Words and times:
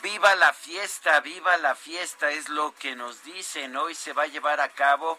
Viva 0.00 0.34
la 0.36 0.52
fiesta, 0.52 1.20
viva 1.20 1.56
la 1.56 1.74
fiesta, 1.74 2.30
es 2.30 2.48
lo 2.48 2.74
que 2.76 2.94
nos 2.94 3.22
dicen. 3.24 3.76
Hoy 3.76 3.94
se 3.94 4.12
va 4.12 4.22
a 4.22 4.26
llevar 4.28 4.60
a 4.60 4.68
cabo, 4.68 5.18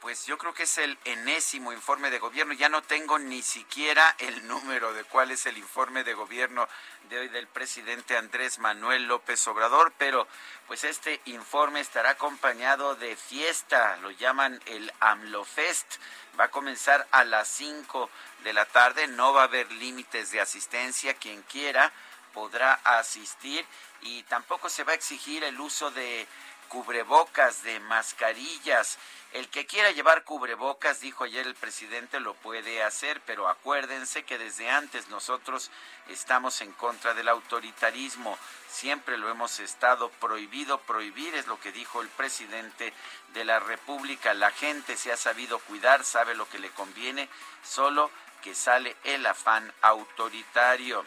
pues 0.00 0.26
yo 0.26 0.36
creo 0.36 0.52
que 0.52 0.64
es 0.64 0.78
el 0.78 0.98
enésimo 1.04 1.72
informe 1.72 2.10
de 2.10 2.18
gobierno. 2.18 2.52
Ya 2.52 2.68
no 2.68 2.82
tengo 2.82 3.18
ni 3.18 3.40
siquiera 3.42 4.16
el 4.18 4.46
número 4.48 4.92
de 4.92 5.04
cuál 5.04 5.30
es 5.30 5.46
el 5.46 5.58
informe 5.58 6.02
de 6.02 6.14
gobierno 6.14 6.68
de 7.08 7.20
hoy 7.20 7.28
del 7.28 7.46
presidente 7.46 8.16
Andrés 8.16 8.58
Manuel 8.58 9.06
López 9.06 9.46
Obrador, 9.46 9.92
pero 9.96 10.26
pues 10.66 10.84
este 10.84 11.20
informe 11.26 11.80
estará 11.80 12.10
acompañado 12.10 12.96
de 12.96 13.16
fiesta, 13.16 13.96
lo 13.98 14.10
llaman 14.10 14.60
el 14.66 14.92
AMLOFest. 15.00 15.96
Va 16.38 16.44
a 16.44 16.50
comenzar 16.50 17.06
a 17.10 17.24
las 17.24 17.48
5 17.48 18.10
de 18.44 18.52
la 18.52 18.64
tarde, 18.66 19.06
no 19.06 19.32
va 19.32 19.42
a 19.42 19.44
haber 19.44 19.70
límites 19.72 20.30
de 20.30 20.40
asistencia, 20.40 21.14
quien 21.14 21.42
quiera 21.42 21.92
podrá 22.34 22.74
asistir 22.84 23.64
y 24.02 24.22
tampoco 24.24 24.68
se 24.68 24.84
va 24.84 24.92
a 24.92 24.96
exigir 24.96 25.44
el 25.44 25.60
uso 25.60 25.90
de 25.90 26.26
cubrebocas, 26.70 27.62
de 27.64 27.80
mascarillas. 27.80 28.96
El 29.32 29.48
que 29.48 29.66
quiera 29.66 29.90
llevar 29.90 30.24
cubrebocas, 30.24 31.00
dijo 31.00 31.24
ayer 31.24 31.46
el 31.46 31.54
presidente, 31.54 32.18
lo 32.20 32.34
puede 32.34 32.82
hacer, 32.82 33.20
pero 33.26 33.48
acuérdense 33.48 34.24
que 34.24 34.38
desde 34.38 34.70
antes 34.70 35.08
nosotros 35.08 35.70
estamos 36.08 36.60
en 36.60 36.72
contra 36.72 37.12
del 37.14 37.28
autoritarismo. 37.28 38.38
Siempre 38.68 39.18
lo 39.18 39.28
hemos 39.30 39.60
estado 39.60 40.10
prohibido, 40.20 40.78
prohibir 40.78 41.34
es 41.34 41.46
lo 41.46 41.60
que 41.60 41.72
dijo 41.72 42.02
el 42.02 42.08
presidente 42.08 42.92
de 43.34 43.44
la 43.44 43.60
República. 43.60 44.32
La 44.34 44.50
gente 44.52 44.96
se 44.96 45.12
ha 45.12 45.16
sabido 45.16 45.58
cuidar, 45.60 46.04
sabe 46.04 46.34
lo 46.34 46.48
que 46.48 46.58
le 46.58 46.70
conviene, 46.70 47.28
solo 47.64 48.10
que 48.42 48.54
sale 48.54 48.96
el 49.04 49.26
afán 49.26 49.72
autoritario. 49.82 51.04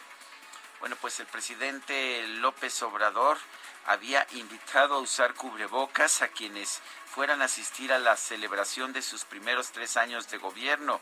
Bueno, 0.80 0.96
pues 1.00 1.18
el 1.20 1.26
presidente 1.26 2.26
López 2.26 2.82
Obrador 2.82 3.38
había 3.86 4.26
invitado 4.32 4.96
a 4.96 5.00
usar 5.00 5.34
cubrebocas 5.34 6.22
a 6.22 6.28
quienes 6.28 6.80
fueran 7.06 7.42
a 7.42 7.46
asistir 7.46 7.92
a 7.92 7.98
la 7.98 8.16
celebración 8.16 8.92
de 8.92 9.02
sus 9.02 9.24
primeros 9.24 9.70
tres 9.70 9.96
años 9.96 10.28
de 10.30 10.38
gobierno. 10.38 11.00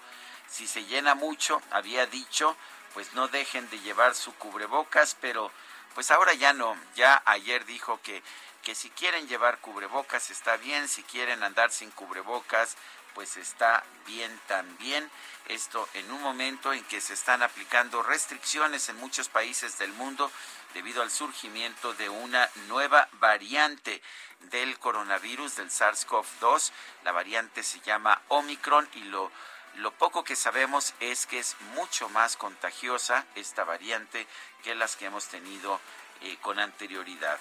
Si 0.49 0.67
se 0.67 0.85
llena 0.85 1.15
mucho, 1.15 1.63
había 1.71 2.07
dicho, 2.07 2.57
pues 2.95 3.15
no 3.15 3.29
dejen 3.29 3.69
de 3.71 3.81
llevar 3.81 4.15
su 4.15 4.35
cubrebocas, 4.35 5.17
pero 5.21 5.51
pues 5.95 6.11
ahora 6.11 6.35
ya 6.35 6.53
no. 6.53 6.77
Ya 6.95 7.23
ayer 7.25 7.65
dijo 7.65 8.01
que, 8.03 8.23
que 8.63 8.75
si 8.75 8.91
quieren 8.91 9.27
llevar 9.27 9.59
cubrebocas 9.59 10.31
está 10.31 10.57
bien, 10.59 10.89
si 10.89 11.03
quieren 11.03 11.43
andar 11.43 11.71
sin 11.71 11.91
cubrebocas, 11.91 12.77
pues 13.15 13.37
está 13.37 13.85
bien 14.07 14.41
también. 14.47 15.11
Esto 15.49 15.89
en 15.95 16.11
un 16.11 16.23
momento 16.23 16.73
en 16.73 16.85
que 16.85 17.01
se 17.01 17.15
están 17.15 17.43
aplicando 17.43 18.03
restricciones 18.03 18.89
en 18.89 18.97
muchos 18.97 19.29
países 19.29 19.79
del 19.79 19.93
mundo 19.93 20.31
debido 20.75 21.03
al 21.03 21.11
surgimiento 21.11 21.93
de 21.95 22.09
una 22.09 22.49
nueva 22.69 23.09
variante 23.15 24.03
del 24.51 24.79
coronavirus, 24.79 25.57
del 25.57 25.71
SARS-CoV-2. 25.71 26.71
La 27.05 27.13
variante 27.13 27.63
se 27.63 27.81
llama 27.81 28.23
Omicron 28.29 28.89
y 28.95 29.05
lo, 29.05 29.31
lo 29.77 29.93
poco 29.93 30.25
que 30.25 30.37
sabemos 30.37 30.95
es 31.01 31.27
que 31.27 31.39
es 31.39 31.57
mucho 31.75 32.09
más 32.09 32.37
contagiosa 32.37 33.27
esta 33.35 33.65
variante 33.65 34.27
que 34.63 34.75
las 34.75 34.97
que 34.97 35.07
hemos 35.07 35.27
tenido 35.27 35.81
eh, 36.23 36.37
con 36.41 36.59
anterioridad. 36.59 37.39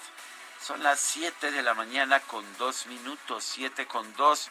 Son 0.61 0.83
las 0.83 0.99
7 0.99 1.51
de 1.51 1.63
la 1.63 1.73
mañana 1.73 2.19
con 2.19 2.45
dos 2.57 2.85
minutos, 2.85 3.43
7 3.43 3.87
con 3.87 4.13
2. 4.15 4.49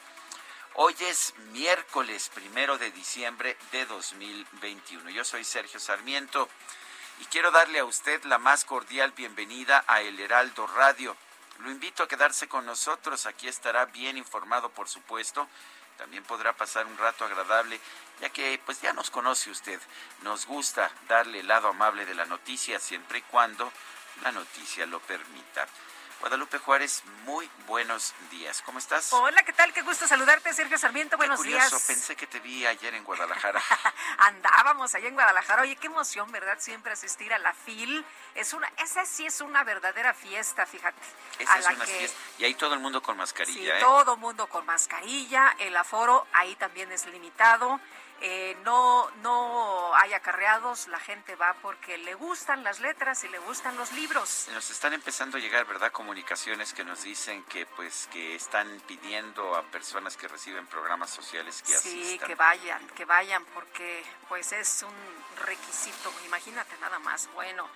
Hoy 0.74 0.94
es 1.00 1.34
miércoles 1.50 2.30
primero 2.32 2.78
de 2.78 2.92
diciembre 2.92 3.56
de 3.72 3.86
2021. 3.86 5.10
Yo 5.10 5.24
soy 5.24 5.42
Sergio 5.42 5.80
Sarmiento 5.80 6.48
y 7.20 7.24
quiero 7.24 7.50
darle 7.50 7.80
a 7.80 7.84
usted 7.84 8.22
la 8.24 8.38
más 8.38 8.64
cordial 8.64 9.10
bienvenida 9.16 9.84
a 9.88 10.00
El 10.00 10.20
Heraldo 10.20 10.68
Radio. 10.68 11.16
Lo 11.58 11.72
invito 11.72 12.04
a 12.04 12.08
quedarse 12.08 12.46
con 12.46 12.66
nosotros, 12.66 13.26
aquí 13.26 13.48
estará 13.48 13.86
bien 13.86 14.16
informado, 14.16 14.70
por 14.70 14.88
supuesto. 14.88 15.48
También 15.98 16.22
podrá 16.22 16.52
pasar 16.52 16.86
un 16.86 16.96
rato 16.96 17.24
agradable, 17.24 17.80
ya 18.20 18.30
que 18.30 18.60
pues 18.64 18.80
ya 18.80 18.92
nos 18.92 19.10
conoce 19.10 19.50
usted. 19.50 19.80
Nos 20.22 20.46
gusta 20.46 20.88
darle 21.08 21.40
el 21.40 21.48
lado 21.48 21.66
amable 21.66 22.06
de 22.06 22.14
la 22.14 22.26
noticia 22.26 22.78
siempre 22.78 23.18
y 23.18 23.22
cuando 23.22 23.72
la 24.22 24.30
noticia 24.30 24.86
lo 24.86 25.00
permita. 25.00 25.66
Guadalupe 26.20 26.58
Juárez, 26.58 27.02
muy 27.24 27.48
buenos 27.66 28.12
días. 28.30 28.60
¿Cómo 28.66 28.78
estás? 28.78 29.10
Hola, 29.14 29.42
¿qué 29.42 29.54
tal? 29.54 29.72
Qué 29.72 29.80
gusto 29.80 30.06
saludarte, 30.06 30.52
Sergio 30.52 30.76
Sarmiento. 30.76 31.12
Qué 31.16 31.16
Buenos 31.16 31.38
curioso, 31.38 31.70
días. 31.76 31.82
pensé 31.86 32.14
que 32.14 32.26
te 32.26 32.40
vi 32.40 32.66
ayer 32.66 32.94
en 32.94 33.04
Guadalajara. 33.04 33.62
Andábamos 34.18 34.94
allá 34.94 35.08
en 35.08 35.14
Guadalajara. 35.14 35.62
Oye, 35.62 35.76
qué 35.76 35.86
emoción, 35.86 36.30
¿verdad? 36.30 36.58
Siempre 36.58 36.92
asistir 36.92 37.32
a 37.32 37.38
la 37.38 37.54
FIL. 37.54 38.04
Es 38.34 38.52
una, 38.52 38.70
esa 38.76 39.06
sí 39.06 39.24
es 39.24 39.40
una 39.40 39.64
verdadera 39.64 40.12
fiesta, 40.12 40.66
fíjate. 40.66 41.00
Esa 41.38 41.54
a 41.54 41.58
es 41.58 41.64
la 41.64 41.70
una 41.72 41.84
que, 41.86 41.92
fiesta. 41.92 42.18
Y 42.38 42.44
ahí 42.44 42.54
todo 42.54 42.74
el 42.74 42.80
mundo 42.80 43.00
con 43.02 43.14
Sí, 43.14 43.18
mascarilla, 43.20 43.78
¿eh? 43.78 43.80
todo 43.80 44.18
mundo 44.18 44.46
con 44.46 44.66
mascarilla. 44.66 45.56
El 45.58 45.74
aforo 45.74 46.26
ahí 46.34 46.54
también 46.56 46.92
es 46.92 47.06
limitado. 47.06 47.80
Eh, 48.22 48.54
no, 48.64 49.10
no 49.22 49.94
hay 49.96 50.12
acarreados. 50.12 50.88
La 50.88 50.98
gente 51.00 51.34
va 51.36 51.54
porque 51.62 51.96
le 51.98 52.14
gustan 52.14 52.62
las 52.62 52.80
letras 52.80 53.24
y 53.24 53.28
le 53.28 53.38
gustan 53.38 53.76
los 53.78 53.92
libros. 53.92 54.48
Nos 54.52 54.70
están 54.70 54.92
empezando 54.92 55.38
a 55.38 55.40
llegar, 55.40 55.64
¿verdad? 55.66 55.90
Comunicaciones 55.90 56.74
que 56.74 56.84
nos 56.84 57.02
dicen 57.02 57.42
que 57.44 57.64
pues 57.66 58.08
que 58.12 58.34
están 58.34 58.68
pidiendo 58.86 59.56
a 59.56 59.62
personas 59.62 60.16
que 60.18 60.28
reciben 60.28 60.66
programas 60.66 61.08
sociales 61.10 61.62
que 61.62 61.72
Sí, 61.78 62.02
asistan. 62.02 62.28
que 62.28 62.34
vayan, 62.34 62.86
que 62.88 63.04
vayan, 63.06 63.44
porque 63.54 64.04
pues 64.28 64.52
es 64.52 64.82
un 64.82 65.44
requisito, 65.46 66.12
imagínate 66.26 66.76
nada 66.78 66.98
más. 66.98 67.26
Bueno, 67.32 67.68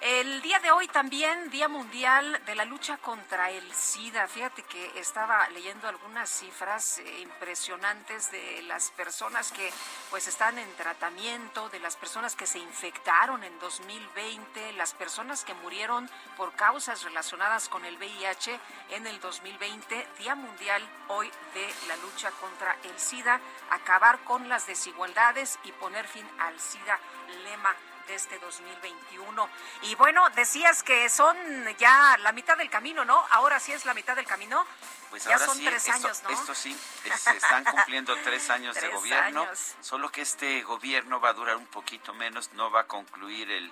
el 0.00 0.42
día 0.42 0.60
de 0.60 0.70
hoy 0.70 0.86
también, 0.88 1.50
Día 1.50 1.68
Mundial 1.68 2.40
de 2.46 2.54
la 2.54 2.64
Lucha 2.64 2.98
contra 2.98 3.50
el 3.50 3.72
SIDA. 3.72 4.28
Fíjate 4.28 4.62
que 4.62 4.98
estaba 4.98 5.48
leyendo 5.50 5.88
algunas 5.88 6.30
cifras 6.30 6.98
eh, 6.98 7.20
impresionantes 7.20 8.30
de 8.30 8.62
las 8.62 8.90
personas 8.92 9.50
que 9.50 9.70
pues 10.10 10.28
están 10.28 10.58
en 10.58 10.72
tratamiento, 10.76 11.68
de 11.70 11.80
las 11.80 11.96
personas 11.96 12.36
que 12.36 12.46
se 12.46 12.58
infectaron 12.58 13.42
en 13.42 13.58
2020, 13.58 14.72
las 14.74 14.94
personas 14.94 15.44
que 15.44 15.54
murieron 15.54 16.08
por 16.36 16.52
causas 16.52 17.02
relacionadas 17.02 17.68
con 17.68 17.84
el 17.84 17.96
VIH 17.96 18.58
en 18.90 19.06
el 19.06 19.18
2020, 19.20 20.06
Día 20.18 20.34
Mundial 20.34 20.82
hoy 21.08 21.28
de 21.54 21.68
la 21.88 21.96
lucha 21.96 22.30
contra 22.40 22.76
el 22.84 22.98
SIDA, 22.98 23.40
acabar 23.70 24.20
con 24.24 24.48
las 24.48 24.66
desigualdades 24.66 25.58
y 25.64 25.72
poner 25.72 26.06
fin 26.06 26.26
al 26.38 26.58
SIDA, 26.60 26.98
lema 27.44 27.74
de 28.08 28.14
este 28.14 28.38
2021. 28.38 29.48
Y 29.82 29.94
bueno, 29.94 30.28
decías 30.30 30.82
que 30.82 31.08
son 31.08 31.36
ya 31.78 32.16
la 32.18 32.32
mitad 32.32 32.56
del 32.56 32.70
camino, 32.70 33.04
¿no? 33.04 33.24
Ahora 33.30 33.60
sí 33.60 33.72
es 33.72 33.84
la 33.84 33.94
mitad 33.94 34.16
del 34.16 34.26
camino. 34.26 34.66
Pues 35.10 35.24
ya 35.24 35.34
ahora 35.34 35.46
son 35.46 35.56
sí, 35.58 35.64
tres 35.64 35.86
esto, 35.86 35.92
años, 36.06 36.22
¿no? 36.24 36.30
Esto 36.30 36.54
sí, 36.54 36.76
es- 37.04 37.20
se 37.20 37.36
están 37.36 37.64
cumpliendo 37.64 38.16
tres 38.24 38.50
años 38.50 38.74
de 38.74 38.88
gobierno, 38.94 39.42
años. 39.42 39.74
solo 39.80 40.10
que 40.10 40.22
este 40.22 40.62
gobierno 40.62 41.20
va 41.20 41.30
a 41.30 41.32
durar 41.34 41.56
un 41.56 41.66
poquito 41.66 42.12
menos, 42.14 42.50
no 42.54 42.70
va 42.70 42.80
a 42.80 42.86
concluir 42.86 43.50
el, 43.50 43.70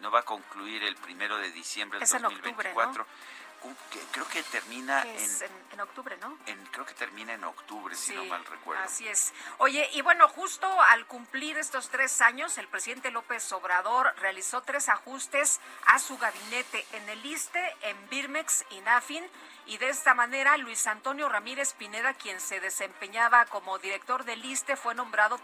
no 0.00 0.10
va 0.10 0.20
a 0.20 0.24
concluir 0.24 0.84
el 0.84 0.96
primero 0.96 1.36
de 1.38 1.50
diciembre 1.50 1.98
del 1.98 2.04
Es 2.04 2.12
en 2.14 2.24
octubre, 2.24 2.72
2024. 3.62 4.12
creo 4.12 4.28
que 4.28 4.42
termina 4.44 5.02
en, 5.02 5.80
octubre, 5.80 6.16
¿no? 6.20 6.36
creo 6.70 6.86
que 6.86 6.94
termina 6.94 7.32
en 7.34 7.44
octubre, 7.44 7.94
si 7.94 8.14
no 8.14 8.24
mal 8.24 8.44
recuerdo. 8.44 8.82
Así 8.82 9.08
es. 9.08 9.32
Oye, 9.58 9.88
y 9.92 10.02
bueno, 10.02 10.28
justo 10.28 10.66
al 10.82 11.06
cumplir 11.06 11.56
estos 11.58 11.88
tres 11.88 12.20
años, 12.20 12.58
el 12.58 12.68
presidente 12.68 13.10
López 13.10 13.50
Obrador 13.52 14.14
realizó 14.20 14.62
tres 14.62 14.88
ajustes 14.88 15.60
a 15.86 15.98
su 15.98 16.18
gabinete 16.18 16.84
en 16.92 17.08
el 17.08 17.24
ISTE, 17.24 17.76
en 17.82 18.08
Birmex 18.08 18.64
y 18.70 18.80
NAFIN 18.80 19.24
y 19.64 19.78
de 19.78 19.90
esta 19.90 20.12
manera 20.14 20.56
Luis 20.56 20.86
Antonio 20.88 21.28
Ramírez 21.28 21.74
Pineda, 21.74 22.14
quien 22.14 22.40
se 22.40 22.58
desempeñaba 22.58 23.44
como 23.46 23.78
director 23.78 24.24
del 24.24 24.44
ISTE, 24.44 24.76
fue 24.76 24.94
nombrado 24.94 25.38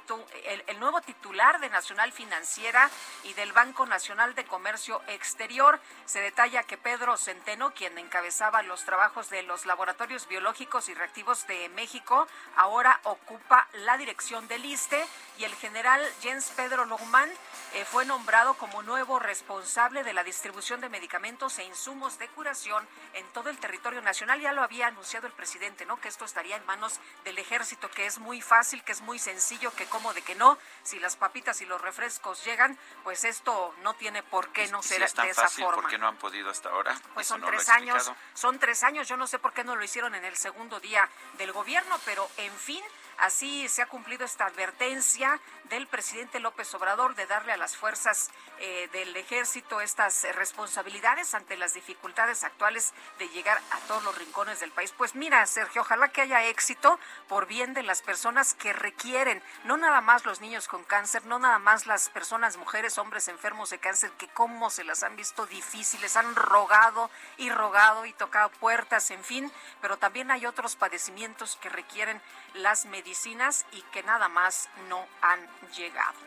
el, 0.67 0.81
nuevo 0.81 1.01
titular 1.01 1.61
de 1.61 1.71
Nacional 1.71 2.13
Financiera 2.13 2.91
y 3.23 3.35
del 3.35 3.53
Banco 3.53 3.87
Nacional 3.87 4.35
de 4.35 4.45
Comercio 4.45 5.01
Exterior. 5.07 5.79
Se 6.05 6.21
detalla 6.21 6.65
que 6.65 6.77
Pedro 6.77 7.17
Centeno, 7.17 7.73
quien 7.75 7.97
encabezaba 8.09 8.63
los 8.63 8.85
trabajos 8.85 9.29
de 9.29 9.43
los 9.43 9.67
laboratorios 9.67 10.27
biológicos 10.29 10.89
y 10.89 10.95
reactivos 10.95 11.47
de 11.47 11.69
México, 11.69 12.27
ahora 12.57 12.99
ocupa 13.05 13.69
la 13.85 13.99
dirección 13.99 14.49
del 14.49 14.65
ISTE 14.65 15.05
y 15.39 15.45
el 15.45 15.55
general 15.55 16.05
Jens 16.21 16.51
Pedro 16.57 16.85
Lohmann 16.85 17.31
eh, 17.75 17.85
fue 17.85 18.05
nombrado 18.05 18.55
como 18.55 18.83
nuevo 18.83 19.19
responsable 19.19 20.03
de 20.03 20.13
la 20.13 20.25
distribución 20.25 20.81
de 20.81 20.89
medicamentos 20.89 21.59
e 21.59 21.65
insumos 21.65 22.19
de 22.19 22.29
curación 22.29 22.87
en 23.15 23.25
todo 23.33 23.51
el 23.51 23.59
territorio 23.59 24.01
nacional. 24.03 24.41
Ya 24.41 24.53
lo 24.53 24.63
había 24.63 24.89
anunciado 24.89 25.27
el 25.27 25.33
presidente, 25.33 25.87
¿no? 25.87 26.01
Que 26.01 26.09
esto 26.09 26.25
estaría 26.25 26.57
en 26.57 26.67
manos 26.67 26.99
del 27.25 27.39
ejército, 27.39 27.91
que 27.91 28.07
es 28.07 28.19
muy 28.19 28.41
fácil, 28.41 28.83
que 28.83 28.93
es 28.93 29.01
muy 29.03 29.19
sencillo, 29.19 29.73
que 29.75 29.87
como 29.87 30.13
de 30.13 30.23
que 30.23 30.35
no, 30.35 30.59
si 30.83 30.99
las 30.99 31.17
papitas 31.17 31.61
y 31.61 31.67
los 31.67 31.81
refrescos 31.81 32.45
llegan, 32.45 32.77
pues 33.05 33.25
esto 33.25 33.75
no 33.83 33.95
tiene 33.95 34.23
por 34.25 34.49
qué 34.49 34.67
no 34.69 34.83
ser 34.83 35.01
de 35.01 35.31
esa 35.31 35.49
forma. 35.49 35.83
¿Por 35.83 35.91
qué 35.91 35.99
no 35.99 36.09
han 36.09 36.17
podido 36.17 36.51
hasta 36.51 36.71
ahora? 36.71 36.99
Pues 37.15 37.27
son 37.27 37.43
tres 37.43 37.69
años, 37.69 38.11
son 38.35 38.59
tres 38.59 38.83
años. 38.83 39.07
Yo 39.07 39.17
no 39.17 39.27
sé 39.27 39.39
por 39.39 39.53
qué 39.53 39.63
no 39.63 39.77
lo 39.77 39.85
hicieron 39.85 40.15
en 40.15 40.25
el 40.25 40.37
segundo 40.37 40.81
día 40.81 41.09
del 41.35 41.53
gobierno, 41.53 41.97
pero 42.05 42.29
en 42.39 42.53
fin. 42.55 42.83
Así 43.19 43.69
se 43.69 43.83
ha 43.83 43.87
cumplido 43.87 44.25
esta 44.25 44.47
advertencia 44.47 45.41
del 45.65 45.87
presidente 45.89 46.39
López 46.39 46.73
Obrador 46.75 47.17
de 47.17 47.27
darle 47.27 47.53
a 47.53 47.57
las 47.57 47.77
fuerzas 47.77 48.31
eh, 48.61 48.89
del 48.93 49.15
ejército 49.17 49.81
estas 49.81 50.25
responsabilidades 50.35 51.35
ante 51.35 51.57
las 51.57 51.75
dificultades 51.75 52.45
actuales 52.45 52.95
de 53.19 53.29
llegar 53.29 53.61
a 53.73 53.79
todos 53.89 54.05
los 54.05 54.17
rincones 54.17 54.61
del 54.61 54.71
país. 54.71 54.95
Pues 54.97 55.15
mira, 55.15 55.45
Sergio, 55.47 55.83
ojalá 55.83 56.09
que 56.09 56.23
haya 56.23 56.45
éxito 56.47 56.99
por 57.29 57.47
bien 57.47 57.75
de 57.75 57.83
las 57.83 58.03
personas 58.03 58.55
que 58.55 58.73
requieren, 58.73 59.43
no 59.65 59.77
nada 59.77 60.01
más 60.01 60.25
los 60.25 60.41
niños 60.41 60.69
con 60.69 60.85
cáncer, 60.85 61.27
no 61.27 61.39
nada 61.39 61.59
más 61.59 61.87
las 61.87 62.09
personas, 62.11 62.57
mujeres, 62.57 62.99
hombres 62.99 63.29
enfermos 63.29 63.71
de 63.71 63.79
cáncer, 63.79 64.11
que 64.13 64.29
cómo 64.29 64.71
se 64.71 64.85
las 64.85 65.03
han 65.03 65.17
visto 65.17 65.45
difíciles, 65.47 66.17
han 66.17 66.35
rogado 66.37 67.11
y 67.37 67.51
rogado 67.51 68.07
y 68.07 68.13
tocado 68.13 68.51
puertas, 68.51 69.11
en 69.11 69.25
fin, 69.25 69.53
pero 69.81 69.99
también 69.99 70.31
hay 70.31 70.47
otros 70.47 70.77
padecimientos 70.77 71.59
que 71.61 71.69
requieren 71.69 72.23
las 72.55 72.87
medicinas 73.09 73.65
y 73.73 73.81
que 73.91 74.03
nada 74.03 74.29
más 74.29 74.69
no 74.91 75.07
han 75.23 75.41
llegado. 75.75 76.19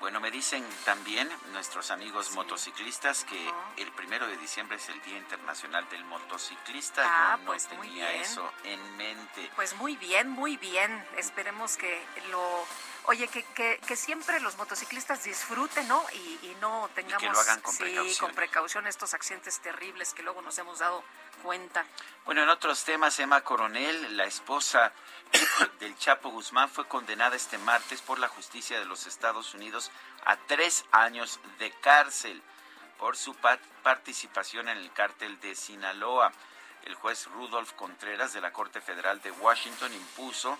Bueno, 0.00 0.20
me 0.20 0.32
dicen 0.32 0.64
también 0.84 1.30
nuestros 1.52 1.92
amigos 1.92 2.32
motociclistas 2.32 3.24
que 3.24 3.52
el 3.76 3.90
primero 3.92 4.26
de 4.26 4.36
diciembre 4.36 4.76
es 4.76 4.88
el 4.88 5.00
Día 5.02 5.16
Internacional 5.16 5.88
del 5.88 6.04
Motociclista. 6.04 7.02
Ah, 7.04 7.36
Yo 7.36 7.38
no 7.38 7.46
pues 7.46 7.66
tenía 7.68 8.12
eso 8.14 8.52
en 8.64 8.96
mente. 8.96 9.50
Pues 9.54 9.74
muy 9.76 9.96
bien, 9.96 10.28
muy 10.28 10.56
bien. 10.56 10.90
Esperemos 11.16 11.76
que 11.76 12.04
lo 12.30 12.66
Oye, 13.08 13.28
que, 13.28 13.44
que, 13.44 13.78
que, 13.86 13.94
siempre 13.94 14.40
los 14.40 14.56
motociclistas 14.56 15.22
disfruten, 15.22 15.86
¿no? 15.86 16.04
Y, 16.12 16.56
no 16.60 16.90
tengamos 16.94 17.22
que 17.22 17.28
lo 17.28 17.38
hagan 17.38 17.60
con, 17.60 17.72
sí, 17.72 18.16
con 18.18 18.32
precaución 18.32 18.86
estos 18.86 19.14
accidentes 19.14 19.60
terribles 19.60 20.12
que 20.12 20.22
luego 20.22 20.42
nos 20.42 20.58
hemos 20.58 20.80
dado 20.80 21.04
cuenta. 21.42 21.84
Bueno, 22.24 22.42
en 22.42 22.48
otros 22.48 22.82
temas, 22.82 23.18
Emma 23.20 23.42
Coronel, 23.42 24.16
la 24.16 24.24
esposa 24.24 24.92
del 25.80 25.96
Chapo 25.96 26.30
Guzmán, 26.30 26.68
fue 26.68 26.88
condenada 26.88 27.36
este 27.36 27.58
martes 27.58 28.02
por 28.02 28.18
la 28.18 28.28
justicia 28.28 28.78
de 28.78 28.86
los 28.86 29.06
Estados 29.06 29.54
Unidos 29.54 29.92
a 30.24 30.36
tres 30.36 30.84
años 30.90 31.38
de 31.58 31.70
cárcel 31.80 32.42
por 32.98 33.16
su 33.16 33.36
participación 33.82 34.68
en 34.68 34.78
el 34.78 34.92
cártel 34.92 35.38
de 35.40 35.54
Sinaloa. 35.54 36.32
El 36.82 36.94
juez 36.94 37.26
Rudolf 37.26 37.72
Contreras 37.72 38.32
de 38.32 38.40
la 38.40 38.52
Corte 38.52 38.80
Federal 38.80 39.20
de 39.20 39.30
Washington 39.30 39.92
impuso 39.92 40.58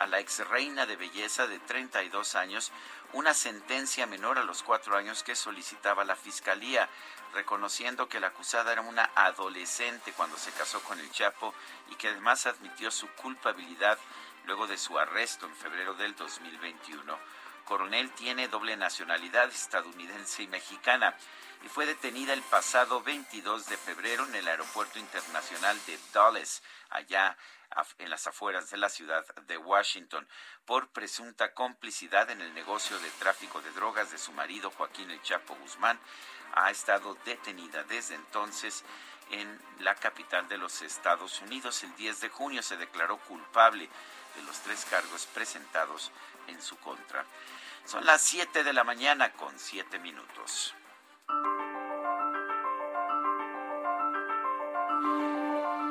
a 0.00 0.06
la 0.06 0.18
ex 0.18 0.48
reina 0.48 0.86
de 0.86 0.96
belleza 0.96 1.46
de 1.46 1.58
32 1.58 2.34
años 2.34 2.72
una 3.12 3.34
sentencia 3.34 4.06
menor 4.06 4.38
a 4.38 4.44
los 4.44 4.62
cuatro 4.62 4.96
años 4.96 5.22
que 5.22 5.36
solicitaba 5.36 6.04
la 6.04 6.16
fiscalía, 6.16 6.88
reconociendo 7.34 8.08
que 8.08 8.18
la 8.18 8.28
acusada 8.28 8.72
era 8.72 8.80
una 8.80 9.10
adolescente 9.14 10.12
cuando 10.12 10.38
se 10.38 10.52
casó 10.52 10.80
con 10.82 10.98
el 10.98 11.10
Chapo 11.10 11.54
y 11.90 11.96
que 11.96 12.08
además 12.08 12.46
admitió 12.46 12.90
su 12.90 13.08
culpabilidad 13.10 13.98
luego 14.46 14.66
de 14.66 14.78
su 14.78 14.98
arresto 14.98 15.46
en 15.46 15.54
febrero 15.54 15.92
del 15.94 16.16
2021. 16.16 17.18
Coronel 17.66 18.10
tiene 18.12 18.48
doble 18.48 18.76
nacionalidad 18.78 19.48
estadounidense 19.48 20.44
y 20.44 20.48
mexicana 20.48 21.14
y 21.62 21.68
fue 21.68 21.84
detenida 21.84 22.32
el 22.32 22.42
pasado 22.42 23.02
22 23.02 23.66
de 23.66 23.76
febrero 23.76 24.24
en 24.24 24.34
el 24.34 24.48
aeropuerto 24.48 24.98
internacional 24.98 25.78
de 25.86 25.98
Dulles, 26.14 26.62
allá 26.88 27.36
en 27.98 28.10
las 28.10 28.26
afueras 28.26 28.70
de 28.70 28.76
la 28.76 28.88
ciudad 28.88 29.24
de 29.46 29.56
Washington 29.56 30.26
por 30.64 30.88
presunta 30.88 31.52
complicidad 31.54 32.30
en 32.30 32.40
el 32.40 32.52
negocio 32.54 32.98
de 32.98 33.10
tráfico 33.12 33.60
de 33.60 33.70
drogas 33.72 34.10
de 34.10 34.18
su 34.18 34.32
marido 34.32 34.70
Joaquín 34.70 35.10
El 35.10 35.22
Chapo 35.22 35.54
Guzmán. 35.56 35.98
Ha 36.54 36.70
estado 36.70 37.16
detenida 37.24 37.84
desde 37.84 38.16
entonces 38.16 38.84
en 39.30 39.60
la 39.78 39.94
capital 39.94 40.48
de 40.48 40.58
los 40.58 40.82
Estados 40.82 41.40
Unidos. 41.40 41.82
El 41.84 41.94
10 41.96 42.20
de 42.20 42.28
junio 42.28 42.62
se 42.62 42.76
declaró 42.76 43.18
culpable 43.18 43.88
de 44.36 44.42
los 44.42 44.58
tres 44.60 44.84
cargos 44.90 45.26
presentados 45.26 46.10
en 46.48 46.60
su 46.60 46.76
contra. 46.78 47.24
Son 47.84 48.04
las 48.04 48.20
7 48.22 48.64
de 48.64 48.72
la 48.72 48.84
mañana 48.84 49.32
con 49.32 49.58
7 49.58 49.98
minutos. 49.98 50.74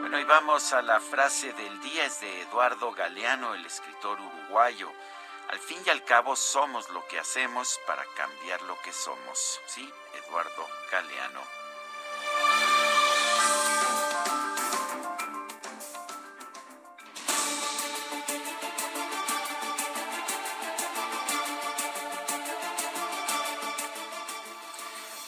Bueno, 0.10 0.26
y 0.26 0.28
vamos 0.28 0.74
a 0.74 0.82
la 0.82 1.00
frase 1.00 1.54
del 1.54 1.82
día, 1.82 2.04
es 2.04 2.20
de 2.20 2.42
Eduardo 2.42 2.92
Galeano, 2.94 3.54
el 3.54 3.64
escritor 3.64 4.20
uruguayo. 4.20 4.92
Al 5.50 5.60
fin 5.60 5.78
y 5.86 5.90
al 5.92 6.04
cabo 6.04 6.36
somos 6.36 6.90
lo 6.90 7.06
que 7.06 7.20
hacemos 7.20 7.80
para 7.86 8.04
cambiar 8.18 8.60
lo 8.64 8.76
que 8.82 8.92
somos. 8.92 9.62
Sí, 9.68 9.88
Eduardo 10.16 10.68
Galeano. 10.92 11.59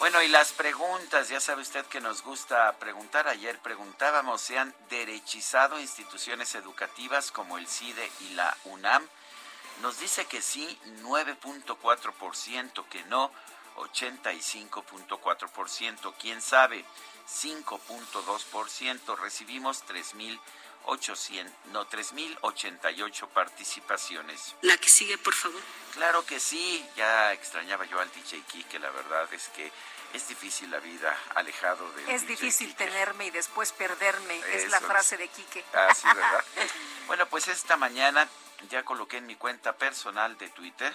Bueno, 0.02 0.22
y 0.24 0.28
las 0.30 0.52
preguntas, 0.54 1.30
ya 1.30 1.40
sabe 1.40 1.62
usted 1.62 1.86
que 1.86 2.02
nos 2.02 2.24
gusta 2.24 2.72
preguntar. 2.80 3.28
Ayer 3.28 3.60
preguntábamos, 3.60 4.42
¿se 4.42 4.58
han 4.58 4.74
derechizado 4.90 5.80
instituciones 5.80 6.56
educativas 6.56 7.32
como 7.32 7.60
el 7.60 7.68
CIDE 7.68 8.12
y 8.22 8.34
la 8.34 8.58
UNAM? 8.64 9.08
Nos 9.84 10.00
dice 10.00 10.26
que 10.26 10.42
sí, 10.42 10.76
9.4%, 11.04 12.84
que 12.90 13.04
no, 13.04 13.30
85.4%, 13.76 16.14
quién 16.20 16.42
sabe, 16.42 16.84
5.2%. 17.30 19.20
Recibimos 19.20 19.84
3.800, 20.86 21.50
no, 21.72 21.88
3.088 21.88 23.28
participaciones. 23.30 24.56
La 24.62 24.78
que 24.78 24.90
sigue, 24.90 25.18
por 25.18 25.34
favor. 25.34 25.62
Claro 25.94 26.26
que 26.26 26.40
sí, 26.40 26.86
ya 26.96 27.34
extrañaba 27.34 27.86
yo 27.86 28.00
al 28.00 28.10
DJ 28.12 28.42
que 28.70 28.80
la 28.80 28.90
verdad 28.92 29.32
es 29.34 29.50
que 29.50 29.72
es 30.14 30.28
difícil 30.28 30.70
la 30.72 30.80
vida 30.80 31.18
alejado 31.36 31.90
de... 31.94 32.14
Es 32.14 32.28
difícil 32.28 32.76
tenerme 32.76 33.28
y 33.28 33.32
después 33.32 33.72
perderme, 33.72 34.40
es 34.54 34.70
la 34.70 34.80
frase 34.82 35.18
de 35.18 35.28
Quique. 35.28 35.64
Ah, 35.74 35.94
sí, 35.94 36.08
¿verdad? 36.08 36.44
bueno, 37.08 37.26
pues 37.28 37.48
esta 37.48 37.78
mañana 37.78 38.28
ya 38.70 38.84
coloqué 38.84 39.18
en 39.18 39.26
mi 39.26 39.36
cuenta 39.36 39.74
personal 39.74 40.38
de 40.38 40.50
Twitter 40.50 40.94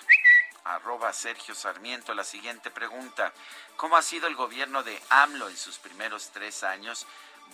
arroba 0.66 1.12
Sergio 1.12 1.54
Sarmiento 1.54 2.12
la 2.14 2.24
siguiente 2.24 2.70
pregunta. 2.70 3.32
¿Cómo 3.76 3.96
ha 3.96 4.02
sido 4.02 4.26
el 4.26 4.34
gobierno 4.34 4.82
de 4.82 5.00
AMLO 5.10 5.48
en 5.48 5.56
sus 5.56 5.78
primeros 5.78 6.30
tres 6.32 6.64
años? 6.64 7.06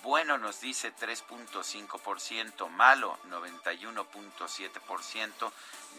Bueno 0.03 0.39
nos 0.39 0.61
dice 0.61 0.95
3.5%, 0.95 2.69
malo 2.69 3.19
91.7%, 3.29 5.53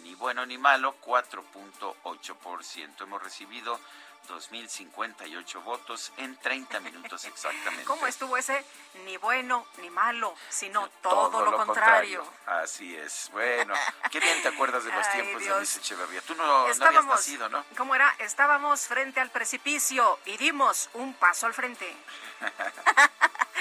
ni 0.03 0.15
bueno 0.15 0.45
ni 0.45 0.57
malo 0.57 0.95
4.8%. 1.01 3.01
Hemos 3.01 3.23
recibido 3.23 3.79
2.058 4.27 5.63
votos 5.63 6.12
en 6.17 6.35
30 6.38 6.79
minutos 6.79 7.25
exactamente. 7.25 7.85
¿Cómo 7.85 8.07
estuvo 8.07 8.38
ese? 8.38 8.65
Ni 9.05 9.17
bueno 9.17 9.65
ni 9.77 9.89
malo, 9.89 10.35
sino 10.50 10.88
todo, 11.01 11.43
lo, 11.43 11.57
contrario. 11.57 12.25
Así 12.45 12.95
es. 12.95 13.29
Bueno, 13.31 13.73
qué 14.12 14.19
bien 14.19 14.41
te 14.41 14.50
acuerdas 14.50 14.83
de 14.83 14.91
los 14.91 15.09
tiempos 15.12 15.43
de 15.43 15.55
Luis 15.55 15.77
Echeverría. 15.77 16.21
Tú 16.21 16.35
no, 16.35 16.67
no 16.67 16.85
habías 16.85 17.05
nacido, 17.05 17.50
¿no? 17.50 17.65
¿Cómo 17.77 17.95
era? 17.95 18.13
Estábamos 18.19 18.81
frente 18.81 19.19
al 19.19 19.29
precipicio 19.29 20.19
y 20.25 20.38
dimos 20.38 20.89
un 20.93 21.13
paso 21.13 21.47
al 21.47 21.53
frente. 21.53 21.95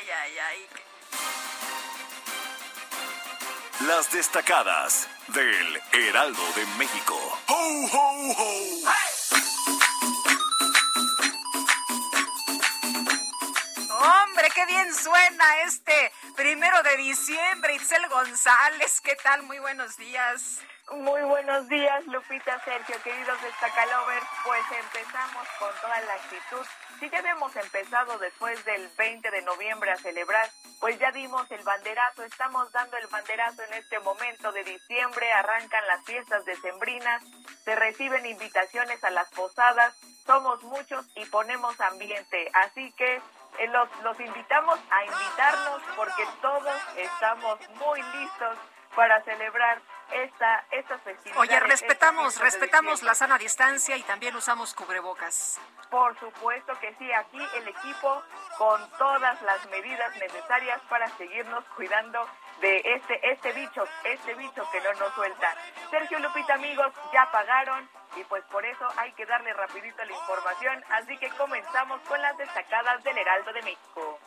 Ay, 0.00 0.06
ay, 0.10 0.38
ay. 0.38 0.68
Las 3.86 4.10
destacadas 4.12 5.08
del 5.28 5.82
Heraldo 5.92 6.40
de 6.54 6.64
México. 6.78 7.14
¡Ho, 7.48 7.86
ho, 7.92 8.32
ho! 8.32 8.64
Hombre, 13.90 14.48
qué 14.54 14.64
bien 14.64 14.94
suena 14.94 15.62
este 15.66 16.12
primero 16.34 16.82
de 16.82 16.96
diciembre. 16.96 17.74
Itzel 17.74 18.08
González, 18.08 19.02
¿qué 19.02 19.16
tal? 19.22 19.42
Muy 19.42 19.58
buenos 19.58 19.98
días. 19.98 20.60
Muy 20.96 21.22
buenos 21.22 21.68
días, 21.68 22.04
Lupita, 22.08 22.58
Sergio, 22.64 22.96
queridos 23.04 23.40
destacalovers. 23.42 24.26
Pues 24.44 24.60
empezamos 24.72 25.46
con 25.60 25.70
toda 25.80 26.00
la 26.00 26.14
actitud. 26.14 26.66
Si 26.98 27.08
ya 27.08 27.18
habíamos 27.20 27.54
empezado 27.54 28.18
después 28.18 28.64
del 28.64 28.88
20 28.98 29.30
de 29.30 29.42
noviembre 29.42 29.92
a 29.92 29.96
celebrar, 29.96 30.50
pues 30.80 30.98
ya 30.98 31.12
dimos 31.12 31.48
el 31.52 31.62
banderazo, 31.62 32.24
estamos 32.24 32.72
dando 32.72 32.96
el 32.96 33.06
banderazo 33.06 33.62
en 33.62 33.74
este 33.74 34.00
momento 34.00 34.50
de 34.50 34.64
diciembre, 34.64 35.32
arrancan 35.32 35.86
las 35.86 36.04
fiestas 36.04 36.44
decembrinas, 36.44 37.22
se 37.64 37.76
reciben 37.76 38.26
invitaciones 38.26 39.02
a 39.04 39.10
las 39.10 39.30
posadas, 39.30 39.94
somos 40.26 40.60
muchos 40.64 41.06
y 41.14 41.24
ponemos 41.26 41.80
ambiente. 41.80 42.50
Así 42.52 42.92
que 42.92 43.14
eh, 43.14 43.68
los 44.02 44.18
invitamos 44.18 44.80
a 44.90 45.04
invitarnos 45.04 45.82
porque 45.96 46.24
todos 46.42 46.76
estamos 46.96 47.60
muy 47.78 48.02
listos 48.02 48.58
para 48.96 49.22
celebrar 49.22 49.80
esta, 50.12 50.64
estas 50.70 51.00
festividades. 51.02 51.40
Oye, 51.40 51.60
respetamos, 51.60 52.38
respetamos 52.40 53.02
la 53.02 53.14
sana 53.14 53.38
distancia 53.38 53.96
y 53.96 54.02
también 54.02 54.34
usamos 54.36 54.74
cubrebocas. 54.74 55.60
Por 55.90 56.18
supuesto 56.18 56.78
que 56.80 56.94
sí, 56.98 57.12
aquí 57.12 57.40
el 57.56 57.68
equipo 57.68 58.22
con 58.58 58.90
todas 58.98 59.40
las 59.42 59.68
medidas 59.70 60.16
necesarias 60.16 60.80
para 60.88 61.08
seguirnos 61.16 61.64
cuidando 61.76 62.26
de 62.60 62.82
este, 62.84 63.32
este 63.32 63.52
bicho, 63.52 63.84
este 64.04 64.34
bicho 64.34 64.62
que 64.70 64.80
no 64.80 64.92
nos 64.94 65.12
suelta. 65.14 65.54
Sergio 65.90 66.18
Lupita, 66.18 66.54
amigos, 66.54 66.92
ya 67.12 67.30
pagaron 67.32 67.88
y 68.16 68.24
pues 68.24 68.44
por 68.44 68.64
eso 68.64 68.86
hay 68.96 69.12
que 69.12 69.26
darle 69.26 69.52
rapidito 69.52 70.04
la 70.04 70.12
información, 70.12 70.84
así 70.90 71.16
que 71.18 71.28
comenzamos 71.30 72.00
con 72.02 72.20
las 72.20 72.36
destacadas 72.36 73.02
del 73.02 73.18
Heraldo 73.18 73.52
de 73.52 73.62
México. 73.62 74.18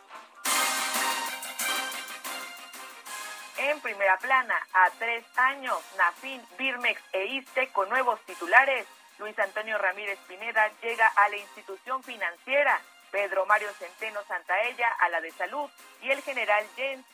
En 3.64 3.80
primera 3.80 4.18
plana, 4.18 4.56
a 4.74 4.90
tres 5.00 5.24
años, 5.38 5.80
Nafin, 5.98 6.42
Birmex 6.58 7.02
e 7.14 7.28
ISTE 7.28 7.70
con 7.70 7.88
nuevos 7.88 8.20
titulares. 8.26 8.86
Luis 9.20 9.40
Antonio 9.40 9.78
Ramírez 9.78 10.20
Pineda 10.28 10.70
llega 10.82 11.08
a 11.08 11.30
la 11.30 11.38
institución 11.38 12.04
financiera. 12.04 12.82
Pedro 13.10 13.46
Mario 13.46 13.70
Centeno 13.80 14.22
Santaella 14.28 14.90
a 15.00 15.08
la 15.08 15.22
de 15.22 15.32
salud 15.32 15.70
y 16.02 16.12
el 16.12 16.22
general 16.24 16.66
Jens, 16.76 17.06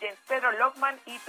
Jens 0.00 0.18
Pedro 0.26 0.52
Lockman 0.52 0.98
y, 1.04 1.20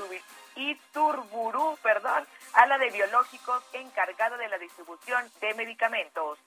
y 0.55 0.75
Turburu, 0.93 1.77
perdón, 1.83 2.25
a 2.53 2.65
la 2.65 2.77
de 2.77 2.91
biológicos 2.91 3.61
encargado 3.73 4.37
de 4.37 4.47
la 4.47 4.57
distribución 4.57 5.29
de 5.41 5.53
medicamentos. 5.53 6.39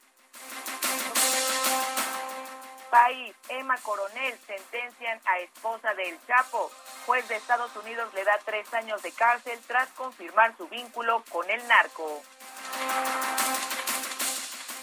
País, 2.95 3.35
Emma 3.49 3.77
Coronel 3.79 4.39
sentencian 4.47 5.21
a 5.25 5.41
esposa 5.41 5.93
del 5.95 6.17
Chapo. 6.29 6.71
Juez 7.07 7.27
de 7.27 7.35
Estados 7.35 7.75
Unidos 7.75 8.15
le 8.15 8.23
da 8.23 8.39
tres 8.45 8.73
años 8.73 9.03
de 9.03 9.11
cárcel 9.11 9.59
tras 9.67 9.89
confirmar 9.95 10.57
su 10.57 10.69
vínculo 10.69 11.25
con 11.29 11.51
el 11.51 11.67
narco. 11.67 12.23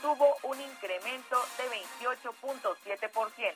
tuvo 0.00 0.36
un 0.42 0.60
incremento 0.60 1.36
de 1.56 1.64
28.7%. 2.02 3.52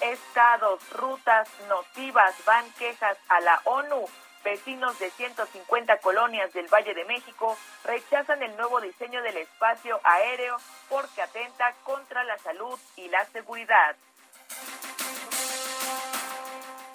Estados, 0.00 0.90
rutas 0.90 1.48
nocivas 1.68 2.34
van 2.44 2.70
quejas 2.72 3.16
a 3.28 3.40
la 3.40 3.60
ONU. 3.64 4.04
Vecinos 4.44 4.98
de 4.98 5.10
150 5.10 5.98
colonias 5.98 6.52
del 6.52 6.66
Valle 6.66 6.94
de 6.94 7.04
México 7.04 7.56
rechazan 7.84 8.42
el 8.42 8.56
nuevo 8.56 8.80
diseño 8.80 9.22
del 9.22 9.36
espacio 9.36 10.00
aéreo 10.02 10.56
porque 10.88 11.22
atenta 11.22 11.72
contra 11.84 12.24
la 12.24 12.36
salud 12.38 12.76
y 12.96 13.08
la 13.08 13.24
seguridad. 13.26 13.94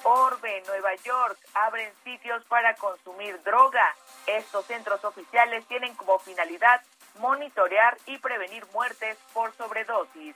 Orbe, 0.04 0.62
Nueva 0.68 0.94
York, 0.96 1.38
abren 1.54 1.92
sitios 2.04 2.44
para 2.46 2.76
consumir 2.76 3.42
droga. 3.44 3.96
Estos 4.28 4.66
centros 4.66 5.04
oficiales 5.06 5.66
tienen 5.68 5.96
como 5.96 6.20
finalidad 6.20 6.82
monitorear 7.20 7.98
y 8.06 8.18
prevenir 8.18 8.66
muertes 8.74 9.18
por 9.34 9.56
sobredosis. 9.56 10.36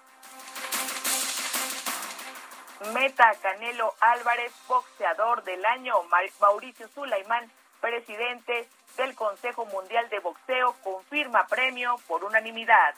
Meta 2.93 3.31
Canelo 3.41 3.93
Álvarez, 3.99 4.51
boxeador 4.67 5.43
del 5.43 5.63
año. 5.65 5.93
Mauricio 6.39 6.87
Sulaimán, 6.87 7.51
presidente 7.79 8.67
del 8.97 9.13
Consejo 9.13 9.65
Mundial 9.65 10.09
de 10.09 10.19
Boxeo, 10.19 10.73
confirma 10.83 11.45
premio 11.47 11.97
por 12.07 12.23
unanimidad. 12.23 12.95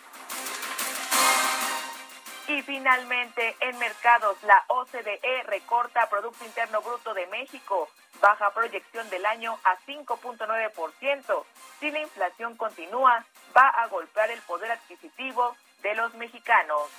Y 2.48 2.62
finalmente, 2.62 3.56
en 3.62 3.78
mercados, 3.80 4.42
la 4.44 4.64
OCDE 4.68 5.44
recorta 5.48 6.10
Producto 6.10 6.46
Interno 6.46 6.82
Bruto 6.82 7.14
de 7.14 7.26
México, 7.28 7.90
baja 8.24 8.52
proyección 8.52 9.10
del 9.10 9.26
año 9.26 9.60
a 9.66 9.78
5.9%. 9.86 11.46
Si 11.82 11.92
la 11.92 12.00
inflación 12.00 12.56
continúa, 12.56 13.26
va 13.56 13.68
a 13.68 13.88
golpear 13.88 14.32
el 14.32 14.42
poder 14.44 14.72
adquisitivo 14.72 15.56
de 15.82 15.94
los 15.94 16.14
mexicanos. 16.14 16.90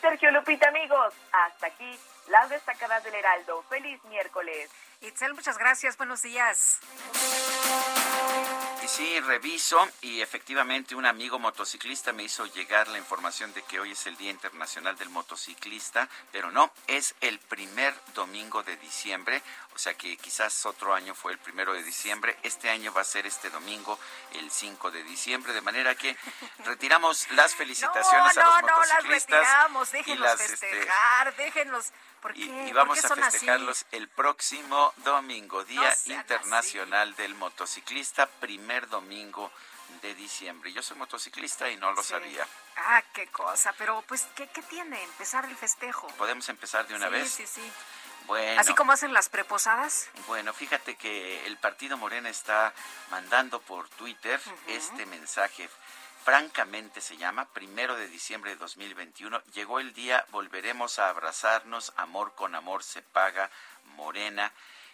Sergio 0.00 0.30
Lupita, 0.30 0.68
amigos, 0.68 1.12
hasta 1.30 1.66
aquí 1.66 1.98
las 2.28 2.48
destacadas 2.48 3.04
del 3.04 3.14
Heraldo. 3.14 3.62
Feliz 3.68 4.02
miércoles. 4.04 4.70
Itzel, 5.02 5.34
muchas 5.34 5.58
gracias. 5.58 5.98
Buenos 5.98 6.22
días. 6.22 6.80
Y 8.86 8.88
sí, 8.88 9.20
reviso 9.20 9.84
y 10.00 10.20
efectivamente 10.20 10.94
un 10.94 11.06
amigo 11.06 11.40
motociclista 11.40 12.12
me 12.12 12.22
hizo 12.22 12.46
llegar 12.46 12.86
la 12.86 12.98
información 12.98 13.52
de 13.52 13.62
que 13.64 13.80
hoy 13.80 13.90
es 13.90 14.06
el 14.06 14.16
Día 14.16 14.30
Internacional 14.30 14.96
del 14.96 15.08
Motociclista, 15.08 16.08
pero 16.30 16.52
no, 16.52 16.70
es 16.86 17.16
el 17.20 17.40
primer 17.40 17.92
domingo 18.14 18.62
de 18.62 18.76
diciembre, 18.76 19.42
o 19.74 19.78
sea 19.78 19.94
que 19.94 20.16
quizás 20.16 20.64
otro 20.66 20.94
año 20.94 21.16
fue 21.16 21.32
el 21.32 21.38
primero 21.38 21.72
de 21.72 21.82
diciembre, 21.82 22.38
este 22.44 22.70
año 22.70 22.92
va 22.92 23.00
a 23.00 23.04
ser 23.04 23.26
este 23.26 23.50
domingo 23.50 23.98
el 24.34 24.52
5 24.52 24.92
de 24.92 25.02
diciembre, 25.02 25.52
de 25.52 25.62
manera 25.62 25.96
que 25.96 26.16
retiramos 26.64 27.28
las 27.32 27.54
felicitaciones 27.56 28.36
no, 28.36 28.42
a 28.42 28.62
los 28.62 28.70
motociclistas. 28.70 29.30
No, 29.30 29.36
las 29.36 29.48
retiramos, 29.48 29.90
déjenlos 29.90 30.40
este, 30.40 30.56
festejar, 30.56 31.34
déjenlos 31.34 31.92
y, 32.34 32.72
vamos 32.72 33.04
a 33.04 33.14
festejarlos 33.14 33.86
el 33.92 34.08
próximo 34.08 34.92
domingo, 35.04 35.64
Día 35.64 35.96
Internacional 36.06 37.14
del 37.16 37.34
Motociclista, 37.34 38.26
primer 38.26 38.88
domingo 38.88 39.50
de 40.02 40.14
diciembre. 40.14 40.72
Yo 40.72 40.82
soy 40.82 40.96
motociclista 40.96 41.70
y 41.70 41.76
no 41.76 41.92
lo 41.92 42.02
sabía. 42.02 42.46
Ah, 42.76 43.02
qué 43.14 43.26
cosa, 43.28 43.72
pero 43.78 44.02
pues, 44.06 44.26
¿qué, 44.34 44.48
¿qué, 44.48 44.62
tiene? 44.62 45.02
Empezar 45.02 45.44
el 45.44 45.56
festejo. 45.56 46.06
¿Podemos 46.18 46.48
empezar 46.48 46.86
de 46.86 46.94
una 46.94 47.08
vez? 47.08 47.30
Sí, 47.30 47.46
sí, 47.46 47.60
sí. 47.60 47.72
Bueno. 48.26 48.60
Así 48.60 48.74
como 48.74 48.92
hacen 48.92 49.12
las 49.12 49.28
preposadas. 49.28 50.08
Bueno, 50.26 50.52
fíjate 50.52 50.96
que 50.96 51.46
el 51.46 51.56
Partido 51.58 51.96
Morena 51.96 52.28
está 52.28 52.74
mandando 53.10 53.60
por 53.60 53.88
Twitter 53.90 54.40
este 54.66 55.06
mensaje 55.06 55.70
francamente 56.26 57.00
se 57.00 57.16
llama, 57.16 57.44
primero 57.44 57.94
de 57.94 58.08
diciembre 58.08 58.50
de 58.50 58.56
2021. 58.56 59.40
Llegó 59.54 59.78
el 59.78 59.94
día, 59.94 60.26
volveremos 60.32 60.98
a 60.98 61.08
abrazarnos, 61.08 61.92
amor 61.96 62.34
con 62.34 62.56
amor 62.56 62.82
se 62.82 63.00
paga, 63.00 63.48
morena. 63.94 64.52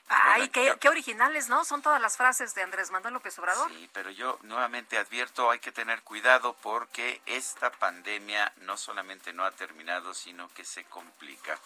Ay, 0.08 0.50
qué, 0.50 0.76
qué, 0.78 0.90
originales, 0.90 1.48
¿no? 1.48 1.64
Son 1.64 1.80
todas 1.80 2.02
las 2.02 2.18
frases 2.18 2.54
de 2.54 2.62
Andrés 2.62 2.90
Manuel 2.90 3.14
López 3.14 3.38
Obrador. 3.38 3.70
Sí, 3.70 3.88
pero 3.94 4.10
yo 4.10 4.38
nuevamente 4.42 4.98
advierto, 4.98 5.50
hay 5.50 5.58
que 5.58 5.72
tener 5.72 6.02
cuidado 6.02 6.54
porque 6.60 7.22
esta 7.24 7.72
pandemia 7.72 8.52
no 8.56 8.76
solamente 8.76 9.32
no 9.32 9.46
ha 9.46 9.52
terminado, 9.52 10.12
sino 10.12 10.52
que 10.52 10.66
se 10.66 10.84
complica. 10.84 11.58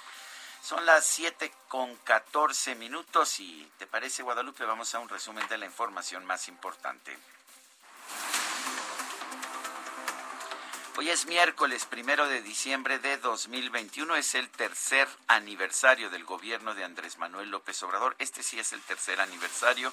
Son 0.63 0.87
las 0.87 1.05
7 1.07 1.53
con 1.67 1.97
14 1.97 2.77
minutos 2.77 3.41
y, 3.41 3.69
¿te 3.79 3.89
parece, 3.89 4.23
Guadalupe? 4.23 4.65
Vamos 4.65 4.95
a 4.95 5.01
un 5.01 5.09
resumen 5.09 5.49
de 5.49 5.59
la 5.59 5.67
información 5.67 6.25
más 6.25 6.47
importante. 6.47 7.19
Hoy 10.99 11.11
es 11.11 11.27
miércoles 11.27 11.85
primero 11.85 12.27
de 12.27 12.41
diciembre 12.41 12.99
de 12.99 13.19
2021, 13.19 14.17
es 14.17 14.35
el 14.35 14.49
tercer 14.49 15.07
aniversario 15.27 16.09
del 16.09 16.25
gobierno 16.25 16.75
de 16.75 16.85
Andrés 16.85 17.19
Manuel 17.19 17.51
López 17.51 17.83
Obrador. 17.83 18.17
Este 18.19 18.43
sí 18.43 18.59
es 18.59 18.73
el 18.73 18.81
tercer 18.81 19.21
aniversario. 19.21 19.93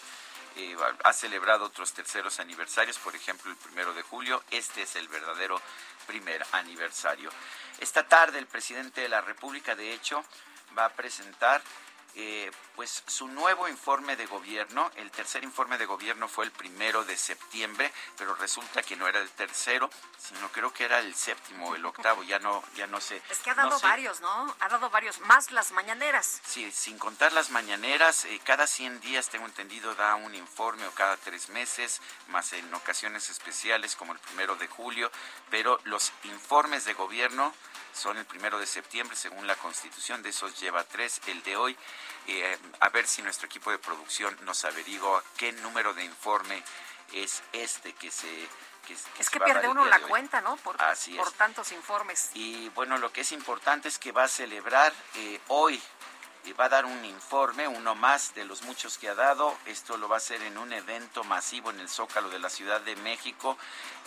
Eh, 0.55 0.77
ha 1.03 1.11
celebrado 1.11 1.65
otros 1.65 1.91
terceros 1.91 2.39
aniversarios, 2.39 2.99
por 2.99 3.17
ejemplo 3.17 3.51
el 3.51 3.57
primero 3.57 3.93
de 3.93 4.01
julio. 4.01 4.41
Este 4.49 4.83
es 4.83 4.95
el 4.95 5.09
verdadero 5.09 5.59
primer 6.07 6.41
aniversario. 6.53 7.29
Esta 7.79 8.07
tarde 8.07 8.39
el 8.39 8.47
presidente 8.47 9.01
de 9.01 9.09
la 9.09 9.19
República, 9.19 9.75
de 9.75 9.93
hecho, 9.93 10.23
va 10.77 10.85
a 10.85 10.93
presentar 10.93 11.61
eh, 12.15 12.51
pues 12.75 13.03
su 13.07 13.27
nuevo 13.27 13.67
informe 13.67 14.15
de 14.15 14.25
gobierno, 14.25 14.91
el 14.95 15.09
tercer 15.11 15.43
informe 15.43 15.77
de 15.77 15.85
gobierno 15.85 16.27
fue 16.27 16.45
el 16.45 16.51
primero 16.51 17.03
de 17.05 17.17
septiembre, 17.17 17.91
pero 18.17 18.35
resulta 18.35 18.81
que 18.83 18.95
no 18.95 19.07
era 19.07 19.19
el 19.19 19.29
tercero, 19.31 19.89
sino 20.17 20.47
creo 20.51 20.73
que 20.73 20.85
era 20.85 20.99
el 20.99 21.13
séptimo 21.15 21.69
o 21.69 21.75
el 21.75 21.85
octavo, 21.85 22.23
ya 22.23 22.39
no, 22.39 22.63
ya 22.75 22.87
no 22.87 22.99
sé. 22.99 23.21
Es 23.29 23.39
que 23.39 23.49
ha 23.51 23.55
dado 23.55 23.79
varios, 23.79 24.21
¿no? 24.21 24.55
Ha 24.59 24.69
dado 24.69 24.89
varios, 24.89 25.19
más 25.21 25.51
las 25.51 25.71
mañaneras. 25.71 26.41
Sí, 26.45 26.71
sin 26.71 26.97
contar 26.97 27.33
las 27.33 27.49
mañaneras, 27.49 28.25
eh, 28.25 28.39
cada 28.43 28.67
100 28.67 29.01
días, 29.01 29.29
tengo 29.29 29.45
entendido, 29.45 29.95
da 29.95 30.15
un 30.15 30.35
informe 30.35 30.85
o 30.87 30.91
cada 30.91 31.17
tres 31.17 31.49
meses, 31.49 32.01
más 32.27 32.53
en 32.53 32.73
ocasiones 32.73 33.29
especiales 33.29 33.95
como 33.95 34.13
el 34.13 34.19
primero 34.19 34.55
de 34.55 34.67
julio, 34.67 35.11
pero 35.49 35.79
los 35.83 36.11
informes 36.23 36.85
de 36.85 36.93
gobierno 36.93 37.53
son 37.93 38.17
el 38.17 38.25
primero 38.25 38.59
de 38.59 38.65
septiembre, 38.65 39.15
según 39.15 39.47
la 39.47 39.55
Constitución, 39.55 40.21
de 40.23 40.29
esos 40.29 40.59
lleva 40.59 40.83
tres, 40.83 41.21
el 41.27 41.41
de 41.43 41.55
hoy. 41.55 41.77
Eh, 42.27 42.57
a 42.79 42.89
ver 42.89 43.07
si 43.07 43.21
nuestro 43.21 43.45
equipo 43.45 43.71
de 43.71 43.77
producción 43.77 44.37
nos 44.43 44.65
averigua 44.65 45.23
qué 45.37 45.51
número 45.51 45.93
de 45.93 46.03
informe 46.03 46.63
es 47.13 47.43
este 47.53 47.93
que 47.93 48.11
se... 48.11 48.27
Que, 48.87 48.97
es 49.17 49.29
que 49.29 49.39
pierde 49.39 49.69
uno 49.69 49.85
la 49.85 50.01
cuenta, 50.01 50.41
¿no? 50.41 50.57
Por, 50.57 50.75
por 50.75 51.31
tantos 51.33 51.71
informes. 51.71 52.31
Y 52.33 52.67
bueno, 52.69 52.97
lo 52.97 53.13
que 53.13 53.21
es 53.21 53.31
importante 53.31 53.87
es 53.87 53.97
que 53.97 54.11
va 54.11 54.25
a 54.25 54.27
celebrar 54.27 54.91
eh, 55.15 55.39
hoy 55.47 55.81
va 56.51 56.65
a 56.65 56.69
dar 56.69 56.85
un 56.85 57.05
informe, 57.05 57.67
uno 57.67 57.95
más 57.95 58.35
de 58.35 58.43
los 58.43 58.63
muchos 58.63 58.97
que 58.97 59.07
ha 59.07 59.15
dado. 59.15 59.57
Esto 59.65 59.95
lo 59.95 60.09
va 60.09 60.15
a 60.15 60.17
hacer 60.17 60.41
en 60.41 60.57
un 60.57 60.73
evento 60.73 61.23
masivo 61.23 61.69
en 61.69 61.79
el 61.79 61.87
Zócalo 61.87 62.29
de 62.29 62.39
la 62.39 62.49
Ciudad 62.49 62.81
de 62.81 62.97
México, 62.97 63.57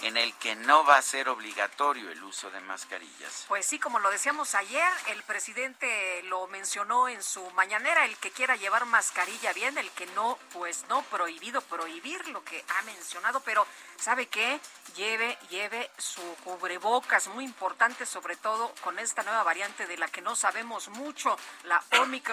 en 0.02 0.18
el 0.18 0.34
que 0.34 0.54
no 0.54 0.84
va 0.84 0.98
a 0.98 1.02
ser 1.02 1.30
obligatorio 1.30 2.10
el 2.10 2.22
uso 2.22 2.50
de 2.50 2.60
mascarillas. 2.60 3.46
Pues 3.48 3.64
sí, 3.64 3.78
como 3.78 3.98
lo 4.00 4.10
decíamos 4.10 4.54
ayer, 4.54 4.92
el 5.08 5.22
presidente 5.22 6.22
lo 6.24 6.46
mencionó 6.48 7.08
en 7.08 7.22
su 7.22 7.48
mañanera, 7.52 8.04
el 8.04 8.18
que 8.18 8.30
quiera 8.30 8.56
llevar 8.56 8.84
mascarilla 8.84 9.54
bien, 9.54 9.78
el 9.78 9.90
que 9.92 10.06
no, 10.08 10.38
pues 10.52 10.84
no, 10.90 11.02
prohibido 11.04 11.62
prohibir 11.62 12.28
lo 12.28 12.44
que 12.44 12.62
ha 12.76 12.82
mencionado, 12.82 13.40
pero 13.40 13.66
¿sabe 13.98 14.26
qué? 14.26 14.60
Lleve, 14.94 15.38
lleve 15.48 15.90
su 15.96 16.20
cubrebocas, 16.44 17.28
muy 17.28 17.44
importante, 17.44 18.04
sobre 18.04 18.36
todo 18.36 18.74
con 18.82 18.98
esta 18.98 19.22
nueva 19.22 19.42
variante 19.42 19.86
de 19.86 19.96
la 19.96 20.08
que 20.08 20.20
no 20.20 20.36
sabemos 20.36 20.88
mucho, 20.88 21.38
la 21.64 21.82
Omicron. 22.00 22.25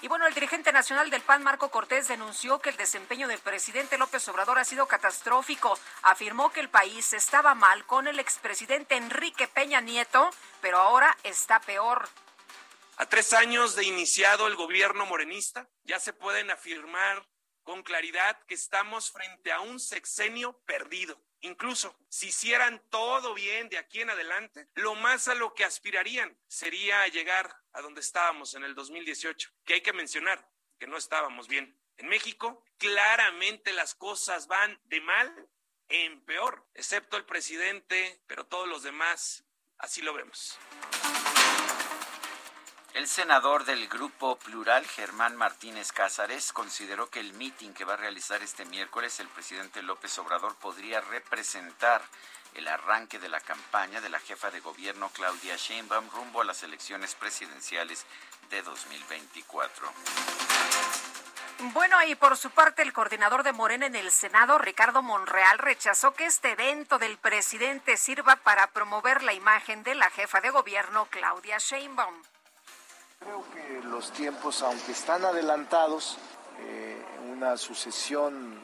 Y 0.00 0.08
bueno, 0.08 0.26
el 0.26 0.34
dirigente 0.34 0.72
nacional 0.72 1.08
del 1.08 1.22
PAN, 1.22 1.42
Marco 1.42 1.70
Cortés, 1.70 2.08
denunció 2.08 2.58
que 2.58 2.70
el 2.70 2.76
desempeño 2.76 3.28
del 3.28 3.38
presidente 3.38 3.96
López 3.96 4.26
Obrador 4.28 4.58
ha 4.58 4.64
sido 4.64 4.88
catastrófico. 4.88 5.78
Afirmó 6.02 6.50
que 6.50 6.60
el 6.60 6.68
país 6.68 7.12
estaba 7.12 7.54
mal 7.54 7.86
con 7.86 8.08
el 8.08 8.18
expresidente 8.18 8.96
Enrique 8.96 9.46
Peña 9.46 9.80
Nieto, 9.80 10.30
pero 10.60 10.78
ahora 10.78 11.16
está 11.22 11.60
peor. 11.60 12.08
A 12.96 13.06
tres 13.06 13.32
años 13.34 13.76
de 13.76 13.84
iniciado 13.84 14.48
el 14.48 14.56
gobierno 14.56 15.06
morenista, 15.06 15.68
ya 15.84 16.00
se 16.00 16.12
pueden 16.12 16.50
afirmar 16.50 17.24
con 17.62 17.82
claridad 17.82 18.38
que 18.46 18.54
estamos 18.54 19.12
frente 19.12 19.52
a 19.52 19.60
un 19.60 19.78
sexenio 19.78 20.58
perdido. 20.66 21.20
Incluso 21.46 21.96
si 22.08 22.28
hicieran 22.28 22.82
todo 22.90 23.32
bien 23.32 23.68
de 23.68 23.78
aquí 23.78 24.00
en 24.00 24.10
adelante, 24.10 24.66
lo 24.74 24.96
más 24.96 25.28
a 25.28 25.34
lo 25.34 25.54
que 25.54 25.64
aspirarían 25.64 26.36
sería 26.48 27.06
llegar 27.06 27.62
a 27.72 27.82
donde 27.82 28.00
estábamos 28.00 28.54
en 28.54 28.64
el 28.64 28.74
2018, 28.74 29.50
que 29.64 29.74
hay 29.74 29.80
que 29.80 29.92
mencionar 29.92 30.50
que 30.80 30.88
no 30.88 30.96
estábamos 30.96 31.46
bien. 31.46 31.78
En 31.98 32.08
México, 32.08 32.64
claramente 32.78 33.72
las 33.72 33.94
cosas 33.94 34.48
van 34.48 34.78
de 34.86 35.00
mal 35.00 35.48
en 35.88 36.20
peor, 36.22 36.66
excepto 36.74 37.16
el 37.16 37.24
presidente, 37.24 38.20
pero 38.26 38.44
todos 38.44 38.66
los 38.66 38.82
demás 38.82 39.44
así 39.78 40.02
lo 40.02 40.14
vemos. 40.14 40.58
El 42.96 43.08
senador 43.08 43.66
del 43.66 43.88
Grupo 43.88 44.38
Plural, 44.38 44.86
Germán 44.86 45.36
Martínez 45.36 45.92
Cázares, 45.92 46.50
consideró 46.54 47.10
que 47.10 47.20
el 47.20 47.34
mitin 47.34 47.74
que 47.74 47.84
va 47.84 47.92
a 47.92 47.98
realizar 47.98 48.42
este 48.42 48.64
miércoles 48.64 49.20
el 49.20 49.28
presidente 49.28 49.82
López 49.82 50.18
Obrador 50.18 50.54
podría 50.54 51.02
representar 51.02 52.00
el 52.54 52.66
arranque 52.66 53.18
de 53.18 53.28
la 53.28 53.40
campaña 53.40 54.00
de 54.00 54.08
la 54.08 54.18
jefa 54.18 54.50
de 54.50 54.60
gobierno 54.60 55.10
Claudia 55.10 55.56
Sheinbaum 55.56 56.08
rumbo 56.08 56.40
a 56.40 56.46
las 56.46 56.62
elecciones 56.62 57.14
presidenciales 57.14 58.06
de 58.48 58.62
2024. 58.62 59.92
Bueno, 61.74 62.02
y 62.04 62.14
por 62.14 62.38
su 62.38 62.48
parte, 62.48 62.80
el 62.80 62.94
coordinador 62.94 63.42
de 63.42 63.52
Morena 63.52 63.84
en 63.84 63.96
el 63.96 64.10
Senado, 64.10 64.56
Ricardo 64.56 65.02
Monreal, 65.02 65.58
rechazó 65.58 66.14
que 66.14 66.24
este 66.24 66.52
evento 66.52 66.98
del 66.98 67.18
presidente 67.18 67.98
sirva 67.98 68.36
para 68.36 68.68
promover 68.68 69.22
la 69.22 69.34
imagen 69.34 69.82
de 69.82 69.94
la 69.94 70.08
jefa 70.08 70.40
de 70.40 70.48
gobierno, 70.48 71.06
Claudia 71.10 71.58
Sheinbaum. 71.58 72.22
Creo 73.18 73.42
que 73.54 73.82
los 73.88 74.12
tiempos, 74.12 74.62
aunque 74.62 74.92
están 74.92 75.24
adelantados, 75.24 76.18
eh, 76.60 77.02
una 77.32 77.56
sucesión 77.56 78.60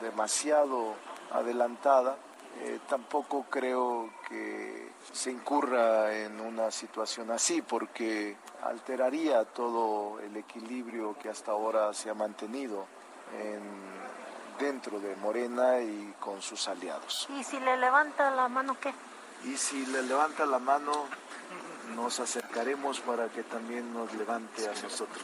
demasiado 0.00 0.94
adelantada, 1.30 2.16
eh, 2.60 2.80
tampoco 2.88 3.44
creo 3.50 4.10
que 4.26 4.90
se 5.12 5.30
incurra 5.30 6.16
en 6.16 6.40
una 6.40 6.70
situación 6.70 7.30
así, 7.30 7.60
porque 7.60 8.36
alteraría 8.62 9.44
todo 9.44 10.18
el 10.20 10.34
equilibrio 10.36 11.16
que 11.18 11.28
hasta 11.28 11.52
ahora 11.52 11.92
se 11.92 12.08
ha 12.08 12.14
mantenido 12.14 12.86
dentro 14.58 14.98
de 14.98 15.14
Morena 15.16 15.80
y 15.80 16.14
con 16.18 16.42
sus 16.42 16.66
aliados. 16.68 17.28
¿Y 17.30 17.44
si 17.44 17.60
le 17.60 17.76
levanta 17.76 18.30
la 18.30 18.48
mano 18.48 18.76
qué? 18.80 18.92
Y 19.44 19.56
si 19.56 19.86
le 19.86 20.02
levanta 20.02 20.44
la 20.46 20.58
mano, 20.58 21.06
nos 21.90 22.20
acercaremos 22.20 23.00
para 23.00 23.28
que 23.28 23.42
también 23.42 23.92
nos 23.92 24.12
levante 24.14 24.68
a 24.68 24.72
nosotros. 24.82 25.22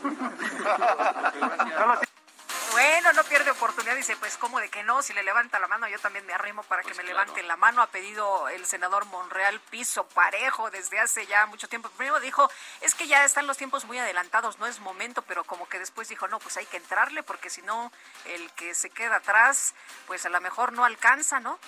Bueno, 2.72 3.11
no 3.14 3.24
pierde 3.24 3.50
oportunidad, 3.50 3.96
dice, 3.96 4.16
pues 4.16 4.37
como 4.37 4.61
de 4.61 4.68
que 4.68 4.83
no, 4.83 5.00
si 5.00 5.14
le 5.14 5.22
levanta 5.22 5.59
la 5.59 5.66
mano, 5.66 5.88
yo 5.88 5.98
también 5.98 6.26
me 6.26 6.35
arrimo 6.35 6.62
para 6.64 6.83
que 6.83 6.88
pues 6.88 6.98
me 6.98 7.05
levanten 7.05 7.48
la 7.48 7.57
mano. 7.57 7.81
Ha 7.81 7.87
pedido 7.87 8.50
el 8.50 8.66
senador 8.66 9.07
Monreal 9.07 9.61
piso 9.70 10.07
parejo 10.09 10.70
desde 10.70 11.00
hace 11.00 11.26
ya 11.26 11.46
mucho 11.46 11.68
tiempo. 11.68 11.88
Primero 11.96 12.20
dijo, 12.20 12.50
es 12.83 12.94
que 12.94 13.07
ya 13.07 13.24
están 13.24 13.46
los 13.46 13.57
tiempos 13.57 13.87
muy 13.87 13.98
adelantados, 13.98 14.59
no 14.59 14.66
es 14.66 14.81
momento, 14.81 15.22
pero 15.22 15.42
como 15.44 15.66
que 15.66 15.79
después 15.79 16.09
dijo, 16.09 16.29
no, 16.29 16.38
pues 16.38 16.59
hay 16.59 16.66
que 16.66 16.76
entrarle 16.76 17.22
porque 17.22 17.48
si 17.48 17.62
no, 17.62 17.90
el 18.26 18.50
que 18.52 18.74
se 18.74 18.90
queda 18.90 19.16
atrás, 19.16 19.74
pues 20.07 20.26
a 20.26 20.29
lo 20.29 20.40
mejor 20.42 20.74
no 20.74 20.85
alcanza, 20.85 21.40
¿no? 21.40 21.59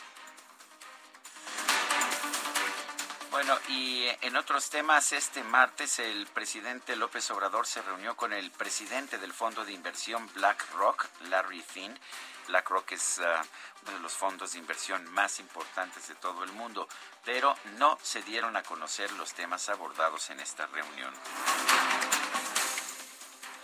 Bueno, 3.39 3.57
y 3.69 4.05
en 4.23 4.37
otros 4.37 4.69
temas, 4.69 5.13
este 5.13 5.45
martes 5.45 6.01
el 6.01 6.27
presidente 6.27 6.97
López 6.97 7.31
Obrador 7.31 7.69
se 7.69 7.81
reunió 7.83 8.17
con 8.17 8.33
el 8.33 8.51
presidente 8.51 9.17
del 9.17 9.33
fondo 9.33 9.65
de 9.65 9.73
inversión 9.73 10.29
BlackRock, 10.35 11.07
Larry 11.31 11.63
Finn. 11.63 11.97
BlackRock 12.49 12.91
es 12.91 13.21
ah, 13.21 13.41
uno 13.83 13.93
de 13.93 14.01
los 14.01 14.13
fondos 14.13 14.55
de 14.55 14.59
inversión 14.59 15.09
más 15.13 15.39
importantes 15.39 16.09
de 16.09 16.17
todo 16.17 16.43
el 16.43 16.51
mundo, 16.51 16.89
pero 17.25 17.57
no 17.79 17.97
se 18.03 18.23
dieron 18.23 18.57
a 18.57 18.65
conocer 18.65 19.13
los 19.13 19.33
temas 19.35 19.69
abordados 19.69 20.31
en 20.31 20.41
esta 20.41 20.67
reunión 20.67 21.15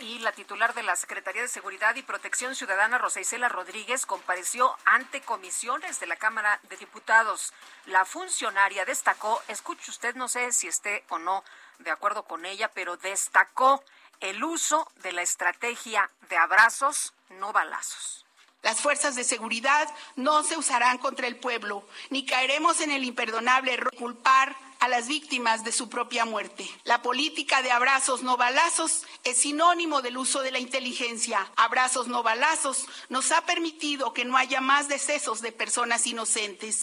y 0.01 0.19
la 0.21 0.33
titular 0.33 0.75
de 0.75 0.83
la 0.83 0.97
Secretaría 0.97 1.43
de 1.43 1.49
Seguridad 1.49 1.95
y 1.97 2.03
Protección 2.03 2.55
Ciudadana, 2.55 2.99
Rosa 2.99 3.21
Isela 3.21 3.49
Rodríguez, 3.49 4.07
compareció 4.07 4.77
ante 4.85 5.21
comisiones 5.21 6.01
de 6.01 6.07
la 6.07 6.17
Cámara 6.17 6.61
de 6.69 6.77
Diputados. 6.77 7.53
La 7.87 8.05
funcionaria 8.05 8.85
destacó, 8.85 9.43
escuche 9.49 9.91
usted, 9.91 10.15
no 10.15 10.29
sé 10.29 10.53
si 10.53 10.69
esté 10.69 11.05
o 11.09 11.19
no 11.19 11.45
de 11.79 11.91
acuerdo 11.91 12.25
con 12.25 12.47
ella, 12.47 12.71
pero 12.73 12.97
destacó 12.97 13.83
el 14.21 14.43
uso 14.43 14.91
de 15.03 15.13
la 15.13 15.23
estrategia 15.23 16.11
de 16.29 16.37
abrazos, 16.37 17.15
no 17.31 17.53
balazos. 17.53 18.25
Las 18.63 18.81
fuerzas 18.81 19.15
de 19.15 19.25
seguridad 19.25 19.93
no 20.17 20.43
se 20.43 20.57
usarán 20.57 20.99
contra 20.99 21.27
el 21.27 21.37
pueblo, 21.37 21.87
ni 22.11 22.25
caeremos 22.25 22.81
en 22.81 22.91
el 22.91 23.05
imperdonable 23.05 23.75
error 23.75 23.95
culpar 23.95 24.57
a 24.81 24.89
las 24.89 25.09
víctimas 25.09 25.65
de 25.65 25.73
su 25.73 25.89
propia 25.89 26.25
muerte. 26.25 26.69
La 26.85 27.03
política 27.03 27.63
de 27.63 27.71
abrazos 27.71 28.23
no 28.23 28.37
balazos 28.37 29.05
es 29.25 29.39
sinónimo 29.39 30.03
del 30.03 30.17
uso 30.17 30.43
de 30.43 30.51
la 30.51 30.59
inteligencia. 30.59 31.51
Abrazos 31.57 32.09
no 32.09 32.23
balazos 32.23 32.87
nos 33.09 33.33
ha 33.33 33.43
permitido 33.47 34.13
que 34.13 34.25
no 34.25 34.37
haya 34.37 34.61
más 34.61 34.89
decesos 34.89 35.41
de 35.41 35.53
personas 35.53 36.07
inocentes. 36.07 36.83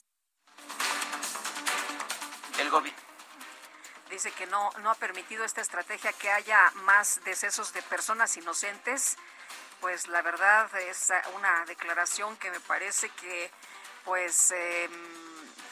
El 2.57 2.69
gobierno 2.69 3.01
dice 4.11 4.31
que 4.31 4.45
no, 4.47 4.69
no 4.81 4.91
ha 4.91 4.95
permitido 4.95 5.45
esta 5.45 5.61
estrategia 5.61 6.11
que 6.13 6.29
haya 6.29 6.71
más 6.83 7.21
decesos 7.23 7.73
de 7.73 7.81
personas 7.81 8.35
inocentes. 8.37 9.17
Pues 9.79 10.07
la 10.07 10.21
verdad 10.21 10.69
es 10.81 11.09
una 11.35 11.65
declaración 11.65 12.37
que 12.37 12.51
me 12.51 12.59
parece 12.59 13.09
que 13.09 13.49
pues 14.03 14.51
em, 14.51 14.91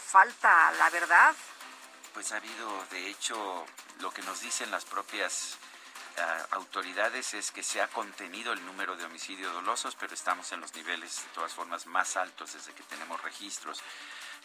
falta 0.05 0.71
la 0.73 0.89
verdad 0.89 1.35
pues 2.13 2.31
ha 2.31 2.37
habido, 2.37 2.85
de 2.91 3.09
hecho, 3.09 3.65
lo 3.99 4.11
que 4.11 4.21
nos 4.23 4.41
dicen 4.41 4.71
las 4.71 4.85
propias 4.85 5.57
ah, 6.17 6.47
autoridades 6.51 7.33
es 7.33 7.51
que 7.51 7.63
se 7.63 7.81
ha 7.81 7.87
contenido 7.87 8.53
el 8.53 8.65
número 8.65 8.95
de 8.95 9.05
homicidios 9.05 9.53
dolosos, 9.53 9.95
pero 9.99 10.13
estamos 10.13 10.51
en 10.51 10.61
los 10.61 10.73
niveles, 10.75 11.23
de 11.23 11.29
todas 11.33 11.53
formas, 11.53 11.85
más 11.85 12.17
altos 12.17 12.53
desde 12.53 12.73
que 12.73 12.83
tenemos 12.83 13.21
registros. 13.21 13.81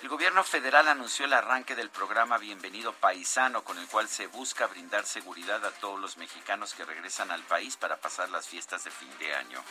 El 0.02 0.08
gobierno 0.08 0.42
federal 0.42 0.88
anunció 0.88 1.24
el 1.24 1.32
arranque 1.32 1.76
del 1.76 1.88
programa 1.88 2.36
Bienvenido 2.38 2.92
Paisano, 2.92 3.62
con 3.62 3.78
el 3.78 3.86
cual 3.86 4.08
se 4.08 4.26
busca 4.26 4.66
brindar 4.66 5.06
seguridad 5.06 5.64
a 5.64 5.70
todos 5.70 6.00
los 6.00 6.16
mexicanos 6.16 6.74
que 6.74 6.84
regresan 6.84 7.30
al 7.30 7.42
país 7.42 7.76
para 7.76 7.96
pasar 7.96 8.28
las 8.30 8.48
fiestas 8.48 8.84
de 8.84 8.90
fin 8.90 9.18
de 9.18 9.34
año. 9.34 9.62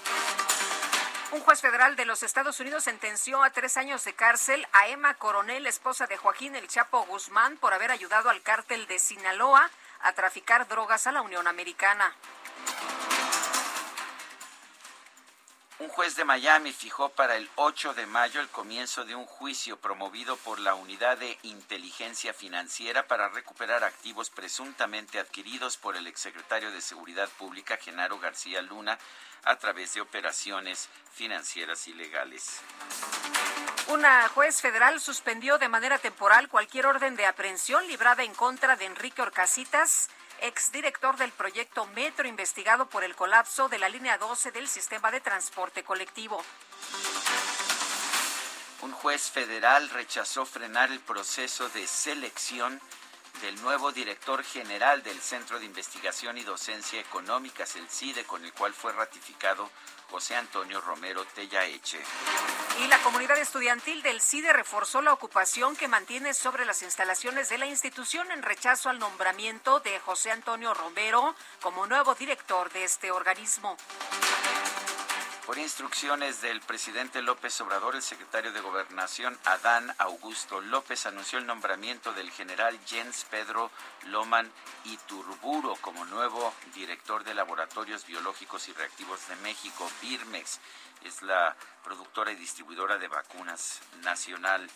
Un 1.33 1.39
juez 1.39 1.61
federal 1.61 1.95
de 1.95 2.05
los 2.05 2.21
Estados 2.21 2.59
Unidos 2.59 2.83
sentenció 2.83 3.41
a 3.41 3.49
tres 3.49 3.75
años 3.77 4.05
de 4.05 4.13
cárcel 4.13 4.67
a 4.71 4.87
Emma 4.89 5.15
Coronel, 5.15 5.65
esposa 5.65 6.05
de 6.05 6.15
Joaquín 6.15 6.55
El 6.55 6.67
Chapo 6.67 7.03
Guzmán, 7.07 7.57
por 7.57 7.73
haber 7.73 7.89
ayudado 7.89 8.29
al 8.29 8.43
cártel 8.43 8.85
de 8.85 8.99
Sinaloa 8.99 9.71
a 10.01 10.13
traficar 10.13 10.67
drogas 10.67 11.07
a 11.07 11.11
la 11.11 11.23
Unión 11.23 11.47
Americana. 11.47 12.13
Un 15.79 15.89
juez 15.89 16.15
de 16.15 16.23
Miami 16.23 16.71
fijó 16.71 17.09
para 17.09 17.35
el 17.35 17.49
8 17.55 17.95
de 17.95 18.05
mayo 18.05 18.39
el 18.39 18.47
comienzo 18.49 19.03
de 19.03 19.15
un 19.15 19.25
juicio 19.25 19.77
promovido 19.77 20.37
por 20.37 20.59
la 20.59 20.75
Unidad 20.75 21.17
de 21.17 21.39
Inteligencia 21.41 22.33
Financiera 22.35 23.07
para 23.07 23.29
recuperar 23.29 23.83
activos 23.83 24.29
presuntamente 24.29 25.17
adquiridos 25.17 25.77
por 25.77 25.97
el 25.97 26.05
exsecretario 26.05 26.71
de 26.71 26.79
Seguridad 26.79 27.27
Pública, 27.39 27.77
Genaro 27.77 28.19
García 28.19 28.61
Luna, 28.61 28.99
a 29.45 29.55
través 29.57 29.93
de 29.93 30.01
operaciones 30.01 30.89
financieras 31.13 31.87
ilegales. 31.87 32.61
Una 33.87 34.27
juez 34.29 34.61
federal 34.61 34.99
suspendió 35.01 35.57
de 35.57 35.67
manera 35.67 35.97
temporal 35.97 36.47
cualquier 36.47 36.85
orden 36.85 37.15
de 37.15 37.25
aprehensión 37.25 37.85
librada 37.87 38.23
en 38.23 38.33
contra 38.33 38.75
de 38.75 38.85
Enrique 38.85 39.21
Orcasitas, 39.21 40.09
exdirector 40.41 41.17
del 41.17 41.31
proyecto 41.31 41.85
Metro 41.87 42.27
investigado 42.27 42.87
por 42.87 43.03
el 43.03 43.15
colapso 43.15 43.69
de 43.69 43.79
la 43.79 43.89
línea 43.89 44.17
12 44.17 44.51
del 44.51 44.67
sistema 44.67 45.11
de 45.11 45.19
transporte 45.19 45.83
colectivo. 45.83 46.43
Un 48.81 48.91
juez 48.91 49.29
federal 49.29 49.89
rechazó 49.89 50.45
frenar 50.45 50.91
el 50.91 50.99
proceso 50.99 51.69
de 51.69 51.85
selección 51.87 52.81
del 53.43 53.61
nuevo 53.61 53.91
director 53.91 54.41
general 54.41 55.03
del 55.03 55.19
Centro 55.19 55.59
de 55.59 55.65
Investigación 55.65 56.37
y 56.37 56.43
Docencia 56.43 57.01
Económicas, 57.01 57.75
el 57.75 57.89
CIDE, 57.89 58.23
con 58.23 58.45
el 58.45 58.53
cual 58.53 58.73
fue 58.73 58.93
ratificado 58.93 59.69
José 60.09 60.37
Antonio 60.37 60.79
Romero 60.79 61.25
Tellaeche. 61.35 61.99
Y 62.81 62.87
la 62.87 62.97
comunidad 62.99 63.37
estudiantil 63.37 64.01
del 64.01 64.21
CIDE 64.21 64.53
reforzó 64.53 65.01
la 65.01 65.11
ocupación 65.11 65.75
que 65.75 65.89
mantiene 65.89 66.33
sobre 66.33 66.63
las 66.63 66.83
instalaciones 66.83 67.49
de 67.49 67.57
la 67.57 67.65
institución 67.65 68.31
en 68.31 68.43
rechazo 68.43 68.89
al 68.89 68.99
nombramiento 68.99 69.81
de 69.81 69.99
José 69.99 70.31
Antonio 70.31 70.73
Romero 70.73 71.35
como 71.61 71.85
nuevo 71.85 72.15
director 72.15 72.71
de 72.71 72.85
este 72.85 73.11
organismo. 73.11 73.75
Por 75.45 75.57
instrucciones 75.57 76.39
del 76.39 76.61
presidente 76.61 77.21
López 77.21 77.59
Obrador, 77.59 77.95
el 77.95 78.01
secretario 78.01 78.53
de 78.53 78.61
Gobernación 78.61 79.37
Adán 79.43 79.93
Augusto 79.97 80.61
López 80.61 81.05
anunció 81.05 81.37
el 81.37 81.45
nombramiento 81.45 82.13
del 82.13 82.31
general 82.31 82.79
Jens 82.85 83.25
Pedro 83.29 83.69
Loman 84.07 84.49
Iturburo 84.85 85.75
como 85.81 86.05
nuevo 86.05 86.53
director 86.73 87.25
de 87.25 87.33
Laboratorios 87.33 88.05
Biológicos 88.05 88.69
y 88.69 88.73
Reactivos 88.73 89.27
de 89.27 89.35
México, 89.37 89.91
BIRMEX. 90.01 90.61
Es 91.03 91.21
la 91.21 91.57
productora 91.83 92.31
y 92.31 92.35
distribuidora 92.35 92.97
de 92.97 93.09
vacunas 93.09 93.81
nacional. 94.01 94.69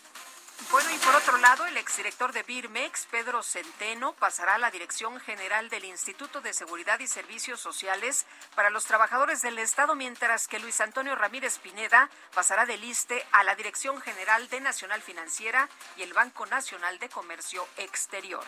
Bueno, 0.70 0.90
y 0.94 0.98
por 0.98 1.14
otro 1.14 1.38
lado, 1.38 1.64
el 1.66 1.78
exdirector 1.78 2.32
de 2.32 2.42
Birmex, 2.42 3.06
Pedro 3.06 3.42
Centeno, 3.42 4.12
pasará 4.12 4.56
a 4.56 4.58
la 4.58 4.70
Dirección 4.70 5.18
General 5.20 5.70
del 5.70 5.84
Instituto 5.84 6.42
de 6.42 6.52
Seguridad 6.52 7.00
y 7.00 7.06
Servicios 7.06 7.60
Sociales 7.60 8.26
para 8.54 8.68
los 8.68 8.84
Trabajadores 8.84 9.40
del 9.40 9.58
Estado, 9.58 9.94
mientras 9.94 10.46
que 10.46 10.58
Luis 10.58 10.80
Antonio 10.82 11.14
Ramírez 11.14 11.58
Pineda 11.58 12.10
pasará 12.34 12.66
del 12.66 12.84
ISTE 12.84 13.24
a 13.32 13.44
la 13.44 13.54
Dirección 13.54 14.00
General 14.02 14.46
de 14.50 14.60
Nacional 14.60 15.00
Financiera 15.00 15.70
y 15.96 16.02
el 16.02 16.12
Banco 16.12 16.44
Nacional 16.44 16.98
de 16.98 17.08
Comercio 17.08 17.66
Exterior. 17.78 18.44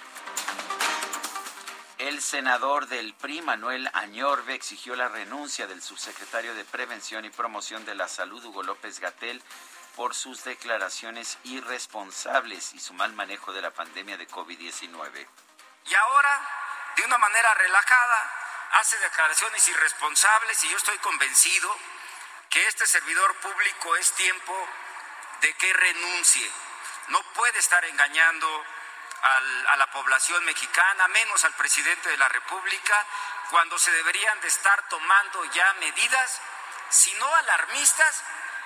El 1.97 2.21
senador 2.21 2.87
del 2.89 3.15
PRI, 3.15 3.43
Manuel 3.43 3.89
Añorbe, 3.93 4.55
exigió 4.55 4.97
la 4.97 5.09
renuncia 5.09 5.67
del 5.67 5.83
subsecretario 5.83 6.55
de 6.55 6.65
Prevención 6.65 7.25
y 7.25 7.31
Promoción 7.31 7.85
de 7.85 7.95
la 7.95 8.09
Salud, 8.09 8.45
Hugo 8.45 8.63
López 8.63 9.01
Gatel, 9.01 9.43
por 9.97 10.15
sus 10.15 10.45
declaraciones 10.45 11.39
irresponsables 11.45 12.75
y 12.75 12.81
su 12.81 12.95
mal 12.95 13.13
manejo 13.13 13.53
de 13.53 13.63
la 13.63 13.71
pandemia 13.71 14.17
de 14.17 14.29
COVID-19. 14.29 15.27
Y 15.87 15.95
ahora, 15.95 16.49
de 16.97 17.05
una 17.05 17.19
manera 17.19 17.55
relajada, 17.55 18.33
hace 18.73 18.99
declaraciones 18.99 19.67
irresponsables 19.69 20.65
y 20.65 20.69
yo 20.69 20.77
estoy 20.77 20.99
convencido 20.99 21.77
que 22.49 22.67
este 22.67 22.87
servidor 22.87 23.35
público 23.37 23.97
es 23.97 24.13
tiempo 24.13 24.69
de 25.41 25.53
que 25.55 25.73
renuncie. 25.73 26.51
No 27.09 27.23
puede 27.35 27.59
estar 27.59 27.85
engañando 27.85 28.65
a 29.23 29.77
la 29.77 29.91
población 29.91 30.43
mexicana, 30.45 31.09
menos 31.09 31.45
al 31.45 31.53
presidente 31.55 32.09
de 32.09 32.17
la 32.17 32.29
República, 32.29 33.07
cuando 33.51 33.79
se 33.79 33.91
deberían 33.91 34.41
de 34.41 34.49
estar 34.49 34.89
tomando 34.89 35.45
ya 35.53 35.75
medidas, 35.75 36.41
si 36.89 37.13
no 37.15 37.35
alarmistas, 37.35 38.23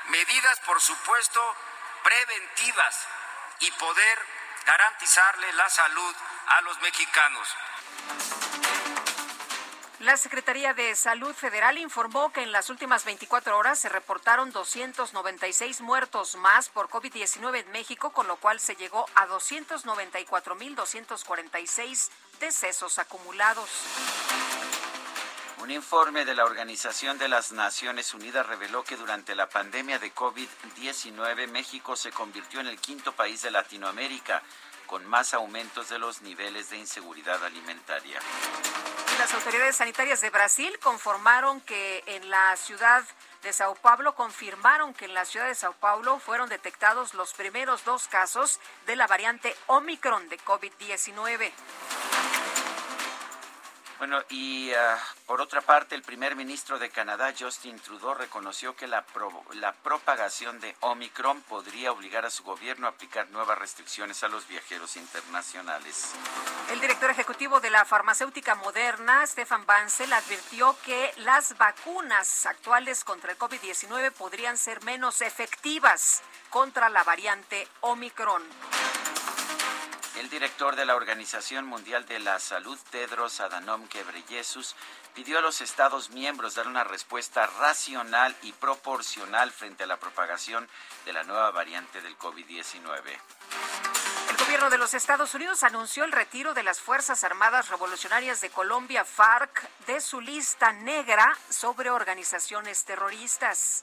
medidas, 0.08 0.58
por 0.66 0.80
supuesto, 0.80 1.40
preventivas 2.02 3.06
y 3.60 3.70
poder 3.72 4.18
garantizarle 4.66 5.52
la 5.54 5.68
salud 5.68 6.14
a 6.48 6.60
los 6.62 6.80
mexicanos. 6.80 7.48
La 10.00 10.16
Secretaría 10.16 10.74
de 10.74 10.96
Salud 10.96 11.32
Federal 11.34 11.78
informó 11.78 12.32
que 12.32 12.42
en 12.42 12.50
las 12.52 12.68
últimas 12.68 13.04
24 13.04 13.56
horas 13.56 13.78
se 13.78 13.88
reportaron 13.88 14.50
296 14.50 15.80
muertos 15.80 16.34
más 16.36 16.68
por 16.68 16.90
COVID-19 16.90 17.60
en 17.60 17.70
México, 17.70 18.12
con 18.12 18.26
lo 18.26 18.36
cual 18.36 18.58
se 18.60 18.76
llegó 18.76 19.06
a 19.14 19.26
294.246 19.28 22.10
decesos 22.40 22.98
acumulados. 22.98 23.70
Un 25.64 25.70
informe 25.70 26.26
de 26.26 26.34
la 26.34 26.44
Organización 26.44 27.16
de 27.16 27.26
las 27.26 27.50
Naciones 27.50 28.12
Unidas 28.12 28.46
reveló 28.46 28.84
que 28.84 28.98
durante 28.98 29.34
la 29.34 29.48
pandemia 29.48 29.98
de 29.98 30.14
COVID-19 30.14 31.48
México 31.48 31.96
se 31.96 32.12
convirtió 32.12 32.60
en 32.60 32.66
el 32.66 32.78
quinto 32.78 33.12
país 33.12 33.40
de 33.40 33.50
Latinoamérica 33.50 34.42
con 34.86 35.06
más 35.06 35.32
aumentos 35.32 35.88
de 35.88 35.98
los 35.98 36.20
niveles 36.20 36.68
de 36.68 36.76
inseguridad 36.76 37.42
alimentaria. 37.42 38.20
Las 39.18 39.32
autoridades 39.32 39.76
sanitarias 39.76 40.20
de 40.20 40.28
Brasil 40.28 40.78
conformaron 40.82 41.62
que 41.62 42.04
en 42.08 42.28
la 42.28 42.54
ciudad 42.56 43.02
de 43.42 43.50
Sao 43.54 43.74
Paulo 43.74 44.14
confirmaron 44.14 44.92
que 44.92 45.06
en 45.06 45.14
la 45.14 45.24
ciudad 45.24 45.46
de 45.46 45.54
Sao 45.54 45.72
Paulo 45.72 46.18
fueron 46.18 46.50
detectados 46.50 47.14
los 47.14 47.32
primeros 47.32 47.86
dos 47.86 48.06
casos 48.08 48.60
de 48.84 48.96
la 48.96 49.06
variante 49.06 49.56
Omicron 49.68 50.28
de 50.28 50.38
COVID-19. 50.40 51.52
Bueno, 53.98 54.20
y 54.28 54.72
ah, 54.72 54.98
por 55.26 55.40
otra 55.40 55.60
parte, 55.60 55.94
el 55.94 56.02
primer 56.02 56.34
ministro 56.34 56.78
de 56.78 56.90
Canadá, 56.90 57.32
Justin 57.38 57.78
Trudeau, 57.78 58.14
reconoció 58.14 58.74
que 58.74 58.88
la, 58.88 59.04
la 59.52 59.72
propagación 59.72 60.58
de 60.60 60.74
Omicron 60.80 61.40
podría 61.42 61.92
obligar 61.92 62.24
a 62.24 62.30
su 62.30 62.42
gobierno 62.42 62.86
a 62.86 62.90
aplicar 62.90 63.30
nuevas 63.30 63.56
restricciones 63.56 64.24
a 64.24 64.28
los 64.28 64.48
viajeros 64.48 64.96
internacionales. 64.96 66.12
El 66.72 66.80
director 66.80 67.08
ejecutivo 67.10 67.60
de 67.60 67.70
la 67.70 67.84
farmacéutica 67.84 68.56
moderna, 68.56 69.26
Stefan 69.26 69.64
Bancel, 69.64 70.12
advirtió 70.12 70.76
que 70.84 71.12
las 71.18 71.56
vacunas 71.56 72.46
actuales 72.46 73.04
contra 73.04 73.30
el 73.30 73.38
COVID-19 73.38 74.10
podrían 74.12 74.58
ser 74.58 74.82
menos 74.82 75.20
efectivas 75.20 76.22
contra 76.50 76.88
la 76.88 77.04
variante 77.04 77.68
Omicron. 77.80 78.42
El 80.16 80.30
director 80.30 80.76
de 80.76 80.84
la 80.84 80.94
Organización 80.94 81.66
Mundial 81.66 82.06
de 82.06 82.20
la 82.20 82.38
Salud, 82.38 82.78
Tedros 82.90 83.40
Adhanom 83.40 83.88
Ghebreyesus, 83.88 84.76
pidió 85.12 85.38
a 85.38 85.40
los 85.40 85.60
Estados 85.60 86.10
miembros 86.10 86.54
dar 86.54 86.68
una 86.68 86.84
respuesta 86.84 87.46
racional 87.58 88.36
y 88.42 88.52
proporcional 88.52 89.50
frente 89.50 89.82
a 89.82 89.86
la 89.88 89.98
propagación 89.98 90.68
de 91.04 91.12
la 91.12 91.24
nueva 91.24 91.50
variante 91.50 92.00
del 92.00 92.16
COVID-19. 92.16 93.00
El 94.30 94.36
gobierno 94.36 94.70
de 94.70 94.78
los 94.78 94.94
Estados 94.94 95.34
Unidos 95.34 95.64
anunció 95.64 96.04
el 96.04 96.12
retiro 96.12 96.54
de 96.54 96.62
las 96.62 96.80
Fuerzas 96.80 97.24
Armadas 97.24 97.68
Revolucionarias 97.68 98.40
de 98.40 98.50
Colombia, 98.50 99.04
FARC, 99.04 99.68
de 99.86 100.00
su 100.00 100.20
lista 100.20 100.72
negra 100.72 101.36
sobre 101.50 101.90
organizaciones 101.90 102.84
terroristas. 102.84 103.82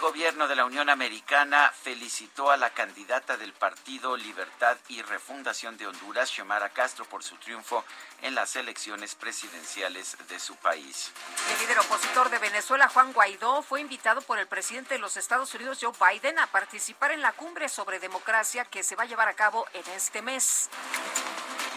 Gobierno 0.00 0.48
de 0.48 0.56
la 0.56 0.64
Unión 0.64 0.88
Americana 0.88 1.70
felicitó 1.82 2.50
a 2.50 2.56
la 2.56 2.70
candidata 2.70 3.36
del 3.36 3.52
Partido 3.52 4.16
Libertad 4.16 4.78
y 4.88 5.02
Refundación 5.02 5.76
de 5.76 5.86
Honduras, 5.86 6.30
Xiomara 6.30 6.70
Castro, 6.70 7.04
por 7.04 7.22
su 7.22 7.36
triunfo 7.36 7.84
en 8.22 8.34
las 8.34 8.56
elecciones 8.56 9.14
presidenciales 9.14 10.16
de 10.28 10.40
su 10.40 10.56
país. 10.56 11.12
El 11.52 11.60
líder 11.60 11.78
opositor 11.80 12.30
de 12.30 12.38
Venezuela, 12.38 12.88
Juan 12.88 13.12
Guaidó, 13.12 13.62
fue 13.62 13.82
invitado 13.82 14.22
por 14.22 14.38
el 14.38 14.46
presidente 14.46 14.94
de 14.94 15.00
los 15.00 15.18
Estados 15.18 15.54
Unidos, 15.54 15.78
Joe 15.80 15.92
Biden, 16.12 16.38
a 16.38 16.46
participar 16.46 17.12
en 17.12 17.20
la 17.20 17.32
cumbre 17.32 17.68
sobre 17.68 18.00
democracia 18.00 18.64
que 18.64 18.82
se 18.82 18.96
va 18.96 19.02
a 19.02 19.06
llevar 19.06 19.28
a 19.28 19.34
cabo 19.34 19.66
en 19.74 19.86
este 19.94 20.22
mes. 20.22 20.70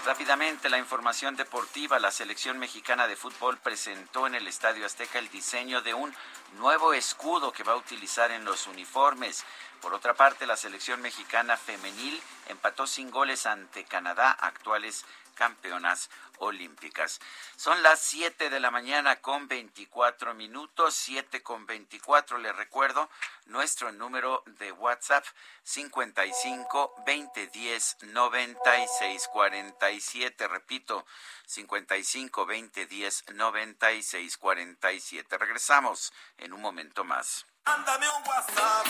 Rápidamente, 0.06 0.70
la 0.70 0.78
información 0.78 1.38
deportiva. 1.38 1.98
La 1.98 2.12
selección 2.12 2.60
mexicana 2.60 3.08
de 3.08 3.16
fútbol 3.16 3.58
presentó 3.58 4.28
en 4.28 4.36
el 4.36 4.50
Estadio 4.50 4.86
Azteca 4.86 5.18
el 5.18 5.30
diseño 5.30 5.82
de 5.82 5.94
un 5.94 6.13
nuevo 6.58 6.94
escudo 6.94 7.54
que 7.54 7.63
va 7.63 7.72
a 7.72 7.78
utilizar 7.78 8.30
en 8.32 8.44
los 8.44 8.68
uniformes. 8.68 9.46
Por 9.82 9.94
otra 9.94 10.13
parte, 10.13 10.46
la 10.46 10.58
selección 10.58 11.02
mexicana 11.02 11.56
femenil 11.56 12.22
empató 12.50 12.86
sin 12.86 13.12
goles 13.12 13.46
ante 13.46 13.86
Canadá, 13.86 14.32
actuales 14.32 15.06
campeonas 15.36 16.10
olímpicas. 16.43 17.19
Son 17.56 17.82
las 17.84 17.99
7 18.01 18.49
de 18.49 18.60
la 18.60 18.71
mañana 18.71 19.21
con 19.21 19.47
24 19.47 20.34
minutos, 20.34 20.93
7 20.95 21.41
con 21.41 21.65
24. 21.65 22.38
Les 22.38 22.56
recuerdo 22.56 23.10
nuestro 23.45 23.91
número 23.91 24.43
de 24.45 24.71
WhatsApp 24.71 25.25
55 25.63 27.03
20 27.06 27.47
10 27.47 27.97
96 28.03 29.27
47. 29.32 30.47
Repito, 30.47 31.06
55 31.45 32.45
20 32.45 32.86
10 32.86 33.23
96 33.34 34.38
47. 34.38 35.38
Regresamos 35.38 36.13
en 36.38 36.53
un 36.53 36.62
momento 36.62 37.03
más. 37.03 37.45
Mándame 37.65 38.10
un 38.10 38.27
WhatsApp, 38.27 38.86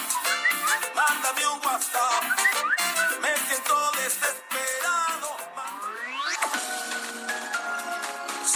mándame 0.96 1.48
un 1.48 1.60
WhatsApp, 1.64 2.24
me 3.22 3.38
siento 3.38 3.92
desesperado. 3.92 5.43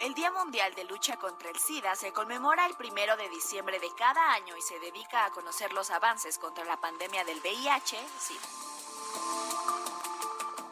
El 0.00 0.14
Día 0.14 0.30
Mundial 0.30 0.74
de 0.74 0.84
Lucha 0.84 1.18
contra 1.18 1.50
el 1.50 1.58
SIDA 1.58 1.94
se 1.94 2.10
conmemora 2.10 2.64
el 2.64 2.74
primero 2.74 3.18
de 3.18 3.28
diciembre 3.28 3.78
de 3.78 3.94
cada 3.94 4.32
año 4.32 4.56
y 4.56 4.62
se 4.62 4.78
dedica 4.78 5.26
a 5.26 5.30
conocer 5.30 5.74
los 5.74 5.90
avances 5.90 6.38
contra 6.38 6.64
la 6.64 6.78
pandemia 6.78 7.22
del 7.24 7.38
VIH-SIDA. 7.40 8.48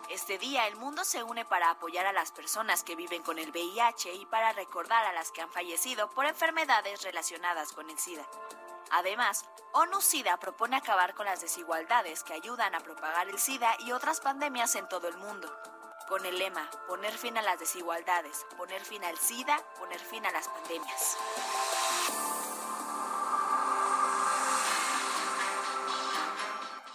Este 0.09 0.38
día 0.38 0.67
el 0.67 0.77
mundo 0.77 1.05
se 1.05 1.23
une 1.23 1.45
para 1.45 1.69
apoyar 1.69 2.07
a 2.07 2.12
las 2.14 2.33
personas 2.33 2.83
que 2.83 2.97
viven 2.97 3.23
con 3.23 3.38
el 3.38 3.51
VIH 3.51 4.14
y 4.14 4.25
para 4.25 4.55
recordar 4.55 5.05
a 5.05 5.12
las 5.12 5.31
que 5.31 5.43
han 5.43 5.51
fallecido 5.51 6.09
por 6.09 6.25
enfermedades 6.25 7.03
relacionadas 7.03 7.73
con 7.73 7.91
el 7.91 7.99
SIDA. 7.99 8.27
Además, 8.93 9.45
ONU 9.75 10.01
SIDA 10.01 10.38
propone 10.38 10.77
acabar 10.77 11.14
con 11.14 11.27
las 11.27 11.43
desigualdades 11.43 12.25
que 12.25 12.33
ayudan 12.33 12.75
a 12.75 12.81
propagar 12.81 13.29
el 13.29 13.38
SIDA 13.38 13.77
y 13.81 13.93
otras 13.93 14.21
pandemias 14.21 14.75
en 14.75 14.88
todo 14.88 15.07
el 15.07 15.19
mundo 15.19 15.55
con 16.09 16.25
el 16.27 16.38
lema 16.38 16.68
Poner 16.87 17.16
fin 17.16 17.37
a 17.37 17.42
las 17.42 17.61
desigualdades, 17.61 18.47
poner 18.57 18.85
fin 18.85 19.05
al 19.05 19.18
SIDA, 19.18 19.62
poner 19.79 20.01
fin 20.01 20.25
a 20.27 20.33
las 20.33 20.49
pandemias. 20.49 21.16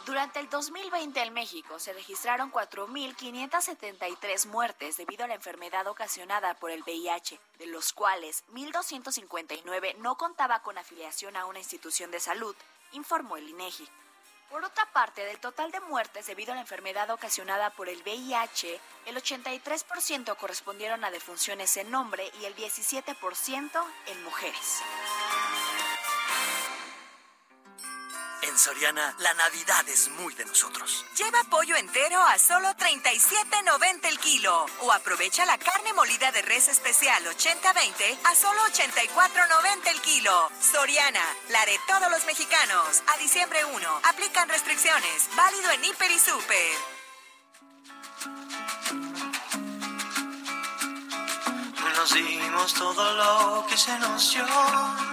Durante 0.06 0.40
el 0.40 0.50
2020 0.50 1.22
en 1.22 1.34
México 1.34 1.80
se 1.80 1.94
registraron 1.94 2.52
4.573 2.52 4.48
muertes 4.48 4.98
debido 4.98 5.24
a 5.24 5.28
la 5.28 5.36
enfermedad 5.36 5.88
ocasionada 5.88 6.56
por 6.56 6.72
el 6.72 6.84
VIH, 6.84 7.40
de 7.60 7.66
los 7.68 7.94
cuales 7.94 8.44
1.259 8.54 9.96
no 9.98 10.16
contaba 10.16 10.62
con 10.62 10.78
afiliación 10.78 11.38
a 11.38 11.46
una 11.46 11.60
institución 11.60 12.12
de 12.12 12.20
salud, 12.20 12.56
informó 12.92 13.38
el 13.38 13.48
INEGI. 13.50 13.88
Por 14.54 14.64
otra 14.64 14.86
parte, 14.94 15.26
del 15.26 15.40
total 15.40 15.72
de 15.72 15.80
muertes 15.80 16.28
debido 16.28 16.52
a 16.52 16.56
la 16.56 16.62
enfermedad 16.62 17.10
ocasionada 17.10 17.72
por 17.72 17.90
el 17.90 18.04
VIH, 18.04 18.80
el 19.08 19.16
83% 19.16 20.38
correspondieron 20.38 21.04
a 21.04 21.10
defunciones 21.10 21.76
en 21.78 21.96
hombre 21.96 22.32
y 22.40 22.46
el 22.46 22.56
17% 22.56 23.84
en 24.06 24.24
mujeres. 24.24 24.84
En 28.54 28.60
Soriana, 28.60 29.16
la 29.18 29.34
Navidad 29.34 29.84
es 29.90 30.10
muy 30.10 30.32
de 30.36 30.46
nosotros. 30.46 31.04
Lleva 31.18 31.44
pollo 31.50 31.76
entero 31.76 32.22
a 32.22 32.38
solo 32.38 32.68
37.90 32.76 34.06
el 34.08 34.20
kilo. 34.20 34.68
O 34.82 34.92
aprovecha 34.92 35.44
la 35.48 35.58
carne 35.58 35.92
molida 35.94 36.32
de 36.32 36.44
res 36.44 36.68
especial 36.68 37.26
80-20 37.26 38.16
a 38.24 38.36
solo 38.36 38.62
84.90 38.72 39.88
el 39.90 40.02
kilo. 40.02 40.52
Soriana, 40.62 41.26
la 41.50 41.66
de 41.66 41.80
todos 41.88 42.12
los 42.12 42.24
mexicanos. 42.28 43.02
A 43.16 43.18
diciembre 43.18 43.66
1. 43.66 44.02
Aplican 44.04 44.48
restricciones. 44.48 45.30
Válido 45.36 45.72
en 45.72 45.86
Hiper 45.86 46.12
y 46.12 46.20
Super. 46.20 46.78
Nos 51.96 52.14
dimos 52.14 52.74
todo 52.76 53.14
lo 53.16 53.66
que 53.66 53.78
se 53.78 53.98
nos 53.98 54.32
dio 54.32 55.13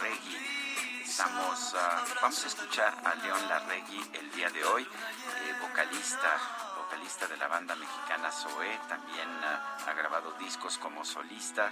Larregui. 0.00 0.36
Estamos, 1.04 1.74
uh, 1.74 1.76
vamos 2.22 2.44
a 2.44 2.46
escuchar 2.46 2.94
a 3.04 3.14
León 3.16 3.48
Larregui 3.48 4.00
el 4.14 4.30
día 4.32 4.48
de 4.48 4.64
hoy, 4.64 4.82
eh, 4.84 5.54
vocalista 5.60 6.30
vocalista 6.78 7.26
de 7.26 7.36
la 7.36 7.48
banda 7.48 7.74
mexicana 7.74 8.30
Zoé, 8.30 8.78
también 8.88 9.28
uh, 9.28 9.90
ha 9.90 9.92
grabado 9.92 10.32
discos 10.38 10.78
como 10.78 11.04
solista 11.04 11.70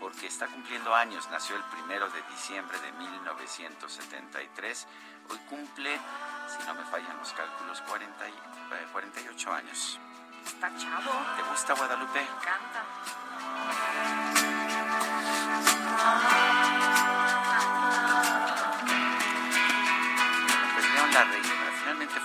porque 0.00 0.26
está 0.26 0.46
cumpliendo 0.46 0.94
años, 0.94 1.28
nació 1.30 1.56
el 1.56 1.62
primero 1.64 2.08
de 2.10 2.22
diciembre 2.30 2.78
de 2.80 2.92
1973, 2.92 4.86
Hoy 5.30 5.38
cumple, 5.48 5.96
si 6.48 6.66
no 6.66 6.74
me 6.74 6.84
fallan 6.84 7.18
los 7.18 7.32
cálculos, 7.32 7.80
40 7.82 8.28
y, 8.28 8.32
48 8.92 9.52
años. 9.52 10.00
Está 10.44 10.76
chavo. 10.76 11.12
¿Te 11.36 11.42
gusta 11.48 11.74
Guadalupe? 11.74 12.18
Me 12.18 12.22
encanta. 12.22 12.84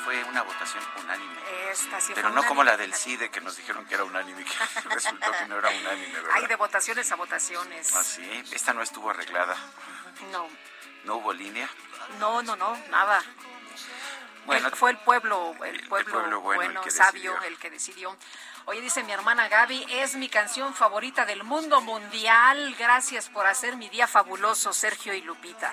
Fue 0.05 0.23
una 0.23 0.43
votación 0.43 0.83
unánime. 1.03 1.33
Esta 1.71 1.99
sí 1.99 2.13
Pero 2.15 2.29
fue 2.31 2.41
no 2.41 2.47
como 2.47 2.63
la 2.63 2.77
del 2.77 2.93
CIDE 2.93 3.29
que 3.29 3.41
nos 3.41 3.57
dijeron 3.57 3.85
que 3.85 3.95
era 3.95 4.03
unánime, 4.05 4.45
que 4.45 4.51
resultó 4.89 5.31
que 5.31 5.45
no 5.47 5.57
era 5.57 5.69
unánime, 5.69 6.13
¿verdad? 6.13 6.31
Hay 6.35 6.47
de 6.47 6.55
votaciones 6.55 7.11
a 7.11 7.15
votaciones. 7.15 7.93
Ah, 7.95 8.03
sí. 8.03 8.43
Esta 8.51 8.73
no 8.73 8.81
estuvo 8.81 9.09
arreglada. 9.09 9.55
No, 10.31 10.47
No 11.03 11.15
hubo 11.17 11.33
línea. 11.33 11.67
no, 12.19 12.41
no, 12.43 12.55
no, 12.55 12.77
nada. 12.89 13.21
Bueno, 14.45 14.67
El- 14.67 14.75
fue 14.75 14.91
el 14.91 14.97
pueblo, 14.99 15.55
el 15.65 15.87
pueblo, 15.87 16.11
pueblo 16.13 16.41
bueno 16.41 16.63
bueno, 16.63 16.83
el 16.83 16.91
sabio, 16.91 17.31
decidió. 17.33 17.47
el 17.47 17.57
que 17.57 17.69
decidió. 17.71 18.17
Oye, 18.65 18.79
dice 18.81 19.03
mi 19.03 19.11
hermana 19.11 19.47
Gaby, 19.47 19.85
es 19.89 20.15
mi 20.15 20.29
canción 20.29 20.73
favorita 20.73 21.25
del 21.25 21.43
mundo 21.43 21.81
mundial. 21.81 22.75
Gracias 22.77 23.29
por 23.29 23.45
hacer 23.47 23.75
mi 23.75 23.89
día 23.89 24.07
fabuloso, 24.07 24.71
Sergio 24.73 25.13
y 25.15 25.21
Lupita. 25.21 25.71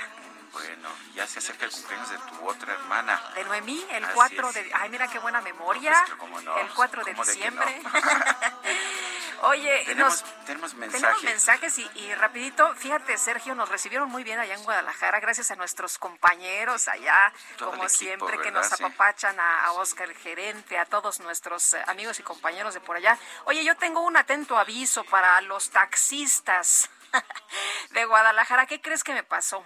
Bueno, 0.53 0.89
ya 1.15 1.27
se 1.27 1.39
acerca 1.39 1.65
el 1.65 1.73
cumpleaños 1.73 2.11
de 2.11 2.19
tu 2.19 2.47
otra 2.47 2.75
hermana. 2.75 3.21
De 3.35 3.45
Noemí, 3.45 3.85
el 3.91 4.05
Así 4.05 4.15
4 4.15 4.49
es. 4.49 4.55
de... 4.55 4.71
Ay, 4.75 4.91
mira 4.91 5.09
qué 5.09 5.19
buena 5.19 5.41
memoria. 5.41 5.95
pues 6.19 6.45
no, 6.45 6.59
el 6.59 6.69
4 6.75 7.05
de 7.05 7.15
diciembre. 7.15 7.81
no. 7.83 7.91
Oye, 9.49 9.83
Tenemos, 9.87 10.23
nos... 10.23 10.45
tenemos 10.45 10.75
mensajes. 10.75 11.03
Tenemos 11.03 11.23
mensajes 11.25 11.79
y, 11.79 11.91
y 11.97 12.15
rapidito, 12.15 12.75
fíjate 12.77 13.19
Sergio, 13.19 13.57
nos 13.57 13.69
recibieron 13.69 14.09
muy 14.09 14.23
bien 14.23 14.39
allá 14.39 14.55
en 14.55 14.63
Guadalajara, 14.63 15.19
gracias 15.19 15.51
a 15.51 15.57
nuestros 15.57 15.99
compañeros 15.99 16.87
allá, 16.87 17.33
Todo 17.57 17.71
como 17.71 17.83
equipo, 17.83 17.99
siempre, 17.99 18.39
que 18.39 18.53
nos 18.53 18.73
apapachan 18.73 19.41
a, 19.41 19.65
a 19.65 19.73
Oscar 19.73 20.09
el 20.09 20.17
gerente, 20.17 20.79
a 20.79 20.85
todos 20.85 21.19
nuestros 21.19 21.75
eh, 21.75 21.83
amigos 21.89 22.21
y 22.21 22.23
compañeros 22.23 22.75
de 22.75 22.81
por 22.81 22.97
allá. 22.97 23.19
Oye, 23.47 23.65
yo 23.65 23.77
tengo 23.77 24.03
un 24.03 24.17
atento 24.17 24.57
aviso 24.57 25.03
para 25.05 25.41
los 25.41 25.71
taxistas 25.71 26.89
de 27.91 28.05
Guadalajara. 28.05 28.67
¿Qué 28.67 28.81
crees 28.81 29.03
que 29.03 29.13
me 29.13 29.25
pasó? 29.25 29.65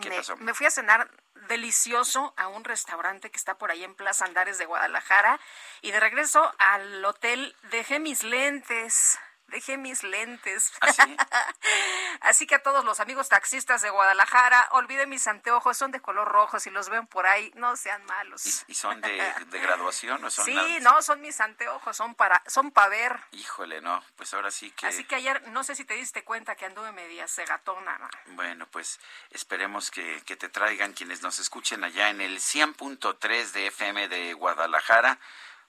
¿Qué 0.00 0.10
me, 0.10 0.16
pasó? 0.16 0.36
me 0.36 0.54
fui 0.54 0.66
a 0.66 0.70
cenar 0.70 1.10
delicioso 1.48 2.32
a 2.36 2.48
un 2.48 2.64
restaurante 2.64 3.30
que 3.30 3.36
está 3.36 3.58
por 3.58 3.70
ahí 3.70 3.84
en 3.84 3.94
Plaza 3.94 4.24
Andares 4.24 4.58
de 4.58 4.66
Guadalajara 4.66 5.40
y 5.82 5.90
de 5.90 6.00
regreso 6.00 6.52
al 6.58 7.04
hotel 7.04 7.56
dejé 7.70 7.98
mis 7.98 8.22
lentes. 8.22 9.18
Dejé 9.50 9.76
mis 9.76 10.02
lentes. 10.02 10.72
¿Ah, 10.80 10.92
sí? 10.92 11.16
Así 12.20 12.46
que 12.46 12.54
a 12.56 12.62
todos 12.62 12.84
los 12.84 13.00
amigos 13.00 13.28
taxistas 13.28 13.82
de 13.82 13.90
Guadalajara, 13.90 14.68
olviden 14.72 15.08
mis 15.08 15.26
anteojos, 15.26 15.76
son 15.76 15.90
de 15.90 16.00
color 16.00 16.28
rojo, 16.28 16.60
si 16.60 16.70
los 16.70 16.88
ven 16.88 17.06
por 17.06 17.26
ahí, 17.26 17.52
no 17.56 17.76
sean 17.76 18.04
malos. 18.06 18.64
¿Y 18.68 18.74
son 18.74 19.00
de, 19.00 19.34
de 19.46 19.58
graduación 19.58 20.24
o 20.24 20.30
son 20.30 20.44
Sí, 20.44 20.78
no, 20.82 21.02
son 21.02 21.20
mis 21.20 21.40
anteojos, 21.40 21.96
son 21.96 22.14
para, 22.14 22.42
son 22.46 22.70
para 22.70 22.88
ver. 22.88 23.20
Híjole, 23.32 23.80
no, 23.80 24.02
pues 24.16 24.32
ahora 24.34 24.50
sí 24.50 24.70
que... 24.70 24.86
Así 24.86 25.04
que 25.04 25.16
ayer, 25.16 25.48
no 25.48 25.64
sé 25.64 25.74
si 25.74 25.84
te 25.84 25.94
diste 25.94 26.24
cuenta 26.24 26.54
que 26.54 26.66
anduve 26.66 26.92
media 26.92 27.26
cegatona. 27.28 27.98
¿no? 27.98 28.08
Bueno, 28.34 28.66
pues 28.70 29.00
esperemos 29.30 29.90
que, 29.90 30.22
que 30.24 30.36
te 30.36 30.48
traigan 30.48 30.92
quienes 30.92 31.22
nos 31.22 31.38
escuchen 31.38 31.84
allá 31.84 32.10
en 32.10 32.20
el 32.20 32.38
100.3 32.38 33.50
de 33.52 33.66
FM 33.68 34.08
de 34.08 34.34
Guadalajara. 34.34 35.18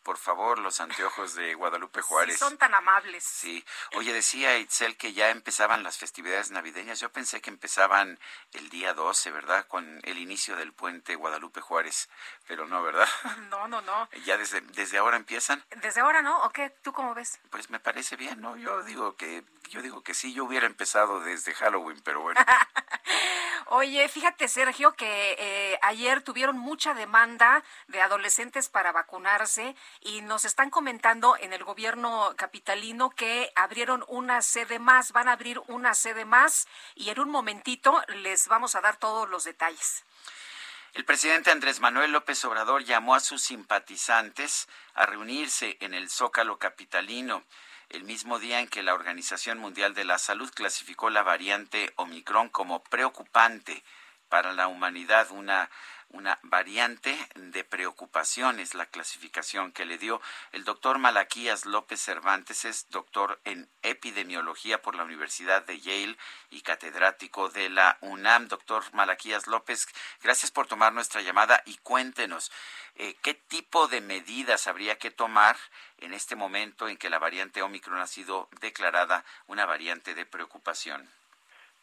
Por 0.03 0.17
favor, 0.17 0.59
los 0.59 0.79
anteojos 0.81 1.35
de 1.35 1.53
Guadalupe 1.53 2.01
Juárez. 2.01 2.35
Sí, 2.35 2.39
son 2.39 2.57
tan 2.57 2.73
amables. 2.73 3.23
Sí. 3.23 3.63
Oye, 3.93 4.13
decía 4.13 4.57
Itzel 4.57 4.97
que 4.97 5.13
ya 5.13 5.29
empezaban 5.29 5.83
las 5.83 5.97
festividades 5.97 6.51
navideñas. 6.51 6.99
Yo 6.99 7.11
pensé 7.11 7.41
que 7.41 7.49
empezaban 7.49 8.19
el 8.53 8.69
día 8.69 8.93
12, 8.93 9.31
¿verdad? 9.31 9.67
Con 9.67 9.99
el 10.03 10.17
inicio 10.17 10.55
del 10.55 10.73
puente 10.73 11.15
Guadalupe 11.15 11.61
Juárez. 11.61 12.09
Pero 12.47 12.67
no, 12.67 12.81
¿verdad? 12.81 13.07
No, 13.51 13.67
no, 13.67 13.81
no. 13.81 14.09
¿Ya 14.25 14.37
desde, 14.37 14.61
desde 14.61 14.97
ahora 14.97 15.17
empiezan? 15.17 15.63
Desde 15.81 16.01
ahora, 16.01 16.21
¿no? 16.21 16.43
¿O 16.43 16.49
qué? 16.51 16.69
¿Tú 16.69 16.93
cómo 16.93 17.13
ves? 17.13 17.39
Pues 17.49 17.69
me 17.69 17.79
parece 17.79 18.15
bien, 18.15 18.39
¿no? 18.39 18.55
Yo 18.55 18.81
digo 18.83 19.15
que 19.15 19.43
yo 19.71 19.81
digo 19.81 20.03
que 20.03 20.13
sí, 20.13 20.33
yo 20.33 20.43
hubiera 20.43 20.65
empezado 20.67 21.21
desde 21.21 21.53
Halloween, 21.53 22.01
pero 22.03 22.21
bueno. 22.21 22.39
Oye, 23.67 24.09
fíjate, 24.09 24.49
Sergio, 24.49 24.93
que 24.95 25.35
eh, 25.39 25.79
ayer 25.81 26.21
tuvieron 26.21 26.57
mucha 26.57 26.93
demanda 26.93 27.63
de 27.87 28.01
adolescentes 28.01 28.67
para 28.67 28.91
vacunarse 28.91 29.77
y 29.99 30.21
nos 30.21 30.45
están 30.45 30.69
comentando 30.69 31.35
en 31.37 31.53
el 31.53 31.63
gobierno 31.63 32.33
capitalino 32.37 33.09
que 33.09 33.51
abrieron 33.55 34.03
una 34.07 34.41
sede 34.41 34.79
más, 34.79 35.11
van 35.11 35.27
a 35.27 35.33
abrir 35.33 35.61
una 35.67 35.93
sede 35.93 36.25
más 36.25 36.67
y 36.95 37.09
en 37.09 37.19
un 37.19 37.29
momentito 37.29 38.01
les 38.07 38.47
vamos 38.47 38.75
a 38.75 38.81
dar 38.81 38.97
todos 38.97 39.29
los 39.29 39.43
detalles. 39.43 40.03
El 40.93 41.05
presidente 41.05 41.51
Andrés 41.51 41.79
Manuel 41.79 42.11
López 42.11 42.43
Obrador 42.45 42.83
llamó 42.83 43.15
a 43.15 43.19
sus 43.19 43.41
simpatizantes 43.41 44.67
a 44.93 45.05
reunirse 45.05 45.77
en 45.79 45.93
el 45.93 46.09
Zócalo 46.09 46.57
capitalino 46.57 47.43
el 47.91 48.03
mismo 48.03 48.39
día 48.39 48.59
en 48.61 48.69
que 48.69 48.83
la 48.83 48.93
Organización 48.93 49.57
Mundial 49.57 49.93
de 49.93 50.05
la 50.05 50.17
Salud 50.17 50.49
clasificó 50.53 51.09
la 51.09 51.23
variante 51.23 51.91
Omicron 51.97 52.47
como 52.47 52.83
preocupante 52.83 53.83
para 54.29 54.53
la 54.53 54.67
humanidad, 54.67 55.29
una, 55.31 55.69
una 56.13 56.39
variante 56.43 57.17
de 57.35 57.63
preocupación 57.63 58.59
es 58.59 58.75
la 58.75 58.85
clasificación 58.85 59.71
que 59.71 59.85
le 59.85 59.97
dio 59.97 60.21
el 60.51 60.63
doctor 60.63 60.99
Malaquías 60.99 61.65
López 61.65 62.01
Cervantes, 62.01 62.65
es 62.65 62.89
doctor 62.89 63.39
en 63.45 63.69
epidemiología 63.81 64.81
por 64.81 64.95
la 64.95 65.03
Universidad 65.03 65.65
de 65.65 65.79
Yale 65.79 66.17
y 66.49 66.61
catedrático 66.61 67.49
de 67.49 67.69
la 67.69 67.97
UNAM. 68.01 68.47
Doctor 68.47 68.83
Malaquías 68.93 69.47
López, 69.47 69.87
gracias 70.21 70.51
por 70.51 70.67
tomar 70.67 70.93
nuestra 70.93 71.21
llamada 71.21 71.63
y 71.65 71.77
cuéntenos 71.77 72.51
eh, 72.95 73.15
qué 73.21 73.33
tipo 73.33 73.87
de 73.87 74.01
medidas 74.01 74.67
habría 74.67 74.97
que 74.97 75.11
tomar 75.11 75.57
en 75.97 76.13
este 76.13 76.35
momento 76.35 76.87
en 76.87 76.97
que 76.97 77.09
la 77.09 77.19
variante 77.19 77.61
Omicron 77.61 77.99
ha 77.99 78.07
sido 78.07 78.49
declarada 78.59 79.23
una 79.47 79.65
variante 79.65 80.13
de 80.13 80.25
preocupación. 80.25 81.09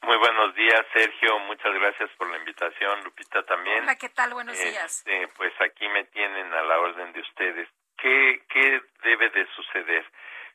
Muy 0.02 0.16
buenos 0.16 0.54
días, 0.54 0.86
Sergio. 0.92 1.38
Muchas 1.40 1.74
gracias 1.74 2.10
por 2.16 2.30
la 2.30 2.38
invitación. 2.38 3.04
Lupita 3.04 3.42
también. 3.44 3.82
Hola, 3.82 3.96
¿qué 3.96 4.08
tal? 4.08 4.32
Buenos 4.32 4.58
días. 4.58 4.98
Este, 4.98 5.28
pues 5.36 5.52
aquí 5.60 5.88
me 5.88 6.04
tienen 6.04 6.52
a 6.52 6.62
la 6.62 6.78
orden 6.78 7.12
de 7.12 7.20
ustedes. 7.20 7.68
¿Qué, 7.96 8.42
¿Qué 8.48 8.80
debe 9.02 9.28
de 9.30 9.46
suceder? 9.54 10.04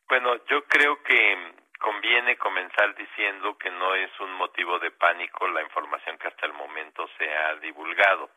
Bueno, 0.07 0.35
yo 0.45 0.63
creo 0.65 1.01
que 1.03 1.53
conviene 1.79 2.37
comenzar 2.37 2.95
diciendo 2.95 3.57
que 3.57 3.69
no 3.69 3.93
es 3.95 4.09
un 4.21 4.31
motivo 4.33 4.79
de 4.79 4.91
pánico 4.91 5.47
la 5.49 5.61
información 5.61 6.17
que 6.17 6.29
hasta 6.29 6.45
el 6.45 6.53
momento 6.53 7.07
se 7.17 7.29
ha 7.29 7.55
divulgado, 7.55 8.29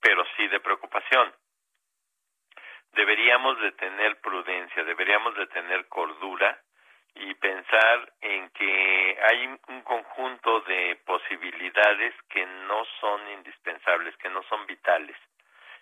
pero 0.00 0.24
sí 0.36 0.48
de 0.48 0.60
preocupación. 0.60 1.34
Deberíamos 2.92 3.60
de 3.60 3.72
tener 3.72 4.18
prudencia, 4.22 4.82
deberíamos 4.84 5.36
de 5.36 5.46
tener 5.48 5.86
cordura 5.88 6.58
y 7.16 7.34
pensar 7.34 8.12
en 8.20 8.50
que 8.50 9.18
hay 9.28 9.46
un 9.68 9.82
conjunto 9.82 10.60
de 10.60 10.96
posibilidades 11.04 12.14
que 12.28 12.44
no 12.44 12.84
son 13.00 13.28
indispensables, 13.30 14.16
que 14.18 14.30
no 14.30 14.42
son 14.44 14.66
vitales 14.66 15.16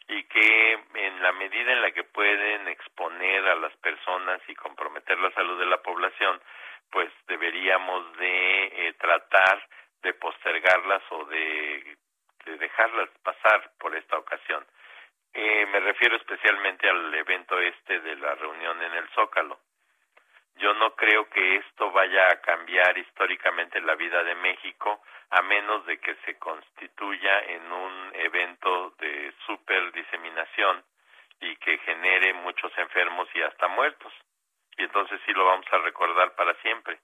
y 0.08 0.22
que 0.24 0.72
en 0.94 1.22
la 1.22 1.32
medida 1.32 1.72
en 1.72 1.80
la 1.80 1.90
que 1.92 2.04
pueden 2.04 2.68
exponer 2.68 3.46
a 3.48 3.56
las 3.56 3.74
personas 3.78 4.40
y 4.48 4.54
comprometer 4.54 5.18
la 5.18 5.30
salud 5.32 5.58
de 5.58 5.66
la 5.66 5.82
población, 5.82 6.40
pues 6.90 7.10
deberíamos 7.26 8.16
de 8.18 8.64
eh, 8.88 8.92
tratar 8.94 9.66
de 10.02 10.12
postergarlas 10.14 11.02
o 11.10 11.24
de, 11.24 11.96
de, 12.44 12.58
dejarlas 12.58 13.08
pasar 13.22 13.72
por 13.78 13.96
esta 13.96 14.18
ocasión. 14.18 14.64
Eh, 15.32 15.66
me 15.66 15.80
refiero 15.80 16.16
especialmente 16.16 16.88
al 16.88 17.12
evento 17.14 17.58
este 17.58 18.00
de 18.00 18.16
la 18.16 18.34
reunión 18.34 18.82
en 18.82 18.92
el 18.92 19.08
Zócalo. 19.10 19.58
Yo 20.56 20.72
no 20.74 20.94
creo 20.94 21.28
que 21.28 21.56
esto 21.56 21.90
vaya 21.90 22.28
a 22.28 22.40
cambiar 22.40 22.96
históricamente 22.96 23.80
la 23.80 23.94
vida 23.96 24.22
de 24.22 24.34
México 24.36 25.02
a 25.30 25.42
menos 25.42 25.84
de 25.86 25.98
que 25.98 26.14
se 26.24 26.38
constituya 26.38 27.40
en 27.40 27.72
un 27.72 28.12
evento 28.14 28.90
de 28.98 29.34
super 29.46 29.92
diseminación 29.92 30.84
y 31.40 31.56
que 31.56 31.78
genere 31.78 32.34
muchos 32.34 32.72
enfermos 32.78 33.28
y 33.34 33.42
hasta 33.42 33.66
muertos. 33.68 34.12
Y 34.76 34.84
entonces 34.84 35.20
sí 35.26 35.32
lo 35.32 35.44
vamos 35.44 35.66
a 35.72 35.78
recordar 35.78 36.34
para 36.36 36.54
siempre. 36.62 36.98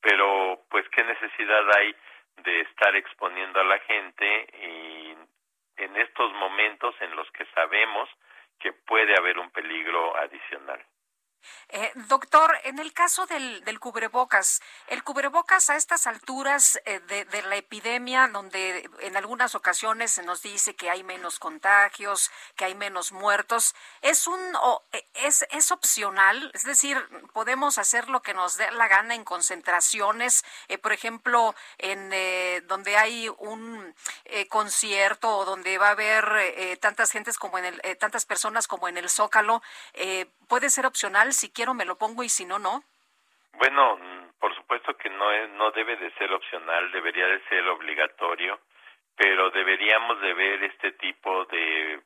Pero 0.00 0.62
pues 0.70 0.88
qué 0.90 1.02
necesidad 1.04 1.64
hay 1.76 1.94
de 2.38 2.60
estar 2.60 2.94
exponiendo 2.96 3.60
a 3.60 3.64
la 3.64 3.78
gente 3.80 4.46
y 4.62 5.16
en 5.76 5.96
estos 5.96 6.32
momentos 6.34 6.94
en 7.00 7.16
los 7.16 7.30
que 7.32 7.44
sabemos 7.46 8.08
que 8.58 8.72
puede 8.72 9.14
haber 9.18 9.38
un 9.38 9.50
peligro 9.50 10.16
adicional. 10.16 10.80
Eh, 11.68 11.92
doctor, 12.08 12.58
en 12.64 12.78
el 12.78 12.92
caso 12.92 13.26
del, 13.26 13.64
del, 13.64 13.78
cubrebocas, 13.78 14.60
el 14.88 15.02
cubrebocas 15.04 15.70
a 15.70 15.76
estas 15.76 16.06
alturas 16.06 16.80
eh, 16.84 17.00
de, 17.00 17.42
la 17.42 17.56
epidemia, 17.56 18.28
donde 18.28 18.88
en 19.00 19.16
algunas 19.16 19.54
ocasiones 19.54 20.10
se 20.10 20.22
nos 20.22 20.42
dice 20.42 20.74
que 20.74 20.90
hay 20.90 21.02
menos 21.02 21.38
contagios, 21.38 22.30
que 22.56 22.64
hay 22.64 22.74
menos 22.74 23.12
muertos, 23.12 23.74
¿es, 24.02 24.26
un, 24.26 24.40
eh, 24.92 25.06
es, 25.14 25.46
es 25.50 25.70
opcional? 25.70 26.50
Es 26.54 26.64
decir, 26.64 26.98
podemos 27.32 27.78
hacer 27.78 28.08
lo 28.08 28.20
que 28.22 28.34
nos 28.34 28.56
dé 28.56 28.70
la 28.72 28.88
gana 28.88 29.14
en 29.14 29.24
concentraciones, 29.24 30.44
eh, 30.68 30.78
por 30.78 30.92
ejemplo, 30.92 31.54
en 31.78 32.10
donde 32.66 32.96
hay 32.96 33.28
un 33.28 33.94
concierto 34.48 35.38
o 35.38 35.44
donde 35.44 35.78
va 35.78 35.88
a 35.88 35.90
haber 35.90 36.78
tantas 36.80 37.10
gentes 37.10 37.38
como 37.38 37.58
en 37.58 37.66
el, 37.66 37.98
tantas 37.98 38.24
personas 38.24 38.66
como 38.66 38.88
en 38.88 38.96
el 38.96 39.08
Zócalo, 39.08 39.62
puede 40.50 40.68
ser 40.68 40.84
opcional 40.84 41.32
si 41.32 41.52
quiero 41.52 41.72
me 41.74 41.86
lo 41.86 41.96
pongo 41.96 42.24
y 42.24 42.28
si 42.28 42.44
no, 42.44 42.58
no. 42.58 42.82
Bueno, 43.52 43.98
por 44.40 44.54
supuesto 44.56 44.96
que 44.96 45.08
no, 45.08 45.30
es, 45.30 45.48
no 45.50 45.70
debe 45.70 45.96
de 45.96 46.10
ser 46.14 46.32
opcional, 46.32 46.90
debería 46.90 47.26
de 47.28 47.40
ser 47.48 47.66
obligatorio, 47.68 48.58
pero 49.16 49.50
deberíamos 49.50 50.20
de 50.20 50.34
ver 50.34 50.64
este 50.64 50.92
tipo 50.92 51.44
de 51.44 52.02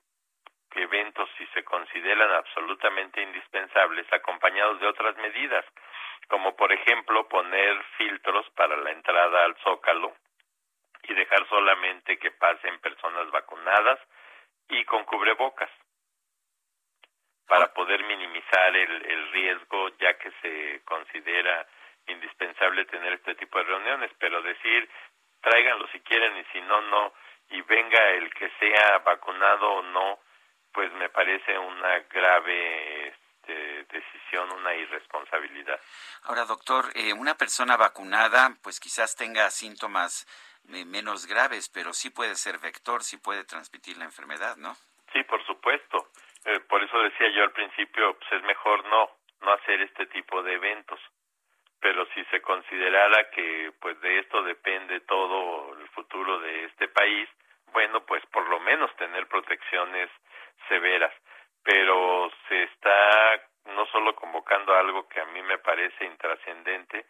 eventos 0.74 1.28
si 1.38 1.46
se 1.54 1.64
consideran 1.64 2.30
absolutamente 2.32 3.22
indispensables 3.22 4.12
acompañados 4.12 4.78
de 4.78 4.88
otras 4.88 5.16
medidas, 5.16 5.64
como 6.28 6.54
por 6.54 6.70
ejemplo 6.70 7.26
poner 7.28 7.82
filtros 7.96 8.44
para 8.50 8.76
la 8.76 8.90
entrada 8.90 9.44
al 9.44 9.56
zócalo 9.62 10.14
y 11.04 11.14
dejar 11.14 11.48
solamente 11.48 12.18
que 12.18 12.30
pasen 12.32 12.78
personas 12.80 13.30
vacunadas 13.30 14.00
y 14.68 14.84
con 14.84 15.04
cubrebocas 15.04 15.70
para 17.46 17.72
poder 17.72 18.02
minimizar 18.04 18.76
el, 18.76 19.04
el 19.04 19.32
riesgo 19.32 19.88
ya 19.98 20.16
que 20.18 20.30
se 20.42 20.82
considera 20.84 21.66
indispensable 22.06 22.84
tener 22.86 23.14
este 23.14 23.34
tipo 23.34 23.58
de 23.58 23.64
reuniones, 23.64 24.10
pero 24.18 24.42
decir 24.42 24.88
tráiganlo 25.40 25.86
si 25.88 26.00
quieren 26.00 26.36
y 26.38 26.44
si 26.52 26.60
no, 26.62 26.80
no, 26.82 27.12
y 27.50 27.60
venga 27.62 28.10
el 28.10 28.32
que 28.34 28.50
sea 28.58 28.98
vacunado 28.98 29.70
o 29.70 29.82
no, 29.82 30.18
pues 30.72 30.92
me 30.94 31.08
parece 31.10 31.58
una 31.58 32.00
grave 32.10 33.08
este, 33.08 33.84
decisión, 33.84 34.50
una 34.52 34.74
irresponsabilidad. 34.74 35.78
Ahora, 36.24 36.44
doctor, 36.46 36.86
eh, 36.94 37.12
una 37.12 37.36
persona 37.36 37.76
vacunada, 37.76 38.56
pues 38.62 38.80
quizás 38.80 39.14
tenga 39.14 39.50
síntomas 39.50 40.26
eh, 40.72 40.84
menos 40.84 41.26
graves, 41.26 41.68
pero 41.68 41.92
sí 41.92 42.10
puede 42.10 42.34
ser 42.34 42.58
vector, 42.58 43.04
sí 43.04 43.18
puede 43.18 43.44
transmitir 43.44 43.98
la 43.98 44.06
enfermedad, 44.06 44.56
¿no? 44.56 44.74
Sí, 45.12 45.22
por 45.24 45.44
supuesto. 45.46 46.03
Eh, 46.44 46.60
por 46.68 46.82
eso 46.82 46.98
decía 47.02 47.28
yo 47.30 47.44
al 47.44 47.52
principio, 47.52 48.16
pues 48.18 48.32
es 48.32 48.42
mejor 48.42 48.84
no, 48.86 49.10
no 49.40 49.52
hacer 49.52 49.80
este 49.82 50.06
tipo 50.06 50.42
de 50.42 50.54
eventos. 50.54 51.00
Pero 51.80 52.06
si 52.14 52.24
se 52.26 52.40
considerara 52.40 53.30
que 53.30 53.72
pues 53.80 54.00
de 54.00 54.20
esto 54.20 54.42
depende 54.42 55.00
todo 55.00 55.76
el 55.78 55.88
futuro 55.88 56.38
de 56.40 56.64
este 56.64 56.88
país, 56.88 57.28
bueno, 57.72 58.04
pues 58.06 58.24
por 58.26 58.48
lo 58.48 58.60
menos 58.60 58.94
tener 58.96 59.26
protecciones 59.26 60.10
severas. 60.68 61.12
Pero 61.62 62.30
se 62.48 62.62
está 62.64 63.40
no 63.66 63.86
solo 63.86 64.14
convocando 64.14 64.74
algo 64.74 65.08
que 65.08 65.20
a 65.20 65.26
mí 65.26 65.42
me 65.42 65.58
parece 65.58 66.04
intrascendente, 66.04 67.06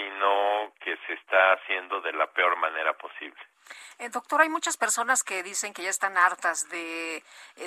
sino 0.00 0.72
que 0.80 0.96
se 1.06 1.14
está 1.14 1.52
haciendo 1.52 2.00
de 2.00 2.12
la 2.12 2.26
peor 2.28 2.56
manera 2.56 2.92
posible. 2.94 3.40
Eh, 3.98 4.08
doctor, 4.08 4.40
hay 4.40 4.48
muchas 4.48 4.78
personas 4.78 5.22
que 5.22 5.42
dicen 5.42 5.74
que 5.74 5.82
ya 5.82 5.90
están 5.90 6.16
hartas 6.16 6.70
de 6.70 7.18
eh, 7.18 7.22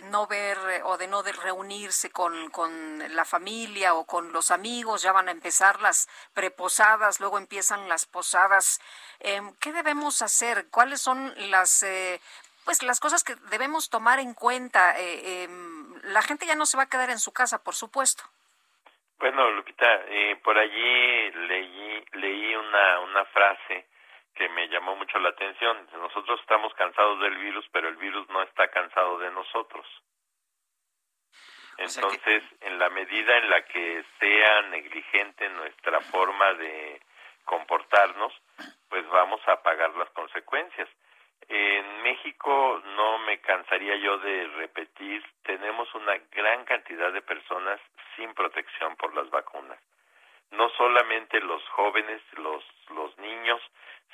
no 0.09 0.25
ver 0.25 0.57
eh, 0.71 0.81
o 0.83 0.97
de 0.97 1.07
no 1.07 1.21
de 1.21 1.31
reunirse 1.31 2.09
con, 2.09 2.49
con, 2.49 3.15
la 3.15 3.23
familia 3.23 3.93
o 3.93 4.05
con 4.05 4.33
los 4.33 4.49
amigos, 4.49 5.03
ya 5.03 5.11
van 5.11 5.27
a 5.27 5.31
empezar 5.31 5.79
las 5.81 6.09
preposadas, 6.33 7.19
luego 7.19 7.37
empiezan 7.37 7.87
las 7.87 8.07
posadas. 8.07 8.81
Em, 9.19 9.53
¿Qué 9.61 9.71
debemos 9.71 10.23
hacer? 10.23 10.65
¿Cuáles 10.71 11.01
son 11.01 11.33
las 11.51 11.85
pues 12.65 12.81
las 12.81 12.99
cosas 12.99 13.23
que 13.23 13.35
debemos 13.51 13.89
tomar 13.89 14.19
en 14.19 14.33
cuenta? 14.33 14.95
Em, 14.97 16.01
la 16.03 16.23
gente 16.23 16.47
ya 16.47 16.55
no 16.55 16.65
se 16.65 16.77
va 16.77 16.83
a 16.83 16.89
quedar 16.89 17.11
en 17.11 17.19
su 17.19 17.31
casa, 17.31 17.63
por 17.63 17.75
supuesto. 17.75 18.23
Bueno, 19.19 19.51
Lupita, 19.51 20.01
por 20.43 20.57
allí 20.57 21.31
leí, 21.47 21.82
leí 22.13 22.55
una, 22.55 22.99
una 23.01 23.25
frase 23.25 23.87
que 24.35 24.49
me 24.49 24.67
llamó 24.67 24.95
mucho 24.95 25.19
la 25.19 25.29
atención. 25.29 25.87
Nosotros 25.93 26.39
estamos 26.41 26.73
cansados 26.73 27.19
del 27.19 27.37
virus, 27.37 27.65
pero 27.71 27.87
el 27.87 27.97
virus 27.97 28.27
no 28.29 28.41
está 28.41 28.67
cansado 28.69 29.19
de 29.19 29.31
nosotros. 29.31 29.85
Entonces, 31.77 32.43
en 32.61 32.77
la 32.77 32.89
medida 32.89 33.37
en 33.37 33.49
la 33.49 33.63
que 33.65 34.03
sea 34.19 34.61
negligente 34.63 35.49
nuestra 35.49 36.01
forma 36.01 36.53
de 36.53 37.01
comportarnos, 37.45 38.33
pues 38.89 39.07
vamos 39.09 39.41
a 39.47 39.61
pagar 39.63 39.95
las 39.95 40.09
consecuencias. 40.11 40.87
En 41.47 42.03
México 42.03 42.81
no 42.95 43.17
me 43.19 43.41
cansaría 43.41 43.95
yo 43.97 44.17
de 44.19 44.47
repetir, 44.55 45.23
tenemos 45.43 45.93
una 45.95 46.17
gran 46.31 46.63
cantidad 46.63 47.11
de 47.11 47.21
personas 47.21 47.81
sin 48.15 48.33
protección 48.33 48.95
por 48.95 49.13
las 49.13 49.29
vacunas. 49.29 49.79
No 50.53 50.69
solamente 50.77 51.39
los 51.41 51.63
jóvenes, 51.69 52.21
los, 52.37 52.63
los 52.89 53.17
niños, 53.17 53.61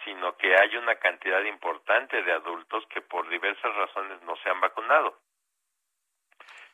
sino 0.04 0.36
que 0.38 0.56
hay 0.56 0.76
una 0.78 0.96
cantidad 0.96 1.44
importante 1.44 2.22
de 2.24 2.32
adultos 2.32 2.86
que 2.88 3.02
por 3.02 3.28
diversas 3.30 3.76
razones 3.76 4.22
no 4.24 4.36
se 4.38 4.50
han 4.50 4.60
vacunado. 4.62 5.18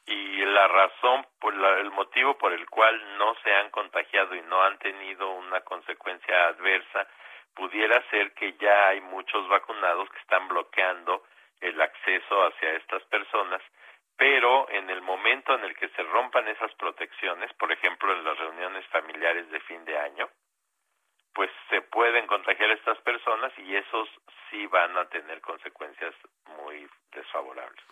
Y 0.08 0.46
la 0.46 0.68
razón, 0.68 1.26
por 1.40 1.54
el 1.54 1.92
motivo 1.92 2.38
por 2.38 2.54
el 2.54 2.70
cual 2.70 3.18
no 3.18 3.36
se 3.44 3.54
han 3.54 3.72
contagiado 3.72 4.36
y 4.36 4.42
no 4.42 4.62
han 4.62 4.78
tenido 4.78 5.32
una 5.32 5.62
consecuencia 5.62 6.48
adversa, 6.48 7.08
pudiera 7.56 8.04
ser 8.12 8.34
que 8.34 8.54
ya 8.54 8.90
hay 8.90 9.02
muchos 9.02 9.48
vacunados 9.48 10.08
que 10.10 10.20
están 10.20 10.48
bloqueando 10.48 11.24
el 11.62 11.82
acceso 11.82 12.44
hacia 12.46 12.74
estas 12.74 13.04
personas, 13.06 13.62
pero 14.18 14.70
en 14.70 14.90
el 14.90 15.02
momento 15.02 15.54
en 15.56 15.64
el 15.64 15.76
que 15.76 15.90
se 15.90 16.04
rompan 16.04 16.48
esas 16.48 16.74
protecciones, 16.76 17.52
por 17.54 17.72
ejemplo 17.72 18.14
en 18.14 18.24
las 18.24 18.38
reuniones 18.38 18.86
familiares 18.88 19.50
de 19.50 19.60
fin 19.62 19.84
de 19.86 19.98
año, 19.98 20.30
pues 21.34 21.52
se 21.70 21.82
pueden 21.82 22.26
contagiar 22.28 22.72
estas 22.72 22.98
personas 23.00 23.52
y 23.58 23.76
esos 23.76 24.08
sí 24.50 24.66
van 24.68 24.98
a 24.98 25.06
tener 25.10 25.42
consecuencias 25.42 26.16
muy 26.58 26.88
desfavorables. 27.12 27.84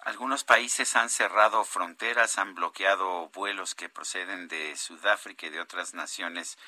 Algunos 0.00 0.44
países 0.44 0.96
han 0.96 1.08
cerrado 1.08 1.64
fronteras, 1.64 2.38
han 2.38 2.54
bloqueado 2.54 3.30
vuelos 3.30 3.74
que 3.74 3.88
proceden 3.88 4.48
de 4.48 4.76
Sudáfrica 4.76 5.46
y 5.46 5.50
de 5.50 5.60
otras 5.60 5.94
naciones 5.94 6.58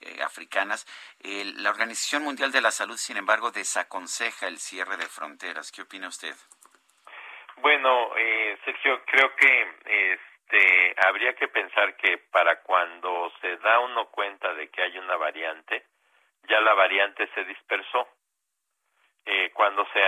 eh, 0.00 0.22
africanas. 0.22 0.86
la 1.20 1.68
Organización 1.68 2.22
Mundial 2.22 2.50
de 2.50 2.62
la 2.62 2.70
Salud, 2.70 2.96
sin 2.96 3.18
embargo, 3.18 3.50
desaconseja 3.50 4.46
el 4.46 4.58
cierre 4.58 4.96
de 4.96 5.06
fronteras. 5.06 5.70
¿Qué 5.70 5.82
opina 5.82 6.08
usted? 6.08 6.34
Bueno, 7.60 8.12
eh, 8.16 8.56
Sergio, 8.64 9.02
creo 9.04 9.34
que 9.34 9.74
este, 9.84 10.94
habría 11.06 11.34
que 11.34 11.48
pensar 11.48 11.96
que 11.96 12.18
para 12.30 12.62
cuando 12.62 13.32
se 13.40 13.56
da 13.56 13.80
uno 13.80 14.06
cuenta 14.10 14.54
de 14.54 14.68
que 14.70 14.82
hay 14.82 14.96
una 14.98 15.16
variante, 15.16 15.84
ya 16.48 16.60
la 16.60 16.74
variante 16.74 17.28
se 17.34 17.44
dispersó. 17.44 18.08
Eh, 19.24 19.50
cuando 19.52 19.86
se 19.92 20.00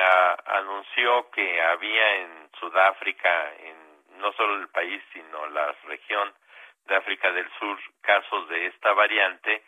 anunció 0.47 1.31
que 1.31 1.61
había 1.61 2.17
en 2.17 2.51
Sudáfrica, 2.59 3.55
en 3.59 3.77
no 4.21 4.33
solo 4.35 4.55
el 4.55 4.69
país, 4.69 5.03
sino 5.13 5.47
la 5.49 5.75
región 5.85 6.33
de 6.85 6.97
África 6.97 7.33
del 7.33 7.51
Sur, 7.59 7.79
casos 8.01 8.49
de 8.49 8.67
esta 8.67 8.93
variante, 8.93 9.65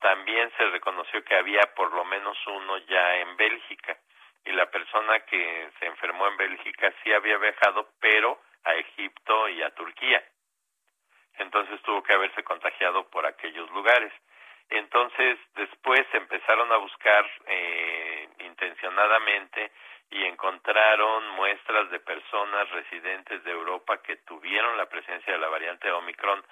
también 0.00 0.50
se 0.56 0.66
reconoció 0.70 1.22
que 1.24 1.36
había 1.36 1.62
por 1.74 1.92
lo 1.92 2.04
menos 2.04 2.36
uno 2.46 2.78
ya 2.78 3.16
en 3.16 3.36
Bélgica. 3.36 3.96
Y 4.46 4.52
la 4.52 4.70
persona 4.70 5.20
que 5.20 5.70
se 5.78 5.86
enfermó 5.86 6.26
en 6.28 6.36
Bélgica 6.36 6.92
sí 7.02 7.12
había 7.12 7.36
viajado, 7.38 7.88
pero 8.00 8.40
a 8.64 8.74
Egipto 8.74 9.48
y 9.48 9.62
a 9.62 9.70
Turquía. 9.74 10.22
Entonces 11.38 11.80
tuvo 11.82 12.02
que 12.02 12.14
haberse 12.14 12.42
contagiado 12.42 13.08
por 13.10 13.26
aquellos 13.26 13.70
lugares. 13.70 14.12
Entonces 14.68 15.38
después 15.54 16.02
empezaron 16.12 16.72
a 16.72 16.76
buscar 16.76 17.24
eh, 17.46 18.28
intencionadamente 18.40 19.70
y 20.10 20.24
encontraron 20.24 21.28
muestras 21.30 21.90
de 21.90 22.00
personas 22.00 22.70
residentes 22.70 23.42
de 23.44 23.50
Europa 23.50 24.02
que 24.02 24.16
tuvieron 24.18 24.76
la 24.76 24.86
presencia 24.86 25.32
de 25.32 25.38
la 25.38 25.48
variante 25.48 25.90
Omicron 25.90 26.44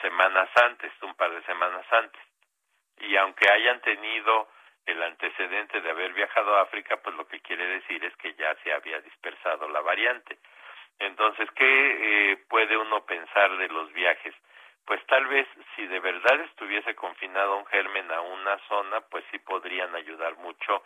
semanas 0.00 0.48
antes, 0.62 0.92
un 1.02 1.14
par 1.14 1.30
de 1.30 1.42
semanas 1.44 1.86
antes. 1.90 2.20
Y 2.98 3.16
aunque 3.16 3.48
hayan 3.50 3.80
tenido 3.80 4.48
el 4.86 5.02
antecedente 5.02 5.80
de 5.80 5.90
haber 5.90 6.12
viajado 6.12 6.56
a 6.56 6.62
África, 6.62 6.96
pues 6.98 7.16
lo 7.16 7.26
que 7.26 7.40
quiere 7.40 7.66
decir 7.66 8.04
es 8.04 8.14
que 8.16 8.34
ya 8.34 8.54
se 8.62 8.72
había 8.72 9.00
dispersado 9.00 9.68
la 9.68 9.80
variante. 9.80 10.38
Entonces, 10.98 11.48
¿qué 11.52 12.32
eh, 12.32 12.36
puede 12.48 12.76
uno 12.76 13.04
pensar 13.04 13.56
de 13.56 13.68
los 13.68 13.92
viajes? 13.92 14.34
Pues 14.84 15.04
tal 15.06 15.26
vez 15.26 15.48
si 15.74 15.86
de 15.86 15.98
verdad 16.00 16.40
estuviese 16.40 16.94
confinado 16.94 17.56
un 17.56 17.66
germen 17.66 18.10
a 18.12 18.20
una 18.20 18.58
zona, 18.68 19.00
pues 19.02 19.24
sí 19.30 19.38
podrían 19.38 19.94
ayudar 19.94 20.36
mucho 20.36 20.82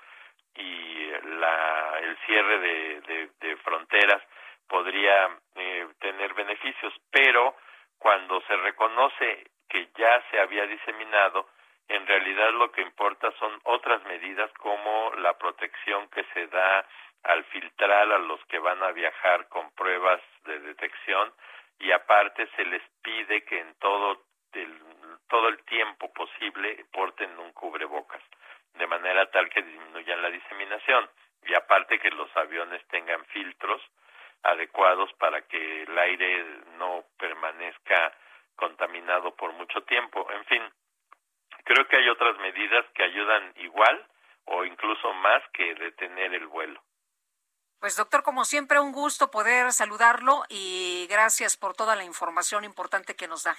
y 0.54 1.10
la, 1.38 1.98
el 2.00 2.16
cierre 2.26 2.58
de, 2.58 3.30
de, 3.40 3.56
fronteras 3.58 4.22
podría 4.68 5.30
eh, 5.56 5.88
tener 6.00 6.34
beneficios, 6.34 6.92
pero 7.10 7.56
cuando 7.98 8.40
se 8.42 8.56
reconoce 8.56 9.50
que 9.68 9.88
ya 9.96 10.22
se 10.30 10.40
había 10.40 10.66
diseminado, 10.66 11.48
en 11.88 12.06
realidad 12.06 12.52
lo 12.52 12.70
que 12.70 12.82
importa 12.82 13.32
son 13.38 13.60
otras 13.64 14.02
medidas 14.04 14.52
como 14.54 15.12
la 15.16 15.36
protección 15.38 16.08
que 16.08 16.24
se 16.34 16.46
da 16.48 16.86
al 17.24 17.44
filtrar 17.44 18.12
a 18.12 18.18
los 18.18 18.44
que 18.46 18.58
van 18.58 18.82
a 18.82 18.92
viajar 18.92 19.48
con 19.48 19.70
pruebas 19.72 20.20
de 20.44 20.60
detección 20.60 21.32
y 21.78 21.90
aparte 21.92 22.48
se 22.56 22.64
les 22.64 22.82
pide 23.02 23.44
que 23.44 23.58
en 23.58 23.74
todo 23.76 24.22
el, 24.52 24.80
todo 25.28 25.48
el 25.48 25.62
tiempo 25.64 26.12
posible 26.12 26.84
porten 26.92 27.38
un 27.38 27.52
cubrebocas 27.52 28.22
de 28.74 28.86
manera 28.86 29.30
tal 29.30 29.48
que 29.48 29.62
disminuyan 29.62 30.22
la 30.22 30.30
diseminación 30.30 31.08
y 31.42 31.54
aparte 31.54 31.98
que 31.98 32.10
los 32.10 32.34
aviones 32.36 32.86
tengan 32.88 33.24
filtros 33.26 33.82
adecuados 34.42 35.12
para 35.14 35.42
que 35.42 35.82
el 35.82 35.98
aire 35.98 36.44
no 36.78 37.04
permanezca 37.18 38.12
contaminado 38.56 39.34
por 39.34 39.52
mucho 39.52 39.82
tiempo. 39.82 40.26
En 40.30 40.44
fin, 40.44 40.62
creo 41.68 41.86
que 41.86 41.96
hay 41.96 42.08
otras 42.08 42.36
medidas 42.38 42.84
que 42.94 43.04
ayudan 43.04 43.52
igual 43.56 44.06
o 44.46 44.64
incluso 44.64 45.12
más 45.12 45.42
que 45.52 45.74
detener 45.74 46.34
el 46.34 46.46
vuelo. 46.46 46.82
Pues 47.78 47.96
doctor, 47.96 48.22
como 48.22 48.44
siempre, 48.44 48.80
un 48.80 48.90
gusto 48.90 49.30
poder 49.30 49.70
saludarlo 49.72 50.42
y 50.48 51.06
gracias 51.08 51.56
por 51.56 51.74
toda 51.74 51.94
la 51.94 52.04
información 52.04 52.64
importante 52.64 53.14
que 53.14 53.28
nos 53.28 53.44
da. 53.44 53.54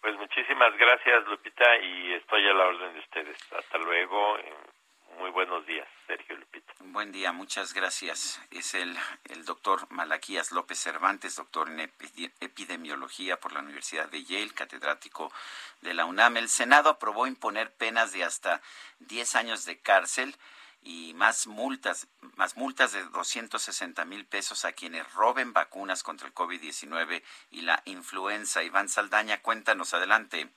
Pues 0.00 0.16
muchísimas 0.16 0.74
gracias, 0.78 1.26
Lupita, 1.26 1.76
y 1.76 2.14
estoy 2.14 2.48
a 2.48 2.54
la 2.54 2.68
orden 2.68 2.94
de 2.94 3.00
ustedes. 3.00 3.36
Hasta 3.52 3.78
luego. 3.78 4.38
Muy 5.18 5.30
buenos 5.30 5.66
días, 5.66 5.88
Sergio 6.10 6.36
Lupita. 6.38 6.72
Buen 6.86 7.12
día, 7.12 7.30
muchas 7.30 7.72
gracias. 7.72 8.40
Es 8.50 8.74
el, 8.74 8.98
el 9.28 9.44
doctor 9.44 9.86
Malaquías 9.92 10.50
López 10.50 10.76
Cervantes, 10.80 11.36
doctor 11.36 11.70
en 11.70 11.78
epidemiología 12.40 13.38
por 13.38 13.52
la 13.52 13.60
Universidad 13.60 14.08
de 14.08 14.24
Yale, 14.24 14.52
catedrático 14.52 15.32
de 15.82 15.94
la 15.94 16.06
UNAM. 16.06 16.36
El 16.36 16.48
Senado 16.48 16.90
aprobó 16.90 17.28
imponer 17.28 17.70
penas 17.70 18.10
de 18.10 18.24
hasta 18.24 18.60
10 18.98 19.36
años 19.36 19.64
de 19.66 19.78
cárcel 19.78 20.34
y 20.82 21.14
más 21.14 21.46
multas, 21.46 22.08
más 22.34 22.56
multas 22.56 22.90
de 22.90 23.04
260 23.04 24.04
mil 24.04 24.26
pesos 24.26 24.64
a 24.64 24.72
quienes 24.72 25.12
roben 25.14 25.52
vacunas 25.52 26.02
contra 26.02 26.26
el 26.26 26.34
COVID-19 26.34 27.22
y 27.52 27.60
la 27.60 27.82
influenza. 27.84 28.64
Iván 28.64 28.88
Saldaña, 28.88 29.42
cuéntanos 29.42 29.94
adelante. 29.94 30.48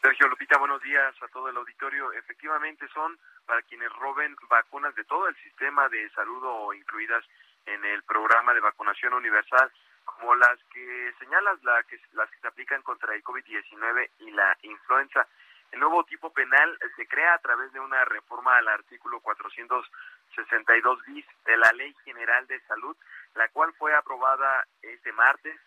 Sergio 0.00 0.28
Lupita, 0.28 0.56
buenos 0.58 0.80
días 0.82 1.14
a 1.20 1.28
todo 1.28 1.48
el 1.48 1.56
auditorio. 1.56 2.12
Efectivamente 2.12 2.86
son 2.94 3.18
para 3.46 3.62
quienes 3.62 3.92
roben 3.94 4.36
vacunas 4.48 4.94
de 4.94 5.04
todo 5.04 5.28
el 5.28 5.36
sistema 5.36 5.88
de 5.88 6.08
salud 6.10 6.42
o 6.44 6.74
incluidas 6.74 7.24
en 7.66 7.84
el 7.84 8.02
programa 8.02 8.54
de 8.54 8.60
vacunación 8.60 9.14
universal, 9.14 9.70
como 10.04 10.34
las 10.34 10.58
que 10.72 11.14
señalas, 11.18 11.62
la 11.62 11.82
que, 11.84 11.98
las 12.12 12.30
que 12.30 12.38
se 12.40 12.48
aplican 12.48 12.82
contra 12.82 13.14
el 13.14 13.22
COVID-19 13.22 14.10
y 14.20 14.30
la 14.30 14.56
influenza. 14.62 15.26
El 15.72 15.80
nuevo 15.80 16.04
tipo 16.04 16.32
penal 16.32 16.78
se 16.96 17.06
crea 17.06 17.34
a 17.34 17.38
través 17.38 17.72
de 17.72 17.80
una 17.80 18.04
reforma 18.04 18.56
al 18.56 18.68
artículo 18.68 19.20
462 19.20 21.02
bis 21.06 21.26
de 21.46 21.56
la 21.56 21.72
Ley 21.72 21.94
General 22.04 22.46
de 22.46 22.60
Salud, 22.60 22.96
la 23.34 23.48
cual 23.48 23.72
fue 23.74 23.94
aprobada 23.94 24.64
este 24.82 25.12
martes 25.12 25.58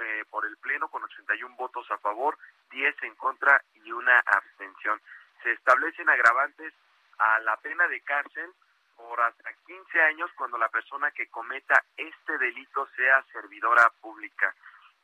eh, 0.00 0.24
por 0.30 0.46
el 0.46 0.56
Pleno 0.56 0.88
con 0.88 1.04
81 1.04 1.54
votos 1.56 1.88
a 1.90 1.98
favor, 1.98 2.38
10 2.70 3.02
en 3.02 3.14
contra 3.14 3.62
y 3.84 3.92
una 3.92 4.18
abstención. 4.20 5.00
Se 5.42 5.52
establecen 5.52 6.08
agravantes 6.08 6.72
a 7.18 7.40
la 7.40 7.56
pena 7.58 7.86
de 7.88 8.00
cárcel 8.02 8.50
por 8.96 9.20
hasta 9.20 9.52
15 9.66 10.02
años 10.02 10.30
cuando 10.36 10.58
la 10.58 10.68
persona 10.68 11.10
que 11.10 11.28
cometa 11.28 11.82
este 11.96 12.38
delito 12.38 12.86
sea 12.96 13.24
servidora 13.32 13.90
pública. 14.00 14.54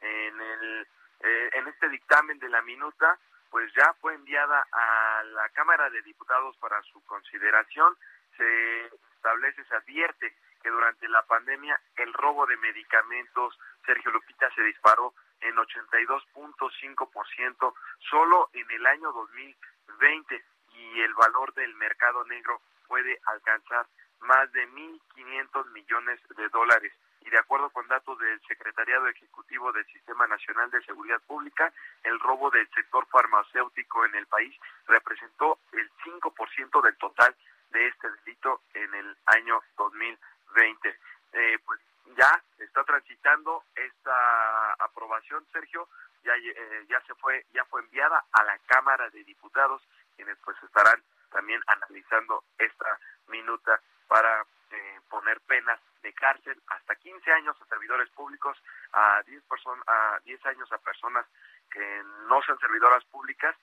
En, 0.00 0.40
el, 0.40 0.86
eh, 1.20 1.50
en 1.54 1.68
este 1.68 1.88
dictamen 1.88 2.38
de 2.38 2.48
la 2.48 2.62
minuta 2.62 3.18
pues 3.50 3.70
ya 3.74 3.92
fue 4.00 4.14
enviada 4.14 4.64
a 4.70 5.22
la 5.24 5.48
Cámara 5.50 5.90
de 5.90 6.00
Diputados 6.02 6.56
para 6.58 6.80
su 6.82 7.02
consideración. 7.04 7.96
Se 8.36 8.86
establece, 9.14 9.64
se 9.64 9.74
advierte 9.74 10.36
que 10.62 10.70
durante 10.70 11.08
la 11.08 11.22
pandemia 11.22 11.80
el 11.96 12.12
robo 12.12 12.46
de 12.46 12.56
medicamentos, 12.58 13.58
Sergio 13.86 14.10
Lupita, 14.10 14.50
se 14.54 14.62
disparó 14.62 15.14
en 15.40 15.56
82.5% 15.56 17.74
solo 18.10 18.50
en 18.52 18.70
el 18.70 18.86
año 18.86 19.10
2020 19.12 20.44
y 20.78 21.00
el 21.00 21.14
valor 21.14 21.52
del 21.54 21.74
mercado 21.74 22.24
negro 22.24 22.60
puede 22.86 23.18
alcanzar 23.26 23.86
más 24.20 24.50
de 24.52 24.66
1.500 24.68 25.70
millones 25.72 26.20
de 26.36 26.48
dólares 26.48 26.92
y 27.20 27.30
de 27.30 27.38
acuerdo 27.38 27.68
con 27.70 27.86
datos 27.88 28.18
del 28.18 28.40
Secretariado 28.46 29.06
Ejecutivo 29.08 29.72
del 29.72 29.84
Sistema 29.86 30.26
Nacional 30.26 30.70
de 30.70 30.82
Seguridad 30.82 31.20
Pública, 31.26 31.72
el 32.04 32.18
robo 32.20 32.50
del 32.50 32.68
sector 32.70 33.06
farmacéutico 33.08 34.04
en 34.06 34.14
el 34.14 34.26
país 34.26 34.54
representó 34.86 35.58
el 35.72 35.90
5% 36.04 36.82
del 36.82 36.96
total 36.96 37.34
de 37.70 37.86
este 37.86 38.08
delito 38.24 38.62
en 38.74 38.94
el 38.94 39.16
año 39.26 39.60
2020. 39.76 40.98
Eh, 41.32 41.58
pues 41.66 41.80
ya 42.16 42.42
está 42.58 42.84
transitando 42.84 43.64
esta 43.74 44.72
aprobación, 44.78 45.44
Sergio, 45.52 45.88
ya 46.24 46.34
eh, 46.36 46.86
ya 46.88 47.00
se 47.02 47.14
fue 47.16 47.44
ya 47.52 47.64
fue 47.66 47.82
enviada 47.82 48.24
a 48.32 48.44
la 48.44 48.58
Cámara 48.66 49.08
de 49.10 49.22
Diputados, 49.24 49.82
quienes 50.18 50.36
pues 50.44 50.56
estarán 50.64 51.00
también 51.30 51.62
analizando 51.68 52.42
esta 52.58 52.98
minuta 53.28 53.80
para 54.08 54.42
eh, 54.70 55.00
poner 55.08 55.40
penas 55.42 55.78
de 56.02 56.12
cárcel 56.12 56.60
hasta 56.66 56.96
15 56.96 57.32
años 57.32 57.56
a 57.60 57.66
servidores 57.66 58.10
públicos, 58.10 58.58
a 58.92 59.22
10, 59.24 59.44
personas 59.44 59.84
a 59.86 60.18
10 60.24 60.46
años 60.46 60.72
a 60.72 60.78
personas 60.78 61.24
que 61.70 62.02
no 62.28 62.42
sean 62.42 62.58
servidoras 62.58 63.04
públicas, 63.04 63.54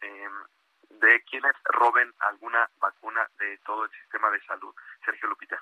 eh, 0.00 0.28
de 0.88 1.22
quienes 1.24 1.54
roben 1.64 2.14
alguna 2.20 2.70
vacuna 2.78 3.28
de 3.38 3.58
todo 3.58 3.84
el 3.84 3.90
sistema 3.90 4.30
de 4.30 4.40
salud. 4.44 4.72
Sergio 5.04 5.28
Lupita. 5.28 5.60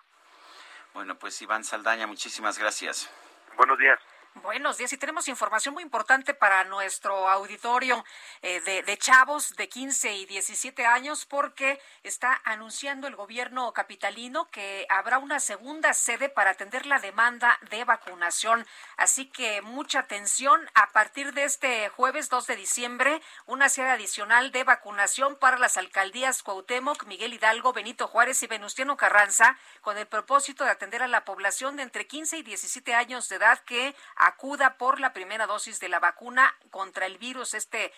Bueno, 0.93 1.19
pues 1.19 1.41
Iván 1.41 1.65
Saldaña, 1.65 2.07
muchísimas 2.07 2.59
gracias. 2.59 3.09
Buenos 3.57 3.79
días. 3.79 3.99
Buenos 4.41 4.79
días 4.79 4.91
y 4.95 4.97
tenemos 4.97 5.29
información 5.29 5.75
muy 5.75 5.83
importante 5.83 6.33
para 6.33 6.65
nuestro 6.65 7.29
auditorio 7.29 8.03
eh, 8.41 8.63
de, 8.63 8.97
chavos 8.97 9.55
de 9.57 9.69
15 9.69 10.15
y 10.15 10.25
17 10.25 10.87
años 10.87 11.27
porque 11.27 11.79
está 12.03 12.41
anunciando 12.45 13.07
el 13.07 13.15
gobierno 13.15 13.71
capitalino 13.75 14.49
que 14.51 14.87
habrá 14.89 15.19
una 15.19 15.39
segunda 15.39 15.93
sede 15.93 16.31
para 16.31 16.51
atender 16.51 16.87
la 16.87 16.99
demanda 16.99 17.59
de 17.71 17.85
vacunación. 17.85 18.67
Así 18.97 19.27
que 19.27 19.61
mucha 19.61 20.01
atención. 20.01 20.67
A 20.75 20.93
partir 20.93 21.35
de 21.35 21.45
este 21.45 21.91
jueves 21.91 22.31
2 22.31 22.47
de 22.47 22.57
diciembre, 22.57 23.21
una 23.45 23.69
sede 23.69 23.91
adicional 23.91 24.51
de 24.51 24.65
vacunación 24.65 25.37
para 25.37 25.59
las 25.59 25.77
alcaldías 25.77 26.43
Cuauhtémoc, 26.43 27.05
Miguel 27.05 27.35
Hidalgo, 27.35 27.75
Benito 27.75 28.09
Juárez 28.09 28.43
y 28.43 28.47
Venustiano 28.47 28.97
Carranza 28.97 29.59
con 29.83 29.99
el 29.99 30.07
propósito 30.07 30.65
de 30.65 30.71
atender 30.71 31.03
a 31.03 31.09
la 31.09 31.27
población 31.27 31.77
de 31.77 31.83
entre 31.83 32.07
15 32.07 32.39
y 32.39 32.43
17 32.43 32.95
años 32.95 33.29
de 33.29 33.37
edad 33.37 33.59
que 33.61 33.95
acuda 34.27 34.79
por 34.79 35.01
la 35.01 35.13
primera 35.13 35.47
dosis 35.47 35.81
de 35.81 35.89
la 35.89 36.01
vacuna 36.01 36.55
contra 36.71 37.07
el 37.07 37.19
virus, 37.19 37.55
este 37.55 37.93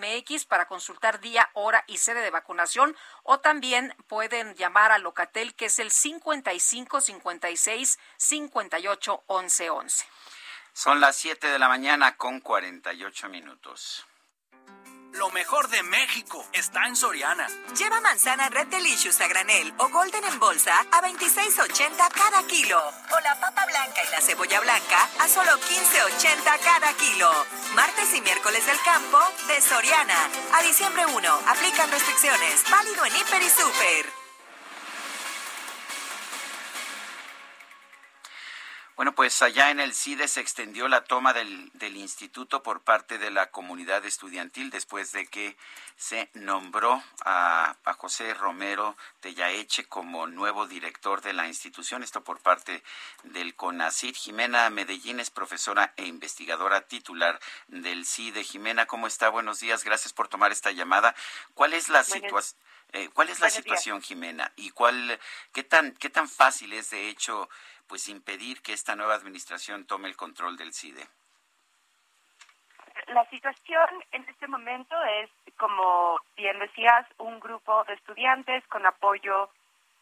mx 0.00 0.44
para 0.44 0.66
consultar 0.66 1.20
día, 1.20 1.48
hora 1.54 1.84
y 1.86 1.98
sede 1.98 2.20
de 2.20 2.30
vacunación 2.30 2.49
o 3.22 3.40
también 3.40 3.94
pueden 4.08 4.54
llamar 4.54 4.92
a 4.92 4.98
Locatel 4.98 5.54
que 5.54 5.66
es 5.66 5.78
el 5.78 5.90
55 5.90 7.00
56 7.00 7.98
58 8.16 9.22
11 9.26 9.70
11. 9.70 10.06
Son 10.72 11.00
las 11.00 11.16
7 11.16 11.48
de 11.48 11.58
la 11.58 11.68
mañana 11.68 12.16
con 12.16 12.40
48 12.40 13.28
minutos. 13.28 14.06
Lo 15.12 15.28
mejor 15.30 15.68
de 15.68 15.82
México 15.82 16.44
está 16.52 16.86
en 16.86 16.94
Soriana. 16.94 17.46
Lleva 17.76 18.00
manzana 18.00 18.48
Red 18.48 18.68
Delicious 18.68 19.20
a 19.20 19.26
granel 19.26 19.74
o 19.78 19.88
Golden 19.88 20.24
en 20.24 20.38
bolsa 20.38 20.72
a 20.92 21.02
26.80 21.02 21.96
cada 22.12 22.46
kilo. 22.46 22.78
O 22.78 23.20
la 23.20 23.38
papa 23.40 23.66
blanca 23.66 24.02
y 24.06 24.10
la 24.12 24.20
cebolla 24.20 24.60
blanca 24.60 25.08
a 25.18 25.28
solo 25.28 25.50
15.80 25.52 26.58
cada 26.64 26.92
kilo. 26.94 27.30
Martes 27.74 28.14
y 28.14 28.20
miércoles 28.20 28.64
del 28.64 28.80
campo 28.82 29.18
de 29.48 29.60
Soriana. 29.60 30.28
A 30.54 30.62
diciembre 30.62 31.04
1. 31.06 31.40
Aplican 31.48 31.90
restricciones. 31.90 32.64
Válido 32.70 33.04
en 33.04 33.16
Hiper 33.16 33.42
y 33.42 33.50
Super. 33.50 34.19
Bueno, 39.00 39.14
pues 39.14 39.40
allá 39.40 39.70
en 39.70 39.80
el 39.80 39.94
CIDE 39.94 40.28
se 40.28 40.42
extendió 40.42 40.86
la 40.86 41.04
toma 41.04 41.32
del, 41.32 41.70
del, 41.72 41.96
instituto 41.96 42.62
por 42.62 42.82
parte 42.82 43.16
de 43.16 43.30
la 43.30 43.50
comunidad 43.50 44.04
estudiantil 44.04 44.68
después 44.68 45.10
de 45.12 45.26
que 45.26 45.56
se 45.96 46.28
nombró 46.34 47.02
a, 47.24 47.76
a 47.82 47.94
José 47.94 48.34
Romero 48.34 48.98
Tellaeche 49.20 49.86
como 49.86 50.26
nuevo 50.26 50.66
director 50.66 51.22
de 51.22 51.32
la 51.32 51.48
institución, 51.48 52.02
esto 52.02 52.22
por 52.22 52.40
parte 52.40 52.82
del 53.22 53.54
CONACID. 53.54 54.14
Jimena 54.14 54.68
Medellín 54.68 55.18
es 55.18 55.30
profesora 55.30 55.94
e 55.96 56.04
investigadora 56.04 56.82
titular 56.82 57.40
del 57.68 58.04
CIDE. 58.04 58.44
Jimena, 58.44 58.84
¿cómo 58.84 59.06
está? 59.06 59.30
Buenos 59.30 59.60
días, 59.60 59.82
gracias 59.82 60.12
por 60.12 60.28
tomar 60.28 60.52
esta 60.52 60.72
llamada. 60.72 61.14
¿Cuál 61.54 61.72
es 61.72 61.88
la 61.88 62.04
situación? 62.04 62.60
Eh, 62.92 63.08
¿Cuál 63.14 63.30
es 63.30 63.40
la 63.40 63.48
situación, 63.48 64.00
días. 64.00 64.08
Jimena? 64.08 64.52
¿Y 64.56 64.70
cuál, 64.70 65.18
qué 65.52 65.62
tan, 65.62 65.92
qué 65.92 66.10
tan 66.10 66.28
fácil 66.28 66.72
es, 66.72 66.90
de 66.90 67.08
hecho, 67.08 67.48
pues 67.90 68.08
impedir 68.08 68.62
que 68.62 68.72
esta 68.72 68.94
nueva 68.94 69.16
administración 69.16 69.84
tome 69.84 70.08
el 70.08 70.16
control 70.16 70.56
del 70.56 70.72
CIDE? 70.72 71.04
La 73.08 73.28
situación 73.28 73.88
en 74.12 74.22
este 74.28 74.46
momento 74.46 74.94
es, 75.20 75.28
como 75.56 76.20
bien 76.36 76.56
decías, 76.60 77.04
un 77.18 77.40
grupo 77.40 77.82
de 77.84 77.94
estudiantes 77.94 78.64
con 78.68 78.86
apoyo 78.86 79.50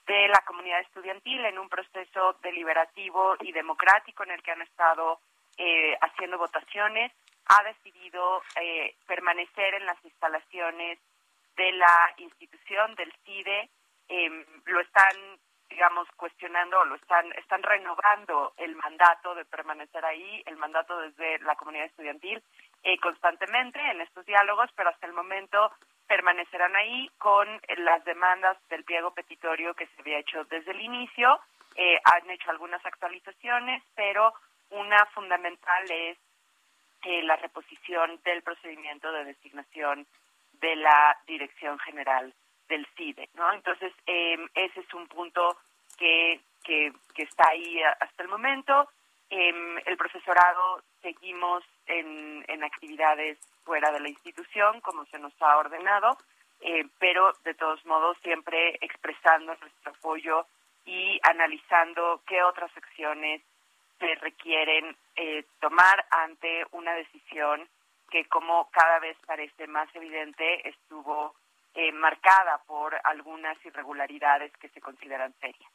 de 0.07 0.29
la 0.29 0.43
comunidad 0.47 0.81
estudiantil 0.81 1.43
en 1.47 1.59
un 1.59 1.71
proceso 1.71 2.37
deliberativo 2.43 3.37
y 3.41 3.53
democrático 3.53 4.23
en 4.25 4.33
el 4.33 4.43
que 4.43 4.51
han 4.51 4.61
estado 4.61 5.21
eh, 5.57 5.97
haciendo 6.03 6.37
votaciones, 6.37 7.11
ha 7.47 7.63
decidido 7.63 8.43
eh, 8.61 8.97
permanecer 9.07 9.73
en 9.73 9.87
las 9.87 10.05
instalaciones 10.05 10.99
de 11.57 11.73
la 11.73 12.13
institución 12.19 12.95
del 12.97 13.11
CIDE. 13.25 13.71
Eh, 14.11 14.47
lo 14.67 14.81
están 14.81 15.39
digamos, 15.69 16.09
cuestionando 16.17 16.85
lo 16.85 16.95
están, 16.97 17.31
están 17.33 17.63
renovando 17.63 18.53
el 18.57 18.75
mandato 18.77 19.35
de 19.35 19.45
permanecer 19.45 20.05
ahí, 20.05 20.43
el 20.47 20.57
mandato 20.57 20.99
desde 20.99 21.39
la 21.41 21.57
comunidad 21.57 21.87
estudiantil 21.87 22.43
eh, 22.83 22.99
constantemente 22.99 23.81
en 23.91 24.01
estos 24.01 24.25
diálogos, 24.25 24.71
pero 24.77 24.91
hasta 24.91 25.07
el 25.07 25.13
momento 25.13 25.71
permanecerán 26.07 26.75
ahí 26.77 27.11
con 27.19 27.47
las 27.79 28.05
demandas 28.05 28.57
del 28.69 28.85
pliego 28.85 29.13
petitorio 29.13 29.75
que 29.75 29.87
se 29.87 30.01
había 30.01 30.19
hecho 30.19 30.45
desde 30.45 30.71
el 30.71 30.81
inicio. 30.81 31.39
Eh, 31.75 32.01
han 32.05 32.31
hecho 32.31 32.51
algunas 32.51 32.85
actualizaciones, 32.85 33.83
pero 33.95 34.33
una 34.71 35.05
fundamental 35.07 35.85
es 35.91 36.19
eh, 37.03 37.23
la 37.23 37.37
reposición 37.37 38.21
del 38.25 38.43
procedimiento 38.43 39.13
de 39.13 39.25
designación 39.25 40.07
de 40.61 40.77
la 40.77 41.17
Dirección 41.27 41.79
General 41.81 42.33
del 42.69 42.87
CIDE, 42.97 43.29
¿no? 43.35 43.53
Entonces, 43.53 43.93
eh, 44.07 44.37
ese 44.55 44.81
es 44.81 44.95
un 44.95 45.07
punto 45.09 45.57
que, 45.99 46.41
que, 46.65 46.93
que 47.15 47.23
está 47.23 47.49
ahí 47.51 47.83
hasta 47.83 48.23
el 48.23 48.29
momento. 48.29 48.89
Eh, 49.31 49.53
el 49.87 49.97
profesorado 49.97 50.83
seguimos 51.03 51.65
en, 51.87 52.45
en 52.49 52.65
actividades 52.65 53.39
fuera 53.65 53.91
de 53.93 54.01
la 54.01 54.09
institución, 54.09 54.81
como 54.81 55.05
se 55.07 55.19
nos 55.19 55.33
ha 55.43 55.59
ordenado, 55.59 56.17
eh, 56.61 56.87
pero 56.99 57.33
de 57.45 57.55
todos 57.55 57.85
modos 57.85 58.17
siempre 58.23 58.79
expresando 58.81 59.55
nuestro 59.61 59.93
apoyo 59.93 60.47
y 60.87 61.21
analizando 61.23 62.23
qué 62.27 62.43
otras 62.43 62.75
acciones 62.77 63.43
se 63.99 64.15
requieren 64.17 64.97
eh, 65.17 65.45
tomar 65.61 66.07
ante 66.11 66.65
una 66.73 66.95
decisión 66.95 67.69
que, 68.11 68.25
como 68.27 68.71
cada 68.71 68.99
vez 69.01 69.17
parece 69.27 69.67
más 69.67 69.95
evidente, 69.95 70.69
estuvo 70.69 71.35
eh, 71.75 71.93
marcada 71.93 72.63
por 72.67 72.99
algunas 73.05 73.57
irregularidades 73.65 74.53
que 74.59 74.69
se 74.71 74.81
consideran 74.81 75.35
serias. 75.41 75.71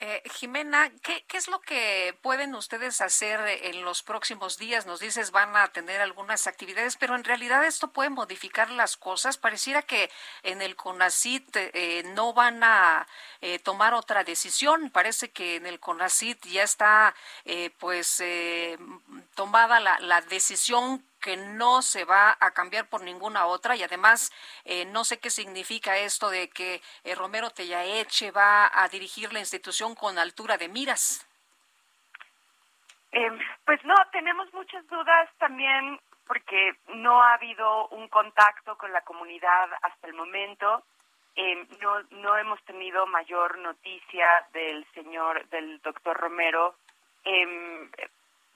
Eh, 0.00 0.22
Jimena, 0.28 0.90
¿qué, 1.02 1.24
¿qué, 1.28 1.36
es 1.36 1.48
lo 1.48 1.60
que 1.60 2.18
pueden 2.20 2.54
ustedes 2.54 3.00
hacer 3.00 3.40
en 3.62 3.84
los 3.84 4.02
próximos 4.02 4.58
días? 4.58 4.86
Nos 4.86 5.00
dices 5.00 5.30
van 5.30 5.56
a 5.56 5.68
tener 5.68 6.00
algunas 6.00 6.46
actividades, 6.46 6.96
pero 6.96 7.14
en 7.14 7.24
realidad 7.24 7.64
esto 7.64 7.92
puede 7.92 8.10
modificar 8.10 8.70
las 8.70 8.96
cosas. 8.96 9.38
Pareciera 9.38 9.82
que 9.82 10.10
en 10.42 10.62
el 10.62 10.74
CONACIT 10.76 11.56
eh, 11.56 12.02
no 12.14 12.34
van 12.34 12.62
a 12.64 13.06
eh, 13.40 13.60
tomar 13.60 13.94
otra 13.94 14.24
decisión. 14.24 14.90
Parece 14.90 15.30
que 15.30 15.56
en 15.56 15.66
el 15.66 15.78
CONACIT 15.80 16.44
ya 16.46 16.64
está 16.64 17.14
eh, 17.44 17.70
pues 17.78 18.22
tomada 19.34 19.80
la, 19.80 19.98
la 20.00 20.20
decisión 20.22 21.04
que 21.24 21.38
no 21.38 21.80
se 21.80 22.04
va 22.04 22.36
a 22.38 22.50
cambiar 22.50 22.86
por 22.90 23.00
ninguna 23.00 23.46
otra 23.46 23.74
y 23.76 23.82
además 23.82 24.30
eh, 24.66 24.84
no 24.84 25.04
sé 25.04 25.18
qué 25.18 25.30
significa 25.30 25.96
esto 25.96 26.28
de 26.28 26.50
que 26.50 26.82
eh, 27.02 27.14
Romero 27.14 27.48
Tellaeche 27.48 28.30
va 28.30 28.70
a 28.70 28.86
dirigir 28.90 29.32
la 29.32 29.38
institución 29.38 29.94
con 29.94 30.18
altura 30.18 30.58
de 30.58 30.68
miras. 30.68 31.26
Eh, 33.12 33.30
pues 33.64 33.82
no, 33.84 33.94
tenemos 34.12 34.52
muchas 34.52 34.86
dudas 34.88 35.30
también 35.38 35.98
porque 36.26 36.74
no 36.88 37.22
ha 37.22 37.34
habido 37.34 37.88
un 37.88 38.06
contacto 38.08 38.76
con 38.76 38.92
la 38.92 39.00
comunidad 39.00 39.70
hasta 39.80 40.08
el 40.08 40.12
momento. 40.12 40.84
Eh, 41.36 41.66
no, 41.80 42.02
no 42.22 42.36
hemos 42.36 42.62
tenido 42.64 43.06
mayor 43.06 43.56
noticia 43.58 44.26
del 44.52 44.84
señor, 44.92 45.48
del 45.48 45.80
doctor 45.80 46.18
Romero. 46.18 46.74
Eh, 47.24 47.88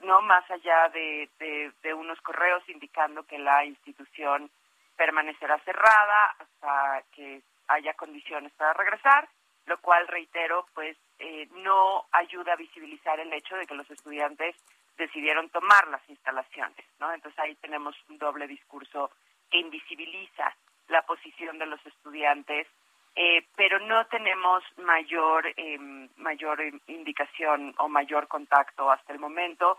no 0.00 0.20
más 0.22 0.48
allá 0.50 0.88
de, 0.90 1.28
de, 1.38 1.94
unos 1.94 2.20
correos 2.20 2.62
indicando 2.68 3.24
que 3.24 3.38
la 3.38 3.64
institución 3.64 4.50
permanecerá 4.96 5.58
cerrada 5.60 6.36
hasta 6.38 7.02
que 7.12 7.42
haya 7.68 7.94
condiciones 7.94 8.52
para 8.54 8.72
regresar, 8.74 9.28
lo 9.66 9.78
cual 9.80 10.06
reitero, 10.08 10.66
pues 10.74 10.96
eh, 11.18 11.48
no 11.64 12.06
ayuda 12.12 12.52
a 12.52 12.56
visibilizar 12.56 13.18
el 13.20 13.32
hecho 13.32 13.56
de 13.56 13.66
que 13.66 13.74
los 13.74 13.90
estudiantes 13.90 14.56
decidieron 14.96 15.48
tomar 15.50 15.86
las 15.88 16.06
instalaciones, 16.08 16.84
¿no? 16.98 17.12
Entonces 17.12 17.38
ahí 17.38 17.54
tenemos 17.56 17.94
un 18.08 18.18
doble 18.18 18.46
discurso 18.46 19.10
que 19.50 19.58
invisibiliza 19.58 20.54
la 20.88 21.02
posición 21.02 21.58
de 21.58 21.66
los 21.66 21.84
estudiantes, 21.86 22.66
eh, 23.14 23.46
pero 23.56 23.78
no 23.80 24.06
tenemos 24.06 24.62
mayor 24.78 25.46
eh, 25.56 25.78
mayor 26.16 26.60
indicación 26.86 27.74
o 27.78 27.88
mayor 27.88 28.28
contacto 28.28 28.90
hasta 28.90 29.12
el 29.12 29.18
momento 29.18 29.78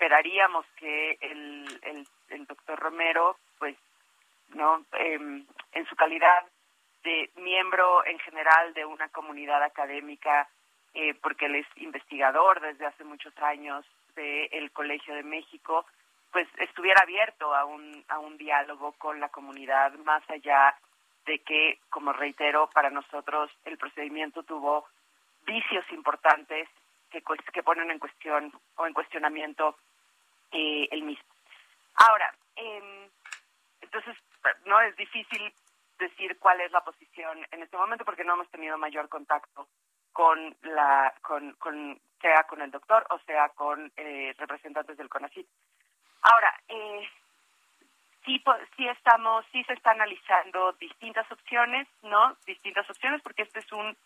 esperaríamos 0.00 0.64
que 0.76 1.18
el, 1.20 2.06
el, 2.30 2.46
doctor 2.46 2.78
Romero, 2.78 3.36
pues, 3.58 3.76
no, 4.54 4.82
eh, 4.98 5.44
en 5.72 5.86
su 5.90 5.94
calidad 5.94 6.46
de 7.04 7.30
miembro 7.36 8.06
en 8.06 8.18
general 8.20 8.72
de 8.72 8.86
una 8.86 9.10
comunidad 9.10 9.62
académica, 9.62 10.48
eh, 10.94 11.12
porque 11.22 11.46
él 11.46 11.56
es 11.56 11.66
investigador 11.76 12.62
desde 12.62 12.86
hace 12.86 13.04
muchos 13.04 13.36
años 13.42 13.84
del 14.16 14.72
Colegio 14.72 15.14
de 15.14 15.22
México, 15.22 15.84
pues 16.32 16.48
estuviera 16.56 17.02
abierto 17.02 17.54
a 17.54 17.66
un, 17.66 18.02
a 18.08 18.20
un 18.20 18.38
diálogo 18.38 18.92
con 18.92 19.20
la 19.20 19.28
comunidad, 19.28 19.92
más 19.98 20.22
allá 20.30 20.74
de 21.26 21.40
que, 21.40 21.78
como 21.90 22.14
reitero, 22.14 22.70
para 22.72 22.88
nosotros 22.88 23.50
el 23.66 23.76
procedimiento 23.76 24.44
tuvo 24.44 24.86
vicios 25.44 25.84
importantes 25.92 26.70
que, 27.10 27.22
que 27.52 27.62
ponen 27.62 27.90
en 27.90 27.98
cuestión 27.98 28.50
o 28.76 28.86
en 28.86 28.94
cuestionamiento 28.94 29.76
eh, 30.52 30.88
el 30.90 31.02
mismo. 31.02 31.24
Ahora, 31.94 32.34
eh, 32.56 33.08
entonces, 33.80 34.16
no 34.66 34.80
es 34.80 34.96
difícil 34.96 35.52
decir 35.98 36.38
cuál 36.38 36.60
es 36.60 36.72
la 36.72 36.80
posición 36.80 37.46
en 37.50 37.62
este 37.62 37.76
momento 37.76 38.04
porque 38.04 38.24
no 38.24 38.34
hemos 38.34 38.50
tenido 38.50 38.78
mayor 38.78 39.08
contacto 39.08 39.68
con 40.12 40.56
la, 40.62 41.14
con, 41.22 41.52
con 41.54 42.00
sea 42.20 42.44
con 42.44 42.60
el 42.60 42.70
doctor 42.70 43.06
o 43.10 43.18
sea 43.20 43.48
con 43.50 43.92
eh, 43.96 44.34
representantes 44.38 44.96
del 44.96 45.08
CONACYT. 45.08 45.46
Ahora, 46.22 46.54
eh, 46.68 47.08
sí, 48.24 48.42
sí 48.76 48.88
estamos, 48.88 49.44
sí 49.52 49.62
se 49.64 49.74
está 49.74 49.92
analizando 49.92 50.72
distintas 50.72 51.30
opciones, 51.30 51.86
¿no? 52.02 52.36
Distintas 52.46 52.88
opciones 52.90 53.22
porque 53.22 53.42
este 53.42 53.60
es 53.60 53.72
un 53.72 53.96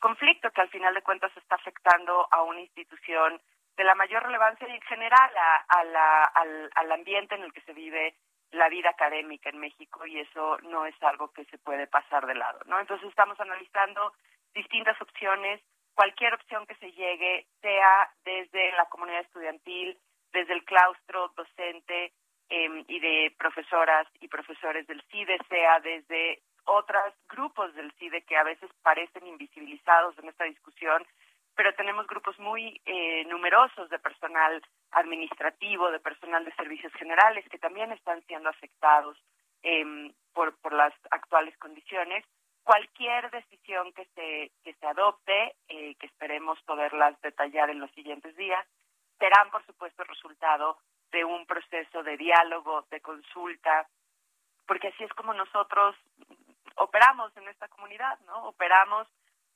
conflicto 0.00 0.50
que 0.50 0.60
al 0.60 0.68
final 0.68 0.94
de 0.94 1.02
cuentas 1.02 1.34
está 1.36 1.54
afectando 1.54 2.26
a 2.30 2.42
una 2.42 2.60
institución 2.60 3.40
de 3.76 3.84
la 3.84 3.94
mayor 3.94 4.22
relevancia 4.22 4.68
y 4.68 4.72
en 4.72 4.82
general 4.82 5.30
a, 5.36 5.56
a 5.68 5.84
la, 5.84 6.24
al, 6.24 6.70
al 6.74 6.92
ambiente 6.92 7.34
en 7.34 7.42
el 7.42 7.52
que 7.52 7.62
se 7.62 7.72
vive 7.72 8.14
la 8.52 8.68
vida 8.68 8.90
académica 8.90 9.48
en 9.48 9.58
México 9.58 10.06
y 10.06 10.20
eso 10.20 10.58
no 10.64 10.84
es 10.86 10.94
algo 11.02 11.32
que 11.32 11.44
se 11.46 11.58
puede 11.58 11.86
pasar 11.86 12.26
de 12.26 12.34
lado, 12.34 12.60
¿no? 12.66 12.78
Entonces 12.78 13.08
estamos 13.08 13.40
analizando 13.40 14.12
distintas 14.54 15.00
opciones, 15.00 15.60
cualquier 15.94 16.34
opción 16.34 16.66
que 16.66 16.74
se 16.76 16.92
llegue, 16.92 17.46
sea 17.60 18.10
desde 18.24 18.72
la 18.72 18.86
comunidad 18.86 19.20
estudiantil, 19.20 19.98
desde 20.32 20.52
el 20.52 20.64
claustro 20.64 21.28
docente 21.34 22.12
em, 22.50 22.84
y 22.88 23.00
de 23.00 23.34
profesoras 23.38 24.06
y 24.20 24.28
profesores 24.28 24.86
del 24.86 25.02
CIDE, 25.10 25.38
sea 25.48 25.80
desde 25.80 26.42
otros 26.64 27.14
grupos 27.28 27.74
del 27.74 27.92
CIDE 27.92 28.22
que 28.22 28.36
a 28.36 28.44
veces 28.44 28.70
parecen 28.82 29.26
invisibilizados 29.26 30.16
en 30.18 30.28
esta 30.28 30.44
discusión, 30.44 31.06
pero 31.54 31.74
tenemos 31.74 32.06
grupos 32.06 32.38
muy 32.38 32.80
eh, 32.86 33.24
numerosos 33.26 33.88
de 33.90 33.98
personal 33.98 34.62
administrativo, 34.92 35.90
de 35.90 36.00
personal 36.00 36.44
de 36.44 36.54
servicios 36.54 36.92
generales 36.94 37.44
que 37.50 37.58
también 37.58 37.92
están 37.92 38.22
siendo 38.26 38.48
afectados 38.48 39.18
em, 39.62 40.12
por, 40.32 40.56
por 40.60 40.72
las 40.72 40.92
actuales 41.10 41.56
condiciones. 41.58 42.24
Cualquier 42.64 43.30
decisión 43.30 43.92
que 43.92 44.06
se, 44.14 44.52
que 44.62 44.74
se 44.74 44.86
adopte, 44.86 45.56
eh, 45.68 45.94
que 45.96 46.06
esperemos 46.06 46.60
poderlas 46.62 47.20
detallar 47.20 47.70
en 47.70 47.80
los 47.80 47.90
siguientes 47.92 48.36
días, 48.36 48.66
serán, 49.18 49.50
por 49.50 49.64
supuesto, 49.66 50.04
resultado 50.04 50.78
de 51.10 51.24
un 51.24 51.46
proceso 51.46 52.02
de 52.02 52.16
diálogo, 52.16 52.86
de 52.90 53.00
consulta, 53.00 53.86
porque 54.66 54.88
así 54.88 55.04
es 55.04 55.12
como 55.12 55.34
nosotros 55.34 55.94
operamos 56.76 57.36
en 57.36 57.48
esta 57.48 57.68
comunidad, 57.68 58.18
¿no? 58.20 58.48
Operamos 58.48 59.06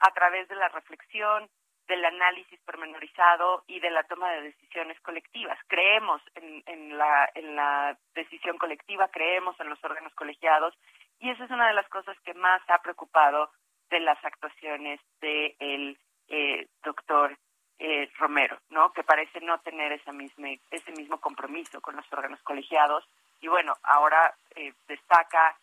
a 0.00 0.10
través 0.12 0.48
de 0.48 0.56
la 0.56 0.68
reflexión, 0.68 1.48
del 1.88 2.04
análisis 2.04 2.58
pormenorizado 2.64 3.62
y 3.66 3.80
de 3.80 3.90
la 3.90 4.02
toma 4.04 4.30
de 4.32 4.42
decisiones 4.42 5.00
colectivas. 5.00 5.58
Creemos 5.68 6.20
en, 6.34 6.62
en, 6.66 6.98
la, 6.98 7.30
en 7.34 7.56
la 7.56 7.96
decisión 8.14 8.58
colectiva, 8.58 9.08
creemos 9.08 9.58
en 9.60 9.68
los 9.68 9.82
órganos 9.84 10.14
colegiados 10.14 10.74
y 11.20 11.30
esa 11.30 11.44
es 11.44 11.50
una 11.50 11.68
de 11.68 11.74
las 11.74 11.88
cosas 11.88 12.16
que 12.20 12.34
más 12.34 12.60
ha 12.68 12.78
preocupado 12.82 13.50
de 13.90 14.00
las 14.00 14.22
actuaciones 14.24 15.00
del 15.20 15.96
de 16.28 16.60
eh, 16.60 16.68
doctor 16.84 17.36
eh, 17.78 18.10
Romero, 18.18 18.58
¿no? 18.70 18.92
Que 18.92 19.04
parece 19.04 19.40
no 19.40 19.58
tener 19.60 19.92
esa 19.92 20.12
misma, 20.12 20.48
ese 20.70 20.92
mismo 20.92 21.20
compromiso 21.20 21.80
con 21.80 21.94
los 21.94 22.12
órganos 22.12 22.40
colegiados 22.42 23.04
y 23.40 23.48
bueno, 23.48 23.74
ahora 23.82 24.34
eh, 24.54 24.72
destaca 24.88 25.56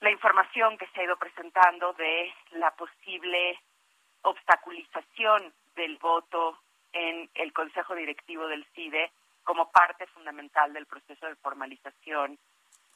la 0.00 0.10
información 0.10 0.78
que 0.78 0.86
se 0.88 1.00
ha 1.00 1.04
ido 1.04 1.16
presentando 1.16 1.92
de 1.92 2.32
la 2.52 2.70
posible 2.72 3.60
obstaculización 4.22 5.52
del 5.76 5.96
voto 5.98 6.58
en 6.92 7.28
el 7.34 7.52
Consejo 7.52 7.94
Directivo 7.94 8.46
del 8.46 8.64
CIDE 8.74 9.10
como 9.44 9.70
parte 9.70 10.06
fundamental 10.08 10.72
del 10.72 10.86
proceso 10.86 11.26
de 11.26 11.36
formalización 11.36 12.38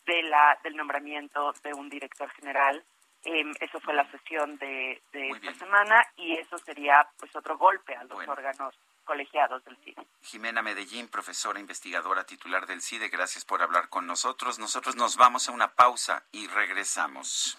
de 0.07 0.23
la, 0.25 0.59
del 0.63 0.77
nombramiento 0.77 1.53
de 1.63 1.73
un 1.75 1.89
director 1.89 2.31
general. 2.33 2.85
Em, 3.25 3.53
eso 3.61 3.81
fue 3.81 3.95
la 3.95 4.09
sesión 4.11 4.59
de, 4.59 5.03
esta 5.13 5.55
semana 5.55 6.05
y 6.17 6.35
eso 6.35 6.59
sería 6.59 7.09
pues 7.19 7.35
otro 7.35 7.57
golpe 7.57 7.97
a 7.97 8.05
los 8.05 8.29
órganos 8.29 8.75
colegiados 9.05 9.65
del 9.65 9.77
CIDE. 9.79 10.07
Jimena 10.23 10.63
Medellín, 10.63 11.09
profesora 11.09 11.59
investigadora 11.59 12.25
titular 12.25 12.67
del 12.67 12.83
CIDE, 12.83 13.09
gracias 13.09 13.45
por 13.45 13.63
hablar 13.63 13.89
con 13.89 14.07
nosotros. 14.07 14.59
Nosotros 14.59 14.97
nos 14.97 15.17
vamos 15.17 15.49
a 15.49 15.53
una 15.53 15.69
pausa 15.75 16.25
y 16.33 16.47
regresamos. 16.49 17.59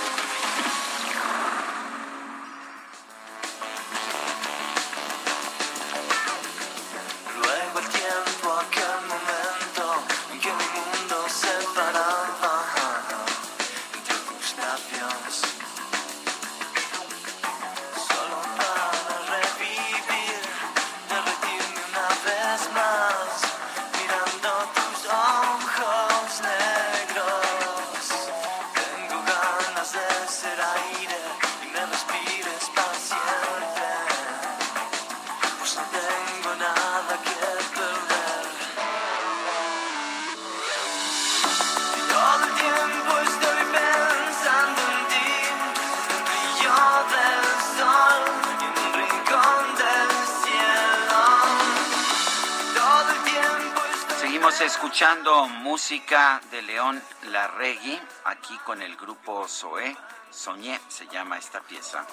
Música 55.81 56.39
de 56.51 56.61
León 56.61 57.01
Larregui, 57.31 57.99
aquí 58.25 58.55
con 58.67 58.83
el 58.83 58.95
grupo 58.95 59.47
Zoé. 59.47 59.97
Soñé 60.29 60.79
se 60.87 61.07
llama 61.07 61.39
esta 61.39 61.59
pieza. 61.61 62.05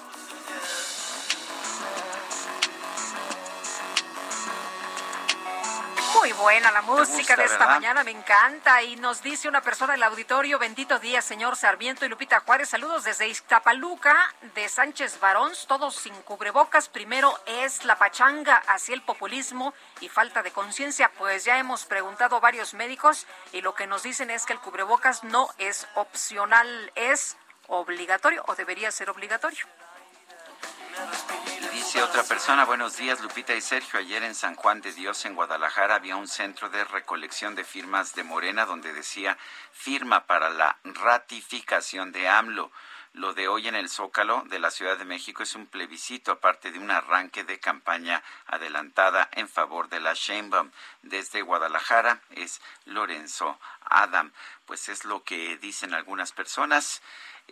Buena 6.39 6.71
la 6.71 6.83
música 6.83 7.37
de 7.37 7.45
esta 7.45 7.67
mañana, 7.67 8.05
me 8.05 8.13
encanta. 8.13 8.83
Y 8.83 8.97
nos 8.97 9.23
dice 9.23 9.49
una 9.49 9.61
persona 9.61 9.95
del 9.95 10.03
auditorio, 10.05 10.59
bendito 10.59 10.99
día, 10.99 11.21
señor 11.21 11.57
Sarmiento 11.57 12.07
y 12.07 12.09
Lupita 12.09 12.41
Juárez. 12.41 12.69
Saludos 12.69 13.05
desde 13.05 13.29
Iztapaluca, 13.29 14.17
de 14.55 14.69
Sánchez 14.69 15.19
Barón, 15.21 15.53
todos 15.67 15.97
sin 15.97 16.15
cubrebocas. 16.23 16.89
Primero 16.89 17.39
es 17.47 17.85
la 17.85 17.97
pachanga 17.97 18.63
hacia 18.69 18.95
el 18.95 19.03
populismo 19.03 19.75
y 20.01 20.09
falta 20.09 20.43
de 20.43 20.53
conciencia. 20.53 21.11
Pues 21.19 21.45
ya 21.45 21.59
hemos 21.59 21.85
preguntado 21.85 22.37
a 22.37 22.41
varios 22.41 22.73
médicos 22.73 23.27
y 23.53 23.61
lo 23.61 23.75
que 23.75 23.87
nos 23.87 24.05
dicen 24.05 24.31
es 24.31 24.47
que 24.47 24.53
el 24.53 24.61
cubrebocas 24.61 25.25
no 25.25 25.49
es 25.59 25.89
opcional, 25.95 26.93
es 26.95 27.37
obligatorio 27.67 28.45
o 28.47 28.55
debería 28.55 28.93
ser 28.93 29.11
obligatorio. 29.11 29.67
Dice 31.89 32.03
otra 32.03 32.23
persona, 32.23 32.67
buenos 32.67 32.99
días 32.99 33.23
Lupita 33.23 33.55
y 33.55 33.63
Sergio. 33.63 33.99
Ayer 33.99 34.23
en 34.23 34.35
San 34.35 34.57
Juan 34.57 34.83
de 34.83 34.93
Dios, 34.93 35.25
en 35.25 35.35
Guadalajara, 35.35 35.95
había 35.95 36.17
un 36.17 36.29
centro 36.29 36.69
de 36.69 36.85
recolección 36.85 37.55
de 37.55 37.65
firmas 37.65 38.15
de 38.15 38.25
Morena 38.25 38.67
donde 38.67 38.93
decía 38.93 39.39
firma 39.73 40.27
para 40.27 40.51
la 40.51 40.77
ratificación 40.85 42.13
de 42.13 42.29
AMLO. 42.29 42.71
Lo 43.15 43.33
de 43.33 43.49
hoy 43.49 43.69
en 43.69 43.75
el 43.75 43.89
Zócalo 43.89 44.45
de 44.49 44.59
la 44.59 44.71
Ciudad 44.71 44.99
de 44.99 45.07
México 45.07 45.43
es 45.43 45.55
un 45.55 45.67
plebiscito, 45.67 46.31
aparte 46.31 46.71
de 46.71 46.79
un 46.79 46.91
arranque 46.91 47.43
de 47.43 47.59
campaña 47.59 48.23
adelantada 48.47 49.31
en 49.33 49.49
favor 49.49 49.89
de 49.89 50.01
la 50.01 50.13
Sheinbaum. 50.13 50.71
Desde 51.01 51.41
Guadalajara 51.41 52.21
es 52.33 52.61
Lorenzo 52.85 53.59
Adam. 53.81 54.31
Pues 54.67 54.91
es 54.91 55.07
lo 55.07 55.25
que 55.25 55.57
dicen 55.57 55.95
algunas 55.95 56.33
personas. 56.33 57.01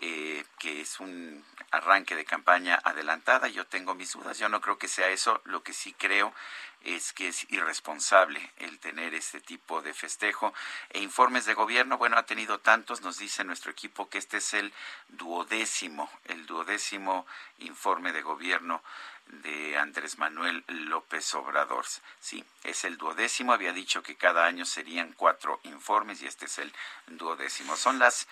Eh, 0.02 0.44
que 0.58 0.82
es 0.82 1.00
un 1.00 1.42
arranque 1.70 2.14
de 2.16 2.26
campaña 2.26 2.78
adelantada. 2.84 3.48
Yo 3.48 3.66
tengo 3.66 3.94
mis 3.94 4.12
dudas, 4.12 4.38
yo 4.38 4.48
no 4.48 4.60
creo 4.60 4.78
que 4.78 4.88
sea 4.88 5.08
eso. 5.08 5.40
Lo 5.44 5.62
que 5.62 5.72
sí 5.72 5.94
creo 5.94 6.34
es 6.82 7.14
que 7.14 7.28
es 7.28 7.46
irresponsable 7.50 8.52
el 8.58 8.78
tener 8.78 9.14
este 9.14 9.40
tipo 9.40 9.80
de 9.80 9.94
festejo. 9.94 10.52
E 10.90 11.00
informes 11.00 11.46
de 11.46 11.54
gobierno, 11.54 11.96
bueno, 11.96 12.18
ha 12.18 12.26
tenido 12.26 12.60
tantos, 12.60 13.00
nos 13.00 13.18
dice 13.18 13.42
nuestro 13.44 13.70
equipo 13.70 14.08
que 14.10 14.18
este 14.18 14.36
es 14.36 14.52
el 14.52 14.72
duodécimo, 15.08 16.10
el 16.26 16.44
duodécimo 16.44 17.26
informe 17.58 18.12
de 18.12 18.20
gobierno 18.20 18.82
de 19.26 19.76
Andrés 19.78 20.18
Manuel 20.18 20.62
López 20.68 21.34
Obrador. 21.34 21.86
Sí, 22.20 22.44
es 22.64 22.84
el 22.84 22.98
duodécimo. 22.98 23.54
Había 23.54 23.72
dicho 23.72 24.02
que 24.02 24.16
cada 24.16 24.44
año 24.44 24.66
serían 24.66 25.12
cuatro 25.14 25.58
informes 25.64 26.22
y 26.22 26.26
este 26.26 26.44
es 26.44 26.58
el 26.58 26.72
duodécimo. 27.08 27.76
Son 27.76 27.98
las 27.98 28.28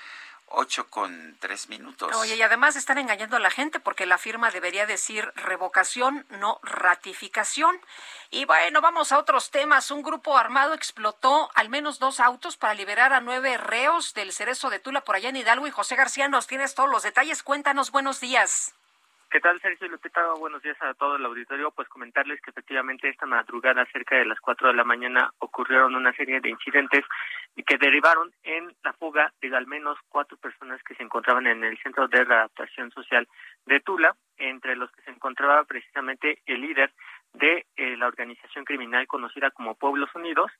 Ocho 0.46 0.88
con 0.88 1.36
tres 1.40 1.68
minutos. 1.68 2.14
Oye, 2.16 2.36
y 2.36 2.42
además 2.42 2.76
están 2.76 2.98
engañando 2.98 3.36
a 3.36 3.40
la 3.40 3.50
gente 3.50 3.80
porque 3.80 4.06
la 4.06 4.18
firma 4.18 4.50
debería 4.50 4.86
decir 4.86 5.32
revocación, 5.34 6.26
no 6.28 6.60
ratificación. 6.62 7.80
Y 8.30 8.44
bueno, 8.44 8.80
vamos 8.80 9.10
a 9.10 9.18
otros 9.18 9.50
temas. 9.50 9.90
Un 9.90 10.02
grupo 10.02 10.36
armado 10.36 10.74
explotó 10.74 11.50
al 11.54 11.70
menos 11.70 11.98
dos 11.98 12.20
autos 12.20 12.56
para 12.56 12.74
liberar 12.74 13.12
a 13.12 13.20
nueve 13.20 13.56
reos 13.56 14.14
del 14.14 14.32
cerezo 14.32 14.70
de 14.70 14.78
Tula 14.78 15.02
por 15.02 15.16
allá 15.16 15.30
en 15.30 15.36
Hidalgo. 15.36 15.66
Y 15.66 15.70
José 15.70 15.96
García, 15.96 16.28
nos 16.28 16.46
tienes 16.46 16.74
todos 16.74 16.90
los 16.90 17.02
detalles. 17.02 17.42
Cuéntanos, 17.42 17.90
buenos 17.90 18.20
días. 18.20 18.74
¿Qué 19.34 19.40
tal, 19.40 19.60
Sergio 19.60 19.88
Lupita? 19.88 20.22
Buenos 20.38 20.62
días 20.62 20.80
a 20.80 20.94
todo 20.94 21.16
el 21.16 21.24
auditorio. 21.24 21.72
Pues 21.72 21.88
comentarles 21.88 22.40
que 22.40 22.50
efectivamente 22.50 23.08
esta 23.08 23.26
madrugada, 23.26 23.84
cerca 23.92 24.14
de 24.14 24.26
las 24.26 24.38
4 24.38 24.68
de 24.68 24.74
la 24.74 24.84
mañana, 24.84 25.32
ocurrieron 25.40 25.96
una 25.96 26.12
serie 26.12 26.40
de 26.40 26.50
incidentes 26.50 27.04
que 27.66 27.76
derivaron 27.76 28.30
en 28.44 28.72
la 28.84 28.92
fuga 28.92 29.32
de 29.40 29.56
al 29.56 29.66
menos 29.66 29.98
cuatro 30.08 30.36
personas 30.36 30.80
que 30.84 30.94
se 30.94 31.02
encontraban 31.02 31.48
en 31.48 31.64
el 31.64 31.76
Centro 31.78 32.06
de 32.06 32.22
Readaptación 32.22 32.92
Social 32.92 33.26
de 33.66 33.80
Tula, 33.80 34.14
entre 34.36 34.76
los 34.76 34.92
que 34.92 35.02
se 35.02 35.10
encontraba 35.10 35.64
precisamente 35.64 36.38
el 36.46 36.60
líder 36.60 36.92
de 37.32 37.66
eh, 37.74 37.96
la 37.96 38.06
organización 38.06 38.64
criminal 38.64 39.08
conocida 39.08 39.50
como 39.50 39.74
Pueblos 39.74 40.14
Unidos, 40.14 40.52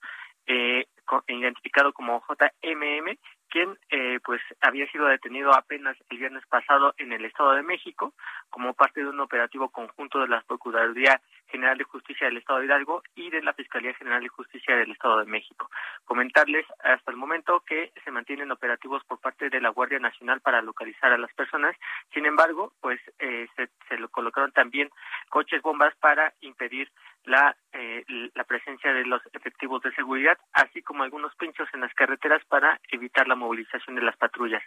eh, 0.47 0.85
identificado 1.29 1.93
como 1.93 2.25
JMM, 2.29 3.16
quien 3.55 3.78
eh, 3.88 4.18
pues 4.24 4.40
había 4.61 4.90
sido 4.90 5.07
detenido 5.07 5.55
apenas 5.55 5.96
el 6.11 6.18
viernes 6.18 6.44
pasado 6.48 6.92
en 6.98 7.12
el 7.12 7.24
Estado 7.24 7.52
de 7.52 7.62
México 7.62 8.12
como 8.50 8.74
parte 8.74 9.00
de 9.00 9.09
un 9.09 9.20
operativo 9.20 9.68
conjunto 9.68 10.18
de 10.18 10.26
la 10.26 10.40
Procuraduría 10.40 11.20
General 11.55 11.78
de 11.78 11.84
Justicia 11.84 12.26
del 12.26 12.38
Estado 12.38 12.59
de 12.59 12.66
Hidalgo 12.66 13.05
y 13.14 13.30
de 13.30 13.40
la 13.40 13.52
Fiscalía 13.52 13.94
General 13.94 14.20
de 14.20 14.28
Justicia 14.28 14.74
del 14.74 14.90
Estado 14.90 15.20
de 15.20 15.26
México. 15.26 15.70
Comentarles 16.05 16.66
hasta 16.82 17.12
el 17.12 17.16
momento 17.16 17.61
que 17.61 17.92
se 18.02 18.11
mantienen 18.11 18.50
operativos 18.50 19.05
por 19.05 19.20
parte 19.20 19.50
de 19.50 19.61
la 19.61 19.68
Guardia 19.68 20.00
Nacional 20.00 20.40
para 20.40 20.62
localizar 20.62 21.12
a 21.12 21.18
las 21.18 21.32
personas. 21.34 21.76
Sin 22.12 22.26
embargo, 22.26 22.72
pues 22.80 23.00
eh, 23.20 23.46
se, 23.55 23.68
se 23.88 23.98
lo 23.98 24.09
colocaron 24.09 24.50
también 24.50 24.90
coches 25.28 25.62
bombas 25.62 25.94
para 26.00 26.34
impedir 26.40 26.90
la, 27.24 27.57
eh, 27.72 28.05
la 28.34 28.44
presencia 28.44 28.92
de 28.92 29.05
los 29.05 29.22
efectivos 29.32 29.82
de 29.82 29.94
seguridad, 29.94 30.38
así 30.52 30.82
como 30.82 31.02
algunos 31.02 31.34
pinchos 31.36 31.68
en 31.72 31.80
las 31.80 31.94
carreteras 31.94 32.44
para 32.46 32.80
evitar 32.90 33.26
la 33.26 33.34
movilización 33.34 33.96
de 33.96 34.02
las 34.02 34.16
patrullas. 34.16 34.62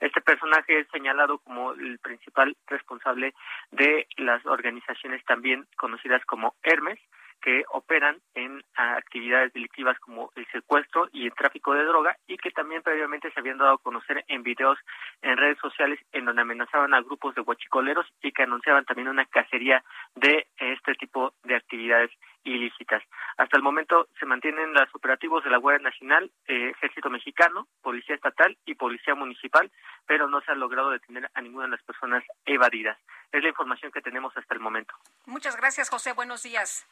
Este 0.00 0.20
personaje 0.20 0.80
es 0.80 0.88
señalado 0.88 1.38
como 1.38 1.72
el 1.72 1.98
principal 1.98 2.56
responsable 2.66 3.34
de 3.70 4.06
las 4.16 4.44
organizaciones 4.46 5.24
también 5.24 5.66
conocidas 5.76 6.19
como 6.24 6.54
Hermes, 6.62 6.98
que 7.40 7.64
operan 7.70 8.18
en 8.34 8.62
actividades 8.74 9.52
delictivas 9.52 9.98
como 9.98 10.30
el 10.36 10.46
secuestro 10.52 11.08
y 11.12 11.26
el 11.26 11.34
tráfico 11.34 11.72
de 11.74 11.84
droga 11.84 12.16
y 12.26 12.36
que 12.36 12.50
también 12.50 12.82
previamente 12.82 13.30
se 13.32 13.40
habían 13.40 13.58
dado 13.58 13.72
a 13.72 13.78
conocer 13.78 14.24
en 14.28 14.42
videos 14.42 14.78
en 15.22 15.36
redes 15.36 15.58
sociales 15.58 15.98
en 16.12 16.26
donde 16.26 16.42
amenazaban 16.42 16.94
a 16.94 17.00
grupos 17.00 17.34
de 17.34 17.40
huachicoleros 17.40 18.06
y 18.22 18.32
que 18.32 18.42
anunciaban 18.42 18.84
también 18.84 19.08
una 19.08 19.24
cacería 19.24 19.82
de 20.14 20.46
este 20.58 20.94
tipo 20.94 21.32
de 21.44 21.56
actividades 21.56 22.10
ilícitas. 22.44 23.02
Hasta 23.36 23.56
el 23.56 23.62
momento 23.62 24.08
se 24.18 24.26
mantienen 24.26 24.72
los 24.72 24.88
operativos 24.94 25.44
de 25.44 25.50
la 25.50 25.58
Guardia 25.58 25.90
Nacional, 25.90 26.30
eh, 26.46 26.70
Ejército 26.70 27.10
Mexicano, 27.10 27.66
Policía 27.82 28.14
Estatal 28.14 28.56
y 28.64 28.74
Policía 28.74 29.14
Municipal, 29.14 29.70
pero 30.06 30.28
no 30.28 30.40
se 30.40 30.52
ha 30.52 30.54
logrado 30.54 30.90
detener 30.90 31.30
a 31.34 31.40
ninguna 31.40 31.64
de 31.64 31.72
las 31.72 31.82
personas 31.82 32.24
evadidas. 32.44 32.98
Es 33.32 33.42
la 33.42 33.48
información 33.48 33.92
que 33.92 34.00
tenemos 34.00 34.36
hasta 34.36 34.54
el 34.54 34.60
momento. 34.60 34.94
Muchas 35.26 35.56
gracias, 35.56 35.88
José. 35.90 36.12
Buenos 36.12 36.42
días. 36.42 36.86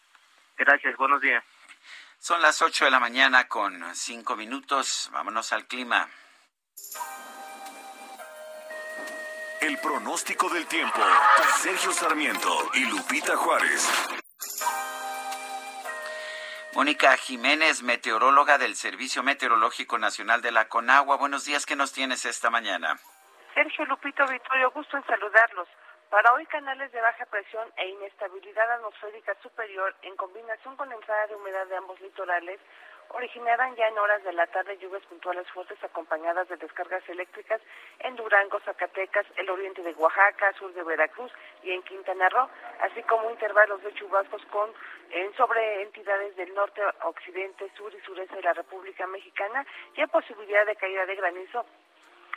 Gracias, 0.57 0.97
buenos 0.97 1.21
días. 1.21 1.45
Son 2.19 2.43
las 2.43 2.61
8 2.63 2.87
de 2.87 2.91
la 2.91 3.01
mañana 3.01 3.47
con 3.47 3.95
5 3.95 4.37
minutos. 4.37 5.09
Vámonos 5.13 5.53
al 5.53 5.67
clima. 5.67 6.09
El 9.61 9.79
pronóstico 9.79 10.49
del 10.49 10.67
tiempo. 10.67 11.01
Sergio 11.59 11.93
Sarmiento 11.93 12.71
y 12.75 12.85
Lupita 12.87 13.37
Juárez. 13.37 13.89
Mónica 16.79 17.17
Jiménez, 17.17 17.83
meteoróloga 17.83 18.57
del 18.57 18.77
Servicio 18.77 19.25
Meteorológico 19.25 19.99
Nacional 19.99 20.43
de 20.43 20.53
la 20.53 20.69
Conagua. 20.69 21.17
Buenos 21.17 21.45
días, 21.45 21.67
¿qué 21.67 21.75
nos 21.75 21.93
tienes 21.93 22.25
esta 22.25 22.51
mañana? 22.51 22.97
Sergio 23.53 23.85
Lupito 23.87 24.25
Victorio, 24.29 24.71
gusto 24.71 24.97
en 24.97 25.05
saludarlos. 25.07 25.67
Para 26.09 26.33
hoy, 26.35 26.47
canales 26.47 26.93
de 26.93 27.01
baja 27.01 27.27
presión 27.27 27.67
e 27.79 27.89
inestabilidad 27.89 28.71
atmosférica 28.75 29.35
superior, 29.43 29.93
en 30.03 30.15
combinación 30.15 30.77
con 30.77 30.93
entrada 30.93 31.27
de 31.27 31.35
humedad 31.35 31.67
de 31.67 31.79
ambos 31.79 32.01
litorales, 32.01 32.61
originarán 33.11 33.75
ya 33.77 33.89
en 33.89 33.99
horas 33.99 34.23
de 34.25 34.33
la 34.33 34.47
tarde 34.47 34.79
lluvias 34.79 35.05
puntuales 35.07 35.49
fuertes 35.51 35.83
acompañadas 35.83 36.49
de 36.49 36.57
descargas 36.57 37.07
eléctricas 37.09 37.61
en 38.01 38.17
Durango, 38.17 38.61
Zacatecas, 38.61 39.27
el 39.37 39.51
oriente 39.51 39.83
de 39.83 39.93
Oaxaca, 39.95 40.53
sur 40.55 40.73
de 40.73 40.83
Veracruz 40.83 41.33
y 41.63 41.71
en 41.71 41.83
Quintana 41.83 42.29
Roo, 42.29 42.49
así 42.81 43.03
como 43.05 43.31
intervalos 43.31 43.83
de 43.83 43.95
chubascos 43.95 44.45
con 44.47 44.73
en 45.11 45.35
sobre 45.35 45.83
entidades 45.83 46.37
del 46.37 46.55
norte, 46.55 46.83
occidente, 47.05 47.71
sur 47.77 47.93
y 47.95 48.01
sureste 48.01 48.37
de 48.37 48.43
la 48.43 48.53
República 48.53 49.07
Mexicana 49.07 49.65
y 49.95 50.01
hay 50.01 50.07
posibilidad 50.09 50.67
de 50.67 50.77
caída 50.77 51.07
de 51.07 51.17
granizo 51.17 51.65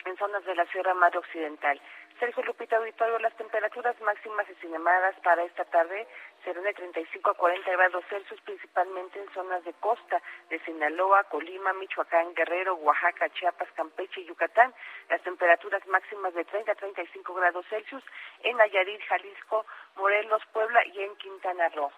en 0.04 0.16
zonas 0.16 0.44
de 0.44 0.54
la 0.54 0.66
Sierra 0.66 0.94
Madre 0.94 1.18
Occidental. 1.18 1.80
Sergio 2.22 2.44
Lupita 2.44 2.76
Auditorio, 2.76 3.18
las 3.18 3.36
temperaturas 3.36 4.00
máximas 4.00 4.48
estimadas 4.48 5.16
para 5.24 5.42
esta 5.42 5.64
tarde 5.64 6.06
serán 6.44 6.62
de 6.62 6.72
35 6.72 7.30
a 7.30 7.34
40 7.34 7.68
grados 7.72 8.04
Celsius, 8.08 8.40
principalmente 8.42 9.18
en 9.18 9.28
zonas 9.34 9.64
de 9.64 9.72
costa 9.80 10.22
de 10.48 10.60
Sinaloa, 10.60 11.24
Colima, 11.24 11.72
Michoacán, 11.72 12.32
Guerrero, 12.34 12.76
Oaxaca, 12.76 13.28
Chiapas, 13.30 13.68
Campeche 13.72 14.20
y 14.20 14.26
Yucatán. 14.26 14.72
Las 15.10 15.20
temperaturas 15.22 15.84
máximas 15.88 16.32
de 16.34 16.44
30 16.44 16.70
a 16.70 16.76
35 16.76 17.34
grados 17.34 17.66
Celsius 17.68 18.04
en 18.44 18.56
Nayarit, 18.56 19.02
Jalisco, 19.08 19.66
Morelos, 19.96 20.46
Puebla 20.52 20.80
y 20.94 21.02
en 21.02 21.16
Quintana 21.16 21.70
Roo. 21.70 21.90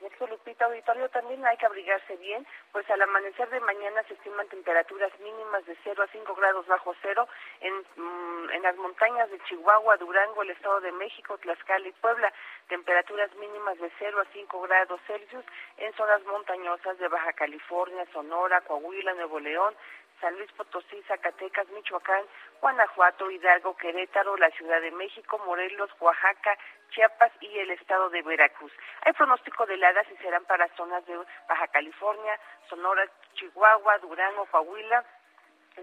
Sergio 0.00 0.26
Lupita 0.28 0.66
Auditorio, 0.66 1.08
también 1.10 1.44
hay 1.46 1.56
que 1.56 1.66
abrigarse 1.66 2.16
bien, 2.16 2.46
pues 2.72 2.88
al 2.90 3.02
amanecer 3.02 3.48
de 3.50 3.60
mañana 3.60 4.02
se 4.04 4.14
estiman 4.14 4.48
temperaturas 4.48 5.12
mínimas 5.20 5.66
de 5.66 5.76
0 5.82 6.02
a 6.02 6.06
5 6.08 6.34
grados 6.34 6.66
bajo 6.66 6.94
cero 7.02 7.28
en, 7.60 7.74
mm, 7.96 8.50
en 8.50 8.62
las 8.62 8.76
montañas 8.76 9.30
de 9.30 9.40
Chihuahua, 9.40 9.96
Durango, 9.96 10.42
el 10.42 10.50
Estado 10.50 10.80
de 10.80 10.92
México, 10.92 11.38
Tlaxcala 11.38 11.88
y 11.88 11.92
Puebla, 11.92 12.32
temperaturas 12.68 13.34
mínimas 13.36 13.78
de 13.78 13.90
0 13.98 14.20
a 14.20 14.32
5 14.32 14.60
grados 14.62 15.00
Celsius 15.06 15.44
en 15.78 15.92
zonas 15.94 16.22
montañosas 16.24 16.98
de 16.98 17.08
Baja 17.08 17.32
California, 17.32 18.06
Sonora, 18.12 18.60
Coahuila, 18.62 19.14
Nuevo 19.14 19.40
León, 19.40 19.74
San 20.20 20.36
Luis 20.36 20.50
Potosí, 20.52 21.02
Zacatecas, 21.06 21.68
Michoacán, 21.68 22.24
Guanajuato, 22.60 23.30
Hidalgo, 23.30 23.76
Querétaro, 23.76 24.36
la 24.36 24.50
Ciudad 24.50 24.80
de 24.80 24.90
México, 24.90 25.38
Morelos, 25.46 25.90
Oaxaca, 26.00 26.58
Chiapas 26.90 27.32
y 27.40 27.58
el 27.58 27.70
estado 27.70 28.10
de 28.10 28.22
Veracruz. 28.22 28.72
Hay 29.02 29.12
pronóstico 29.12 29.66
de 29.66 29.74
heladas 29.74 30.06
y 30.10 30.16
serán 30.16 30.44
para 30.46 30.68
zonas 30.76 31.04
de 31.06 31.16
Baja 31.48 31.68
California, 31.68 32.38
Sonora, 32.68 33.08
Chihuahua, 33.34 33.98
Durango, 33.98 34.46
Coahuila, 34.46 35.04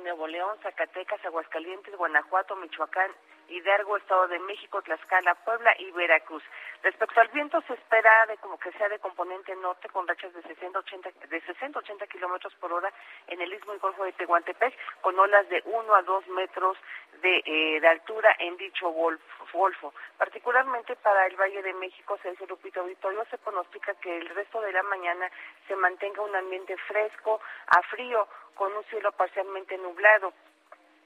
Nuevo 0.01 0.27
León, 0.27 0.57
Zacatecas, 0.61 1.23
Aguascalientes, 1.25 1.95
Guanajuato, 1.95 2.55
Michoacán, 2.57 3.11
Hidalgo, 3.49 3.97
Estado 3.97 4.27
de 4.27 4.39
México, 4.39 4.81
Tlaxcala, 4.81 5.35
Puebla 5.35 5.73
y 5.79 5.91
Veracruz. 5.91 6.43
Respecto 6.83 7.19
al 7.19 7.27
viento, 7.29 7.61
se 7.61 7.73
espera 7.73 8.25
de 8.27 8.37
como 8.37 8.59
que 8.59 8.71
sea 8.73 8.89
de 8.89 8.99
componente 8.99 9.55
norte 9.55 9.89
con 9.89 10.07
rachas 10.07 10.33
de 10.33 10.41
60 10.43 10.79
80, 10.79 11.09
de 11.27 11.41
60 11.41 11.79
80 11.79 12.07
kilómetros 12.07 12.53
por 12.55 12.71
hora 12.71 12.91
en 13.27 13.41
el 13.41 13.53
istmo 13.53 13.73
y 13.73 13.79
golfo 13.79 14.03
de 14.03 14.13
Tehuantepec, 14.13 14.73
con 15.01 15.17
olas 15.17 15.47
de 15.49 15.61
1 15.65 15.95
a 15.95 16.01
2 16.03 16.27
metros 16.29 16.77
de, 17.21 17.43
eh, 17.45 17.79
de 17.79 17.87
altura 17.87 18.35
en 18.39 18.57
dicho 18.57 18.89
golfo. 18.89 19.93
Particularmente 20.17 20.95
para 20.97 21.27
el 21.27 21.35
Valle 21.37 21.61
de 21.63 21.73
México, 21.73 22.19
Sergio 22.21 22.45
Lupito 22.45 22.81
Auditorio, 22.81 23.25
se 23.29 23.37
pronostica 23.37 23.93
que 23.95 24.17
el 24.17 24.27
resto 24.29 24.59
de 24.59 24.73
la 24.73 24.83
mañana 24.83 25.31
se 25.67 25.75
mantenga 25.75 26.21
un 26.21 26.35
ambiente 26.35 26.75
fresco 26.87 27.39
a 27.67 27.81
frío, 27.83 28.27
con 28.53 28.75
un 28.75 28.83
cielo 28.85 29.11
parcialmente 29.13 29.77
nublado. 29.77 30.33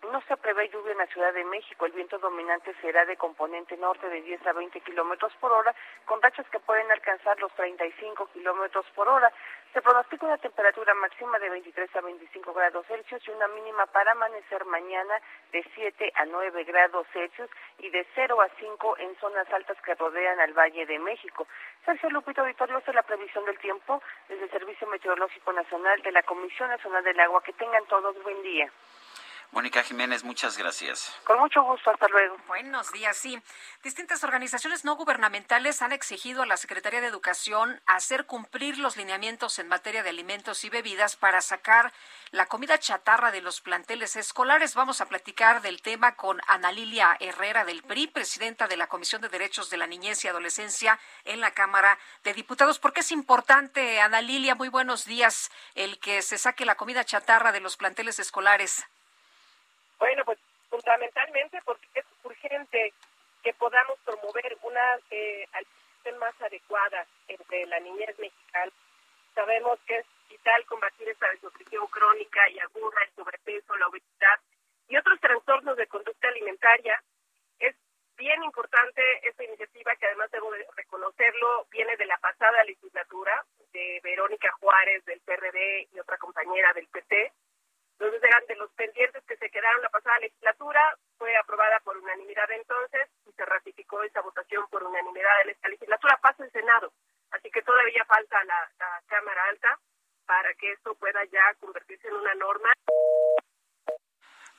No 0.08 0.22
se 0.22 0.38
prevé 0.38 0.70
lluvia 0.70 0.94
en 0.94 0.98
la 0.98 1.08
Ciudad 1.08 1.34
de 1.34 1.44
México. 1.44 1.86
El 1.86 1.92
viento 1.92 2.18
dominante 2.20 2.74
será 2.82 3.06
de 3.06 3.18
componente 3.18 3.76
norte 3.76 4.08
de 4.10 4.22
10 4.22 4.48
a 4.48 4.54
20 4.54 4.80
kilómetros 4.82 5.34
por 5.42 5.52
hora, 5.52 5.76
con 6.06 6.22
rachas 6.22 6.48
que 6.50 6.60
pueden 6.60 6.90
alcanzar 6.90 7.38
los 7.40 7.52
35 7.54 8.28
kilómetros 8.32 8.86
por 8.96 9.10
hora. 9.10 9.32
Se 9.74 9.82
pronostica 9.82 10.26
una 10.26 10.38
temperatura 10.38 10.94
máxima 10.96 11.38
de 11.38 11.50
23 11.50 11.96
a 11.96 12.02
25 12.02 12.54
grados 12.54 12.88
Celsius 12.88 13.28
y 13.28 13.32
una 13.32 13.48
mínima 13.50 13.86
para 13.88 14.14
amanecer 14.14 14.66
mañana 14.66 15.22
de 15.52 15.64
7 15.76 16.12
a 16.16 16.26
9 16.26 16.64
grados 16.64 17.06
Celsius 17.12 17.50
y 17.78 17.90
de 17.90 18.08
0 18.16 18.42
a 18.42 18.50
5 18.58 18.98
en 19.00 19.16
zonas 19.18 19.52
altas 19.52 19.80
que 19.82 19.96
rodean 19.96 20.40
al 20.40 20.54
Valle 20.54 20.86
de 20.86 20.98
México. 20.98 21.46
Sergio 21.86 22.10
Lupito 22.10 22.42
Auditorio 22.42 22.78
hace 22.78 22.94
la 22.94 23.04
previsión 23.04 23.44
del 23.46 23.60
tiempo 23.60 24.02
desde 24.30 24.46
el 24.46 24.52
Servicio 24.52 24.88
Meteorológico 24.88 25.52
Nacional 25.52 26.02
de 26.02 26.14
la 26.14 26.24
Comisión 26.24 26.70
Nacional 26.70 27.04
del 27.04 27.20
Agua. 27.20 27.44
Que 27.44 27.54
tengan 27.54 27.86
todos 27.86 28.16
buen 28.24 28.42
día. 28.42 28.72
Mónica 29.52 29.82
Jiménez, 29.82 30.24
muchas 30.24 30.58
gracias. 30.58 31.12
Con 31.24 31.40
mucho 31.40 31.64
gusto, 31.64 31.90
hasta 31.90 32.08
luego. 32.08 32.38
Buenos 32.48 32.92
días, 32.92 33.18
sí. 33.18 33.42
Distintas 33.84 34.24
organizaciones 34.24 34.86
no 34.86 34.96
gubernamentales 34.96 35.82
han 35.82 35.92
exigido 35.92 36.44
a 36.44 36.46
la 36.46 36.56
Secretaría 36.56 37.02
de 37.02 37.08
Educación 37.08 37.82
hacer 37.88 38.28
cumplir 38.28 38.78
los 38.78 38.96
lineamientos 38.96 39.58
en 39.58 39.68
materia 39.68 40.04
de 40.04 40.12
alimentos 40.12 40.64
y 40.66 40.70
bebidas 40.70 41.16
para 41.16 41.42
sacar 41.42 41.92
la 42.30 42.46
comida 42.46 42.78
chatarra 42.78 43.32
de 43.32 43.42
los 43.42 43.60
planteles 43.60 44.16
escolares. 44.16 44.76
Vamos 44.76 45.02
a 45.02 45.08
platicar 45.08 45.62
del 45.64 45.82
tema 45.82 46.16
con 46.16 46.40
Ana 46.46 46.72
Lilia 46.72 47.18
Herrera 47.20 47.66
del 47.66 47.82
PRI, 47.82 48.06
presidenta 48.06 48.68
de 48.68 48.78
la 48.78 48.86
Comisión 48.88 49.22
de 49.22 49.30
Derechos 49.30 49.72
de 49.72 49.78
la 49.78 49.88
Niñez 49.88 50.24
y 50.24 50.28
Adolescencia 50.28 51.00
en 51.26 51.42
la 51.42 51.52
Cámara 51.52 51.98
de 52.24 52.36
Diputados. 52.36 52.78
¿Por 52.78 52.94
qué 52.94 53.00
es 53.00 53.12
importante, 53.12 54.00
Ana 54.00 54.22
Lilia? 54.22 54.54
Muy 54.54 54.70
buenos 54.70 55.06
días, 55.06 55.50
el 55.74 56.00
que 56.00 56.22
se 56.22 56.38
saque 56.38 56.66
la 56.66 56.76
comida 56.76 57.04
chatarra 57.04 57.52
de 57.52 57.62
los 57.62 57.78
planteles 57.78 58.20
escolares. 58.20 58.86
Bueno, 60.00 60.24
pues 60.26 60.40
fundamentalmente 60.70 61.60
porque 61.66 61.88
es 61.94 62.06
urgente 62.24 62.94
que 63.44 63.54
podamos 63.54 64.00
promover 64.06 64.58
una 64.64 65.00
eh, 65.12 65.46
más 66.18 66.34
adecuada 66.42 67.06
entre 67.28 67.66
la 67.68 67.80
niñez 67.80 68.18
mexicana. 68.18 68.72
Sabemos 69.36 69.80
que 69.86 69.98
es 69.98 70.06
vital 70.28 70.66
combatir 70.66 71.08
esta 71.10 71.30
desnutrición 71.30 71.86
crónica 71.88 72.50
y 72.50 72.60
aguda, 72.60 72.98
el 73.04 73.16
sobrepeso, 73.16 73.76
la 73.78 73.88
obesidad 73.88 74.40
y 74.88 74.98
otros 74.98 75.20
trastornos 75.20 75.78
de 75.78 75.88
conducta 75.88 76.28
alimentaria. 76.28 77.02
Es 77.60 77.76
bien 78.18 78.44
importante 78.44 79.02
esta 79.24 79.44
iniciativa 79.44 79.96
que 79.96 80.08
además 80.08 80.32
debo 80.32 80.52
de 80.52 80.66
reconocerlo, 80.76 81.68
viene 81.72 81.96
de 81.98 82.06
la 82.06 82.18
pasada 82.18 82.64
legislatura 82.64 83.46
de 83.72 84.00
Verónica 84.04 84.52
Juárez 84.60 85.06
del 85.06 85.22
PRD 85.22 85.90
y 85.94 86.00
otra 86.00 86.18
compañera 86.18 86.74
del 86.74 86.88
PT. 86.88 87.32
Entonces 88.00 88.24
eran 88.24 88.46
de 88.48 88.56
los 88.56 88.72
pendientes 88.72 89.22
que 89.26 89.36
se 89.36 89.50
quedaron 89.50 89.82
la 89.82 89.90
pasada 89.90 90.18
legislatura, 90.20 90.98
fue 91.18 91.36
aprobada 91.36 91.82
por 91.82 91.98
unanimidad 91.98 92.50
entonces 92.52 93.10
y 93.28 93.32
se 93.34 93.46
ratificó 93.46 94.02
esa 94.04 94.22
votación 94.22 94.66
por 94.70 94.84
unanimidad 94.84 95.42
en 95.44 95.50
esta 95.50 95.68
legislatura. 95.68 96.18
Pasa 96.22 96.46
el 96.46 96.52
Senado, 96.52 96.94
así 97.32 97.52
que 97.52 97.62
todavía 97.62 98.06
falta 98.06 98.42
la, 98.46 98.72
la 98.80 99.02
Cámara 99.06 99.44
Alta 99.50 99.78
para 100.26 100.54
que 100.54 100.72
esto 100.72 100.96
pueda 100.96 101.26
ya 101.26 101.54
convertirse 101.60 102.08
en 102.08 102.16
una 102.16 102.34
norma. 102.36 102.70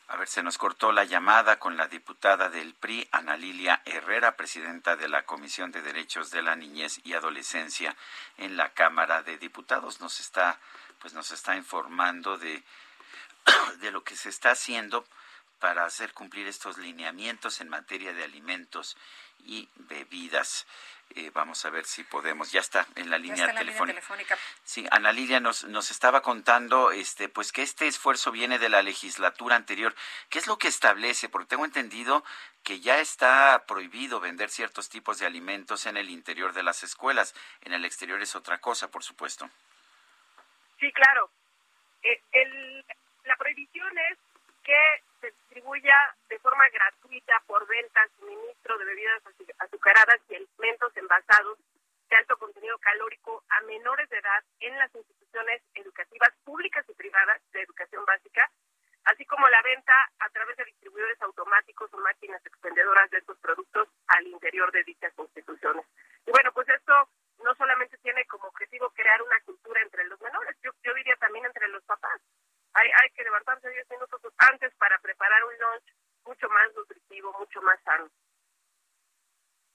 A 0.08 0.16
ver, 0.16 0.28
se 0.28 0.42
nos 0.42 0.58
cortó 0.58 0.92
la 0.92 1.04
llamada 1.04 1.58
con 1.58 1.78
la 1.78 1.86
diputada 1.86 2.50
del 2.50 2.74
PRI, 2.74 3.08
Ana 3.10 3.38
Lilia 3.38 3.80
Herrera, 3.86 4.36
presidenta 4.36 4.96
de 4.96 5.08
la 5.08 5.22
Comisión 5.22 5.70
de 5.70 5.80
Derechos 5.80 6.30
de 6.30 6.42
la 6.42 6.56
Niñez 6.56 7.00
y 7.04 7.14
Adolescencia 7.14 7.96
en 8.36 8.58
la 8.58 8.74
Cámara 8.74 9.22
de 9.22 9.38
Diputados. 9.38 10.00
Nos 10.00 10.20
está, 10.20 10.58
pues 10.98 11.14
nos 11.14 11.30
está 11.30 11.56
informando 11.56 12.36
de, 12.36 12.64
de 13.80 13.90
lo 13.90 14.04
que 14.04 14.16
se 14.16 14.28
está 14.28 14.52
haciendo 14.52 15.04
para 15.58 15.84
hacer 15.84 16.12
cumplir 16.12 16.48
estos 16.48 16.78
lineamientos 16.78 17.60
en 17.60 17.68
materia 17.68 18.12
de 18.12 18.24
alimentos 18.24 18.96
y 19.44 19.68
bebidas. 19.76 20.66
Eh, 21.16 21.30
vamos 21.34 21.64
a 21.64 21.70
ver 21.70 21.84
si 21.84 22.04
podemos. 22.04 22.52
Ya 22.52 22.60
está 22.60 22.86
en 22.94 23.10
la 23.10 23.18
línea, 23.18 23.46
está 23.46 23.50
en 23.50 23.54
la 23.54 23.60
telefónica. 23.60 24.00
línea 24.00 24.26
telefónica. 24.26 24.38
Sí, 24.64 24.86
Ana 24.90 25.12
Lilia 25.12 25.40
nos, 25.40 25.64
nos 25.64 25.90
estaba 25.90 26.22
contando 26.22 26.92
este, 26.92 27.28
pues 27.28 27.52
que 27.52 27.62
este 27.62 27.88
esfuerzo 27.88 28.30
viene 28.30 28.58
de 28.58 28.68
la 28.68 28.82
legislatura 28.82 29.56
anterior. 29.56 29.94
¿Qué 30.28 30.38
es 30.38 30.46
lo 30.46 30.56
que 30.56 30.68
establece? 30.68 31.28
Porque 31.28 31.48
tengo 31.48 31.64
entendido 31.64 32.24
que 32.62 32.80
ya 32.80 33.00
está 33.00 33.64
prohibido 33.66 34.20
vender 34.20 34.50
ciertos 34.50 34.88
tipos 34.88 35.18
de 35.18 35.26
alimentos 35.26 35.86
en 35.86 35.96
el 35.96 36.10
interior 36.10 36.52
de 36.52 36.62
las 36.62 36.84
escuelas. 36.84 37.34
En 37.62 37.72
el 37.72 37.84
exterior 37.84 38.22
es 38.22 38.36
otra 38.36 38.58
cosa, 38.58 38.88
por 38.88 39.02
supuesto. 39.02 39.50
Sí, 40.78 40.92
claro. 40.92 41.28
Eh, 42.02 42.22
el, 42.32 42.84
la 43.24 43.36
prohibición 43.36 43.96
es 43.98 44.18
que 44.62 45.02
se 45.20 45.30
distribuya 45.30 45.96
de 46.28 46.38
forma 46.38 46.68
gratuita 46.68 47.42
por 47.46 47.66
venta 47.66 48.06
suministro 48.18 48.78
de 48.78 48.84
bebidas 48.84 49.22
azu- 49.24 49.54
azucaradas 49.58 50.20
y 50.28 50.36
alimentos 50.36 50.96
envasados 50.96 51.58
de 52.08 52.16
alto 52.16 52.36
contenido 52.38 52.78
calórico 52.78 53.44
a 53.48 53.60
menores 53.62 54.08
de 54.10 54.18
edad 54.18 54.42
en 54.60 54.76
las 54.78 54.94
instituciones 54.94 55.62
educativas 55.74 56.30
públicas 56.44 56.84
y 56.88 56.94
privadas 56.94 57.40
de 57.52 57.62
educación 57.62 58.04
básica, 58.04 58.50
así 59.04 59.24
como 59.26 59.48
la 59.48 59.62
venta 59.62 59.94
a 60.18 60.28
través 60.30 60.56
de 60.56 60.64
distribuidores 60.64 61.20
automáticos 61.22 61.92
o 61.94 61.98
máquinas 61.98 62.44
expendedoras 62.44 63.10
de 63.10 63.18
estos 63.18 63.38
productos 63.38 63.88
al 64.08 64.26
interior 64.26 64.72
de 64.72 64.84
dichas 64.84 65.12
instituciones. 65.18 65.86
Y 66.26 66.30
bueno, 66.32 66.52
pues 66.52 66.68
esto 66.68 67.08
no 67.44 67.54
solamente 67.54 67.96
tiene 67.98 68.24
como 68.26 68.48
objetivo 68.48 68.90
crear 68.90 69.22
una 69.22 69.40
cultura 69.40 69.80
entre 69.82 70.04
los 70.04 70.20
menores, 70.20 70.56
yo, 70.62 70.72
yo 70.82 70.92
diría 70.94 71.16
también 71.16 71.46
entre 71.46 71.68
los 71.68 71.82
papás. 71.84 72.20
Hay, 72.74 72.88
hay 72.88 73.10
que 73.10 73.24
levantarse 73.24 73.68
10 73.68 73.90
minutos 73.90 74.20
antes 74.38 74.72
para 74.74 74.98
preparar 74.98 75.44
un 75.44 75.58
lunch 75.58 75.94
mucho 76.24 76.48
más 76.48 76.74
nutritivo, 76.74 77.32
mucho 77.38 77.60
más 77.62 77.80
sano. 77.82 78.08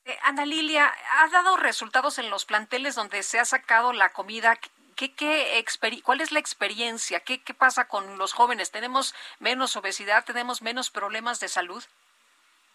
Eh, 0.05 0.17
Ana 0.21 0.45
Lilia, 0.45 0.93
¿ha 1.13 1.27
dado 1.29 1.57
resultados 1.57 2.19
en 2.19 2.29
los 2.29 2.45
planteles 2.45 2.95
donde 2.95 3.23
se 3.23 3.39
ha 3.39 3.45
sacado 3.45 3.91
la 3.91 4.13
comida? 4.13 4.55
¿Qué, 4.95 5.13
qué 5.13 5.65
¿Cuál 6.03 6.21
es 6.21 6.31
la 6.31 6.39
experiencia? 6.39 7.19
¿Qué, 7.19 7.43
¿Qué 7.43 7.53
pasa 7.53 7.87
con 7.87 8.17
los 8.17 8.31
jóvenes? 8.33 8.71
¿Tenemos 8.71 9.15
menos 9.39 9.75
obesidad? 9.75 10.23
¿Tenemos 10.23 10.61
menos 10.61 10.91
problemas 10.91 11.39
de 11.39 11.47
salud? 11.47 11.83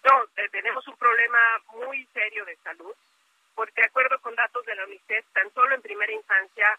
No, 0.02 0.24
eh, 0.36 0.48
tenemos 0.50 0.86
un 0.88 0.96
problema 0.96 1.38
muy 1.72 2.04
serio 2.12 2.44
de 2.46 2.56
salud, 2.56 2.94
porque 3.54 3.80
de 3.80 3.86
acuerdo 3.86 4.20
con 4.20 4.34
datos 4.34 4.64
de 4.66 4.74
la 4.74 4.84
UNICEF, 4.84 5.24
tan 5.32 5.52
solo 5.54 5.74
en 5.74 5.82
primera 5.82 6.12
infancia, 6.12 6.78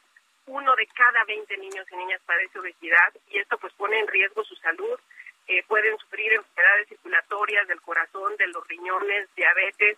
uno 0.51 0.75
de 0.75 0.85
cada 0.87 1.23
20 1.23 1.57
niños 1.57 1.87
y 1.89 1.95
niñas 1.95 2.21
padece 2.25 2.59
obesidad 2.59 3.13
y 3.29 3.39
esto 3.39 3.57
pues 3.57 3.73
pone 3.73 3.97
en 3.99 4.07
riesgo 4.07 4.43
su 4.43 4.55
salud. 4.57 4.99
Eh, 5.47 5.63
pueden 5.63 5.97
sufrir 5.97 6.33
enfermedades 6.33 6.89
circulatorias 6.89 7.67
del 7.67 7.81
corazón, 7.81 8.35
de 8.37 8.47
los 8.47 8.67
riñones, 8.67 9.33
diabetes. 9.35 9.97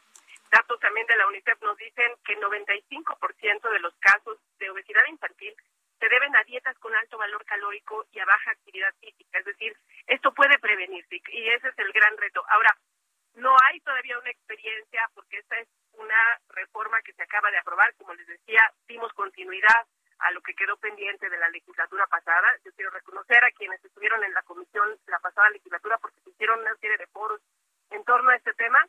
Datos 0.51 0.79
también 0.79 1.07
de 1.07 1.15
la 1.15 1.27
UNICEF 1.27 1.59
nos 1.63 1.75
dicen 1.77 2.11
que 2.23 2.37
95% 2.37 3.71
de 3.71 3.79
los 3.79 3.93
casos 3.95 4.37
de 4.59 4.69
obesidad 4.69 5.01
infantil 5.09 5.55
se 5.99 6.07
deben 6.07 6.35
a 6.35 6.43
dietas 6.43 6.77
con 6.77 6.93
alto 6.95 7.17
valor 7.17 7.43
calórico 7.45 8.05
y 8.11 8.19
a 8.19 8.25
baja 8.25 8.51
actividad 8.51 8.93
física. 9.01 9.39
Es 9.39 9.45
decir, 9.45 9.75
esto 10.05 10.33
puede 10.33 10.59
prevenirse 10.59 11.19
y 11.29 11.49
ese 11.49 11.69
es 11.69 11.79
el 11.79 11.91
gran 11.91 12.15
reto. 12.17 12.43
Ahora, 12.49 12.77
no 13.35 13.55
hay 13.63 13.79
todavía 13.79 14.19
una 14.19 14.29
experiencia 14.29 15.09
porque 15.15 15.39
esta 15.39 15.57
es 15.59 15.67
una 15.93 16.39
reforma 16.49 17.01
que 17.01 17.13
se 17.13 17.23
acaba 17.23 17.49
de 17.49 17.57
aprobar. 17.57 17.91
Como 17.95 18.13
les 18.13 18.27
decía, 18.27 18.61
dimos 18.87 19.11
continuidad 19.13 19.87
a 20.23 20.31
lo 20.31 20.41
que 20.41 20.55
quedó 20.55 20.77
pendiente 20.77 21.29
de 21.29 21.37
la 21.37 21.49
legislatura 21.49 22.07
pasada. 22.07 22.47
Yo 22.63 22.71
quiero 22.73 22.91
reconocer 22.91 23.43
a 23.43 23.51
quienes 23.51 23.83
estuvieron 23.83 24.23
en 24.23 24.33
la 24.33 24.41
comisión 24.43 24.97
la 25.07 25.19
pasada 25.19 25.49
legislatura 25.49 25.97
porque 25.97 26.19
se 26.21 26.29
hicieron 26.29 26.59
una 26.61 26.75
serie 26.77 26.97
de 26.97 27.07
foros 27.07 27.41
en 27.89 28.03
torno 28.05 28.29
a 28.29 28.35
este 28.35 28.53
tema 28.53 28.79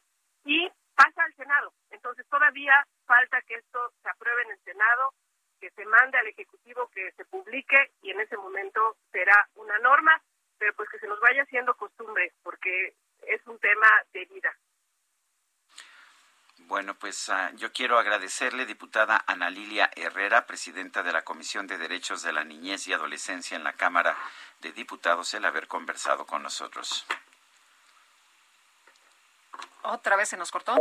y 0.45 0.71
pasa 0.95 1.25
al 1.25 1.35
Senado. 1.35 1.73
Entonces 1.91 2.27
todavía 2.29 2.87
falta 3.07 3.43
que 3.43 3.55
esto 3.55 3.93
se 4.03 4.09
apruebe 4.09 4.43
en 4.43 4.51
el 4.53 4.59
Senado, 4.61 5.13
que 5.61 5.71
se 5.71 5.85
mande 5.87 6.19
al 6.19 6.29
Ejecutivo, 6.29 6.89
que 6.95 7.11
se 7.13 7.25
publique 7.25 7.93
y 8.03 8.11
en 8.11 8.21
ese 8.21 8.37
momento 8.37 8.97
será 9.11 9.49
una 9.57 9.79
norma, 9.79 10.21
pero 10.59 10.73
pues 10.75 10.89
que 10.89 10.99
se 10.99 11.09
nos 11.09 11.19
vaya 11.21 11.43
haciendo 11.43 11.75
costumbre 11.75 12.33
porque 12.43 12.95
es 13.27 13.45
un 13.47 13.59
tema 13.59 13.89
de 14.13 14.25
vida. 14.27 14.55
Bueno, 16.67 16.95
pues 16.95 17.29
ah, 17.29 17.51
yo 17.57 17.73
quiero 17.73 17.99
agradecerle, 17.99 18.65
diputada 18.65 19.23
Ana 19.27 19.51
Lilia 19.51 19.91
Herrera, 19.97 20.47
presidenta 20.47 21.03
de 21.03 21.13
la 21.13 21.23
Comisión 21.23 21.67
de 21.67 21.77
Derechos 21.77 22.23
de 22.23 22.33
la 22.33 22.43
Niñez 22.43 22.87
y 22.87 22.95
Adolescencia 22.95 23.55
en 23.57 23.65
la 23.65 23.75
Cámara 23.75 24.17
de 24.61 24.73
Diputados, 24.73 25.35
el 25.35 25.45
haber 25.45 25.69
conversado 25.69 26.25
con 26.25 26.43
nosotros. 26.43 27.05
Otra 29.83 30.17
vez 30.17 30.31
se 30.31 30.39
nos 30.39 30.51
cortó. 30.51 30.75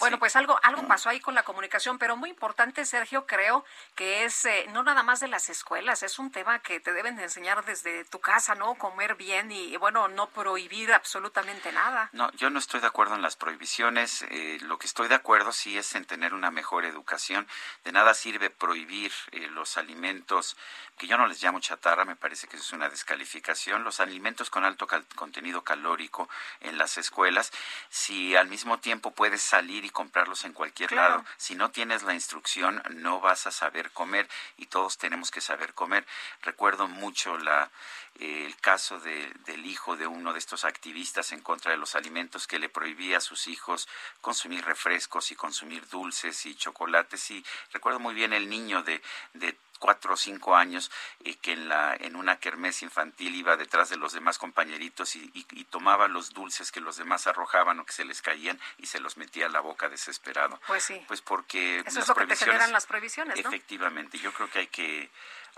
Bueno, 0.00 0.18
pues 0.18 0.34
algo, 0.34 0.58
algo 0.62 0.86
pasó 0.88 1.10
ahí 1.10 1.20
con 1.20 1.34
la 1.34 1.42
comunicación, 1.42 1.98
pero 1.98 2.16
muy 2.16 2.30
importante, 2.30 2.84
Sergio, 2.84 3.26
creo 3.26 3.64
que 3.94 4.24
es 4.24 4.44
eh, 4.46 4.66
no 4.72 4.82
nada 4.82 5.02
más 5.02 5.20
de 5.20 5.28
las 5.28 5.48
escuelas, 5.50 6.02
es 6.02 6.18
un 6.18 6.32
tema 6.32 6.58
que 6.60 6.80
te 6.80 6.92
deben 6.92 7.16
de 7.16 7.24
enseñar 7.24 7.64
desde 7.64 8.04
tu 8.06 8.18
casa, 8.18 8.54
¿no? 8.54 8.74
Comer 8.76 9.14
bien 9.14 9.52
y, 9.52 9.76
bueno, 9.76 10.08
no 10.08 10.28
prohibir 10.30 10.92
absolutamente 10.92 11.70
nada. 11.72 12.08
No, 12.12 12.32
yo 12.32 12.50
no 12.50 12.58
estoy 12.58 12.80
de 12.80 12.86
acuerdo 12.86 13.14
en 13.14 13.22
las 13.22 13.36
prohibiciones. 13.36 14.22
eh, 14.30 14.58
lo 14.62 14.78
que 14.78 14.86
estoy 14.86 15.08
de 15.08 15.14
acuerdo 15.14 15.52
sí 15.52 15.76
es 15.76 15.94
en 15.94 16.04
tener 16.06 16.32
una 16.34 16.50
mejor 16.50 16.84
educación. 16.84 17.46
De 17.84 17.92
nada 17.92 18.14
sirve 18.14 18.50
prohibir 18.50 19.12
eh, 19.32 19.48
los 19.48 19.76
alimentos, 19.76 20.56
que 20.96 21.06
yo 21.06 21.18
no 21.18 21.26
les 21.26 21.42
llamo 21.42 21.60
chatarra, 21.60 22.04
me 22.04 22.16
parece 22.16 22.48
que 22.48 22.56
eso 22.56 22.64
es 22.64 22.72
una 22.72 22.88
descalificación, 22.88 23.84
los 23.84 24.00
alimentos 24.00 24.48
con 24.50 24.64
alto 24.64 24.86
cal- 24.86 25.06
contenido 25.14 25.62
calórico 25.62 26.28
en 26.60 26.78
las 26.78 26.96
escuelas, 26.98 27.52
si 27.90 28.34
al 28.36 28.48
mismo 28.48 28.78
tiempo 28.78 29.10
puedes 29.10 29.42
salir 29.42 29.84
y 29.84 29.89
comprarlos 29.92 30.44
en 30.44 30.52
cualquier 30.52 30.90
Claro. 30.90 31.16
lado. 31.16 31.24
Si 31.36 31.54
no 31.54 31.70
tienes 31.70 32.02
la 32.02 32.14
instrucción, 32.14 32.82
no 32.90 33.20
vas 33.20 33.46
a 33.46 33.50
saber 33.50 33.90
comer 33.90 34.28
y 34.56 34.66
todos 34.66 34.98
tenemos 34.98 35.30
que 35.30 35.40
saber 35.40 35.74
comer. 35.74 36.06
Recuerdo 36.42 36.88
mucho 36.88 37.38
la, 37.38 37.70
eh, 38.18 38.44
el 38.46 38.56
caso 38.56 38.98
de- 39.00 39.32
del 39.46 39.66
hijo 39.66 39.96
de 39.96 40.06
uno 40.06 40.32
de 40.32 40.38
estos 40.38 40.64
activistas 40.64 41.32
en 41.32 41.40
contra 41.40 41.70
de 41.70 41.76
los 41.78 41.94
alimentos 41.94 42.46
que 42.46 42.58
le 42.58 42.68
prohibía 42.68 43.18
a 43.18 43.20
sus 43.20 43.46
hijos 43.46 43.88
consumir 44.20 44.64
refrescos 44.64 45.30
y 45.30 45.36
consumir 45.36 45.86
dulces 45.88 46.46
y 46.46 46.54
chocolates. 46.54 47.30
Y 47.30 47.44
recuerdo 47.72 47.98
muy 48.00 48.14
bien 48.14 48.32
el 48.32 48.48
niño 48.48 48.82
de, 48.82 49.02
de 49.34 49.56
cuatro 49.80 50.14
o 50.14 50.16
cinco 50.16 50.54
años 50.54 50.92
eh, 51.24 51.34
que 51.34 51.54
en 51.54 51.68
la 51.68 51.96
en 51.98 52.14
una 52.14 52.36
kermés 52.38 52.82
infantil 52.82 53.34
iba 53.34 53.56
detrás 53.56 53.88
de 53.88 53.96
los 53.96 54.12
demás 54.12 54.38
compañeritos 54.38 55.16
y, 55.16 55.28
y- 55.34 55.46
y 55.50 55.64
tomaba 55.64 56.06
los 56.06 56.32
dulces 56.32 56.70
que 56.70 56.80
los 56.80 56.96
demás 56.96 57.26
arrojaban 57.26 57.80
o 57.80 57.84
que 57.84 57.92
se 57.92 58.04
les 58.04 58.22
caían 58.22 58.60
y 58.78 58.86
se 58.86 59.00
los 59.00 59.16
metía 59.16 59.46
a 59.46 59.48
la 59.48 59.60
boca 59.60 59.88
desesperado 59.88 60.60
Pues 60.68 60.84
sí. 60.84 61.02
pues 61.08 61.20
porque 61.22 61.82
Eso 61.84 61.98
es 62.00 62.06
lo 62.08 62.14
que 62.14 62.26
te 62.26 62.36
generan 62.36 62.70
las 62.72 62.86
prohibiciones, 62.86 63.42
¿no? 63.42 63.48
efectivamente 63.48 64.18
yo 64.18 64.32
creo 64.32 64.48
que 64.48 64.58
hay 64.60 64.66
que 64.68 65.10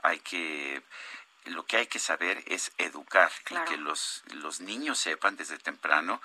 hay 0.02 0.20
que 0.20 0.82
lo 1.46 1.66
que 1.66 1.76
hay 1.78 1.86
que 1.88 1.98
saber 1.98 2.42
es 2.46 2.70
educar 2.78 3.30
Claro. 3.44 3.64
y 3.66 3.74
que 3.74 3.76
los 3.76 4.22
los 4.34 4.60
niños 4.60 4.98
sepan 5.00 5.36
desde 5.36 5.58
temprano 5.58 6.22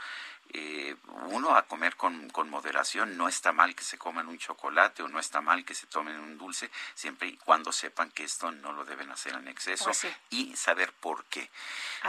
eh, 0.53 0.95
uno 1.29 1.55
a 1.55 1.63
comer 1.63 1.95
con, 1.95 2.29
con, 2.29 2.49
moderación. 2.49 3.17
No 3.17 3.27
está 3.27 3.51
mal 3.51 3.75
que 3.75 3.83
se 3.83 3.97
coman 3.97 4.27
un 4.27 4.37
chocolate 4.37 5.03
o 5.03 5.07
no 5.07 5.19
está 5.19 5.41
mal 5.41 5.65
que 5.65 5.73
se 5.73 5.87
tomen 5.87 6.19
un 6.19 6.37
dulce, 6.37 6.69
siempre 6.95 7.27
y 7.27 7.37
cuando 7.37 7.71
sepan 7.71 8.11
que 8.11 8.23
esto 8.23 8.51
no 8.51 8.73
lo 8.73 8.85
deben 8.85 9.11
hacer 9.11 9.33
en 9.33 9.47
exceso 9.47 9.85
pues 9.85 10.07
y 10.29 10.55
saber 10.55 10.93
por 10.93 11.25
qué. 11.25 11.49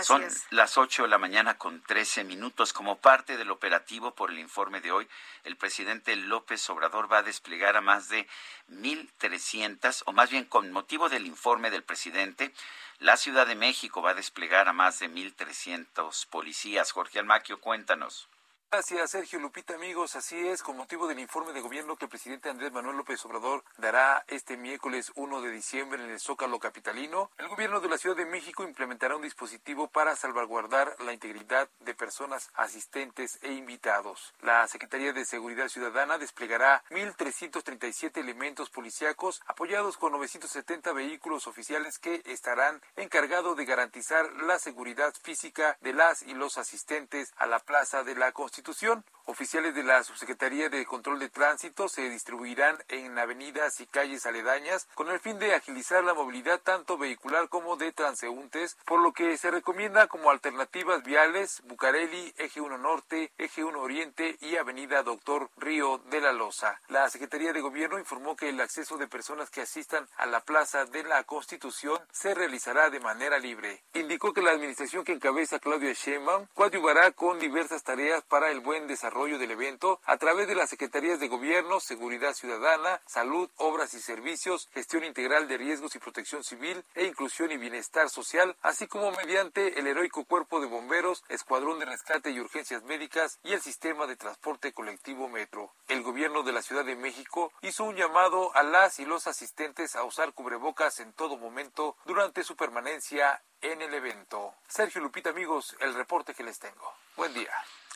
Son 0.03 0.25
las 0.51 0.79
8 0.79 1.03
de 1.03 1.09
la 1.09 1.19
mañana 1.19 1.59
con 1.59 1.83
13 1.83 2.25
minutos. 2.25 2.73
Como 2.73 2.99
parte 2.99 3.37
del 3.37 3.51
operativo 3.51 4.15
por 4.15 4.31
el 4.31 4.39
informe 4.39 4.81
de 4.81 4.93
hoy, 4.93 5.09
el 5.45 5.57
presidente 5.57 6.15
López 6.17 6.69
Obrador 6.71 7.11
va 7.13 7.19
a 7.19 7.23
desplegar 7.23 7.77
a 7.77 7.81
más 7.81 8.09
de 8.09 8.29
1.300, 8.71 10.03
o 10.07 10.13
más 10.13 10.31
bien 10.31 10.45
con 10.45 10.71
motivo 10.73 11.09
del 11.09 11.27
informe 11.27 11.71
del 11.71 11.83
presidente, 11.83 12.53
la 12.99 13.17
Ciudad 13.17 13.47
de 13.47 13.55
México 13.55 14.03
va 14.03 14.11
a 14.11 14.15
desplegar 14.15 14.69
a 14.69 14.73
más 14.73 14.99
de 14.99 15.11
1.300 15.11 16.27
policías. 16.29 16.93
Jorge 16.93 17.19
Almaquio, 17.19 17.61
cuéntanos. 17.61 18.29
Gracias, 18.71 19.13
Sergio 19.13 19.39
Lupita, 19.39 19.77
amigos. 19.77 20.15
Así 20.15 20.47
es, 20.47 20.63
con 20.63 20.77
motivo 20.77 21.07
del 21.07 21.19
informe 21.19 21.55
de 21.55 21.63
gobierno 21.63 21.97
que 21.97 22.05
el 22.05 22.11
presidente 22.11 22.51
Andrés 22.51 22.71
Manuel 22.71 22.99
López 22.99 23.25
Obrador 23.25 23.65
dará 23.79 24.27
este 24.29 24.59
miércoles 24.59 25.11
1 25.15 25.41
de 25.41 25.51
diciembre 25.51 26.05
en 26.05 26.11
el 26.11 26.21
Zócalo 26.21 26.59
Capitalino, 26.59 27.31
el 27.39 27.49
gobierno 27.49 27.81
de 27.81 27.89
la 27.89 27.97
Ciudad 27.97 28.15
de 28.15 28.27
México 28.27 28.65
implementará 28.65 29.17
un 29.17 29.23
dispositivo 29.23 29.89
para 29.89 30.17
salvaguardar 30.17 30.95
la 31.03 31.15
integridad 31.15 31.71
de 31.81 31.95
personas 31.95 32.51
asistentes 32.53 33.39
e 33.41 33.55
invitados. 33.55 34.35
La 34.43 34.69
Secretaría 34.69 35.15
de 35.15 35.25
Seguridad 35.25 35.69
Ciudadana 35.69 36.19
desplegará 36.19 36.85
1.337 36.91 38.19
elementos 38.19 38.69
policíacos 38.69 39.41
apoyados 39.47 39.97
con 39.97 40.13
970 40.13 40.93
vehículos 40.93 41.47
oficiales 41.47 41.99
que 41.99 42.21
estarán 42.27 42.83
encargados 42.97 43.57
de 43.57 43.65
garantizar 43.65 44.31
la 44.43 44.59
seguridad 44.59 45.15
física 45.23 45.79
de 45.81 45.95
las 45.95 46.21
y 46.21 46.35
los 46.35 46.59
asistentes 46.59 47.33
a 47.39 47.47
la 47.47 47.61
Plaza 47.61 48.05
de 48.05 48.15
la 48.15 48.33
Constitución 48.33 48.58
Constitución. 48.59 49.05
Oficiales 49.31 49.75
de 49.75 49.83
la 49.83 50.03
Subsecretaría 50.05 50.71
de 50.71 50.87
Control 50.87 51.19
de 51.19 51.29
Tránsito 51.29 51.87
se 51.91 52.09
distribuirán 52.09 52.79
en 52.89 53.19
avenidas 53.19 53.79
y 53.79 53.87
calles 53.87 54.25
aledañas 54.25 54.89
con 54.95 55.11
el 55.11 55.21
fin 55.21 55.39
de 55.39 55.55
agilizar 55.55 56.03
la 56.03 56.15
movilidad 56.15 56.63
tanto 56.63 56.97
vehicular 56.97 57.51
como 57.51 57.77
de 57.77 57.93
transeúntes, 57.93 58.79
por 58.87 59.03
lo 59.03 59.13
que 59.13 59.37
se 59.37 59.51
recomienda 59.51 60.07
como 60.07 60.31
alternativas 60.31 61.03
viales 61.05 61.61
Bucareli, 61.67 62.33
Eje 62.39 62.63
1 62.63 62.79
Norte, 62.79 63.31
Eje 63.37 63.65
1 63.65 63.79
Oriente 63.79 64.39
y 64.41 64.57
Avenida 64.57 65.03
Doctor 65.03 65.51
Río 65.59 65.99
de 66.07 66.23
la 66.23 66.33
Loza. 66.33 66.81
La 66.89 67.11
Secretaría 67.11 67.53
de 67.53 67.61
Gobierno 67.61 67.99
informó 67.99 68.35
que 68.35 68.49
el 68.49 68.59
acceso 68.63 68.97
de 68.97 69.09
personas 69.09 69.51
que 69.51 69.61
asistan 69.61 70.09
a 70.17 70.25
la 70.25 70.41
Plaza 70.41 70.87
de 70.87 71.03
la 71.03 71.23
Constitución 71.25 71.99
se 72.13 72.35
realizará 72.35 72.89
de 72.89 73.01
manera 73.01 73.39
libre. 73.39 73.83
Indicó 73.93 74.33
que 74.33 74.41
la 74.41 74.53
administración 74.53 75.05
que 75.05 75.13
encabeza 75.13 75.59
Claudia 75.59 75.93
Sheinbaum 75.93 76.47
coadyuvará 76.55 77.11
con 77.11 77.39
diversas 77.39 77.85
tareas 77.85 78.23
para 78.23 78.51
el 78.51 78.61
buen 78.61 78.87
desarrollo 78.87 79.18
del 79.19 79.51
evento 79.51 80.01
a 80.05 80.17
través 80.17 80.47
de 80.47 80.55
las 80.55 80.71
Secretarías 80.71 81.19
de 81.19 81.27
Gobierno, 81.27 81.81
Seguridad 81.81 82.35
Ciudadana, 82.35 83.01
Salud, 83.05 83.51
Obras 83.57 83.93
y 83.95 84.01
Servicios, 84.01 84.69
Gestión 84.73 85.03
Integral 85.03 85.49
de 85.49 85.59
Riesgos 85.59 85.97
y 85.97 85.99
Protección 85.99 86.45
Civil 86.45 86.85
e 86.95 87.07
Inclusión 87.07 87.51
y 87.51 87.57
Bienestar 87.57 88.11
Social, 88.11 88.57
así 88.63 88.87
como 88.87 89.11
mediante 89.11 89.81
el 89.81 89.89
heroico 89.89 90.25
Cuerpo 90.25 90.61
de 90.61 90.69
Bomberos, 90.69 91.25
Escuadrón 91.29 91.81
de 91.81 91.87
Rescate 91.87 92.31
y 92.31 92.39
Urgencias 92.39 92.85
Médicas 92.85 93.41
y 93.43 93.55
el 93.55 93.61
Sistema 93.61 94.07
de 94.07 94.15
Transporte 94.15 94.73
Colectivo 94.73 95.29
Metro. 95.29 95.73
El 95.89 96.05
gobierno 96.05 96.45
de 96.45 96.53
la 96.53 96.63
Ciudad 96.63 96.85
de 96.85 96.95
México 96.95 97.53
hizo 97.63 97.83
un 97.83 97.97
llamado 97.97 98.55
a 98.55 98.63
las 98.63 99.01
y 99.01 99.05
los 99.05 99.27
asistentes 99.27 99.97
a 99.97 100.05
usar 100.05 100.33
cubrebocas 100.33 101.01
en 101.01 101.13
todo 101.13 101.37
momento 101.37 101.97
durante 102.05 102.45
su 102.45 102.55
permanencia 102.55 103.43
en 103.63 103.83
el 103.83 103.93
evento. 103.93 104.55
Sergio 104.69 105.01
Lupita, 105.01 105.31
amigos, 105.31 105.77
el 105.81 105.95
reporte 105.95 106.35
que 106.35 106.45
les 106.45 106.61
tengo. 106.61 106.95
Buen 107.17 107.35
día. 107.35 107.53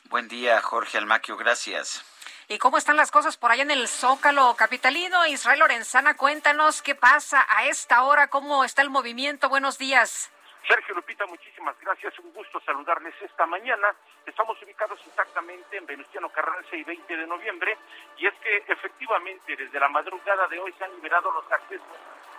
Buen 0.09 0.29
día, 0.29 0.61
Jorge 0.61 0.99
Almaquio, 0.99 1.37
gracias. 1.37 2.05
¿Y 2.49 2.59
cómo 2.59 2.77
están 2.77 2.97
las 2.97 3.11
cosas 3.11 3.37
por 3.37 3.51
allá 3.51 3.63
en 3.63 3.71
el 3.71 3.89
Zócalo 3.89 4.55
Capitalino? 4.57 5.27
Israel 5.27 5.61
Lorenzana, 5.61 6.17
cuéntanos 6.17 6.83
qué 6.83 6.95
pasa 6.95 7.47
a 7.49 7.67
esta 7.67 8.03
hora, 8.03 8.29
cómo 8.29 8.65
está 8.65 8.83
el 8.83 8.91
movimiento. 8.91 9.49
Buenos 9.49 9.79
días. 9.79 10.31
Sergio 10.69 10.95
Lupita, 10.95 11.25
muchísimas 11.27 11.75
gracias. 11.81 12.19
Un 12.19 12.33
gusto 12.33 12.61
saludarles 12.61 13.15
esta 13.23 13.47
mañana. 13.47 13.95
Estamos 14.27 14.61
ubicados 14.63 15.01
exactamente 15.07 15.77
en 15.77 15.87
Venustiano 15.87 16.29
Carranza 16.29 16.77
y 16.77 16.85
20 16.85 17.17
de 17.17 17.27
noviembre. 17.27 17.77
Y 18.19 18.27
es 18.27 18.35
que 18.35 18.65
efectivamente 18.69 19.57
desde 19.57 19.81
la 19.81 19.89
madrugada 19.89 20.47
de 20.49 20.59
hoy 20.59 20.73
se 20.79 20.85
han 20.85 20.95
liberado 20.95 21.31
los 21.33 21.51
accesos 21.51 21.87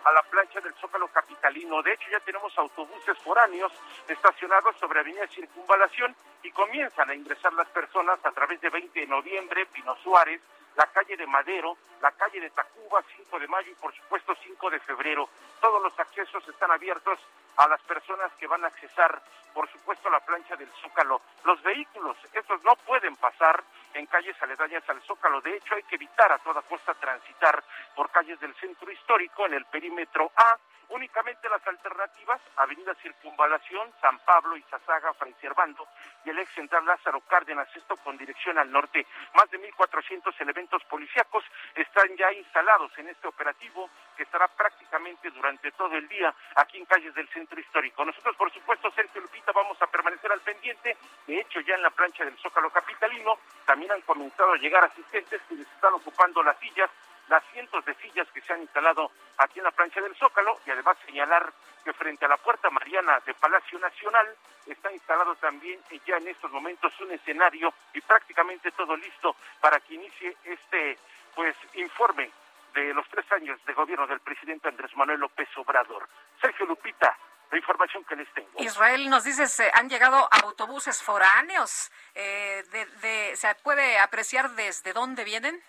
a 0.03 0.11
la 0.11 0.23
plancha 0.23 0.59
del 0.61 0.73
Zócalo 0.75 1.07
Capitalino. 1.07 1.81
De 1.81 1.93
hecho, 1.93 2.09
ya 2.11 2.19
tenemos 2.19 2.57
autobuses 2.57 3.17
foráneos 3.19 3.71
estacionados 4.07 4.75
sobre 4.79 4.99
Avenida 4.99 5.27
Circunvalación 5.27 6.15
y 6.43 6.51
comienzan 6.51 7.09
a 7.09 7.15
ingresar 7.15 7.53
las 7.53 7.67
personas 7.69 8.19
a 8.23 8.31
través 8.31 8.59
de 8.61 8.69
20 8.69 8.99
de 8.99 9.07
noviembre, 9.07 9.65
Pino 9.67 9.95
Suárez, 10.03 10.41
la 10.75 10.87
calle 10.87 11.15
de 11.15 11.27
Madero, 11.27 11.77
la 12.01 12.11
calle 12.11 12.41
de 12.41 12.49
Tacuba, 12.49 13.03
5 13.15 13.39
de 13.39 13.47
mayo 13.47 13.71
y 13.71 13.75
por 13.75 13.93
supuesto 13.95 14.35
5 14.43 14.69
de 14.69 14.79
febrero. 14.79 15.29
Todos 15.61 15.81
los 15.81 15.97
accesos 15.99 16.47
están 16.47 16.71
abiertos 16.71 17.19
a 17.57 17.67
las 17.67 17.81
personas 17.83 18.31
que 18.39 18.47
van 18.47 18.63
a 18.63 18.67
accesar, 18.67 19.21
por 19.53 19.71
supuesto, 19.71 20.09
la 20.09 20.19
plancha 20.19 20.55
del 20.55 20.69
Zócalo. 20.81 21.21
Los 21.45 21.61
vehículos, 21.61 22.17
estos 22.33 22.63
no 22.63 22.75
pueden 22.87 23.15
pasar 23.17 23.63
en 23.93 24.05
calles 24.07 24.35
aledañas 24.41 24.83
al 24.89 25.01
Zócalo. 25.03 25.41
De 25.41 25.55
hecho, 25.55 25.75
hay 25.75 25.83
que 25.83 25.95
evitar 25.95 26.31
a 26.31 26.39
toda 26.39 26.61
costa 26.63 26.93
transitar 26.95 27.63
por 27.95 28.09
calles 28.11 28.39
del 28.39 28.53
centro 28.55 28.91
histórico 28.91 29.45
en 29.45 29.53
el 29.53 29.65
perímetro 29.65 30.31
A 30.35 30.57
Únicamente 30.89 31.49
las 31.49 31.65
alternativas, 31.65 32.39
Avenida 32.55 32.93
Circunvalación, 33.01 33.91
San 33.99 34.19
Pablo, 34.19 34.55
Izazaga, 34.57 35.13
Fray 35.13 35.33
Servando 35.41 35.87
y 36.23 36.29
el 36.29 36.37
ex 36.37 36.53
central 36.53 36.85
Lázaro 36.85 37.21
Cárdenas, 37.21 37.67
esto 37.75 37.97
con 37.97 38.15
dirección 38.15 38.59
al 38.59 38.71
norte. 38.71 39.07
Más 39.33 39.49
de 39.49 39.59
1.400 39.59 40.39
elementos 40.39 40.83
policíacos 40.83 41.43
están 41.75 42.15
ya 42.15 42.31
instalados 42.33 42.91
en 42.99 43.09
este 43.09 43.27
operativo 43.27 43.89
que 44.15 44.23
estará 44.23 44.47
prácticamente 44.47 45.29
durante 45.31 45.71
todo 45.71 45.95
el 45.95 46.07
día 46.07 46.33
aquí 46.55 46.77
en 46.77 46.85
calles 46.85 47.13
del 47.15 47.27
centro 47.29 47.59
histórico. 47.59 48.05
Nosotros, 48.05 48.35
por 48.35 48.51
supuesto, 48.51 48.91
Sergio 48.91 49.21
Lupita, 49.21 49.51
vamos 49.51 49.81
a 49.81 49.87
permanecer 49.87 50.31
al 50.31 50.41
pendiente. 50.41 50.97
De 51.27 51.39
hecho, 51.39 51.59
ya 51.61 51.75
en 51.75 51.81
la 51.81 51.89
plancha 51.89 52.25
del 52.25 52.37
Zócalo 52.37 52.69
Capitalino 52.69 53.37
también 53.65 53.91
han 53.91 54.01
comenzado 54.01 54.53
a 54.53 54.57
llegar 54.57 54.83
asistentes 54.83 55.41
que 55.47 55.55
les 55.55 55.67
están 55.67 55.93
ocupando 55.93 56.43
las 56.43 56.57
sillas 56.59 56.89
las 57.29 57.43
cientos 57.53 57.85
de 57.85 57.93
sillas 57.95 58.27
que 58.33 58.41
se 58.41 58.53
han 58.53 58.61
instalado 58.61 59.11
aquí 59.37 59.59
en 59.59 59.65
la 59.65 59.71
plancha 59.71 60.01
del 60.01 60.15
Zócalo 60.15 60.59
y 60.65 60.71
además 60.71 60.97
señalar 61.05 61.53
que 61.83 61.93
frente 61.93 62.25
a 62.25 62.27
la 62.27 62.37
Puerta 62.37 62.69
Mariana 62.69 63.19
de 63.25 63.33
Palacio 63.33 63.79
Nacional 63.79 64.27
está 64.67 64.91
instalado 64.91 65.35
también 65.35 65.79
ya 66.05 66.17
en 66.17 66.27
estos 66.27 66.51
momentos 66.51 66.93
un 66.99 67.11
escenario 67.11 67.73
y 67.93 68.01
prácticamente 68.01 68.71
todo 68.71 68.95
listo 68.95 69.35
para 69.61 69.79
que 69.79 69.95
inicie 69.95 70.35
este 70.43 70.97
pues 71.35 71.55
informe 71.73 72.29
de 72.73 72.93
los 72.93 73.07
tres 73.09 73.25
años 73.31 73.59
de 73.65 73.73
gobierno 73.73 74.07
del 74.07 74.19
presidente 74.19 74.67
Andrés 74.67 74.95
Manuel 74.95 75.19
López 75.19 75.47
Obrador. 75.57 76.07
Sergio 76.41 76.65
Lupita, 76.65 77.17
la 77.51 77.57
información 77.57 78.03
que 78.05 78.15
les 78.15 78.31
tengo. 78.33 78.49
Israel 78.57 79.09
nos 79.09 79.23
dice 79.23 79.47
se 79.47 79.69
han 79.73 79.89
llegado 79.89 80.27
autobuses 80.43 81.01
foráneos. 81.03 81.91
Eh, 82.15 82.63
de, 83.01 83.35
¿Se 83.35 83.53
puede 83.55 83.99
apreciar 83.99 84.49
desde 84.51 84.93
dónde 84.93 85.23
vienen? 85.23 85.61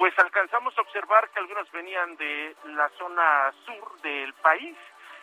pues 0.00 0.18
alcanzamos 0.18 0.72
a 0.78 0.80
observar 0.80 1.28
que 1.28 1.40
algunos 1.40 1.70
venían 1.72 2.16
de 2.16 2.56
la 2.68 2.88
zona 2.96 3.52
sur 3.66 4.00
del 4.00 4.32
país. 4.32 4.74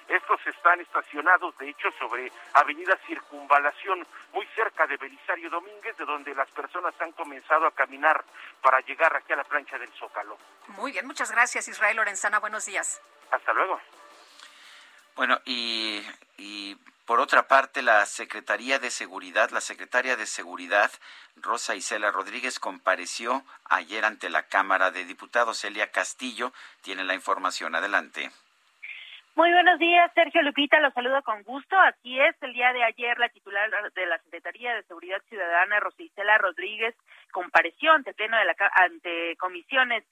Estos 0.08 0.40
están 0.48 0.80
estacionados, 0.80 1.58
de 1.58 1.70
hecho, 1.70 1.90
sobre 2.00 2.32
Avenida 2.54 2.98
Circunvalación, 3.06 4.08
muy 4.34 4.46
cerca 4.56 4.88
de 4.88 4.96
Belisario 4.98 5.50
Domínguez, 5.50 5.98
de 5.98 6.06
donde 6.06 6.34
las 6.34 6.50
personas 6.52 6.94
han 7.00 7.12
comenzado 7.12 7.68
a 7.68 7.72
caminar 7.72 8.24
para 8.62 8.80
llegar 8.82 9.16
aquí 9.16 9.34
a 9.34 9.36
la 9.36 9.44
plancha 9.44 9.78
del 9.78 9.92
Zócalo. 9.94 10.38
Muy 10.70 10.94
bien, 10.94 11.06
muchas 11.06 11.32
gracias, 11.32 11.68
Israel 11.68 11.98
Lorenzana. 11.98 12.40
Buenos 12.40 12.66
días. 12.66 13.02
Hasta 13.32 13.54
luego. 13.54 13.80
Bueno, 15.16 15.40
y, 15.46 16.02
y 16.38 16.76
por 17.06 17.20
otra 17.20 17.48
parte, 17.48 17.82
la 17.82 18.06
Secretaría 18.06 18.80
de 18.80 18.92
Seguridad, 18.92 19.50
la 19.50 19.62
secretaria 19.62 20.16
de 20.16 20.26
Seguridad, 20.26 20.92
Rosa 21.38 21.76
Isela 21.76 22.12
Rodríguez, 22.12 22.60
compareció 22.60 23.44
ayer 23.66 24.06
ante 24.06 24.30
la 24.30 24.44
Cámara 24.44 24.92
de 24.92 25.06
Diputados. 25.06 25.64
Elia 25.64 25.92
Castillo 25.92 26.54
tiene 26.82 27.04
la 27.04 27.14
información. 27.14 27.76
Adelante. 27.76 28.32
Muy 29.38 29.52
buenos 29.52 29.78
días, 29.78 30.12
Sergio 30.16 30.42
Lupita, 30.42 30.80
los 30.80 30.96
saludo 30.96 31.22
con 31.22 31.44
gusto. 31.44 31.78
Aquí 31.80 32.20
es, 32.20 32.36
el 32.42 32.54
día 32.54 32.74
de 32.74 32.84
ayer 32.84 33.20
la 33.20 33.30
titular 33.30 33.70
de 33.94 34.06
la 34.08 34.18
Secretaría 34.18 34.74
de 34.74 34.82
Seguridad 34.86 35.22
Ciudadana, 35.30 35.80
Rosa 35.80 36.02
Isela 36.02 36.40
Rodríguez, 36.40 36.96
compareció 37.32 37.92
ante 37.92 38.16
pleno 38.16 38.36
de 38.36 38.46
la 38.46 38.56
ante 38.74 39.36
comisiones 39.38 40.04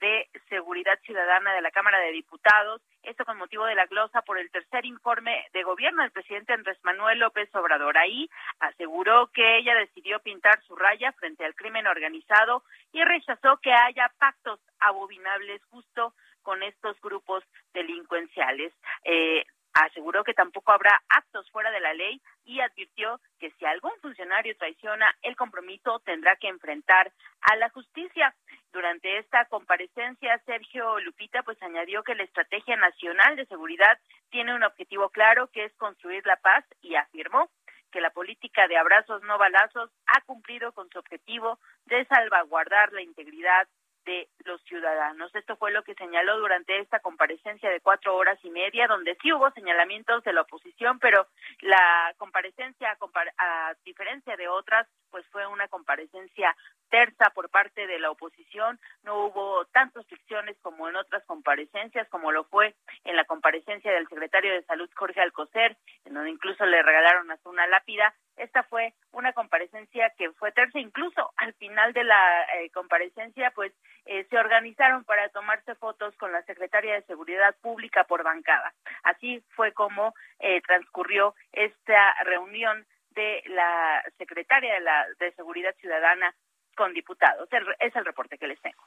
de 0.00 0.28
Seguridad 0.48 0.98
Ciudadana 1.04 1.54
de 1.54 1.60
la 1.60 1.70
Cámara 1.70 2.00
de 2.00 2.10
Diputados, 2.10 2.82
esto 3.04 3.24
con 3.24 3.38
motivo 3.38 3.66
de 3.66 3.76
la 3.76 3.86
glosa 3.86 4.22
por 4.22 4.36
el 4.36 4.50
tercer 4.50 4.84
informe 4.84 5.46
de 5.52 5.62
gobierno 5.62 6.02
del 6.02 6.10
presidente 6.10 6.52
Andrés 6.52 6.78
Manuel 6.82 7.20
López 7.20 7.54
Obrador. 7.54 7.96
Ahí 7.96 8.28
aseguró 8.58 9.28
que 9.28 9.58
ella 9.58 9.76
decidió 9.76 10.18
pintar 10.18 10.60
su 10.64 10.74
raya 10.74 11.12
frente 11.12 11.44
al 11.44 11.54
crimen 11.54 11.86
organizado 11.86 12.64
y 12.92 13.04
rechazó 13.04 13.58
que 13.58 13.72
haya 13.72 14.10
pactos 14.18 14.58
abominables 14.80 15.62
justo 15.66 16.14
con 16.42 16.62
estos 16.62 17.00
grupos 17.00 17.44
delincuenciales. 17.72 18.72
Eh, 19.04 19.44
Aseguró 19.74 20.22
que 20.22 20.34
tampoco 20.34 20.72
habrá 20.72 21.02
actos 21.08 21.50
fuera 21.50 21.70
de 21.70 21.80
la 21.80 21.94
ley 21.94 22.20
y 22.44 22.60
advirtió 22.60 23.20
que 23.38 23.50
si 23.52 23.64
algún 23.64 23.92
funcionario 24.02 24.54
traiciona 24.58 25.14
el 25.22 25.34
compromiso 25.34 25.98
tendrá 26.00 26.36
que 26.36 26.48
enfrentar 26.48 27.10
a 27.40 27.56
la 27.56 27.70
justicia. 27.70 28.34
Durante 28.70 29.18
esta 29.18 29.46
comparecencia, 29.46 30.38
Sergio 30.44 31.00
Lupita 31.00 31.42
pues 31.42 31.60
añadió 31.62 32.02
que 32.02 32.14
la 32.14 32.24
Estrategia 32.24 32.76
Nacional 32.76 33.36
de 33.36 33.46
Seguridad 33.46 33.98
tiene 34.28 34.54
un 34.54 34.62
objetivo 34.62 35.08
claro 35.08 35.48
que 35.48 35.64
es 35.64 35.72
construir 35.76 36.26
la 36.26 36.36
paz 36.36 36.64
y 36.82 36.94
afirmó 36.94 37.48
que 37.90 38.00
la 38.02 38.10
política 38.10 38.68
de 38.68 38.76
abrazos 38.76 39.22
no 39.22 39.38
balazos 39.38 39.90
ha 40.06 40.20
cumplido 40.22 40.72
con 40.72 40.90
su 40.90 40.98
objetivo 40.98 41.58
de 41.86 42.04
salvaguardar 42.06 42.92
la 42.92 43.02
integridad 43.02 43.68
de 44.04 44.28
los 44.44 44.62
ciudadanos. 44.62 45.34
Esto 45.34 45.56
fue 45.56 45.72
lo 45.72 45.82
que 45.82 45.94
señaló 45.94 46.38
durante 46.38 46.78
esta 46.78 47.00
comparecencia 47.00 47.70
de 47.70 47.80
cuatro 47.80 48.16
horas 48.16 48.38
y 48.42 48.50
media, 48.50 48.86
donde 48.86 49.16
sí 49.22 49.32
hubo 49.32 49.50
señalamientos 49.52 50.22
de 50.24 50.32
la 50.32 50.42
oposición, 50.42 50.98
pero 50.98 51.26
la 51.60 52.14
comparecencia, 52.18 52.96
a 53.38 53.74
diferencia 53.84 54.36
de 54.36 54.48
otras, 54.48 54.88
pues 55.10 55.26
fue 55.28 55.46
una 55.46 55.68
comparecencia 55.68 56.56
terza 56.90 57.30
por 57.30 57.48
parte 57.48 57.86
de 57.86 57.98
la 57.98 58.10
oposición. 58.10 58.78
No 59.02 59.26
hubo 59.26 59.64
tantas 59.66 60.06
fricciones 60.06 60.56
como 60.60 60.88
en 60.88 60.96
otras 60.96 61.24
comparecencias, 61.24 62.08
como 62.08 62.32
lo 62.32 62.44
fue 62.44 62.74
en 63.04 63.16
la 63.16 63.24
comparecencia 63.24 63.92
del 63.92 64.08
secretario 64.08 64.52
de 64.52 64.62
Salud, 64.64 64.90
Jorge 64.94 65.20
Alcocer, 65.20 65.76
en 66.04 66.14
donde 66.14 66.30
incluso 66.30 66.66
le 66.66 66.82
regalaron 66.82 67.30
hasta 67.30 67.48
una 67.48 67.66
lápida. 67.66 68.14
Esta 68.36 68.62
fue 68.62 68.94
una 69.12 69.32
comparecencia 69.32 70.10
que 70.16 70.30
fue 70.32 70.52
terza, 70.52 70.78
incluso 70.78 71.32
al 71.36 71.52
final 71.54 71.92
de 71.92 72.04
la 72.04 72.44
eh, 72.54 72.70
comparecencia, 72.70 73.50
pues 73.50 73.72
eh, 74.06 74.26
se 74.30 74.38
organizaron 74.38 75.04
para 75.04 75.28
tomarse 75.28 75.74
fotos 75.74 76.16
con 76.16 76.32
la 76.32 76.42
secretaria 76.42 76.94
de 76.94 77.02
Seguridad 77.02 77.54
Pública 77.60 78.04
por 78.04 78.22
bancada. 78.22 78.72
Así 79.02 79.44
fue 79.50 79.72
como 79.72 80.14
eh, 80.38 80.60
transcurrió 80.62 81.34
esta 81.52 82.14
reunión 82.24 82.86
de 83.10 83.42
la 83.46 84.02
secretaria 84.16 84.74
de, 84.74 84.80
la, 84.80 85.06
de 85.18 85.32
Seguridad 85.32 85.74
Ciudadana 85.76 86.34
con 86.74 86.94
diputados. 86.94 87.48
Es 87.78 87.94
el 87.94 88.04
reporte 88.04 88.38
que 88.38 88.46
les 88.46 88.60
tengo. 88.62 88.82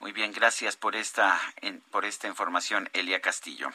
Muy 0.00 0.12
bien, 0.12 0.32
gracias 0.32 0.76
por 0.76 0.96
esta, 0.96 1.40
por 1.90 2.04
esta 2.04 2.28
información, 2.28 2.90
Elia 2.92 3.20
Castillo. 3.20 3.70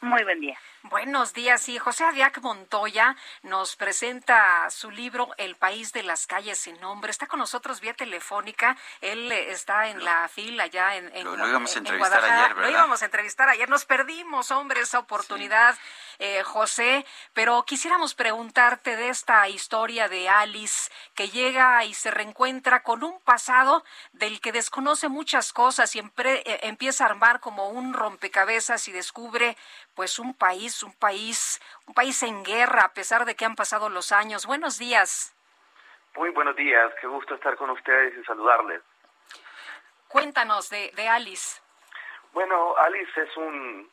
Muy 0.00 0.24
buen 0.24 0.40
día. 0.40 0.58
Buenos 0.84 1.34
días. 1.34 1.68
Y 1.68 1.78
José 1.78 2.04
Adiac 2.04 2.40
Montoya 2.40 3.14
nos 3.42 3.76
presenta 3.76 4.68
su 4.70 4.90
libro 4.90 5.28
El 5.36 5.54
País 5.56 5.92
de 5.92 6.02
las 6.02 6.26
Calles 6.26 6.58
sin 6.58 6.80
Nombre. 6.80 7.10
Está 7.10 7.26
con 7.26 7.38
nosotros 7.38 7.82
vía 7.82 7.92
telefónica. 7.92 8.78
Él 9.02 9.30
eh, 9.30 9.50
está 9.50 9.88
en 9.88 10.02
la 10.02 10.26
fila 10.28 10.68
ya 10.68 10.96
en, 10.96 11.14
en, 11.14 11.24
lo, 11.24 11.46
íbamos 11.46 11.74
a 11.76 11.78
entrevistar 11.80 12.24
ayer, 12.24 12.54
¿verdad? 12.54 12.70
Lo 12.70 12.70
íbamos 12.70 13.02
a 13.02 13.04
entrevistar 13.04 13.48
ayer. 13.50 13.68
Nos 13.68 13.84
perdimos, 13.84 14.50
hombre, 14.52 14.80
esa 14.80 15.00
oportunidad, 15.00 15.76
eh, 16.18 16.42
José. 16.44 17.04
Pero 17.34 17.62
quisiéramos 17.64 18.14
preguntarte 18.14 18.96
de 18.96 19.10
esta 19.10 19.46
historia 19.50 20.08
de 20.08 20.30
Alice 20.30 20.90
que 21.14 21.28
llega 21.28 21.84
y 21.84 21.92
se 21.92 22.10
reencuentra 22.10 22.82
con 22.82 23.04
un 23.04 23.20
pasado 23.20 23.84
del 24.12 24.40
que 24.40 24.50
desconoce 24.50 25.10
muchas 25.10 25.52
cosas 25.52 25.94
y 25.94 25.98
eh, 25.98 26.60
empieza 26.62 27.04
a 27.04 27.08
armar 27.08 27.40
como 27.40 27.68
un 27.68 27.92
rompecabezas 27.92 28.88
y 28.88 28.92
descubre 28.92 29.58
pues 29.94 30.18
un 30.18 30.32
país, 30.32 30.69
un 30.82 30.92
país, 30.94 31.60
un 31.86 31.94
país 31.94 32.22
en 32.22 32.44
guerra 32.44 32.82
a 32.84 32.94
pesar 32.94 33.24
de 33.24 33.34
que 33.34 33.44
han 33.44 33.56
pasado 33.56 33.88
los 33.88 34.12
años. 34.12 34.46
Buenos 34.46 34.78
días. 34.78 35.34
Muy 36.16 36.30
buenos 36.30 36.56
días, 36.56 36.92
qué 37.00 37.06
gusto 37.06 37.34
estar 37.34 37.56
con 37.56 37.70
ustedes 37.70 38.16
y 38.18 38.24
saludarles. 38.24 38.82
Cuéntanos 40.08 40.70
de, 40.70 40.90
de 40.96 41.08
Alice. 41.08 41.60
Bueno, 42.32 42.76
Alice 42.78 43.20
es 43.20 43.36
un, 43.36 43.88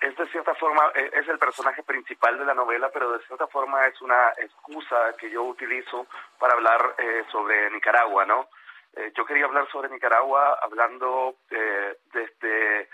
es 0.00 0.16
de 0.16 0.26
cierta 0.28 0.54
forma, 0.54 0.90
e, 0.94 1.10
es 1.12 1.28
el 1.28 1.38
personaje 1.38 1.82
principal 1.82 2.38
de 2.38 2.44
la 2.44 2.54
novela, 2.54 2.90
pero 2.92 3.12
de 3.12 3.24
cierta 3.26 3.46
forma 3.48 3.86
es 3.86 4.00
una 4.00 4.32
excusa 4.36 5.16
que 5.18 5.30
yo 5.30 5.42
utilizo 5.44 6.06
para 6.38 6.54
hablar 6.54 6.94
eh, 6.98 7.24
sobre 7.30 7.70
Nicaragua, 7.70 8.24
¿no? 8.24 8.48
Eh, 8.94 9.12
yo 9.16 9.24
quería 9.24 9.44
hablar 9.44 9.68
sobre 9.70 9.88
Nicaragua 9.90 10.58
hablando 10.62 11.36
eh, 11.50 11.98
desde 12.12 12.88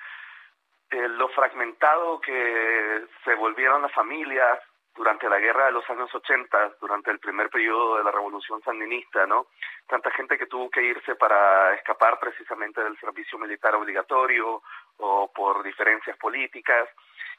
eh, 0.95 1.09
lo 1.09 1.29
fragmentado 1.31 2.21
que 2.21 3.05
se 3.25 3.35
volvieron 3.35 3.83
las 3.83 3.93
familias 3.93 4.61
durante 4.95 5.29
la 5.29 5.41
guerra 5.41 5.67
de 5.67 5.73
los 5.73 5.91
años 5.91 6.15
80, 6.15 6.77
durante 6.81 7.11
el 7.11 7.19
primer 7.19 7.51
periodo 7.51 7.99
de 7.99 8.05
la 8.05 8.13
revolución 8.13 8.63
sandinista, 8.63 9.27
¿no? 9.27 9.49
Tanta 9.89 10.13
gente 10.13 10.39
que 10.39 10.47
tuvo 10.47 10.71
que 10.71 10.83
irse 10.83 11.17
para 11.17 11.75
escapar 11.75 12.21
precisamente 12.21 12.81
del 12.81 12.97
servicio 12.99 13.37
militar 13.41 13.75
obligatorio 13.75 14.63
o 14.99 15.33
por 15.35 15.65
diferencias 15.65 16.17
políticas, 16.17 16.89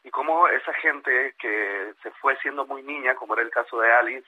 y 0.04 0.12
cómo 0.12 0.50
esa 0.50 0.74
gente 0.74 1.34
que 1.40 1.94
se 2.04 2.12
fue 2.20 2.36
siendo 2.42 2.66
muy 2.66 2.84
niña, 2.84 3.16
como 3.16 3.36
era 3.36 3.44
el 3.44 3.52
caso 3.52 3.80
de 3.80 3.90
Alice, 3.90 4.28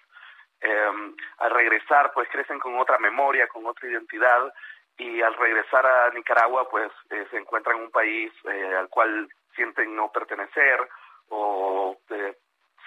eh, 0.62 1.14
al 1.40 1.52
regresar 1.52 2.14
pues 2.14 2.30
crecen 2.30 2.60
con 2.60 2.80
otra 2.80 2.98
memoria, 2.98 3.48
con 3.50 3.66
otra 3.66 3.90
identidad 3.90 4.54
y 4.98 5.22
al 5.22 5.36
regresar 5.36 5.86
a 5.86 6.10
Nicaragua 6.12 6.68
pues 6.70 6.92
eh, 7.10 7.26
se 7.30 7.38
encuentran 7.38 7.78
en 7.78 7.84
un 7.84 7.92
país 7.92 8.32
eh, 8.46 8.76
al 8.76 8.90
cual 8.90 9.30
sienten 9.56 9.96
no 9.96 10.12
pertenecer 10.12 10.80
o 11.30 11.98
de 12.10 12.38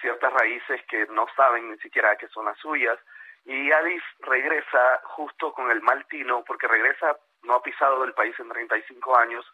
ciertas 0.01 0.33
raíces 0.33 0.81
que 0.89 1.05
no 1.07 1.27
saben 1.35 1.71
ni 1.71 1.77
siquiera 1.77 2.15
que 2.17 2.27
son 2.29 2.45
las 2.45 2.57
suyas. 2.57 2.99
Y 3.45 3.71
Alice 3.71 4.05
regresa 4.19 5.01
justo 5.03 5.53
con 5.53 5.71
el 5.71 5.81
mal 5.81 6.05
tino 6.07 6.43
porque 6.45 6.67
regresa 6.67 7.17
no 7.43 7.55
ha 7.55 7.63
pisado 7.63 8.01
del 8.01 8.13
país 8.13 8.37
en 8.39 8.49
35 8.49 9.17
años 9.17 9.45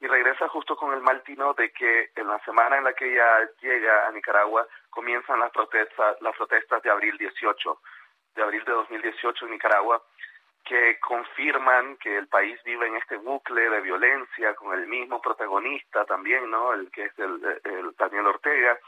y 0.00 0.06
regresa 0.06 0.48
justo 0.48 0.76
con 0.76 0.92
el 0.92 1.00
mal 1.00 1.22
tino 1.22 1.54
de 1.54 1.72
que 1.72 2.10
en 2.14 2.28
la 2.28 2.38
semana 2.44 2.76
en 2.78 2.84
la 2.84 2.92
que 2.92 3.12
ella 3.12 3.48
llega 3.60 4.06
a 4.06 4.12
Nicaragua 4.12 4.66
comienzan 4.90 5.40
las 5.40 5.50
protestas 5.50 6.20
las 6.20 6.36
protestas 6.36 6.82
de 6.82 6.90
abril 6.90 7.16
18 7.18 7.80
de 8.36 8.42
abril 8.42 8.64
de 8.64 8.72
2018 8.72 9.46
en 9.46 9.52
Nicaragua 9.52 10.02
que 10.64 10.98
confirman 10.98 11.96
que 11.98 12.16
el 12.16 12.26
país 12.26 12.58
vive 12.64 12.86
en 12.86 12.96
este 12.96 13.16
bucle 13.16 13.68
de 13.68 13.80
violencia 13.80 14.54
con 14.54 14.72
el 14.72 14.86
mismo 14.86 15.20
protagonista 15.20 16.04
también, 16.06 16.50
¿no? 16.50 16.72
El 16.72 16.90
que 16.90 17.04
es 17.04 17.18
el, 17.18 17.60
el 17.64 17.94
Daniel 17.96 18.26
Ortega. 18.28 18.78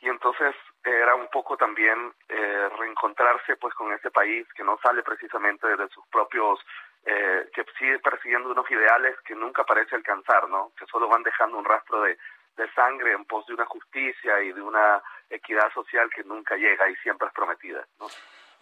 Y 0.00 0.08
entonces 0.08 0.54
era 0.82 1.14
un 1.14 1.28
poco 1.28 1.56
también 1.56 2.12
eh, 2.28 2.68
reencontrarse 2.78 3.56
pues 3.56 3.72
con 3.74 3.92
ese 3.92 4.10
país 4.10 4.46
que 4.54 4.64
no 4.64 4.78
sale 4.82 5.02
precisamente 5.02 5.66
de 5.66 5.88
sus 5.88 6.06
propios, 6.08 6.60
eh, 7.06 7.48
que 7.54 7.64
sigue 7.78 7.98
persiguiendo 8.00 8.50
unos 8.50 8.70
ideales 8.70 9.16
que 9.24 9.34
nunca 9.34 9.64
parece 9.64 9.94
alcanzar, 9.96 10.48
¿no? 10.48 10.72
Que 10.78 10.84
solo 10.86 11.08
van 11.08 11.22
dejando 11.22 11.56
un 11.56 11.64
rastro 11.64 12.02
de, 12.02 12.18
de 12.56 12.70
sangre 12.72 13.12
en 13.12 13.24
pos 13.24 13.46
de 13.46 13.54
una 13.54 13.66
justicia 13.66 14.42
y 14.42 14.52
de 14.52 14.60
una 14.60 15.02
equidad 15.30 15.72
social 15.72 16.10
que 16.10 16.24
nunca 16.24 16.56
llega 16.56 16.88
y 16.90 16.96
siempre 16.96 17.28
es 17.28 17.34
prometida, 17.34 17.86
¿no? 17.98 18.08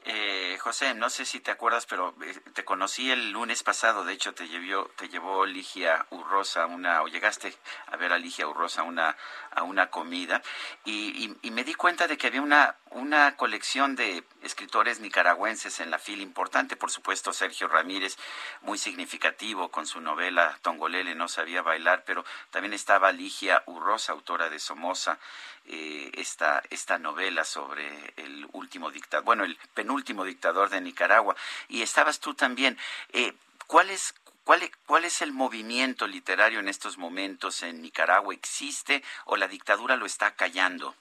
Eh, 0.05 0.59
José, 0.61 0.95
no 0.95 1.11
sé 1.11 1.25
si 1.25 1.39
te 1.39 1.53
acuerdas, 1.53 1.87
pero 1.87 2.13
eh, 2.23 2.35
te 2.55 2.65
conocí 2.65 3.11
el 3.13 3.31
lunes 3.31 3.63
pasado. 3.63 4.05
De 4.05 4.13
hecho, 4.13 4.35
te 4.35 4.49
llevó, 4.49 4.87
te 4.97 5.09
llevó 5.09 5.47
Ligia 5.47 6.07
Urrosa 6.11 6.67
una, 6.67 7.03
o 7.03 7.09
llegaste 7.09 7.55
a 7.87 7.97
ver 7.97 8.13
a 8.13 8.19
Ligia 8.19 8.49
Urrosa 8.49 8.83
una, 8.83 9.17
a 9.53 9.63
una 9.63 9.91
comida, 9.91 10.43
y, 10.85 11.37
y, 11.43 11.51
me 11.53 11.63
di 11.63 11.75
cuenta 11.75 12.09
de 12.09 12.17
que 12.19 12.27
había 12.27 12.43
una, 12.43 12.77
una 12.91 13.37
colección 13.37 13.95
de 13.95 14.25
escritores 14.43 14.99
nicaragüenses 14.99 15.79
en 15.79 15.91
la 15.91 16.01
fila 16.01 16.23
importante. 16.23 16.75
Por 16.75 16.91
supuesto, 16.91 17.33
Sergio 17.33 17.69
Ramírez, 17.69 18.17
muy 18.63 18.79
significativo 18.79 19.71
con 19.71 19.87
su 19.87 20.01
novela 20.01 20.59
Tongolele, 20.63 21.15
no 21.15 21.29
sabía 21.29 21.63
bailar, 21.63 22.03
pero 22.05 22.25
también 22.51 22.73
estaba 22.73 23.13
Ligia 23.13 23.63
Urrosa, 23.67 24.13
autora 24.13 24.49
de 24.51 24.59
Somoza 24.59 25.19
eh, 25.67 26.11
esta, 26.15 26.63
esta 26.71 26.99
novela 26.99 27.45
sobre 27.45 28.15
el 28.17 28.49
último 28.53 28.91
dictador, 28.91 29.25
bueno, 29.25 29.45
el 29.45 29.57
penúltimo 29.75 30.25
dictador 30.25 30.69
de 30.69 30.81
Nicaragua. 30.81 31.37
Y 31.69 31.83
estabas 31.83 32.21
tú 32.21 32.35
también. 32.35 32.79
Eh, 33.13 33.33
¿Cuál 33.67 33.91
es 33.91 34.15
¿Cuál, 34.45 34.61
¿Cuál 34.87 35.05
es 35.05 35.23
el 35.23 35.33
movimiento 35.33 36.07
literario 36.09 36.59
en 36.59 36.69
estos 36.69 36.99
momentos 36.99 37.63
en 37.63 37.81
Nicaragua? 37.81 38.35
¿Existe 38.35 39.03
o 39.27 39.37
la 39.37 39.47
dictadura 39.47 39.95
lo 39.97 40.05
está 40.05 40.35
callando? 40.35 40.95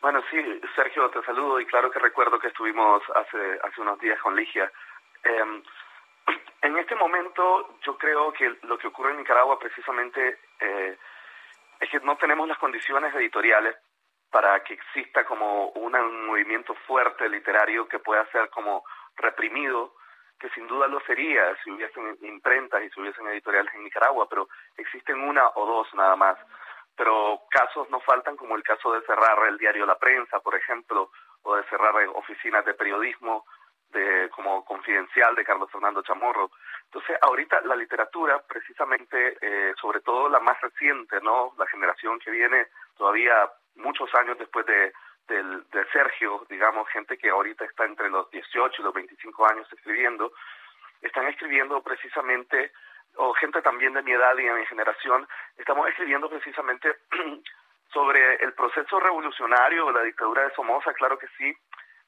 Bueno, 0.00 0.22
sí, 0.30 0.36
Sergio, 0.74 1.08
te 1.10 1.22
saludo 1.22 1.60
y 1.60 1.66
claro 1.66 1.90
que 1.90 1.98
recuerdo 1.98 2.38
que 2.38 2.48
estuvimos 2.48 3.02
hace, 3.14 3.58
hace 3.62 3.80
unos 3.80 3.98
días 4.00 4.20
con 4.20 4.34
Ligia. 4.34 4.70
Eh, 5.22 5.62
en 6.62 6.78
este 6.78 6.94
momento 6.96 7.78
yo 7.82 7.96
creo 7.96 8.32
que 8.32 8.56
lo 8.62 8.76
que 8.76 8.88
ocurre 8.88 9.12
en 9.12 9.18
Nicaragua 9.18 9.58
precisamente 9.58 10.38
eh, 10.60 10.98
es 11.80 11.90
que 11.90 12.00
no 12.00 12.16
tenemos 12.16 12.48
las 12.48 12.58
condiciones 12.58 13.14
editoriales 13.14 13.76
para 14.30 14.62
que 14.62 14.74
exista 14.74 15.24
como 15.24 15.68
un 15.70 16.26
movimiento 16.26 16.74
fuerte 16.86 17.28
literario 17.28 17.88
que 17.88 17.98
pueda 17.98 18.26
ser 18.30 18.50
como 18.50 18.84
reprimido, 19.16 19.94
que 20.38 20.50
sin 20.50 20.66
duda 20.66 20.86
lo 20.88 21.00
sería 21.00 21.56
si 21.62 21.70
hubiesen 21.70 22.18
imprentas 22.22 22.82
y 22.82 22.90
si 22.90 23.00
hubiesen 23.00 23.26
editoriales 23.28 23.72
en 23.74 23.84
Nicaragua, 23.84 24.28
pero 24.28 24.48
existen 24.76 25.20
una 25.20 25.48
o 25.54 25.66
dos 25.66 25.88
nada 25.94 26.16
más. 26.16 26.36
Pero 26.96 27.42
casos 27.50 27.88
no 27.90 28.00
faltan 28.00 28.36
como 28.36 28.56
el 28.56 28.62
caso 28.62 28.92
de 28.92 29.02
cerrar 29.02 29.38
el 29.48 29.58
diario 29.58 29.86
La 29.86 29.98
Prensa, 29.98 30.40
por 30.40 30.54
ejemplo, 30.54 31.10
o 31.42 31.56
de 31.56 31.64
cerrar 31.64 31.94
oficinas 32.14 32.64
de 32.64 32.74
periodismo 32.74 33.44
de 33.90 34.28
como 34.30 34.64
confidencial 34.64 35.34
de 35.34 35.44
Carlos 35.44 35.70
Fernando 35.70 36.02
Chamorro. 36.02 36.50
Entonces, 36.96 37.18
ahorita 37.20 37.60
la 37.66 37.76
literatura, 37.76 38.42
precisamente, 38.48 39.36
eh, 39.42 39.74
sobre 39.78 40.00
todo 40.00 40.30
la 40.30 40.40
más 40.40 40.58
reciente, 40.62 41.20
¿no? 41.20 41.52
La 41.58 41.66
generación 41.66 42.18
que 42.18 42.30
viene 42.30 42.68
todavía 42.96 43.34
muchos 43.74 44.08
años 44.14 44.38
después 44.38 44.64
de, 44.64 44.94
de 45.28 45.86
Sergio, 45.92 46.46
digamos, 46.48 46.88
gente 46.88 47.18
que 47.18 47.28
ahorita 47.28 47.66
está 47.66 47.84
entre 47.84 48.08
los 48.08 48.30
18 48.30 48.80
y 48.80 48.82
los 48.82 48.94
25 48.94 49.46
años 49.46 49.70
escribiendo, 49.74 50.32
están 51.02 51.26
escribiendo 51.28 51.82
precisamente, 51.82 52.72
o 53.16 53.34
gente 53.34 53.60
también 53.60 53.92
de 53.92 54.02
mi 54.02 54.12
edad 54.12 54.34
y 54.38 54.44
de 54.44 54.54
mi 54.54 54.64
generación, 54.64 55.28
estamos 55.58 55.86
escribiendo 55.90 56.30
precisamente 56.30 56.96
sobre 57.92 58.36
el 58.36 58.54
proceso 58.54 58.98
revolucionario 59.00 59.92
la 59.92 60.00
dictadura 60.00 60.44
de 60.44 60.54
Somoza, 60.54 60.94
claro 60.94 61.18
que 61.18 61.28
sí, 61.36 61.54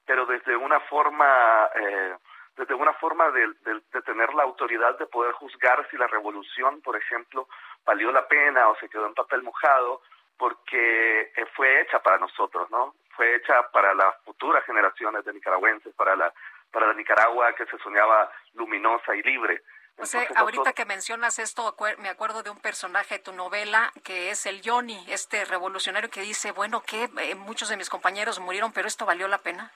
pero 0.06 0.24
desde 0.24 0.56
una 0.56 0.80
forma, 0.80 1.68
eh, 1.74 2.16
desde 2.58 2.74
una 2.74 2.92
forma 2.94 3.30
de, 3.30 3.46
de, 3.64 4.02
tener 4.02 4.34
la 4.34 4.42
autoridad 4.42 4.98
de 4.98 5.06
poder 5.06 5.32
juzgar 5.32 5.88
si 5.90 5.96
la 5.96 6.08
revolución, 6.08 6.80
por 6.82 6.96
ejemplo, 6.96 7.48
valió 7.86 8.10
la 8.10 8.26
pena 8.26 8.68
o 8.68 8.76
se 8.76 8.88
quedó 8.88 9.06
en 9.06 9.14
papel 9.14 9.44
mojado, 9.44 10.02
porque 10.36 11.32
eh, 11.36 11.46
fue 11.54 11.80
hecha 11.80 12.00
para 12.02 12.18
nosotros, 12.18 12.68
¿no? 12.70 12.94
Fue 13.16 13.36
hecha 13.36 13.70
para 13.70 13.94
las 13.94 14.16
futuras 14.24 14.64
generaciones 14.64 15.24
de 15.24 15.32
nicaragüenses, 15.32 15.94
para 15.94 16.16
la, 16.16 16.32
para 16.72 16.88
la 16.88 16.94
Nicaragua 16.94 17.54
que 17.54 17.66
se 17.66 17.78
soñaba 17.78 18.30
luminosa 18.54 19.14
y 19.14 19.22
libre. 19.22 19.62
O 19.96 20.06
sea, 20.06 20.26
ahorita 20.36 20.72
que 20.74 20.84
mencionas 20.84 21.40
esto, 21.40 21.76
me 21.98 22.08
acuerdo 22.08 22.44
de 22.44 22.50
un 22.50 22.60
personaje 22.60 23.16
de 23.16 23.24
tu 23.24 23.32
novela 23.32 23.92
que 24.04 24.30
es 24.30 24.46
el 24.46 24.62
Johnny, 24.64 25.04
este 25.08 25.44
revolucionario 25.44 26.10
que 26.10 26.20
dice, 26.20 26.52
bueno, 26.52 26.82
que 26.82 27.10
eh, 27.18 27.34
muchos 27.34 27.68
de 27.68 27.76
mis 27.76 27.90
compañeros 27.90 28.38
murieron, 28.38 28.72
pero 28.72 28.86
esto 28.86 29.06
valió 29.06 29.26
la 29.26 29.38
pena. 29.38 29.72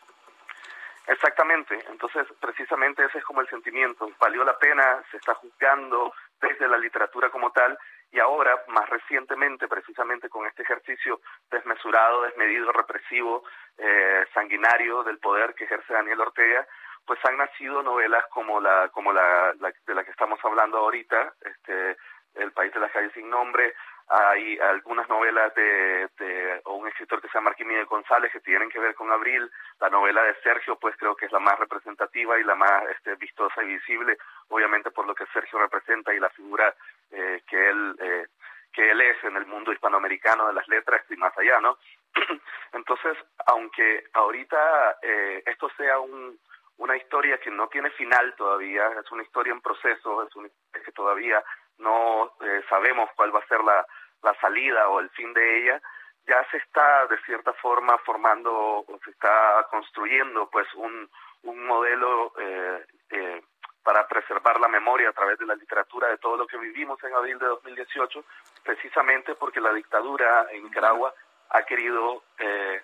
Exactamente, 1.07 1.79
entonces 1.89 2.27
precisamente 2.41 3.05
ese 3.05 3.19
es 3.19 3.24
como 3.24 3.41
el 3.41 3.49
sentimiento, 3.49 4.09
valió 4.20 4.45
la 4.45 4.57
pena, 4.59 5.03
se 5.11 5.16
está 5.16 5.35
juzgando 5.35 6.15
desde 6.41 6.69
la 6.69 6.79
literatura 6.79 7.29
como 7.29 7.51
tal 7.51 7.77
y 8.12 8.20
ahora, 8.20 8.62
más 8.69 8.89
recientemente, 8.89 9.66
precisamente 9.66 10.29
con 10.29 10.47
este 10.47 10.62
ejercicio 10.62 11.20
desmesurado, 11.51 12.23
desmedido, 12.23 12.70
represivo, 12.73 13.43
eh, 13.79 14.24
sanguinario 14.33 15.03
del 15.03 15.19
poder 15.19 15.55
que 15.55 15.65
ejerce 15.65 15.93
Daniel 15.93 16.20
Ortega, 16.20 16.66
pues 17.05 17.19
han 17.24 17.37
nacido 17.37 17.83
novelas 17.83 18.24
como 18.29 18.61
la 18.61 18.89
como 18.91 19.12
la, 19.12 19.53
de 19.87 19.95
la 19.95 20.05
que 20.05 20.11
estamos 20.11 20.39
hablando 20.45 20.79
ahorita, 20.79 21.35
este 21.41 21.97
El 22.35 22.53
país 22.53 22.73
de 22.73 22.81
las 22.81 22.93
calles 22.93 23.12
sin 23.12 23.29
nombre, 23.29 23.74
hay 24.12 24.59
algunas 24.59 25.09
novelas 25.09 25.55
de, 25.55 26.09
de 26.18 26.60
un 26.66 26.86
escritor 26.86 27.22
que 27.22 27.28
se 27.28 27.34
llama 27.34 27.51
Arquímedes 27.51 27.89
González 27.89 28.30
que 28.30 28.40
tienen 28.40 28.68
que 28.68 28.78
ver 28.78 28.94
con 28.94 29.10
Abril, 29.10 29.51
la 29.80 29.89
novela 29.89 30.22
de 30.22 30.34
Sergio 30.43 30.76
pues 30.76 30.94
creo 30.98 31.16
que 31.16 31.26
es 31.26 31.32
la 31.32 31.39
más 31.39 31.59
representativa 31.59 32.39
y 32.39 32.44
la 32.44 32.55
más 32.55 32.84
este, 32.90 33.14
vistosa 33.14 33.62
y 33.62 33.68
visible, 33.68 34.18
obviamente 34.48 34.90
por 34.90 35.06
lo 35.06 35.14
que 35.14 35.24
Sergio 35.32 35.59
representa 35.59 36.12
y 36.12 36.20
la 36.20 36.28
figura 36.30 36.74
eh, 37.10 37.43
que 37.48 37.70
él 37.70 37.97
eh, 38.01 38.26
que 38.72 38.90
él 38.90 39.01
es 39.01 39.22
en 39.24 39.36
el 39.36 39.47
mundo 39.47 39.72
hispanoamericano 39.72 40.47
de 40.47 40.55
las 40.55 40.66
letras 40.68 41.05
y 41.10 41.16
más 41.16 41.36
allá, 41.36 41.60
¿no? 41.60 41.76
Entonces, 42.72 43.18
aunque 43.47 44.05
ahorita 44.14 44.97
eh, 45.02 45.43
esto 45.44 45.70
sea 45.76 45.98
un, 45.98 46.39
una 46.78 46.97
historia 46.97 47.39
que 47.39 47.51
no 47.51 47.68
tiene 47.68 47.90
final 47.90 48.34
todavía, 48.36 48.89
es 48.98 49.10
una 49.12 49.22
historia 49.22 49.52
en 49.52 49.60
proceso, 49.60 50.22
es 50.26 50.34
una 50.36 50.48
que 50.72 50.93
todavía 50.93 51.44
no 51.78 52.32
eh, 52.40 52.62
sabemos 52.68 53.10
cuál 53.16 53.34
va 53.34 53.40
a 53.40 53.47
ser 53.47 53.62
la, 53.62 53.86
la 54.23 54.35
salida 54.40 54.89
o 54.89 55.01
el 55.01 55.11
fin 55.11 55.32
de 55.32 55.59
ella, 55.59 55.82
ya 56.27 56.47
se 56.51 56.59
está 56.59 57.07
de 57.07 57.19
cierta 57.27 57.53
forma 57.55 57.99
formando 57.99 58.53
o 58.53 59.01
se 59.05 59.11
está 59.11 59.66
construyendo 59.70 60.49
pues 60.51 60.66
un, 60.74 61.09
un 61.43 61.66
modelo 61.66 62.32
eh, 62.39 62.86
eh, 63.11 63.43
para 63.82 64.07
preservar 64.07 64.61
la 64.61 64.69
memoria 64.69 65.09
a 65.09 65.12
través 65.12 65.39
de 65.39 65.47
la 65.47 65.57
literatura 65.57 66.09
de 66.09 66.19
todo 66.19 66.36
lo 66.36 66.47
que 66.47 66.57
vivimos 66.59 67.03
en 67.03 67.15
abril 67.15 67.39
de 67.39 67.47
2018, 67.47 68.24
precisamente 68.62 69.35
porque 69.35 69.61
la 69.61 69.73
dictadura 69.73 70.47
en 70.53 70.65
Nicaragua 70.65 71.12
ha 71.51 71.62
querido 71.65 72.23
eh, 72.39 72.81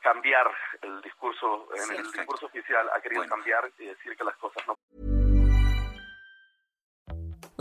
cambiar 0.00 0.50
el 0.80 1.02
discurso, 1.02 1.68
en 1.74 1.96
el 1.96 2.12
discurso 2.12 2.46
oficial 2.46 2.88
ha 2.94 3.00
querido 3.00 3.26
cambiar 3.26 3.70
y 3.78 3.86
decir 3.86 4.16
que 4.16 4.24
las 4.24 4.36
cosas 4.36 4.66
no. 4.66 5.11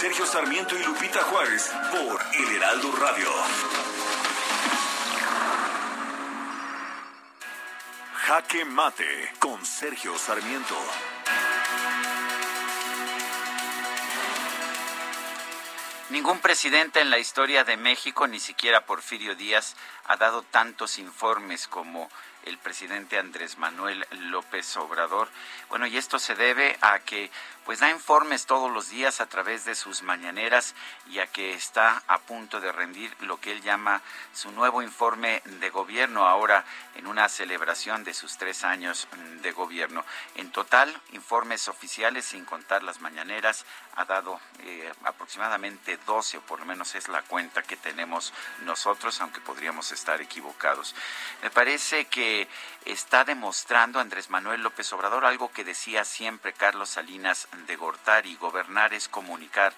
Sergio 0.00 0.24
Sarmiento 0.24 0.78
y 0.78 0.82
Lupita 0.82 1.20
Juárez 1.24 1.70
por 1.90 2.22
El 2.34 2.56
Heraldo 2.56 2.90
Radio. 2.92 3.28
Jaque 8.14 8.64
Mate 8.64 9.30
con 9.38 9.62
Sergio 9.66 10.16
Sarmiento. 10.16 10.74
Ningún 16.08 16.40
presidente 16.40 17.00
en 17.00 17.10
la 17.10 17.18
historia 17.18 17.64
de 17.64 17.76
México, 17.76 18.26
ni 18.26 18.40
siquiera 18.40 18.86
Porfirio 18.86 19.34
Díaz, 19.34 19.76
ha 20.06 20.16
dado 20.16 20.42
tantos 20.42 20.98
informes 20.98 21.68
como 21.68 22.08
el 22.44 22.58
presidente 22.58 23.18
Andrés 23.18 23.58
Manuel 23.58 24.06
López 24.10 24.76
Obrador. 24.76 25.28
Bueno, 25.68 25.86
y 25.86 25.96
esto 25.96 26.18
se 26.18 26.34
debe 26.34 26.78
a 26.80 26.98
que 27.00 27.30
pues 27.64 27.80
da 27.80 27.90
informes 27.90 28.46
todos 28.46 28.70
los 28.70 28.90
días 28.90 29.20
a 29.20 29.26
través 29.26 29.64
de 29.64 29.74
sus 29.74 30.02
mañaneras 30.02 30.74
y 31.08 31.18
a 31.18 31.26
que 31.26 31.52
está 31.54 32.02
a 32.06 32.18
punto 32.18 32.60
de 32.60 32.72
rendir 32.72 33.14
lo 33.20 33.40
que 33.40 33.52
él 33.52 33.62
llama 33.62 34.02
su 34.32 34.50
nuevo 34.52 34.82
informe 34.82 35.42
de 35.44 35.70
gobierno 35.70 36.26
ahora 36.26 36.64
en 36.96 37.06
una 37.06 37.28
celebración 37.28 38.04
de 38.04 38.14
sus 38.14 38.36
tres 38.36 38.64
años 38.64 39.08
de 39.42 39.52
gobierno. 39.52 40.04
En 40.34 40.50
total, 40.50 41.00
informes 41.12 41.68
oficiales, 41.68 42.24
sin 42.24 42.44
contar 42.44 42.82
las 42.82 43.00
mañaneras, 43.00 43.64
ha 43.96 44.04
dado 44.04 44.40
eh, 44.60 44.92
aproximadamente 45.04 45.98
12, 46.06 46.38
o 46.38 46.40
por 46.42 46.60
lo 46.60 46.66
menos 46.66 46.94
es 46.94 47.08
la 47.08 47.22
cuenta 47.22 47.62
que 47.62 47.76
tenemos 47.76 48.32
nosotros, 48.64 49.20
aunque 49.20 49.40
podríamos 49.40 49.92
estar 49.92 50.20
equivocados. 50.20 50.94
Me 51.42 51.50
parece 51.50 52.06
que 52.06 52.48
está 52.84 53.24
demostrando 53.24 54.00
Andrés 54.00 54.30
Manuel 54.30 54.62
López 54.62 54.92
Obrador 54.92 55.24
algo 55.24 55.50
que 55.52 55.64
decía 55.64 56.04
siempre 56.04 56.52
Carlos 56.52 56.90
Salinas 56.90 57.48
de 57.66 57.76
Gortari. 57.76 58.36
Gobernar 58.36 58.94
es 58.94 59.08
comunicar 59.08 59.74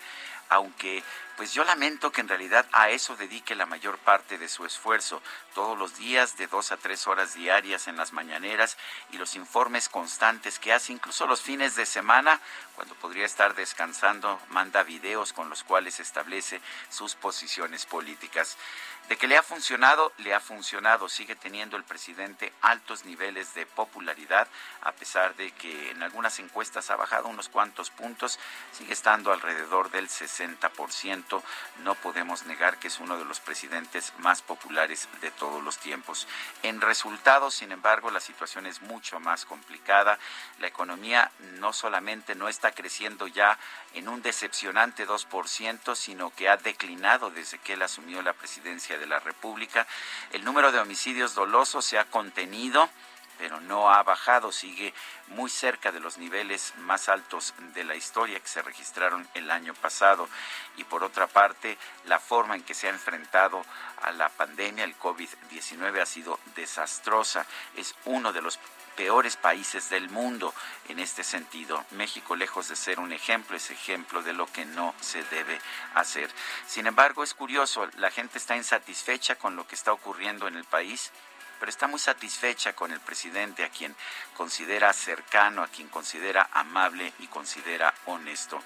aunque 0.53 1.03
pues 1.37 1.55
yo 1.55 1.65
lamento 1.65 2.13
que 2.13 2.21
en 2.21 2.29
realidad 2.29 2.67
a 2.73 2.91
eso 2.91 3.17
dedique 3.17 3.55
la 3.55 3.65
mayor 3.65 3.97
parte 3.99 4.37
de 4.37 4.49
su 4.49 4.67
esfuerzo, 4.67 5.23
todos 5.55 5.79
los 5.79 5.97
días 5.97 6.37
de 6.37 6.47
dos 6.47 6.73
a 6.73 6.77
tres 6.77 7.07
horas 7.07 7.35
diarias 7.35 7.89
en 7.89 7.97
las 7.97 8.13
mañaneras 8.13 8.77
y 9.11 9.17
los 9.17 9.35
informes 9.35 9.89
constantes 9.89 10.59
que 10.59 10.75
hace, 10.75 10.93
incluso 10.93 11.27
los 11.27 11.41
fines 11.41 11.75
de 11.75 11.87
semana, 11.87 12.39
cuando 12.77 12.95
podría 12.97 13.25
estar 13.25 13.55
descansando, 13.55 14.39
manda 14.51 14.83
videos 14.83 15.33
con 15.33 15.49
los 15.49 15.65
cuales 15.65 16.01
establece 16.01 16.61
sus 16.91 17.15
posiciones 17.15 17.87
políticas. 17.87 18.59
De 19.13 19.19
que 19.19 19.29
le 19.29 19.37
ha 19.37 19.43
funcionado, 19.43 20.11
le 20.17 20.33
ha 20.33 20.41
funcionado. 20.41 21.07
Sigue 21.07 21.37
teniendo 21.37 21.77
el 21.77 21.85
presidente 21.85 22.51
altos 22.63 23.05
niveles 23.05 23.53
de 23.53 23.67
popularidad, 23.67 24.49
a 24.81 24.93
pesar 24.93 25.37
de 25.37 25.51
que 25.51 25.91
en 25.91 26.03
algunas 26.03 26.39
encuestas 26.39 26.91
ha 26.91 26.97
bajado 26.97 27.29
unos 27.29 27.51
cuantos 27.51 27.91
puntos, 27.91 28.39
sigue 28.73 28.95
estando 28.95 29.31
alrededor 29.31 29.91
del 29.91 30.09
60 30.09 30.53
60%. 30.71 31.43
No 31.83 31.95
podemos 31.97 32.47
negar 32.47 32.79
que 32.79 32.89
es 32.89 32.99
uno 33.01 33.19
de 33.19 33.25
los 33.25 33.41
presidentes 33.41 34.13
más 34.19 34.43
populares 34.43 35.09
de 35.21 35.31
todos 35.31 35.63
los 35.63 35.79
tiempos. 35.79 36.27
En 36.63 36.81
resultados, 36.81 37.55
sin 37.55 37.73
embargo, 37.73 38.11
la 38.11 38.21
situación 38.21 38.67
es 38.67 38.83
mucho 38.83 39.21
más 39.21 39.45
complicada. 39.45 40.19
La 40.59 40.67
economía 40.67 41.31
no 41.59 41.73
solamente 41.73 42.35
no 42.35 42.49
está 42.49 42.73
creciendo 42.73 43.27
ya 43.27 43.59
en 43.95 44.09
un 44.09 44.23
decepcionante 44.23 45.07
2%, 45.07 45.95
sino 45.95 46.31
que 46.31 46.49
ha 46.49 46.57
declinado 46.57 47.31
desde 47.31 47.59
que 47.59 47.75
él 47.75 47.83
asumió 47.83 48.23
la 48.23 48.33
presidencia 48.33 48.99
de 48.99 49.02
la 49.07 49.21
República. 49.21 49.87
El 50.33 50.45
número 50.45 50.73
de 50.73 50.79
homicidios 50.79 51.35
dolosos 51.35 51.85
se 51.85 51.99
ha 51.99 52.05
contenido 52.05 52.89
pero 53.43 53.61
no 53.61 53.91
ha 53.91 54.05
bajado, 54.05 54.53
sigue 54.53 54.95
muy 55.27 55.51
cerca 55.51 55.91
de 55.91 55.99
los 55.99 56.17
niveles 56.17 56.75
más 56.79 57.09
altos 57.09 57.55
de 57.75 57.83
la 57.83 57.97
historia 57.97 58.39
que 58.39 58.47
se 58.47 58.63
registraron 58.63 59.27
el 59.35 59.51
año 59.51 59.75
pasado. 59.75 60.29
Y 60.77 60.85
por 60.85 61.03
otra 61.03 61.27
parte, 61.27 61.77
la 62.05 62.21
forma 62.21 62.55
en 62.55 62.63
que 62.63 62.75
se 62.75 62.87
ha 62.87 62.91
enfrentado 62.91 63.65
a 64.03 64.13
la 64.13 64.29
pandemia, 64.29 64.85
el 64.85 64.97
COVID-19, 64.97 66.01
ha 66.01 66.07
sido 66.07 66.39
desastrosa. 66.55 67.45
Es 67.77 67.97
uno 68.05 68.33
de 68.33 68.43
los 68.43 68.61
peores 68.97 69.37
países 69.37 69.91
del 69.91 70.09
mundo 70.11 70.55
en 70.89 70.99
este 70.99 71.25
sentido. 71.25 71.85
México, 71.93 72.37
lejos 72.37 72.69
de 72.69 72.77
ser 72.77 73.01
un 73.01 73.13
ejemplo, 73.13 73.57
es 73.57 73.71
ejemplo 73.71 74.23
de 74.23 74.33
lo 74.33 74.47
que 74.47 74.65
no 74.65 74.95
se 75.01 75.23
debe 75.25 75.59
hacer. 75.95 76.31
Sin 76.67 76.87
embargo, 76.87 77.23
es 77.25 77.35
curioso, 77.35 77.89
la 77.97 78.11
gente 78.11 78.39
está 78.39 78.57
insatisfecha 78.57 79.37
con 79.37 79.57
lo 79.57 79.67
que 79.67 79.75
está 79.75 79.93
ocurriendo 79.93 80.49
en 80.49 80.57
el 80.57 80.65
país 80.65 81.11
pero 81.63 81.71
está 81.71 81.87
muy 81.87 82.01
satisfecha 82.01 82.73
con 82.73 82.91
el 82.91 82.99
presidente 82.99 83.63
a 83.63 83.69
quien 83.69 83.95
considera 84.37 84.93
cercano, 84.93 85.63
a 85.63 85.69
quien 85.69 85.87
considera 85.87 86.49
amable 86.53 87.13
y 87.21 87.29
considera 87.29 87.95
honesto. 88.07 88.61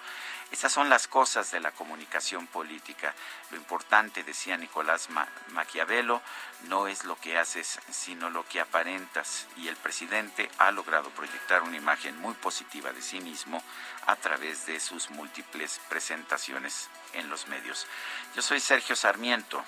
Esas 0.52 0.72
son 0.72 0.88
las 0.88 1.08
cosas 1.08 1.50
de 1.50 1.60
la 1.60 1.72
comunicación 1.72 2.46
política. 2.46 3.14
Lo 3.50 3.56
importante, 3.56 4.22
decía 4.22 4.56
Nicolás 4.56 5.08
Maquiavelo, 5.48 6.22
no 6.68 6.86
es 6.86 7.04
lo 7.04 7.16
que 7.20 7.36
haces, 7.36 7.78
sino 7.90 8.30
lo 8.30 8.44
que 8.46 8.60
aparentas. 8.60 9.46
Y 9.56 9.68
el 9.68 9.76
presidente 9.76 10.50
ha 10.58 10.70
logrado 10.70 11.10
proyectar 11.10 11.62
una 11.62 11.76
imagen 11.76 12.16
muy 12.18 12.34
positiva 12.34 12.92
de 12.92 13.02
sí 13.02 13.20
mismo 13.20 13.62
a 14.06 14.16
través 14.16 14.66
de 14.66 14.78
sus 14.80 15.10
múltiples 15.10 15.80
presentaciones 15.88 16.88
en 17.12 17.28
los 17.28 17.48
medios. 17.48 17.86
Yo 18.34 18.42
soy 18.42 18.60
Sergio 18.60 18.94
Sarmiento 18.96 19.64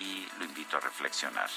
y 0.00 0.28
lo 0.38 0.44
invito 0.44 0.76
a 0.76 0.80
reflexionar. 0.80 1.50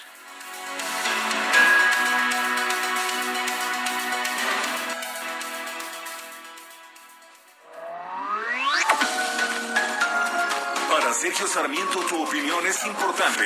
Sergio 11.19 11.47
Sarmiento 11.47 11.99
tu 12.01 12.21
opinión 12.21 12.63
es 12.67 12.85
importante. 12.85 13.43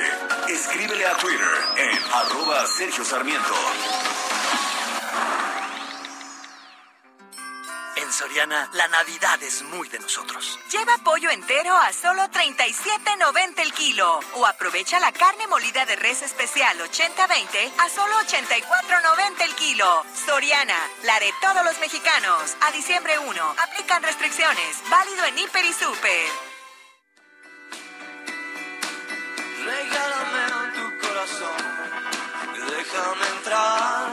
Escríbele 0.49 1.06
a 1.06 1.15
Twitter 1.15 1.48
en 1.77 1.98
arroba 2.14 2.68
Sergio 2.68 3.06
Sarmiento. 3.06 3.56
En 7.95 8.11
Soriana, 8.11 8.69
la 8.73 8.89
Navidad 8.89 9.41
es 9.41 9.61
muy 9.64 9.88
de 9.88 9.99
nosotros. 9.99 10.60
Lleva 10.69 10.98
pollo 10.98 11.30
entero 11.30 11.73
a 11.73 11.93
solo 11.93 12.23
37.90 12.23 13.61
el 13.61 13.72
kilo. 13.72 14.19
O 14.34 14.45
aprovecha 14.45 14.99
la 14.99 15.14
carne 15.14 15.48
molida 15.48 15.85
de 15.85 15.95
res 15.95 16.23
especial 16.23 16.77
80-20 16.77 17.72
a 17.77 17.89
solo 17.89 18.15
84.90 18.19 19.45
el 19.45 19.56
kilo. 19.56 20.03
Soriana, 20.26 20.77
la 21.03 21.18
de 21.22 21.34
todos 21.39 21.64
los 21.64 21.80
mexicanos. 21.80 22.57
A 22.68 22.72
diciembre 22.73 23.18
1. 23.18 23.56
Aplican 23.69 24.03
restricciones. 24.03 24.84
Válido 24.89 25.23
en 25.23 25.39
Hiper 25.39 25.64
y 25.64 25.72
Super. 25.72 26.51
Regálame 29.72 30.45
tu 30.76 30.85
corazón 31.07 31.61
y 32.56 32.60
déjame 32.76 33.26
entrar 33.38 34.06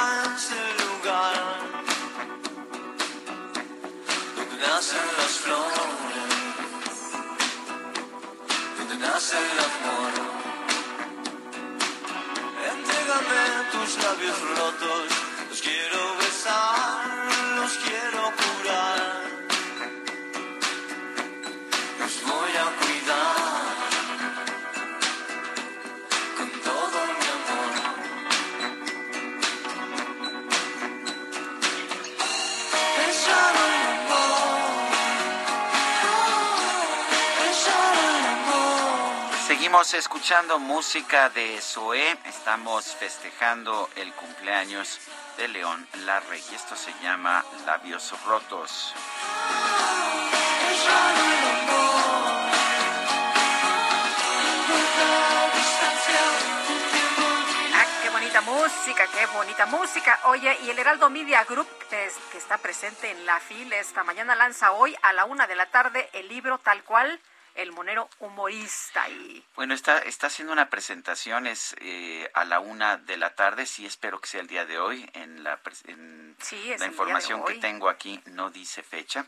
a 0.00 0.34
ese 0.36 0.62
lugar 0.84 1.36
donde 4.36 4.56
nacen 4.66 5.06
las 5.18 5.34
flores, 5.44 6.34
donde 8.76 8.96
nace 9.06 9.36
el 9.38 9.58
amor. 9.70 10.12
Entrégame 12.72 13.42
tus 13.72 13.90
labios 14.04 14.38
rotos, 14.58 15.08
los 15.48 15.60
quiero 15.62 16.17
Seguimos 39.88 40.04
escuchando 40.04 40.58
música 40.58 41.30
de 41.30 41.58
Zoé. 41.62 42.18
Estamos 42.26 42.94
festejando 42.96 43.88
el 43.96 44.12
cumpleaños 44.12 45.00
de 45.38 45.48
León 45.48 45.88
Larrey. 46.04 46.44
Y 46.52 46.54
esto 46.56 46.76
se 46.76 46.92
llama 47.02 47.42
Labios 47.64 48.12
Rotos. 48.26 48.92
Ah, 57.74 58.42
música, 58.44 59.06
qué 59.06 59.24
bonita 59.34 59.64
música. 59.64 60.20
Oye, 60.24 60.54
y 60.64 60.70
el 60.70 60.78
Heraldo 60.78 61.08
Media 61.08 61.44
Group, 61.44 61.68
que 61.88 62.36
está 62.36 62.58
presente 62.58 63.10
en 63.10 63.24
la 63.24 63.40
fila 63.40 63.76
esta 63.76 64.04
mañana, 64.04 64.34
lanza 64.34 64.72
hoy 64.72 64.94
a 65.00 65.14
la 65.14 65.24
una 65.24 65.46
de 65.46 65.56
la 65.56 65.64
tarde 65.70 66.10
el 66.12 66.28
libro 66.28 66.58
tal 66.58 66.84
cual, 66.84 67.18
El 67.58 67.72
Monero 67.72 68.08
Humorista. 68.20 69.08
Y 69.08 69.44
Bueno, 69.56 69.74
está, 69.74 69.98
está 69.98 70.28
haciendo 70.28 70.52
una 70.52 70.70
presentación 70.70 71.46
es, 71.48 71.74
eh, 71.80 72.30
a 72.32 72.44
la 72.44 72.60
una 72.60 72.96
de 72.98 73.16
la 73.16 73.34
tarde, 73.34 73.66
sí 73.66 73.84
espero 73.84 74.20
que 74.20 74.28
sea 74.28 74.40
el 74.40 74.46
día 74.46 74.64
de 74.64 74.78
hoy. 74.78 75.10
En 75.12 75.42
la, 75.42 75.60
en 75.86 76.27
Sí, 76.40 76.72
es 76.72 76.80
la 76.80 76.86
información 76.86 77.44
que 77.44 77.54
tengo 77.54 77.88
aquí 77.88 78.20
no 78.26 78.50
dice 78.50 78.84
fecha, 78.84 79.26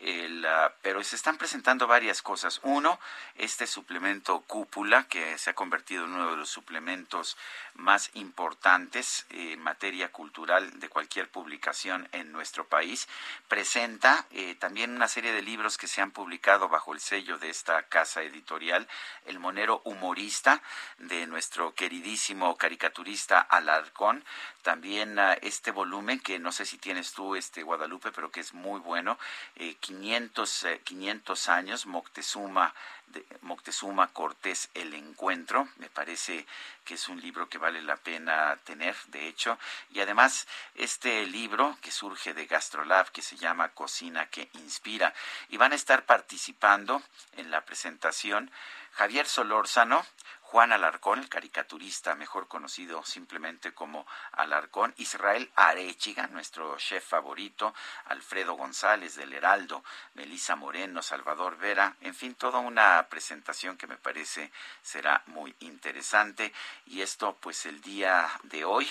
El, 0.00 0.44
ah, 0.46 0.72
pero 0.80 1.04
se 1.04 1.14
están 1.14 1.36
presentando 1.36 1.86
varias 1.86 2.22
cosas. 2.22 2.60
Uno, 2.62 2.98
este 3.36 3.66
suplemento 3.66 4.40
cúpula, 4.40 5.04
que 5.04 5.36
se 5.36 5.50
ha 5.50 5.54
convertido 5.54 6.04
en 6.04 6.12
uno 6.12 6.30
de 6.30 6.36
los 6.38 6.48
suplementos 6.48 7.36
más 7.74 8.10
importantes 8.14 9.26
en 9.30 9.60
materia 9.60 10.10
cultural 10.10 10.80
de 10.80 10.88
cualquier 10.88 11.28
publicación 11.28 12.08
en 12.12 12.32
nuestro 12.32 12.66
país, 12.66 13.06
presenta 13.48 14.24
eh, 14.30 14.54
también 14.54 14.96
una 14.96 15.08
serie 15.08 15.32
de 15.32 15.42
libros 15.42 15.76
que 15.76 15.88
se 15.88 16.00
han 16.00 16.10
publicado 16.10 16.68
bajo 16.70 16.94
el 16.94 17.00
sello 17.00 17.36
de 17.36 17.50
esta 17.50 17.82
casa 17.82 18.22
editorial, 18.22 18.88
El 19.26 19.38
Monero 19.38 19.82
Humorista, 19.84 20.62
de 20.98 21.26
nuestro 21.26 21.74
queridísimo 21.74 22.56
caricaturista 22.56 23.40
Alarcón, 23.40 24.24
también 24.66 25.16
este 25.42 25.70
volumen 25.70 26.18
que 26.18 26.40
no 26.40 26.50
sé 26.50 26.66
si 26.66 26.76
tienes 26.76 27.12
tú, 27.12 27.36
este 27.36 27.62
Guadalupe, 27.62 28.10
pero 28.10 28.32
que 28.32 28.40
es 28.40 28.52
muy 28.52 28.80
bueno, 28.80 29.16
eh, 29.54 29.76
500, 29.78 30.64
eh, 30.64 30.80
500 30.82 31.48
años, 31.48 31.86
Moctezuma, 31.86 32.74
de, 33.06 33.24
Moctezuma 33.42 34.08
Cortés, 34.08 34.68
El 34.74 34.92
Encuentro, 34.94 35.68
me 35.76 35.88
parece 35.88 36.46
que 36.84 36.94
es 36.94 37.08
un 37.08 37.20
libro 37.20 37.48
que 37.48 37.58
vale 37.58 37.80
la 37.80 37.96
pena 37.96 38.56
tener, 38.64 38.96
de 39.06 39.28
hecho, 39.28 39.56
y 39.92 40.00
además 40.00 40.48
este 40.74 41.24
libro 41.26 41.78
que 41.80 41.92
surge 41.92 42.34
de 42.34 42.46
Gastrolab, 42.46 43.12
que 43.12 43.22
se 43.22 43.36
llama 43.36 43.68
Cocina 43.68 44.26
que 44.26 44.48
Inspira, 44.54 45.14
y 45.48 45.58
van 45.58 45.70
a 45.70 45.76
estar 45.76 46.06
participando 46.06 47.04
en 47.36 47.52
la 47.52 47.64
presentación 47.64 48.50
Javier 48.94 49.28
Solórzano, 49.28 50.04
Juan 50.50 50.72
Alarcón, 50.72 51.18
el 51.18 51.28
caricaturista 51.28 52.14
mejor 52.14 52.46
conocido 52.46 53.04
simplemente 53.04 53.74
como 53.74 54.06
Alarcón, 54.30 54.94
Israel 54.96 55.50
Arechiga, 55.56 56.28
nuestro 56.28 56.76
chef 56.78 57.04
favorito, 57.04 57.74
Alfredo 58.04 58.54
González 58.54 59.16
del 59.16 59.32
Heraldo, 59.32 59.82
Melisa 60.14 60.54
Moreno, 60.54 61.02
Salvador 61.02 61.58
Vera, 61.58 61.96
en 62.00 62.14
fin, 62.14 62.36
toda 62.36 62.60
una 62.60 63.08
presentación 63.10 63.76
que 63.76 63.88
me 63.88 63.96
parece 63.96 64.52
será 64.82 65.20
muy 65.26 65.52
interesante. 65.60 66.52
Y 66.86 67.02
esto 67.02 67.36
pues 67.40 67.66
el 67.66 67.80
día 67.80 68.30
de 68.44 68.64
hoy. 68.64 68.88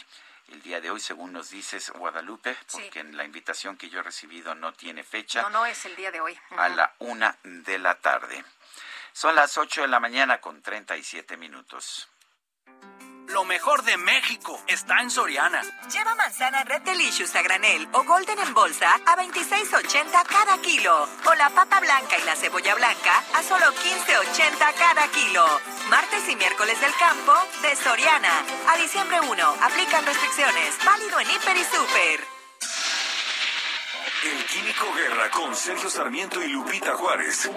El 0.50 0.62
día 0.62 0.80
de 0.80 0.92
hoy, 0.92 1.00
según 1.00 1.34
nos 1.34 1.50
dices, 1.50 1.90
Guadalupe, 1.90 2.56
porque 2.72 3.00
en 3.00 3.18
la 3.18 3.24
invitación 3.24 3.78
que 3.78 3.90
yo 3.90 4.02
he 4.02 4.04
recibido 4.04 4.54
no 4.54 4.74
tiene 4.74 5.04
fecha 5.04 5.42
no, 5.42 5.50
no 5.50 5.66
es 5.66 5.86
el 5.86 5.96
día 5.96 6.12
de 6.12 6.22
hoy. 6.22 6.38
a 6.52 6.70
la 6.70 6.94
una 7.00 7.36
de 7.44 7.80
la 7.80 7.96
tarde. 7.96 8.46
Son 9.16 9.34
las 9.34 9.58
ocho 9.58 9.80
de 9.80 9.88
la 9.88 10.02
mañana 10.02 10.42
con 10.42 10.62
37 10.62 11.38
minutos. 11.38 12.10
lo 13.30 13.46
mejor 13.46 13.84
de 13.84 13.96
México 13.96 14.62
está 14.68 15.00
en 15.00 15.10
Soriana. 15.10 15.62
Lleva 15.90 16.16
manzana 16.16 16.66
Red 16.66 16.82
Delicious 16.82 17.34
a 17.34 17.42
granel 17.42 17.88
o 17.94 18.04
Golden 18.04 18.38
en 18.40 18.54
bolsa 18.54 18.94
a 18.94 19.16
26.80 19.16 20.26
cada 20.28 20.58
kilo. 20.58 21.08
O 21.28 21.34
la 21.34 21.50
papa 21.50 21.80
blanca 21.80 22.18
y 22.18 22.26
la 22.26 22.36
cebolla 22.36 22.76
blanca 22.76 23.24
a 23.34 23.42
solo 23.42 23.68
15.80 23.68 24.74
cada 24.78 25.08
kilo. 25.08 25.46
Martes 25.90 26.28
y 26.28 26.36
miércoles 26.36 26.80
del 26.82 26.94
campo 26.96 27.34
de 27.62 27.74
Soriana. 27.78 28.44
A 28.68 28.76
diciembre 28.76 29.22
1, 29.22 29.56
aplican 29.62 30.06
restricciones. 30.06 30.78
Válido 30.84 31.22
en 31.22 31.32
Hiper 31.32 31.56
y 31.56 31.64
Super. 31.64 32.20
El 34.26 34.46
Químico 34.46 34.94
Guerra 34.94 35.30
con 35.32 35.56
Sergio 35.56 35.90
Sarmiento 35.90 36.44
y 36.44 36.50
Lupita 36.50 36.96
Juárez. 36.96 37.50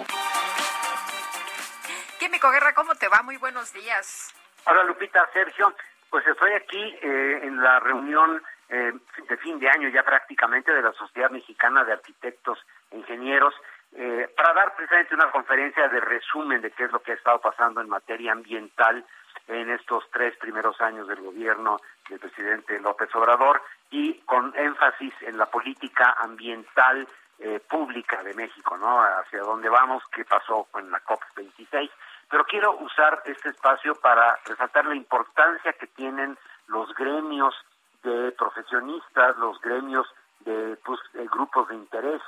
Químico 2.19 2.51
Guerra, 2.51 2.73
¿cómo 2.73 2.93
te 2.95 3.07
va? 3.07 3.23
Muy 3.23 3.37
buenos 3.37 3.71
días. 3.71 4.35
Hola 4.65 4.83
Lupita, 4.83 5.25
Sergio. 5.31 5.73
Pues 6.09 6.27
estoy 6.27 6.51
aquí 6.51 6.97
eh, 7.01 7.39
en 7.43 7.63
la 7.63 7.79
reunión 7.79 8.43
eh, 8.67 8.91
de 9.29 9.37
fin 9.37 9.57
de 9.57 9.69
año 9.69 9.87
ya 9.87 10.03
prácticamente 10.03 10.73
de 10.73 10.81
la 10.81 10.91
Sociedad 10.91 11.31
Mexicana 11.31 11.85
de 11.85 11.93
Arquitectos 11.93 12.59
e 12.91 12.97
Ingenieros 12.97 13.53
eh, 13.95 14.29
para 14.35 14.53
dar 14.53 14.75
precisamente 14.75 15.15
una 15.15 15.31
conferencia 15.31 15.87
de 15.87 16.01
resumen 16.01 16.61
de 16.61 16.71
qué 16.71 16.83
es 16.83 16.91
lo 16.91 17.01
que 17.01 17.13
ha 17.13 17.15
estado 17.15 17.39
pasando 17.39 17.79
en 17.79 17.87
materia 17.87 18.33
ambiental 18.33 19.05
en 19.47 19.69
estos 19.69 20.03
tres 20.11 20.35
primeros 20.37 20.79
años 20.81 21.07
del 21.07 21.21
gobierno 21.21 21.79
del 22.09 22.19
presidente 22.19 22.81
López 22.81 23.15
Obrador 23.15 23.61
y 23.91 24.19
con 24.25 24.53
énfasis 24.57 25.13
en 25.21 25.37
la 25.37 25.45
política 25.45 26.17
ambiental 26.19 27.07
eh, 27.41 27.61
pública 27.69 28.21
de 28.21 28.33
México, 28.33 28.75
¿no? 28.75 29.01
Hacia 29.01 29.39
dónde 29.39 29.69
vamos, 29.69 30.03
qué 30.11 30.25
pasó 30.25 30.67
con 30.71 30.91
la 30.91 31.01
COP26. 31.05 31.89
Pero 32.29 32.45
quiero 32.45 32.77
usar 32.79 33.21
este 33.25 33.49
espacio 33.49 33.95
para 33.95 34.37
resaltar 34.45 34.85
la 34.85 34.95
importancia 34.95 35.73
que 35.73 35.87
tienen 35.87 36.37
los 36.67 36.93
gremios 36.95 37.55
de 38.03 38.31
profesionistas, 38.33 39.37
los 39.37 39.59
gremios 39.61 40.07
de, 40.41 40.77
pues, 40.85 40.99
de 41.13 41.25
grupos 41.27 41.67
de 41.69 41.75
interés 41.75 42.21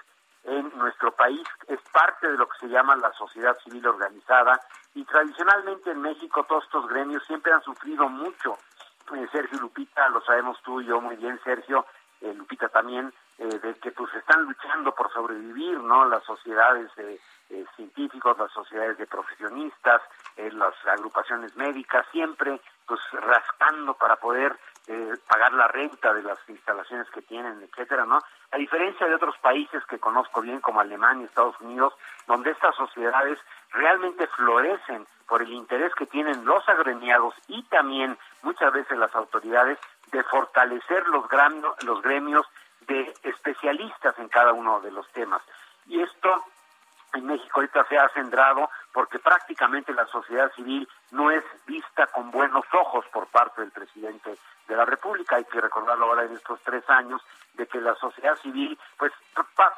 en 0.44 0.72
nuestro 0.78 1.12
país. 1.12 1.44
Es 1.68 1.80
parte 1.94 2.28
de 2.28 2.38
lo 2.38 2.48
que 2.48 2.58
se 2.60 2.68
llama 2.68 2.96
la 2.96 3.12
sociedad 3.14 3.58
civil 3.64 3.86
organizada 3.88 4.60
y 4.96 5.06
tradicionalmente 5.06 5.92
en 5.92 6.02
México 6.02 6.44
todos 6.48 6.64
estos 6.64 6.88
gremios 6.88 7.24
siempre 7.26 7.54
han 7.54 7.62
sufrido 7.62 8.10
mucho. 8.10 8.58
Eh, 9.14 9.28
Sergio 9.32 9.60
Lupita, 9.60 10.10
lo 10.10 10.22
sabemos 10.22 10.58
tú 10.64 10.82
y 10.82 10.86
yo 10.86 11.00
muy 11.02 11.16
bien, 11.16 11.40
Sergio, 11.44 11.86
eh, 12.22 12.34
Lupita 12.34 12.70
también, 12.70 13.14
eh, 13.42 13.60
de 13.60 13.74
que 13.80 13.90
pues 13.92 14.14
están 14.14 14.44
luchando 14.44 14.94
por 14.94 15.12
sobrevivir, 15.12 15.80
¿no? 15.80 16.06
Las 16.06 16.24
sociedades 16.26 16.94
de 16.96 17.20
científicos, 17.76 18.38
las 18.38 18.52
sociedades 18.52 19.00
de 19.00 19.08
profesionistas, 19.08 20.00
las 20.38 20.74
agrupaciones 20.86 21.56
médicas, 21.58 22.06
siempre 22.12 22.62
pues 22.86 23.02
rascando 23.12 23.96
para 23.96 24.16
poder 24.18 24.58
pagar 25.28 25.54
la 25.54 25.68
renta 25.68 26.14
de 26.14 26.24
las 26.24 26.38
instalaciones 26.48 27.10
que 27.10 27.22
tienen, 27.24 27.62
etcétera, 27.64 28.06
¿no? 28.06 28.20
A 28.52 28.58
diferencia 28.58 29.08
de 29.08 29.16
otros 29.16 29.36
países 29.40 29.84
que 29.86 30.00
conozco 30.00 30.42
bien 30.42 30.62
como 30.62 30.80
Alemania, 30.80 31.26
Estados 31.26 31.60
Unidos, 31.60 31.94
donde 32.28 32.52
estas 32.52 32.76
sociedades 32.76 33.40
realmente 33.72 34.28
florecen 34.28 35.08
por 35.28 35.42
el 35.42 35.52
interés 35.52 35.94
que 35.96 36.06
tienen 36.06 36.46
los 36.46 36.68
agremiados 36.70 37.34
y 37.48 37.64
también 37.64 38.18
muchas 38.44 38.72
veces 38.72 38.98
las 38.98 39.16
autoridades 39.16 39.80
de 40.12 40.24
fortalecer 40.24 41.08
los, 41.08 41.26
los 41.84 42.02
gremios 42.02 42.46
de 42.92 43.14
especialistas 43.24 44.18
en 44.20 44.28
cada 44.28 44.54
uno 44.54 44.82
de 44.82 44.92
los 44.92 45.08
temas. 45.12 45.42
Y 45.88 46.02
esto 46.02 46.44
en 47.14 47.26
México 47.26 47.60
ahorita 47.60 47.86
se 47.86 47.98
ha 47.98 48.08
centrado 48.10 48.70
porque 48.94 49.20
prácticamente 49.20 49.94
la 49.94 50.06
sociedad 50.08 50.52
civil 50.54 50.88
no 51.12 51.32
es 51.32 51.44
vista 51.66 52.08
con 52.08 52.32
buenos 52.32 52.66
ojos 52.74 53.06
por 53.12 53.28
parte 53.28 53.62
del 53.62 53.72
presidente 53.72 54.38
de 54.68 54.76
la 54.76 54.86
República. 54.86 55.36
Hay 55.36 55.46
que 55.46 55.62
recordarlo 55.62 56.06
ahora 56.06 56.24
en 56.24 56.34
estos 56.34 56.60
tres 56.62 56.90
años 56.90 57.22
de 57.54 57.68
que 57.68 57.82
la 57.82 57.96
sociedad 57.96 58.36
civil, 58.38 58.78
pues 58.98 59.12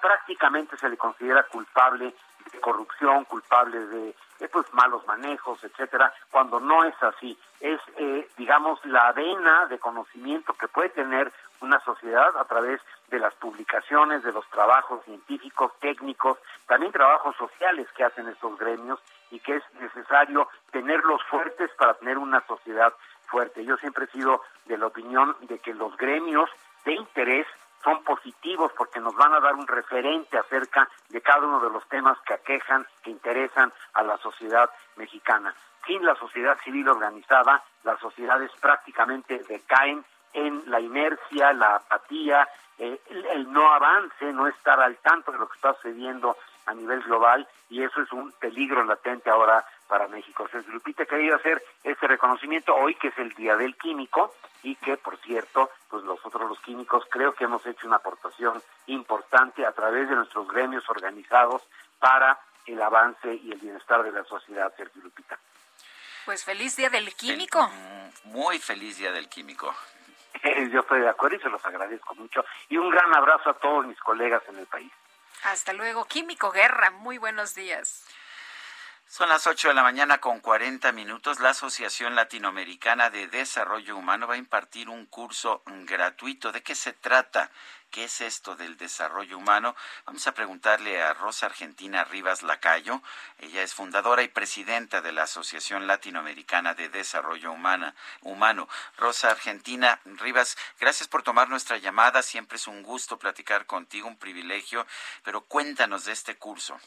prácticamente 0.02 0.78
se 0.78 0.90
le 0.90 0.98
considera 0.98 1.44
culpable 1.44 2.14
de 2.52 2.60
corrupción, 2.60 3.26
culpable 3.26 3.80
de 3.88 4.16
pues 4.48 4.72
malos 4.74 5.06
manejos, 5.08 5.64
etcétera, 5.64 6.14
cuando 6.32 6.60
no 6.60 6.84
es 6.84 6.96
así. 7.02 7.38
Es, 7.60 7.80
eh, 7.98 8.28
digamos, 8.38 8.84
la 8.86 9.08
avena 9.08 9.66
de 9.68 9.80
conocimiento 9.80 10.54
que 10.54 10.68
puede 10.68 10.90
tener 10.90 11.32
una 11.62 11.80
sociedad 11.80 12.36
a 12.38 12.46
través 12.46 12.82
de 13.10 13.20
las 13.20 13.34
publicaciones, 13.36 14.24
de 14.24 14.34
los 14.34 14.48
trabajos 14.50 15.04
científicos, 15.06 15.72
técnicos, 15.80 16.38
también 16.68 16.92
trabajos 16.92 17.36
sociales 17.38 17.88
que 17.96 18.04
hacen 18.04 18.28
estos 18.28 18.58
gremios 18.58 19.00
y 19.32 19.40
que 19.40 19.56
es 19.56 19.64
necesario 19.80 20.48
tenerlos 20.72 21.24
fuertes 21.24 21.72
para 21.78 21.94
tener 21.96 22.18
una 22.18 22.42
sociedad 22.48 22.94
fuerte. 23.28 23.64
Yo 23.64 23.78
siempre 23.78 24.06
he 24.06 24.08
sido 24.08 24.42
de 24.66 24.78
la 24.78 24.88
opinión 24.88 25.36
de 25.42 25.60
que 25.60 25.74
los 25.74 25.96
gremios 25.98 26.50
de 26.86 26.94
interés 26.94 27.48
son 27.84 28.04
positivos 28.04 28.72
porque 28.78 29.00
nos 29.00 29.16
van 29.16 29.34
a 29.34 29.40
dar 29.40 29.56
un 29.56 29.68
referente 29.68 30.38
acerca 30.38 30.90
de 31.10 31.22
cada 31.22 31.46
uno 31.46 31.60
de 31.60 31.70
los 31.70 31.88
temas 31.90 32.18
que 32.26 32.34
aquejan, 32.34 32.88
que 33.04 33.12
interesan 33.12 33.72
a 33.94 34.04
la 34.04 34.18
sociedad 34.18 34.70
mexicana. 34.96 35.54
Sin 35.86 36.06
la 36.06 36.16
sociedad 36.16 36.58
civil 36.64 36.88
organizada, 36.88 37.62
las 37.84 38.00
sociedades 38.00 38.52
prácticamente 38.62 39.40
decaen 39.48 40.06
en 40.32 40.64
la 40.68 40.80
inercia, 40.80 41.54
la 41.54 41.76
apatía, 41.76 42.48
eh, 42.78 43.00
el, 43.10 43.52
no 43.52 43.72
avance, 43.72 44.32
no 44.34 44.48
estar 44.48 44.80
al 44.80 44.98
tanto 44.98 45.32
de 45.32 45.38
lo 45.38 45.48
que 45.48 45.56
está 45.56 45.74
sucediendo 45.76 46.38
a 46.66 46.74
nivel 46.74 47.02
global 47.04 47.48
y 47.70 47.84
eso 47.84 48.02
es 48.02 48.12
un 48.12 48.32
peligro 48.34 48.84
latente 48.84 49.30
ahora 49.30 49.66
para 49.88 50.08
México. 50.08 50.48
Se 50.52 50.62
Lupita 50.64 51.06
querido 51.06 51.36
hacer 51.36 51.64
este 51.84 52.08
reconocimiento 52.08 52.76
hoy 52.76 52.96
que 52.96 53.10
es 53.10 53.18
el 53.18 53.34
Día 53.34 53.56
del 53.56 53.76
Químico 53.76 54.34
y 54.64 54.76
que, 54.76 54.98
por 54.98 55.18
cierto, 55.18 55.70
pues 55.90 56.04
nosotros 56.04 56.50
los 56.50 56.60
químicos 56.62 57.04
creo 57.10 57.34
que 57.34 57.44
hemos 57.44 57.66
hecho 57.66 57.88
una 57.88 57.98
aportación 57.98 58.62
importante 58.88 59.66
a 59.66 59.72
través 59.74 60.10
de 60.10 60.16
nuestros 60.16 60.48
gremios 60.48 60.90
organizados 60.90 61.62
para 62.00 62.40
el 62.66 62.82
avance 62.82 63.36
y 63.36 63.52
el 63.52 63.60
bienestar 63.60 64.04
de 64.04 64.12
la 64.12 64.24
sociedad, 64.24 64.74
Sergio 64.76 65.02
Lupita. 65.04 65.38
Pues 66.26 66.46
feliz 66.46 66.78
Día 66.78 66.90
del 66.90 67.14
Químico. 67.16 67.70
Muy 68.26 68.58
feliz 68.60 68.98
Día 68.98 69.12
del 69.12 69.28
Químico. 69.28 69.76
Yo 70.72 70.80
estoy 70.80 71.02
de 71.02 71.10
acuerdo 71.10 71.38
y 71.38 71.42
se 71.42 71.50
los 71.50 71.64
agradezco 71.66 72.16
mucho. 72.16 72.46
Y 72.70 72.78
un 72.78 72.90
gran 72.90 73.14
abrazo 73.16 73.50
a 73.50 73.54
todos 73.54 73.86
mis 73.86 74.00
colegas 74.00 74.42
en 74.48 74.58
el 74.58 74.66
país. 74.66 74.92
Hasta 75.44 75.74
luego. 75.74 76.06
Químico 76.06 76.52
Guerra, 76.52 76.92
muy 76.92 77.18
buenos 77.18 77.54
días. 77.54 78.06
Son 79.06 79.28
las 79.28 79.46
8 79.46 79.68
de 79.68 79.74
la 79.74 79.84
mañana 79.84 80.20
con 80.20 80.40
40 80.40 80.92
minutos. 80.94 81.40
La 81.40 81.50
Asociación 81.50 82.16
Latinoamericana 82.16 83.10
de 83.10 83.28
Desarrollo 83.28 83.98
Humano 83.98 84.26
va 84.26 84.36
a 84.36 84.38
impartir 84.38 84.90
un 84.90 85.06
curso 85.06 85.62
gratuito. 85.66 86.52
¿De 86.52 86.64
qué 86.64 86.76
se 86.76 86.94
trata? 86.94 87.52
¿Qué 87.94 88.06
es 88.06 88.22
esto 88.22 88.56
del 88.56 88.76
desarrollo 88.76 89.38
humano? 89.38 89.76
Vamos 90.08 90.26
a 90.26 90.34
preguntarle 90.34 91.00
a 91.04 91.14
Rosa 91.14 91.46
Argentina 91.46 92.04
Rivas 92.04 92.42
Lacayo. 92.42 93.04
Ella 93.38 93.62
es 93.62 93.76
fundadora 93.76 94.24
y 94.24 94.30
presidenta 94.30 95.02
de 95.02 95.12
la 95.12 95.24
Asociación 95.24 95.86
Latinoamericana 95.86 96.74
de 96.74 96.90
Desarrollo 96.90 97.52
Humana, 97.52 97.94
Humano. 98.22 98.68
Rosa 98.98 99.30
Argentina 99.30 100.00
Rivas, 100.06 100.58
gracias 100.80 101.08
por 101.08 101.22
tomar 101.22 101.50
nuestra 101.50 101.78
llamada. 101.78 102.24
Siempre 102.24 102.56
es 102.56 102.68
un 102.68 102.82
gusto 102.82 103.20
platicar 103.20 103.68
contigo, 103.68 104.08
un 104.08 104.18
privilegio. 104.18 104.88
Pero 105.24 105.42
cuéntanos 105.42 106.06
de 106.06 106.14
este 106.14 106.36
curso. 106.36 106.80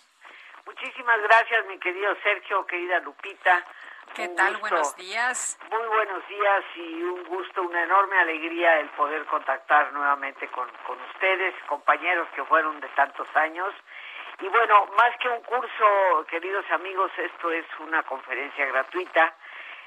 Muchísimas 0.66 1.22
gracias, 1.22 1.66
mi 1.66 1.78
querido 1.78 2.16
Sergio, 2.24 2.66
querida 2.66 2.98
Lupita. 2.98 3.64
¿Qué 4.16 4.28
tal? 4.28 4.56
Buenos 4.56 4.96
días. 4.96 5.58
Muy 5.70 5.86
buenos 5.88 6.26
días 6.26 6.64
y 6.76 7.02
un 7.02 7.22
gusto, 7.24 7.62
una 7.62 7.82
enorme 7.82 8.18
alegría 8.18 8.80
el 8.80 8.88
poder 8.96 9.26
contactar 9.26 9.92
nuevamente 9.92 10.48
con, 10.48 10.66
con 10.86 10.98
ustedes, 11.12 11.54
compañeros 11.66 12.26
que 12.34 12.42
fueron 12.44 12.80
de 12.80 12.88
tantos 12.96 13.28
años. 13.36 13.74
Y 14.40 14.48
bueno, 14.48 14.86
más 14.96 15.14
que 15.18 15.28
un 15.28 15.42
curso, 15.42 16.26
queridos 16.30 16.64
amigos, 16.70 17.12
esto 17.18 17.50
es 17.50 17.66
una 17.80 18.04
conferencia 18.04 18.64
gratuita. 18.64 19.34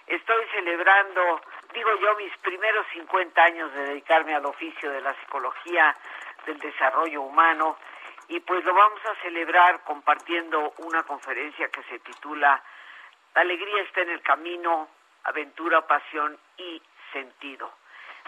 Estoy 0.06 0.46
celebrando, 0.52 1.42
digo 1.74 1.90
yo, 2.00 2.16
mis 2.18 2.38
primeros 2.38 2.86
50 2.94 3.44
años 3.44 3.74
de 3.74 3.82
dedicarme 3.86 4.36
al 4.36 4.46
oficio 4.46 4.92
de 4.92 5.02
la 5.02 5.16
psicología 5.16 5.96
del 6.46 6.60
desarrollo 6.60 7.24
humano 7.24 7.78
y 8.28 8.40
pues 8.42 8.64
lo 8.64 8.76
vamos 8.76 9.04
a 9.08 9.16
celebrar 9.24 9.82
compartiendo 9.86 10.72
una 10.78 11.02
conferencia 11.02 11.68
que 11.70 11.82
se 11.86 11.98
titula 11.98 12.62
La 13.36 13.42
alegría 13.42 13.84
está 13.84 14.02
en 14.02 14.10
el 14.10 14.22
camino, 14.22 14.90
aventura, 15.24 15.86
pasión 15.86 16.38
y 16.58 16.82
sentido. 17.14 17.72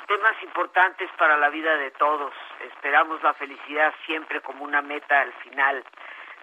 Temas 0.08 0.42
importantes 0.44 1.10
para 1.18 1.38
la 1.38 1.50
vida 1.50 1.76
de 1.78 1.92
todos. 1.92 2.34
Esperamos 2.62 3.22
la 3.24 3.34
felicidad 3.34 3.94
siempre 4.06 4.42
como 4.42 4.64
una 4.64 4.82
meta 4.82 5.22
al 5.22 5.34
final 5.34 5.84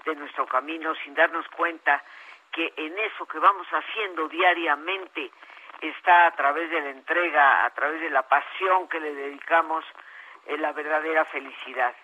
de 0.04 0.14
nuestro 0.14 0.46
camino 0.46 0.94
sin 0.96 1.14
darnos 1.14 1.46
cuenta 1.48 2.02
que 2.52 2.72
en 2.76 2.98
eso 2.98 3.26
que 3.26 3.38
vamos 3.38 3.66
haciendo 3.68 4.28
diariamente 4.28 5.30
está 5.80 6.26
a 6.26 6.30
través 6.32 6.70
de 6.70 6.80
la 6.80 6.90
entrega, 6.90 7.64
a 7.64 7.70
través 7.70 8.00
de 8.00 8.10
la 8.10 8.22
pasión 8.22 8.88
que 8.88 9.00
le 9.00 9.14
dedicamos, 9.14 9.84
en 10.46 10.62
la 10.62 10.72
verdadera 10.72 11.26
felicidad 11.26 11.94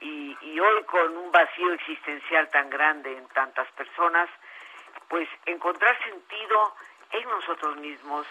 y, 0.00 0.60
hoy 0.60 0.84
con 0.84 1.16
un 1.16 1.30
vacío 1.30 1.72
existencial 1.72 2.48
tan 2.50 2.70
grande 2.70 3.16
en 3.16 3.26
tantas 3.28 3.68
personas, 3.72 4.28
pues 5.08 5.28
encontrar 5.46 5.98
sentido 6.04 6.74
en 7.12 7.28
nosotros 7.28 7.76
mismos 7.76 8.26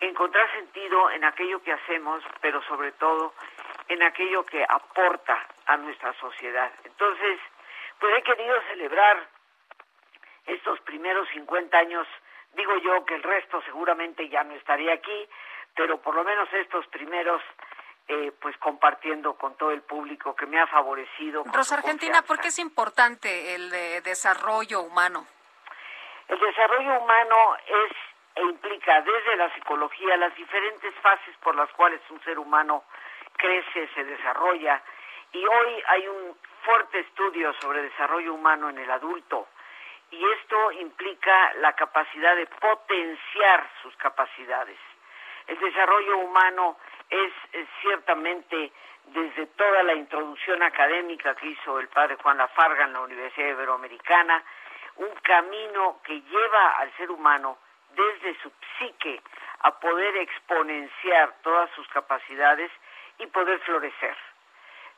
encontrar 0.00 0.50
sentido 0.52 1.10
en 1.10 1.24
aquello 1.24 1.62
que 1.62 1.72
hacemos, 1.72 2.22
pero 2.40 2.62
sobre 2.64 2.92
todo 2.92 3.34
en 3.88 4.02
aquello 4.02 4.44
que 4.44 4.64
aporta 4.68 5.46
a 5.66 5.76
nuestra 5.76 6.12
sociedad. 6.14 6.70
Entonces, 6.84 7.40
pues 7.98 8.14
he 8.16 8.22
querido 8.22 8.54
celebrar 8.68 9.28
estos 10.46 10.80
primeros 10.80 11.28
50 11.30 11.76
años, 11.76 12.06
digo 12.54 12.76
yo 12.78 13.04
que 13.04 13.14
el 13.14 13.22
resto 13.22 13.60
seguramente 13.62 14.28
ya 14.28 14.44
no 14.44 14.54
estaría 14.54 14.92
aquí, 14.94 15.28
pero 15.74 16.00
por 16.00 16.14
lo 16.14 16.24
menos 16.24 16.48
estos 16.52 16.86
primeros 16.88 17.42
eh, 18.06 18.32
pues 18.40 18.56
compartiendo 18.58 19.34
con 19.34 19.56
todo 19.56 19.70
el 19.70 19.82
público 19.82 20.34
que 20.34 20.46
me 20.46 20.58
ha 20.58 20.66
favorecido. 20.66 21.44
Rosa 21.52 21.76
Argentina, 21.76 22.22
¿por 22.22 22.40
qué 22.40 22.48
es 22.48 22.58
importante 22.58 23.54
el 23.54 23.70
desarrollo 24.02 24.80
humano? 24.80 25.26
El 26.28 26.38
desarrollo 26.38 27.00
humano 27.00 27.56
es 27.66 27.92
e 28.38 28.42
implica 28.42 29.00
desde 29.00 29.36
la 29.36 29.52
psicología 29.54 30.16
las 30.16 30.34
diferentes 30.36 30.94
fases 31.02 31.36
por 31.38 31.56
las 31.56 31.68
cuales 31.72 32.00
un 32.08 32.20
ser 32.22 32.38
humano 32.38 32.84
crece, 33.36 33.88
se 33.94 34.04
desarrolla. 34.04 34.80
Y 35.32 35.44
hoy 35.44 35.82
hay 35.88 36.06
un 36.06 36.36
fuerte 36.62 37.00
estudio 37.00 37.52
sobre 37.54 37.82
desarrollo 37.82 38.34
humano 38.34 38.68
en 38.70 38.78
el 38.78 38.90
adulto. 38.90 39.48
Y 40.10 40.24
esto 40.24 40.72
implica 40.72 41.52
la 41.54 41.72
capacidad 41.72 42.36
de 42.36 42.46
potenciar 42.46 43.68
sus 43.82 43.94
capacidades. 43.96 44.78
El 45.48 45.58
desarrollo 45.58 46.18
humano 46.18 46.78
es, 47.10 47.32
ciertamente 47.80 48.72
desde 49.06 49.46
toda 49.46 49.82
la 49.82 49.94
introducción 49.94 50.62
académica 50.62 51.34
que 51.34 51.48
hizo 51.48 51.80
el 51.80 51.88
padre 51.88 52.16
Juan 52.22 52.38
Lafarga 52.38 52.84
en 52.84 52.92
la 52.92 53.00
Universidad 53.00 53.48
Iberoamericana, 53.48 54.44
un 54.98 55.14
camino 55.22 56.00
que 56.04 56.20
lleva 56.20 56.70
al 56.78 56.92
ser 56.96 57.10
humano 57.10 57.58
desde 57.94 58.40
su 58.42 58.52
psique 58.78 59.20
a 59.60 59.78
poder 59.80 60.16
exponenciar 60.18 61.34
todas 61.42 61.70
sus 61.70 61.86
capacidades 61.88 62.70
y 63.18 63.26
poder 63.26 63.58
florecer. 63.60 64.16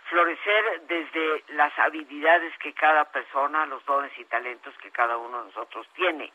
Florecer 0.09 0.83
desde 0.83 1.45
las 1.49 1.79
habilidades 1.79 2.57
que 2.59 2.73
cada 2.75 3.05
persona, 3.05 3.67
los 3.67 3.85
dones 3.85 4.13
y 4.19 4.25
talentos 4.25 4.77
que 4.79 4.91
cada 4.91 5.17
uno 5.17 5.39
de 5.39 5.45
nosotros 5.47 5.87
tiene. 5.95 6.33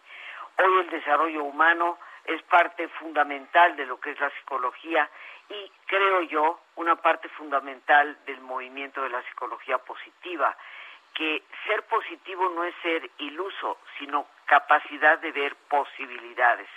Hoy 0.57 0.79
el 0.79 0.89
desarrollo 0.89 1.43
humano 1.43 1.99
es 2.23 2.41
parte 2.43 2.87
fundamental 2.87 3.75
de 3.75 3.85
lo 3.85 3.99
que 3.99 4.11
es 4.11 4.19
la 4.19 4.29
psicología 4.31 5.09
y 5.49 5.71
creo 5.85 6.21
yo 6.21 6.59
una 6.75 6.95
parte 6.95 7.29
fundamental 7.29 8.17
del 8.25 8.39
movimiento 8.41 9.01
de 9.01 9.09
la 9.09 9.21
psicología 9.23 9.77
positiva, 9.79 10.55
que 11.15 11.43
ser 11.65 11.81
positivo 11.83 12.49
no 12.49 12.63
es 12.65 12.75
ser 12.83 13.09
iluso, 13.17 13.79
sino 13.97 14.27
capacidad 14.45 15.17
de 15.19 15.31
ver 15.31 15.55
posibilidades. 15.69 16.67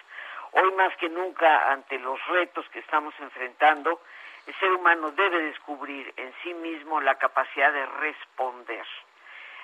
Hoy 0.53 0.73
más 0.73 0.97
que 0.97 1.09
nunca, 1.09 1.71
ante 1.71 1.99
los 1.99 2.25
retos 2.29 2.67
que 2.71 2.79
estamos 2.79 3.13
enfrentando, 3.21 4.01
el 4.47 4.55
ser 4.55 4.73
humano 4.73 5.11
debe 5.11 5.43
descubrir 5.43 6.15
en 6.17 6.33
sí 6.43 6.55
mismo 6.55 7.01
la 7.01 7.17
capacidad 7.17 7.71
de 7.73 7.85
responder. 7.85 8.87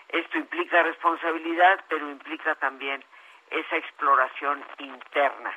Esto 0.08 0.36
implica 0.36 0.82
responsabilidad, 0.82 1.82
pero 1.88 2.10
implica 2.10 2.54
también 2.56 3.02
esa 3.50 3.76
exploración 3.76 4.62
interna 4.78 5.56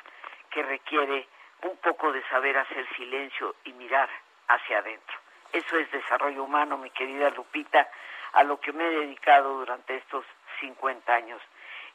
que 0.50 0.62
requiere 0.62 1.28
un 1.62 1.76
poco 1.78 2.12
de 2.12 2.22
saber 2.28 2.56
hacer 2.56 2.86
silencio 2.96 3.56
y 3.64 3.72
mirar 3.72 4.08
hacia 4.48 4.78
adentro. 4.78 5.18
Eso 5.52 5.76
es 5.76 5.90
desarrollo 5.90 6.44
humano, 6.44 6.78
mi 6.78 6.90
querida 6.90 7.30
Lupita, 7.30 7.88
a 8.38 8.44
lo 8.44 8.60
que 8.60 8.72
me 8.72 8.86
he 8.86 8.90
dedicado 9.00 9.58
durante 9.58 9.96
estos 9.96 10.24
50 10.60 11.12
años. 11.12 11.42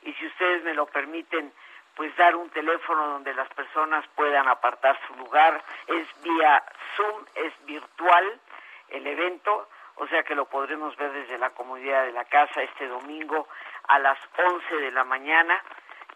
Y 0.02 0.12
si 0.16 0.28
ustedes 0.28 0.62
me 0.66 0.74
lo 0.74 0.86
permiten, 0.88 1.54
pues 1.96 2.14
dar 2.18 2.36
un 2.36 2.50
teléfono 2.50 3.08
donde 3.08 3.34
las 3.34 3.48
personas 3.54 4.06
puedan 4.14 4.50
apartar 4.50 5.00
su 5.08 5.16
lugar. 5.16 5.64
Es 5.88 6.06
vía 6.22 6.62
Zoom, 6.98 7.26
es 7.36 7.54
virtual 7.66 8.42
el 8.90 9.08
evento, 9.08 9.70
o 9.96 10.06
sea 10.08 10.24
que 10.24 10.36
lo 10.36 10.44
podremos 10.44 10.98
ver 10.98 11.14
desde 11.14 11.38
la 11.38 11.52
comunidad 11.52 12.04
de 12.04 12.12
la 12.12 12.26
casa 12.26 12.62
este 12.62 12.90
domingo 12.90 13.48
a 13.88 14.00
las 14.00 14.20
11 14.38 14.76
de 14.76 14.92
la 14.92 15.06
mañana. 15.06 15.64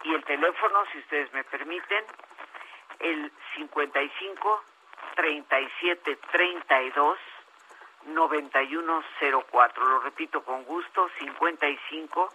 Y 0.04 0.14
el 0.14 0.26
teléfono, 0.26 0.84
si 0.92 0.98
ustedes 1.00 1.32
me 1.32 1.46
permiten, 1.46 2.04
el 3.00 3.32
55 3.56 4.64
37 5.16 6.20
32 6.34 7.18
9104. 8.08 9.86
Lo 9.86 10.00
repito 10.00 10.44
con 10.44 10.64
gusto, 10.64 11.10
55 11.20 12.34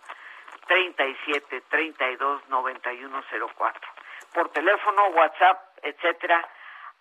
37 0.66 1.62
32 1.68 2.48
9104. 2.48 3.90
Por 4.32 4.48
teléfono, 4.50 5.08
WhatsApp, 5.08 5.78
etcétera, 5.82 6.48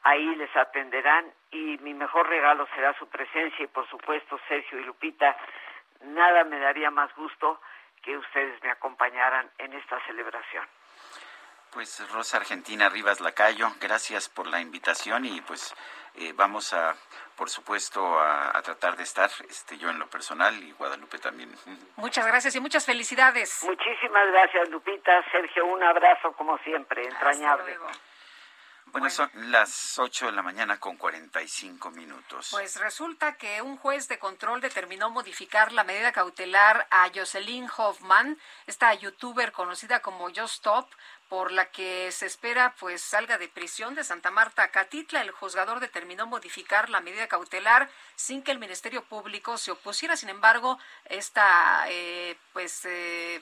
ahí 0.03 0.35
les 0.35 0.53
atenderán 0.55 1.31
y 1.51 1.77
mi 1.79 1.93
mejor 1.93 2.27
regalo 2.27 2.67
será 2.75 2.93
su 2.97 3.07
presencia 3.07 3.63
y 3.63 3.67
por 3.67 3.87
supuesto 3.89 4.39
Sergio 4.47 4.79
y 4.79 4.83
Lupita, 4.83 5.37
nada 6.01 6.43
me 6.43 6.59
daría 6.59 6.89
más 6.91 7.13
gusto 7.15 7.61
que 8.01 8.17
ustedes 8.17 8.61
me 8.63 8.71
acompañaran 8.71 9.49
en 9.59 9.73
esta 9.73 9.99
celebración. 10.05 10.65
Pues 11.71 12.05
Rosa 12.11 12.37
Argentina 12.37 12.89
Rivas 12.89 13.21
Lacayo, 13.21 13.71
gracias 13.79 14.27
por 14.27 14.45
la 14.47 14.59
invitación 14.59 15.25
y 15.25 15.39
pues 15.41 15.73
eh, 16.15 16.33
vamos 16.35 16.73
a, 16.73 16.93
por 17.37 17.49
supuesto, 17.49 18.19
a, 18.19 18.61
tratar 18.61 18.97
de 18.97 19.03
estar, 19.03 19.29
este, 19.49 19.77
yo 19.77 19.89
en 19.89 19.97
lo 19.97 20.07
personal 20.07 20.53
y 20.61 20.73
Guadalupe 20.73 21.17
también. 21.17 21.49
Muchas 21.95 22.27
gracias 22.27 22.55
y 22.55 22.59
muchas 22.59 22.85
felicidades. 22.85 23.63
Muchísimas 23.63 24.27
gracias, 24.31 24.69
Lupita. 24.69 25.23
Sergio, 25.31 25.65
un 25.65 25.81
abrazo 25.81 26.33
como 26.33 26.57
siempre, 26.59 27.05
entrañable. 27.05 27.77
Bueno, 28.91 29.09
son 29.09 29.29
las 29.33 29.97
8 29.97 30.25
de 30.25 30.31
la 30.33 30.41
mañana 30.41 30.77
con 30.77 30.97
45 30.97 31.91
minutos. 31.91 32.49
Pues 32.51 32.77
resulta 32.77 33.37
que 33.37 33.61
un 33.61 33.77
juez 33.77 34.09
de 34.09 34.19
control 34.19 34.59
determinó 34.59 35.09
modificar 35.09 35.71
la 35.71 35.85
medida 35.85 36.11
cautelar 36.11 36.87
a 36.91 37.07
Jocelyn 37.15 37.69
Hoffman, 37.77 38.37
esta 38.67 38.93
youtuber 38.93 39.53
conocida 39.53 40.01
como 40.01 40.25
Just 40.25 40.55
Stop, 40.55 40.89
por 41.31 41.53
la 41.53 41.71
que 41.71 42.11
se 42.11 42.25
espera 42.25 42.75
pues 42.77 43.01
salga 43.01 43.37
de 43.37 43.47
prisión 43.47 43.95
de 43.95 44.03
Santa 44.03 44.31
Marta 44.31 44.67
Catitla. 44.67 45.21
El 45.21 45.31
juzgador 45.31 45.79
determinó 45.79 46.27
modificar 46.27 46.89
la 46.89 46.99
medida 46.99 47.29
cautelar 47.29 47.89
sin 48.17 48.43
que 48.43 48.51
el 48.51 48.59
Ministerio 48.59 49.05
Público 49.05 49.57
se 49.57 49.71
opusiera. 49.71 50.17
Sin 50.17 50.27
embargo, 50.27 50.77
esta 51.05 51.85
eh, 51.87 52.35
pues 52.51 52.83
eh, 52.83 53.41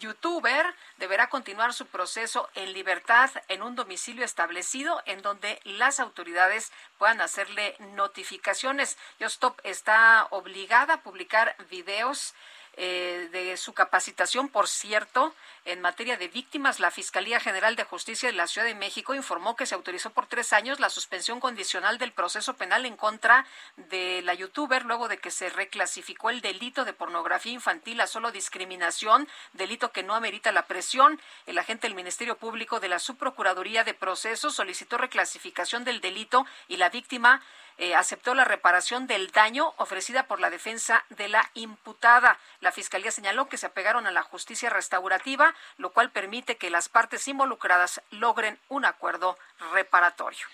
youtuber 0.00 0.74
deberá 0.96 1.28
continuar 1.28 1.74
su 1.74 1.84
proceso 1.84 2.48
en 2.54 2.72
libertad 2.72 3.30
en 3.48 3.60
un 3.60 3.76
domicilio 3.76 4.24
establecido 4.24 5.02
en 5.04 5.20
donde 5.20 5.60
las 5.64 6.00
autoridades 6.00 6.72
puedan 6.96 7.20
hacerle 7.20 7.76
notificaciones. 7.94 8.96
Yostop 9.20 9.60
está 9.64 10.28
obligada 10.30 10.94
a 10.94 11.02
publicar 11.02 11.56
videos 11.68 12.32
eh, 12.80 13.28
de 13.32 13.56
su 13.56 13.72
capacitación, 13.72 14.48
por 14.48 14.68
cierto, 14.68 15.34
en 15.64 15.80
materia 15.80 16.16
de 16.16 16.28
víctimas, 16.28 16.78
la 16.78 16.92
Fiscalía 16.92 17.40
General 17.40 17.74
de 17.74 17.82
Justicia 17.82 18.28
de 18.28 18.36
la 18.36 18.46
Ciudad 18.46 18.68
de 18.68 18.76
México 18.76 19.16
informó 19.16 19.56
que 19.56 19.66
se 19.66 19.74
autorizó 19.74 20.10
por 20.10 20.26
tres 20.26 20.52
años 20.52 20.78
la 20.78 20.88
suspensión 20.88 21.40
condicional 21.40 21.98
del 21.98 22.12
proceso 22.12 22.54
penal 22.54 22.86
en 22.86 22.96
contra 22.96 23.44
de 23.76 24.22
la 24.22 24.32
youtuber 24.34 24.84
luego 24.84 25.08
de 25.08 25.18
que 25.18 25.32
se 25.32 25.50
reclasificó 25.50 26.30
el 26.30 26.40
delito 26.40 26.84
de 26.84 26.92
pornografía 26.92 27.52
infantil 27.52 28.00
a 28.00 28.06
solo 28.06 28.30
discriminación, 28.30 29.28
delito 29.54 29.90
que 29.90 30.04
no 30.04 30.14
amerita 30.14 30.52
la 30.52 30.66
presión. 30.66 31.20
El 31.46 31.58
agente 31.58 31.88
del 31.88 31.96
Ministerio 31.96 32.36
Público 32.36 32.78
de 32.78 32.88
la 32.88 33.00
Subprocuraduría 33.00 33.82
de 33.82 33.94
Procesos 33.94 34.54
solicitó 34.54 34.98
reclasificación 34.98 35.82
del 35.82 36.00
delito 36.00 36.46
y 36.68 36.76
la 36.76 36.90
víctima 36.90 37.42
eh, 37.80 37.94
aceptó 37.94 38.34
la 38.34 38.44
reparación 38.44 39.06
del 39.06 39.30
daño 39.30 39.72
ofrecida 39.76 40.24
por 40.24 40.40
la 40.40 40.50
defensa 40.50 41.04
de 41.10 41.28
la 41.28 41.48
imputada. 41.54 42.36
Fiscalía 42.72 43.10
señaló 43.10 43.48
que 43.48 43.56
se 43.56 43.66
apegaron 43.66 44.06
a 44.06 44.10
la 44.10 44.22
justicia 44.22 44.70
restaurativa, 44.70 45.54
lo 45.76 45.90
cual 45.90 46.10
permite 46.10 46.56
que 46.56 46.70
las 46.70 46.88
partes 46.88 47.26
involucradas 47.28 48.00
logren 48.10 48.58
un 48.68 48.84
acuerdo 48.84 49.38
reparatorio. 49.72 50.46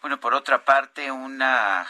Bueno, 0.00 0.18
por 0.18 0.32
otra 0.32 0.64
parte, 0.64 1.10
una, 1.10 1.86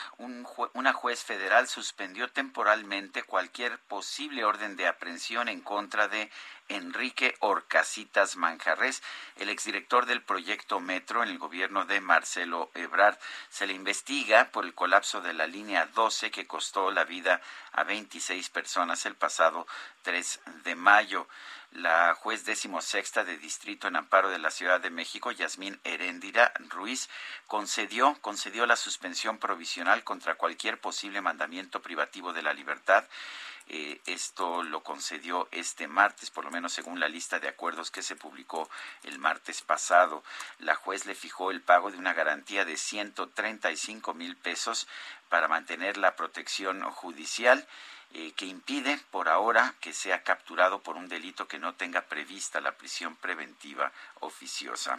una 0.73 0.93
juez 0.93 1.23
federal 1.23 1.69
suspendió 1.69 2.27
temporalmente 2.29 3.23
cualquier 3.23 3.79
posible 3.79 4.45
orden 4.45 4.75
de 4.77 4.89
aprehensión 4.89 5.49
en 5.49 5.61
contra 5.61 6.09
de 6.09 6.29
Enrique 6.71 7.37
Orcasitas 7.41 8.37
Manjarres, 8.37 9.03
el 9.37 9.51
exdirector 9.51 10.07
del 10.07 10.23
proyecto 10.23 10.81
Metro 10.81 11.23
en 11.23 11.29
el 11.29 11.39
gobierno 11.39 11.85
de 11.85 12.01
Marcelo 12.01 12.71
Ebrard. 12.75 13.19
Se 13.51 13.67
le 13.67 13.75
investiga 13.75 14.51
por 14.51 14.65
el 14.65 14.75
colapso 14.75 15.21
de 15.21 15.35
la 15.35 15.47
línea 15.47 15.87
12 15.87 16.31
que 16.31 16.47
costó 16.47 16.91
la 16.91 17.05
vida 17.05 17.41
a 17.73 17.85
26 17.85 18.49
personas 18.51 19.05
el 19.07 19.17
pasado 19.17 19.67
3 20.03 20.41
de 20.65 20.75
mayo 20.75 21.27
la 21.73 22.15
juez 22.15 22.45
décimo 22.45 22.81
sexta 22.81 23.23
de 23.25 23.39
distrito 23.39 23.87
en 23.87 23.97
amparo 23.97 24.29
de 24.29 24.39
la 24.39 24.51
Ciudad 24.51 24.81
de 24.81 24.91
México, 24.91 25.31
Yasmín 25.31 25.79
Heréndira 25.85 26.53
Ruiz, 26.69 27.09
concedió, 27.47 28.17
concedió 28.21 28.67
la 28.67 28.77
suspensión 28.77 29.39
provisional 29.39 30.03
contra 30.03 30.35
cualquier 30.35 30.81
posible 30.81 31.21
mandamiento 31.21 31.81
privativo 31.81 32.33
de 32.33 32.43
la 32.43 32.55
libertad 32.55 33.05
Eh, 33.73 34.01
esto 34.07 34.65
lo 34.65 34.83
concedió 34.83 35.47
este 35.53 35.87
martes, 35.87 36.33
por 36.33 36.45
lo 36.45 36.51
menos 36.51 36.73
según 36.73 36.99
la 36.99 37.09
lista 37.09 37.39
de 37.39 37.47
acuerdos 37.47 37.93
que 37.93 38.03
se 38.03 38.17
publicó 38.17 38.69
el 39.05 39.21
martes 39.21 39.63
pasado. 39.63 40.25
La 40.59 40.75
juez 40.75 41.07
le 41.07 41.15
fijó 41.15 41.53
el 41.53 41.61
pago 41.61 41.93
de 41.93 41.97
una 41.97 42.13
garantía 42.13 42.65
de 42.65 42.77
135 42.77 44.13
mil 44.13 44.37
pesos 44.37 44.89
para 45.29 45.47
mantener 45.47 45.99
la 45.99 46.17
protección 46.17 46.83
judicial. 46.91 47.65
Eh, 48.13 48.33
que 48.33 48.45
impide 48.45 48.99
por 49.13 49.29
ahora 49.29 49.73
que 49.81 49.93
sea 49.93 50.25
capturado 50.25 50.81
por 50.81 50.97
un 50.97 51.09
delito 51.09 51.47
que 51.47 51.61
no 51.61 51.75
tenga 51.75 52.01
prevista 52.01 52.61
la 52.61 52.73
prisión 52.73 53.15
preventiva 53.15 53.93
oficiosa. 54.19 54.99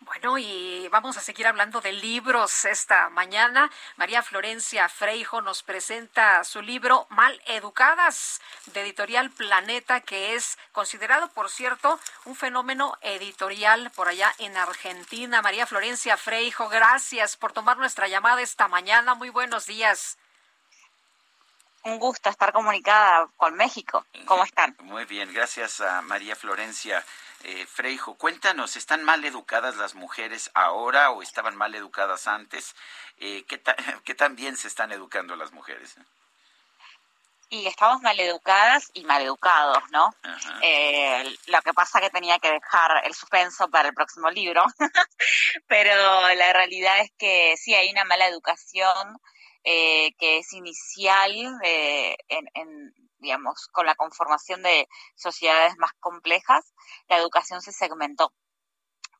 Bueno, 0.00 0.38
y 0.38 0.88
vamos 0.88 1.16
a 1.16 1.20
seguir 1.20 1.46
hablando 1.46 1.80
de 1.80 1.92
libros 1.92 2.64
esta 2.64 3.08
mañana. 3.10 3.70
María 3.96 4.22
Florencia 4.22 4.88
Freijo 4.88 5.40
nos 5.40 5.62
presenta 5.62 6.44
su 6.44 6.60
libro 6.60 7.06
Mal 7.10 7.40
Educadas, 7.46 8.40
de 8.66 8.82
editorial 8.82 9.30
Planeta, 9.30 10.00
que 10.00 10.34
es 10.34 10.58
considerado, 10.72 11.28
por 11.28 11.48
cierto, 11.48 11.98
un 12.24 12.36
fenómeno 12.36 12.98
editorial 13.00 13.90
por 13.92 14.08
allá 14.08 14.34
en 14.38 14.56
Argentina. 14.56 15.42
María 15.42 15.66
Florencia 15.66 16.16
Freijo, 16.16 16.68
gracias 16.68 17.36
por 17.36 17.52
tomar 17.52 17.78
nuestra 17.78 18.08
llamada 18.08 18.42
esta 18.42 18.68
mañana. 18.68 19.14
Muy 19.14 19.30
buenos 19.30 19.66
días. 19.66 20.18
Un 21.84 21.98
gusto 21.98 22.30
estar 22.30 22.52
comunicada 22.52 23.28
con 23.36 23.54
México. 23.56 24.06
¿Cómo 24.24 24.44
están? 24.44 24.74
Muy 24.80 25.04
bien, 25.04 25.32
gracias 25.32 25.80
a 25.82 26.00
María 26.00 26.34
Florencia. 26.34 27.04
Eh, 27.46 27.66
Freijo, 27.66 28.14
cuéntanos, 28.16 28.76
¿están 28.76 29.04
mal 29.04 29.24
educadas 29.24 29.76
las 29.76 29.94
mujeres 29.94 30.50
ahora 30.54 31.10
o 31.10 31.22
estaban 31.22 31.56
mal 31.56 31.74
educadas 31.74 32.26
antes? 32.26 32.74
Eh, 33.18 33.44
¿qué, 33.46 33.62
¿Qué 34.04 34.14
tan 34.14 34.34
bien 34.34 34.56
se 34.56 34.68
están 34.68 34.92
educando 34.92 35.36
las 35.36 35.52
mujeres? 35.52 35.96
y 37.50 37.66
estamos 37.66 38.02
mal 38.02 38.18
educadas 38.18 38.90
y 38.94 39.04
mal 39.04 39.22
educados, 39.22 39.78
¿no? 39.90 40.12
Eh, 40.62 41.36
lo 41.46 41.62
que 41.62 41.72
pasa 41.72 42.00
que 42.00 42.10
tenía 42.10 42.38
que 42.40 42.50
dejar 42.50 43.04
el 43.04 43.14
suspenso 43.14 43.68
para 43.68 43.88
el 43.88 43.94
próximo 43.94 44.28
libro, 44.30 44.64
pero 45.68 45.94
la 46.34 46.52
realidad 46.52 46.98
es 47.00 47.12
que 47.16 47.54
sí 47.56 47.74
hay 47.74 47.90
una 47.90 48.04
mala 48.04 48.26
educación 48.26 49.20
eh, 49.62 50.12
que 50.18 50.38
es 50.38 50.52
inicial 50.52 51.32
eh, 51.62 52.16
en, 52.28 52.94
digamos, 53.24 53.68
con 53.72 53.86
la 53.86 53.96
conformación 53.96 54.62
de 54.62 54.86
sociedades 55.16 55.74
más 55.78 55.92
complejas, 55.98 56.74
la 57.08 57.16
educación 57.16 57.62
se 57.62 57.72
segmentó 57.72 58.32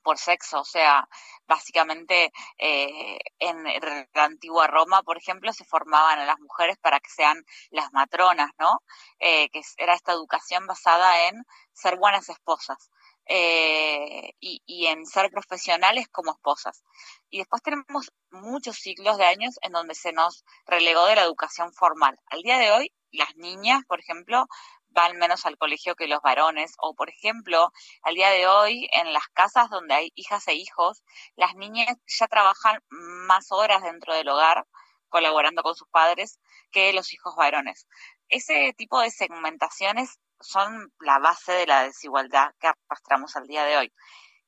por 0.05 0.19
sexo, 0.19 0.61
o 0.61 0.65
sea, 0.65 1.09
básicamente 1.47 2.31
eh, 2.59 3.19
en 3.39 3.65
la 3.65 4.25
antigua 4.25 4.67
Roma, 4.69 5.03
por 5.03 5.17
ejemplo, 5.17 5.53
se 5.53 5.65
formaban 5.65 6.21
a 6.21 6.27
las 6.27 6.39
mujeres 6.39 6.77
para 6.79 7.01
que 7.01 7.11
sean 7.11 7.43
las 7.71 7.91
matronas, 7.93 8.51
¿no? 8.59 8.83
Eh, 9.19 9.49
que 9.49 9.63
era 9.79 9.95
esta 9.95 10.13
educación 10.13 10.67
basada 10.67 11.27
en 11.29 11.43
ser 11.73 11.97
buenas 11.97 12.29
esposas. 12.29 12.91
Eh, 13.27 14.35
y, 14.39 14.63
y, 14.67 14.87
en 14.89 15.07
ser 15.07 15.31
profesionales 15.31 16.09
como 16.13 16.33
esposas. 16.33 16.85
Y 17.31 17.39
después 17.39 17.63
tenemos 17.63 18.13
muchos 18.31 18.77
ciclos 18.77 19.17
de 19.17 19.25
años 19.25 19.55
en 19.63 19.73
donde 19.73 19.95
se 19.95 20.13
nos 20.13 20.45
relegó 20.67 21.07
de 21.07 21.17
la 21.17 21.23
educación 21.23 21.73
formal. 21.73 22.19
Al 22.27 22.43
día 22.43 22.59
de 22.59 22.71
hoy, 22.71 22.93
las 23.15 23.37
niñas, 23.37 23.83
por 23.87 24.01
ejemplo, 24.01 24.47
van 24.89 25.17
menos 25.19 25.45
al 25.47 25.59
colegio 25.59 25.97
que 25.97 26.07
los 26.07 26.23
varones, 26.23 26.75
o 26.79 26.95
por 26.95 27.11
ejemplo, 27.11 27.73
al 28.03 28.15
día 28.15 28.31
de 28.31 28.47
hoy 28.47 28.89
en 28.93 29.13
las 29.13 29.27
casas 29.29 29.69
donde 29.71 29.95
hay 29.95 30.13
hijas 30.15 30.47
e 30.49 30.55
hijos, 30.55 31.03
las 31.37 31.55
niñas 31.57 31.97
ya 32.07 32.29
trabajan 32.29 32.81
más 32.89 33.51
horas 33.51 33.83
dentro 33.83 34.15
del 34.15 34.29
hogar 34.29 34.67
colaborando 35.09 35.63
con 35.63 35.75
sus 35.75 35.89
padres 35.89 36.41
que 36.71 36.93
los 36.93 37.13
hijos 37.13 37.35
varones. 37.37 37.87
Ese 38.29 38.75
tipo 38.77 39.01
de 39.01 39.11
segmentaciones 39.11 40.19
son 40.41 40.93
la 41.01 41.19
base 41.19 41.53
de 41.53 41.67
la 41.67 41.85
desigualdad 41.85 42.53
que 42.59 42.69
arrastramos 42.69 43.37
al 43.37 43.47
día 43.47 43.65
de 43.65 43.77
hoy. 43.77 43.93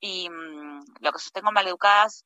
Y 0.00 0.28
mm, 0.28 0.80
lo 1.00 1.12
que 1.12 1.18
sostengo 1.18 1.52
maleducadas 1.52 2.24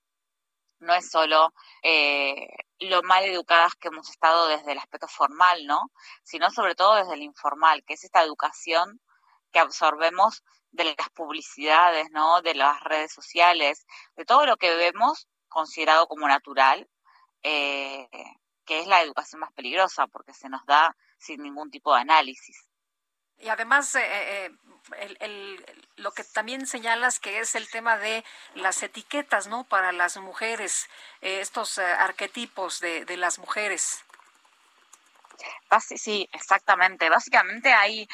no 0.81 0.95
es 0.95 1.11
solo 1.11 1.53
eh, 1.83 2.49
lo 2.81 3.03
mal 3.03 3.25
educadas 3.25 3.75
que 3.75 3.89
hemos 3.89 4.09
estado 4.11 4.49
desde 4.49 4.73
el 4.73 4.79
aspecto 4.79 5.09
formal, 5.09 5.67
¿no? 5.67 5.91
Sino 6.23 6.51
sobre 6.51 6.75
todo 6.75 6.97
desde 6.97 7.15
el 7.15 7.23
informal, 7.23 7.85
que 7.85 7.95
es 7.95 8.05
esta 8.05 8.23
educación 8.23 9.01
que 9.53 9.59
absorbemos 9.59 10.43
de 10.71 10.85
las 10.85 11.11
publicidades, 11.11 12.11
¿no? 12.11 12.43
De 12.43 12.55
las 12.55 12.83
redes 12.83 13.13
sociales, 13.13 13.87
de 14.17 14.25
todo 14.25 14.47
lo 14.47 14.57
que 14.57 14.75
vemos 14.77 15.29
considerado 15.49 16.07
como 16.07 16.29
natural, 16.29 16.89
eh, 17.43 18.09
que 18.65 18.81
es 18.81 18.87
la 18.87 19.03
educación 19.03 19.41
más 19.41 19.53
peligrosa 19.53 20.07
porque 20.07 20.33
se 20.33 20.49
nos 20.49 20.65
da 20.65 20.97
sin 21.19 21.43
ningún 21.43 21.71
tipo 21.71 21.95
de 21.95 22.01
análisis. 22.01 22.71
Y 23.37 23.49
además, 23.49 23.95
eh, 23.95 24.03
eh, 24.05 24.51
lo 25.97 26.13
que 26.13 26.25
también 26.25 26.67
señalas 26.67 27.19
que 27.21 27.41
es 27.41 27.55
el 27.55 27.69
tema 27.69 27.97
de 27.97 28.25
las 28.55 28.83
etiquetas, 28.83 29.47
¿no? 29.47 29.65
Para 29.65 29.93
las 29.93 30.17
mujeres, 30.17 30.89
eh, 31.21 31.41
estos 31.41 31.79
arquetipos 31.79 32.81
de, 32.81 33.17
las 33.17 33.39
mujeres. 33.39 34.05
Sí, 35.97 36.29
exactamente. 36.33 37.09
Básicamente 37.09 37.73
hay 37.73 38.09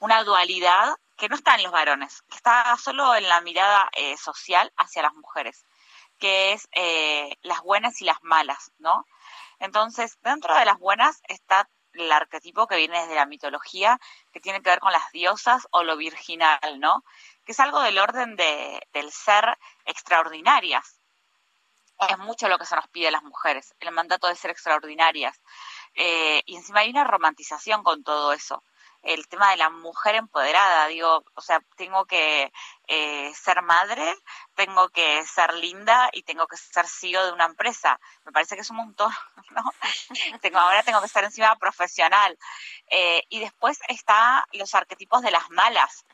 una 0.00 0.22
dualidad 0.24 0.96
que 1.16 1.28
no 1.28 1.36
está 1.36 1.54
en 1.54 1.62
los 1.62 1.72
varones, 1.72 2.22
que 2.22 2.36
está 2.36 2.76
solo 2.76 3.14
en 3.14 3.28
la 3.28 3.40
mirada 3.40 3.88
social 4.16 4.72
hacia 4.76 5.02
las 5.02 5.14
mujeres, 5.14 5.64
que 6.18 6.52
es 6.52 6.68
las 7.42 7.60
buenas 7.62 8.00
y 8.00 8.04
las 8.04 8.22
malas, 8.22 8.72
¿no? 8.78 9.06
Entonces, 9.58 10.18
dentro 10.22 10.54
de 10.56 10.64
las 10.64 10.78
buenas 10.78 11.22
está 11.28 11.68
el 11.94 12.12
arquetipo 12.12 12.66
que 12.66 12.76
viene 12.76 13.00
desde 13.00 13.14
la 13.14 13.26
mitología, 13.26 13.98
que 14.32 14.40
tiene 14.40 14.62
que 14.62 14.70
ver 14.70 14.80
con 14.80 14.92
las 14.92 15.10
diosas 15.12 15.66
o 15.70 15.82
lo 15.82 15.96
virginal, 15.96 16.58
¿no? 16.78 17.04
Que 17.44 17.52
es 17.52 17.60
algo 17.60 17.80
del 17.80 17.98
orden 17.98 18.36
de, 18.36 18.86
del 18.92 19.10
ser 19.10 19.58
extraordinarias. 19.84 21.00
Es 22.08 22.18
mucho 22.18 22.48
lo 22.48 22.58
que 22.58 22.66
se 22.66 22.76
nos 22.76 22.88
pide 22.88 23.08
a 23.08 23.12
las 23.12 23.22
mujeres, 23.22 23.74
el 23.80 23.92
mandato 23.92 24.26
de 24.26 24.34
ser 24.34 24.50
extraordinarias. 24.50 25.40
Eh, 25.94 26.42
y 26.44 26.56
encima 26.56 26.80
hay 26.80 26.90
una 26.90 27.04
romantización 27.04 27.82
con 27.82 28.02
todo 28.02 28.32
eso 28.32 28.62
el 29.04 29.28
tema 29.28 29.50
de 29.50 29.58
la 29.58 29.70
mujer 29.70 30.16
empoderada, 30.16 30.86
digo, 30.88 31.24
o 31.34 31.40
sea, 31.40 31.60
tengo 31.76 32.06
que 32.06 32.52
eh, 32.86 33.32
ser 33.34 33.62
madre, 33.62 34.14
tengo 34.54 34.88
que 34.90 35.24
ser 35.26 35.54
linda 35.54 36.10
y 36.12 36.22
tengo 36.22 36.46
que 36.46 36.56
ser 36.56 36.86
CEO 36.86 37.24
de 37.26 37.32
una 37.32 37.46
empresa. 37.46 37.98
Me 38.24 38.32
parece 38.32 38.54
que 38.54 38.62
es 38.62 38.70
un 38.70 38.76
montón, 38.76 39.12
¿no? 39.50 39.72
tengo, 40.40 40.58
ahora 40.58 40.82
tengo 40.82 41.00
que 41.00 41.06
estar 41.06 41.24
encima 41.24 41.56
profesional. 41.56 42.38
Eh, 42.88 43.24
y 43.28 43.40
después 43.40 43.78
está 43.88 44.46
los 44.52 44.74
arquetipos 44.74 45.22
de 45.22 45.30
las 45.30 45.48
malas. 45.50 46.04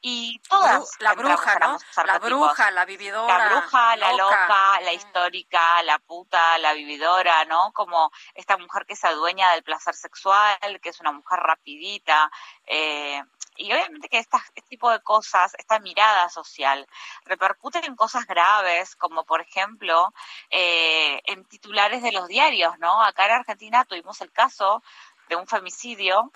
Y 0.00 0.40
todas. 0.48 0.90
La 0.98 1.14
bruja, 1.14 1.58
¿no? 1.60 1.78
La 2.04 2.18
bruja, 2.18 2.70
la 2.72 2.84
vividora. 2.84 3.38
La 3.38 3.48
bruja, 3.48 3.96
la 3.96 4.12
loca, 4.12 4.80
la 4.80 4.92
histórica, 4.92 5.82
la 5.84 5.98
puta, 6.00 6.58
la 6.58 6.72
vividora, 6.72 7.44
¿no? 7.44 7.72
Como 7.72 8.10
esta 8.34 8.56
mujer 8.56 8.86
que 8.86 8.96
se 8.96 9.06
adueña 9.06 9.52
del 9.52 9.62
placer 9.62 9.94
sexual, 9.94 10.80
que 10.80 10.88
es 10.88 11.00
una 11.00 11.12
mujer 11.12 11.38
rapidita. 11.40 12.30
Eh, 12.66 13.22
y 13.62 13.72
obviamente 13.72 14.08
que 14.08 14.18
este 14.18 14.38
tipo 14.68 14.90
de 14.90 15.00
cosas, 15.00 15.54
esta 15.58 15.78
mirada 15.78 16.28
social, 16.28 16.86
repercuten 17.24 17.84
en 17.84 17.96
cosas 17.96 18.26
graves, 18.26 18.96
como 18.96 19.24
por 19.24 19.40
ejemplo 19.40 20.12
eh, 20.50 21.20
en 21.26 21.44
titulares 21.44 22.02
de 22.02 22.12
los 22.12 22.28
diarios, 22.28 22.78
¿no? 22.78 23.02
Acá 23.02 23.26
en 23.26 23.32
Argentina 23.32 23.84
tuvimos 23.84 24.20
el 24.20 24.32
caso 24.32 24.82
de 25.28 25.36
un 25.36 25.46
femicidio. 25.46 26.32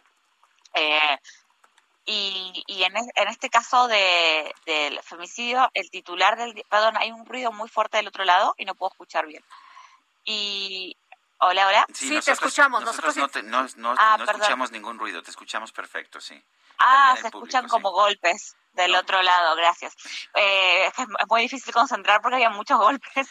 Eh, 0.74 1.18
y, 2.04 2.62
y 2.68 2.84
en, 2.84 2.96
en, 2.96 3.28
este 3.28 3.50
caso 3.50 3.88
de, 3.88 4.54
del 4.64 5.00
femicidio, 5.02 5.68
el 5.74 5.90
titular 5.90 6.36
del... 6.36 6.64
Perdón, 6.70 6.96
hay 6.96 7.10
un 7.10 7.26
ruido 7.26 7.50
muy 7.50 7.68
fuerte 7.68 7.96
del 7.96 8.06
otro 8.06 8.24
lado 8.24 8.54
y 8.56 8.64
no 8.64 8.76
puedo 8.76 8.92
escuchar 8.92 9.26
bien. 9.26 9.44
Y... 10.24 10.96
Hola, 11.38 11.68
hola. 11.68 11.86
Sí, 11.92 12.18
te 12.20 12.32
escuchamos. 12.32 12.82
Nosotros, 12.82 13.16
no, 13.16 13.28
no, 13.44 13.66
no, 13.76 13.94
ah, 13.98 14.16
no 14.18 14.24
escuchamos 14.24 14.70
ningún 14.70 14.98
ruido, 14.98 15.22
te 15.22 15.30
escuchamos 15.30 15.70
perfecto, 15.70 16.20
sí. 16.20 16.42
Ah, 16.78 17.14
se 17.20 17.26
escuchan 17.26 17.68
como 17.68 17.90
golpes 17.90 18.56
del 18.72 18.94
otro 18.94 19.22
lado, 19.22 19.56
gracias. 19.56 19.94
Eh, 20.34 20.86
es 20.86 21.28
muy 21.28 21.42
difícil 21.42 21.72
concentrar 21.72 22.20
porque 22.20 22.36
había 22.36 22.50
muchos 22.50 22.78
golpes. 22.78 23.28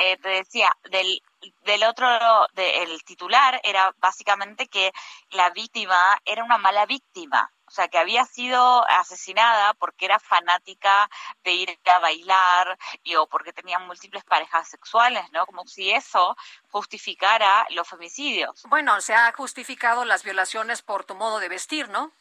Eh, 0.00 0.16
te 0.18 0.28
decía, 0.28 0.74
del, 0.84 1.20
del 1.62 1.84
otro, 1.84 2.08
de, 2.54 2.82
el 2.82 3.04
titular 3.04 3.60
era 3.62 3.92
básicamente 3.98 4.66
que 4.66 4.92
la 5.30 5.50
víctima 5.50 6.18
era 6.24 6.42
una 6.42 6.58
mala 6.58 6.86
víctima. 6.86 7.50
O 7.74 7.76
sea, 7.76 7.88
que 7.88 7.98
había 7.98 8.24
sido 8.24 8.88
asesinada 8.88 9.74
porque 9.74 10.04
era 10.04 10.20
fanática 10.20 11.10
de 11.42 11.54
ir 11.54 11.78
a 11.92 11.98
bailar 11.98 12.78
y, 13.02 13.16
o 13.16 13.26
porque 13.26 13.52
tenía 13.52 13.80
múltiples 13.80 14.22
parejas 14.22 14.68
sexuales, 14.68 15.28
¿no? 15.32 15.44
Como 15.44 15.66
si 15.66 15.90
eso 15.90 16.36
justificara 16.70 17.66
los 17.70 17.88
femicidios. 17.88 18.62
Bueno, 18.68 19.00
se 19.00 19.12
ha 19.12 19.32
justificado 19.32 20.04
las 20.04 20.22
violaciones 20.22 20.82
por 20.82 21.02
tu 21.02 21.16
modo 21.16 21.40
de 21.40 21.48
vestir, 21.48 21.88
¿no? 21.88 22.12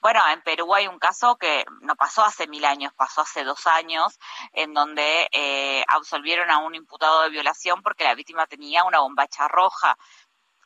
Bueno, 0.00 0.20
en 0.28 0.42
Perú 0.42 0.74
hay 0.74 0.86
un 0.86 0.98
caso 0.98 1.36
que 1.36 1.64
no 1.80 1.96
pasó 1.96 2.24
hace 2.24 2.46
mil 2.46 2.64
años, 2.64 2.92
pasó 2.94 3.22
hace 3.22 3.42
dos 3.42 3.66
años, 3.66 4.18
en 4.52 4.74
donde 4.74 5.28
eh, 5.32 5.84
absolvieron 5.88 6.50
a 6.50 6.58
un 6.58 6.74
imputado 6.74 7.22
de 7.22 7.30
violación 7.30 7.82
porque 7.82 8.04
la 8.04 8.14
víctima 8.14 8.46
tenía 8.46 8.84
una 8.84 9.00
bombacha 9.00 9.48
roja. 9.48 9.96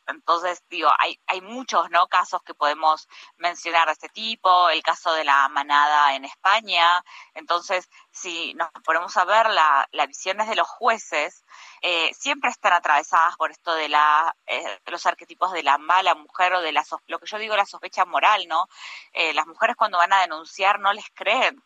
Entonces, 0.07 0.63
digo, 0.69 0.89
hay, 0.97 1.19
hay 1.27 1.41
muchos 1.41 1.89
¿no? 1.91 2.07
casos 2.07 2.41
que 2.43 2.53
podemos 2.53 3.07
mencionar 3.37 3.87
de 3.87 3.93
este 3.93 4.09
tipo, 4.09 4.69
el 4.69 4.81
caso 4.81 5.13
de 5.13 5.25
la 5.25 5.49
manada 5.49 6.15
en 6.15 6.25
España. 6.25 7.03
Entonces, 7.33 7.89
si 8.11 8.53
nos 8.53 8.69
ponemos 8.85 9.15
a 9.17 9.25
ver 9.25 9.49
la, 9.49 9.87
las 9.91 10.07
visiones 10.07 10.47
de 10.47 10.55
los 10.55 10.67
jueces, 10.67 11.43
eh, 11.81 12.13
siempre 12.13 12.49
están 12.49 12.73
atravesadas 12.73 13.35
por 13.35 13.51
esto 13.51 13.73
de 13.75 13.89
la, 13.89 14.35
eh, 14.45 14.79
los 14.85 15.05
arquetipos 15.05 15.51
de 15.51 15.63
la 15.63 15.77
mala 15.77 16.15
mujer 16.15 16.53
o 16.53 16.61
de 16.61 16.71
la, 16.71 16.85
lo 17.07 17.19
que 17.19 17.27
yo 17.27 17.37
digo, 17.37 17.55
la 17.55 17.65
sospecha 17.65 18.05
moral, 18.05 18.47
¿no? 18.47 18.67
Eh, 19.13 19.33
las 19.33 19.45
mujeres 19.47 19.75
cuando 19.75 19.97
van 19.97 20.13
a 20.13 20.21
denunciar 20.21 20.79
no 20.79 20.93
les 20.93 21.09
creen. 21.13 21.61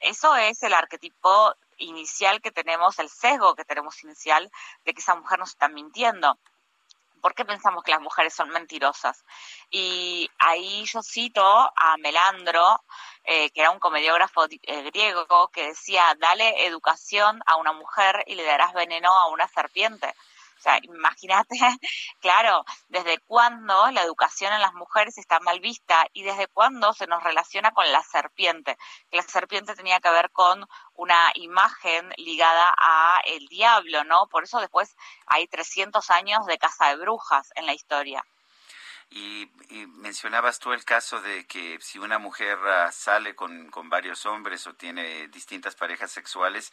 Eso 0.00 0.36
es 0.36 0.62
el 0.62 0.74
arquetipo 0.74 1.54
inicial 1.78 2.40
que 2.40 2.52
tenemos, 2.52 2.98
el 2.98 3.08
sesgo 3.08 3.54
que 3.54 3.64
tenemos 3.64 4.02
inicial 4.04 4.50
de 4.84 4.94
que 4.94 5.00
esa 5.00 5.14
mujer 5.14 5.38
nos 5.38 5.50
está 5.50 5.68
mintiendo. 5.68 6.38
¿Por 7.20 7.34
qué 7.34 7.44
pensamos 7.44 7.82
que 7.82 7.90
las 7.90 8.00
mujeres 8.00 8.34
son 8.34 8.50
mentirosas? 8.50 9.24
Y 9.70 10.30
ahí 10.38 10.84
yo 10.86 11.02
cito 11.02 11.44
a 11.44 11.96
Melandro, 11.98 12.82
eh, 13.24 13.50
que 13.50 13.60
era 13.60 13.70
un 13.70 13.78
comediógrafo 13.78 14.44
eh, 14.44 14.82
griego, 14.90 15.48
que 15.48 15.68
decía, 15.68 16.04
dale 16.18 16.66
educación 16.66 17.40
a 17.46 17.56
una 17.56 17.72
mujer 17.72 18.24
y 18.26 18.34
le 18.34 18.44
darás 18.44 18.72
veneno 18.72 19.12
a 19.12 19.28
una 19.28 19.48
serpiente. 19.48 20.14
O 20.58 20.60
sea, 20.60 20.78
imagínate, 20.82 21.56
claro, 22.20 22.64
desde 22.88 23.18
cuándo 23.18 23.90
la 23.92 24.02
educación 24.02 24.52
en 24.52 24.60
las 24.60 24.74
mujeres 24.74 25.16
está 25.16 25.38
mal 25.40 25.60
vista 25.60 26.06
y 26.12 26.24
desde 26.24 26.48
cuándo 26.48 26.92
se 26.92 27.06
nos 27.06 27.22
relaciona 27.22 27.70
con 27.70 27.90
la 27.92 28.02
serpiente. 28.02 28.76
La 29.12 29.22
serpiente 29.22 29.74
tenía 29.74 30.00
que 30.00 30.10
ver 30.10 30.30
con 30.32 30.66
una 30.94 31.30
imagen 31.34 32.12
ligada 32.16 32.74
a 32.76 33.20
el 33.26 33.46
diablo, 33.46 34.02
¿no? 34.04 34.26
Por 34.26 34.44
eso 34.44 34.60
después 34.60 34.96
hay 35.26 35.46
300 35.46 36.10
años 36.10 36.44
de 36.46 36.58
casa 36.58 36.88
de 36.88 36.96
brujas 36.96 37.50
en 37.54 37.66
la 37.66 37.74
historia. 37.74 38.24
Y, 39.10 39.50
mencionabas 39.98 40.58
tú 40.58 40.72
el 40.72 40.84
caso 40.84 41.20
de 41.20 41.46
que 41.46 41.78
si 41.80 41.98
una 41.98 42.18
mujer 42.18 42.58
ah, 42.64 42.90
sale 42.92 43.34
con, 43.34 43.70
con 43.70 43.88
varios 43.90 44.26
hombres 44.26 44.66
o 44.66 44.74
tiene 44.74 45.28
distintas 45.28 45.74
parejas 45.74 46.10
sexuales, 46.10 46.72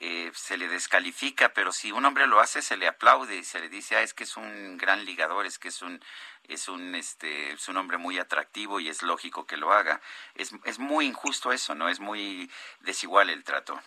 eh, 0.00 0.32
se 0.34 0.56
le 0.56 0.68
descalifica, 0.68 1.52
pero 1.52 1.72
si 1.72 1.92
un 1.92 2.06
hombre 2.06 2.26
lo 2.26 2.40
hace, 2.40 2.62
se 2.62 2.78
le 2.78 2.88
aplaude 2.88 3.36
y 3.36 3.44
se 3.44 3.60
le 3.60 3.68
dice, 3.68 3.96
ah, 3.96 4.02
es 4.02 4.14
que 4.14 4.24
es 4.24 4.36
un 4.36 4.78
gran 4.78 5.04
ligador, 5.04 5.44
es 5.46 5.58
que 5.58 5.68
es 5.68 5.82
un, 5.82 6.02
es 6.48 6.68
un, 6.68 6.94
este, 6.94 7.52
es 7.52 7.68
un 7.68 7.76
hombre 7.76 7.98
muy 7.98 8.18
atractivo 8.18 8.80
y 8.80 8.88
es 8.88 9.02
lógico 9.02 9.46
que 9.46 9.58
lo 9.58 9.72
haga. 9.72 10.00
Es, 10.34 10.52
es 10.64 10.78
muy 10.78 11.06
injusto 11.06 11.52
eso, 11.52 11.74
¿no? 11.74 11.88
Es 11.88 12.00
muy 12.00 12.50
desigual 12.80 13.30
el 13.30 13.44
trato. 13.44 13.80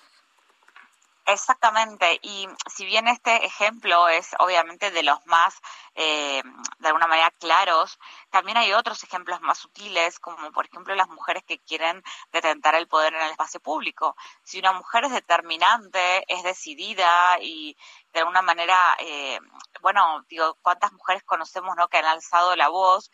Exactamente, 1.25 2.19
y 2.21 2.49
si 2.69 2.85
bien 2.85 3.07
este 3.07 3.45
ejemplo 3.45 4.09
es 4.09 4.31
obviamente 4.39 4.91
de 4.91 5.03
los 5.03 5.25
más, 5.25 5.55
eh, 5.95 6.43
de 6.79 6.87
alguna 6.87 7.07
manera, 7.07 7.31
claros, 7.39 7.97
también 8.29 8.57
hay 8.57 8.73
otros 8.73 9.01
ejemplos 9.03 9.39
más 9.39 9.57
sutiles, 9.57 10.19
como 10.19 10.51
por 10.51 10.65
ejemplo 10.65 10.93
las 10.95 11.07
mujeres 11.07 11.43
que 11.45 11.59
quieren 11.59 12.03
detentar 12.33 12.75
el 12.75 12.89
poder 12.89 13.13
en 13.13 13.21
el 13.21 13.31
espacio 13.31 13.61
público. 13.61 14.17
Si 14.43 14.59
una 14.59 14.73
mujer 14.73 15.05
es 15.05 15.13
determinante, 15.13 16.25
es 16.27 16.43
decidida 16.43 17.39
y 17.39 17.77
de 18.11 18.19
alguna 18.19 18.41
manera, 18.41 18.77
eh, 18.99 19.39
bueno, 19.81 20.25
digo, 20.27 20.57
¿cuántas 20.61 20.91
mujeres 20.91 21.23
conocemos 21.23 21.73
no 21.77 21.87
que 21.87 21.99
han 21.99 22.05
alzado 22.05 22.53
la 22.57 22.67
voz? 22.67 23.09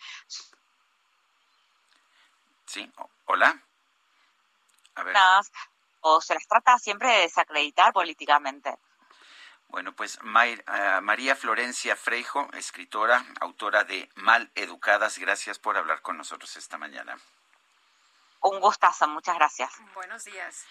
Sí, 2.65 2.91
hola. 3.25 3.61
A 4.95 5.03
ver 5.03 5.15
o 6.01 6.21
se 6.21 6.33
las 6.33 6.47
trata 6.47 6.77
siempre 6.77 7.09
de 7.09 7.21
desacreditar 7.21 7.93
políticamente. 7.93 8.77
Bueno, 9.69 9.93
pues 9.93 10.17
eh, 10.17 10.99
María 11.01 11.35
Florencia 11.35 11.95
Freijo, 11.95 12.47
escritora, 12.53 13.23
autora 13.39 13.83
de 13.83 14.09
Mal 14.15 14.51
Educadas, 14.55 15.19
gracias 15.19 15.59
por 15.59 15.77
hablar 15.77 16.01
con 16.01 16.17
nosotros 16.17 16.57
esta 16.57 16.77
mañana. 16.77 17.17
Un 18.41 18.59
gustazo, 18.59 19.07
muchas 19.07 19.35
gracias. 19.35 19.71
Buenos 19.93 20.23
días. 20.23 20.65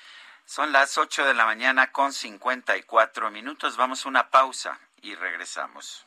Son 0.44 0.72
las 0.72 0.96
8 0.96 1.26
de 1.26 1.34
la 1.34 1.44
mañana 1.44 1.92
con 1.92 2.12
54 2.12 3.30
minutos. 3.30 3.76
Vamos 3.76 4.04
a 4.04 4.08
una 4.08 4.30
pausa 4.30 4.80
y 5.02 5.14
regresamos. 5.14 6.06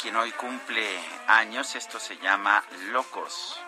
Quien 0.00 0.16
hoy 0.16 0.32
cumple 0.32 0.98
años. 1.26 1.76
Esto 1.76 2.00
se 2.00 2.16
llama 2.16 2.64
Locos. 2.92 3.60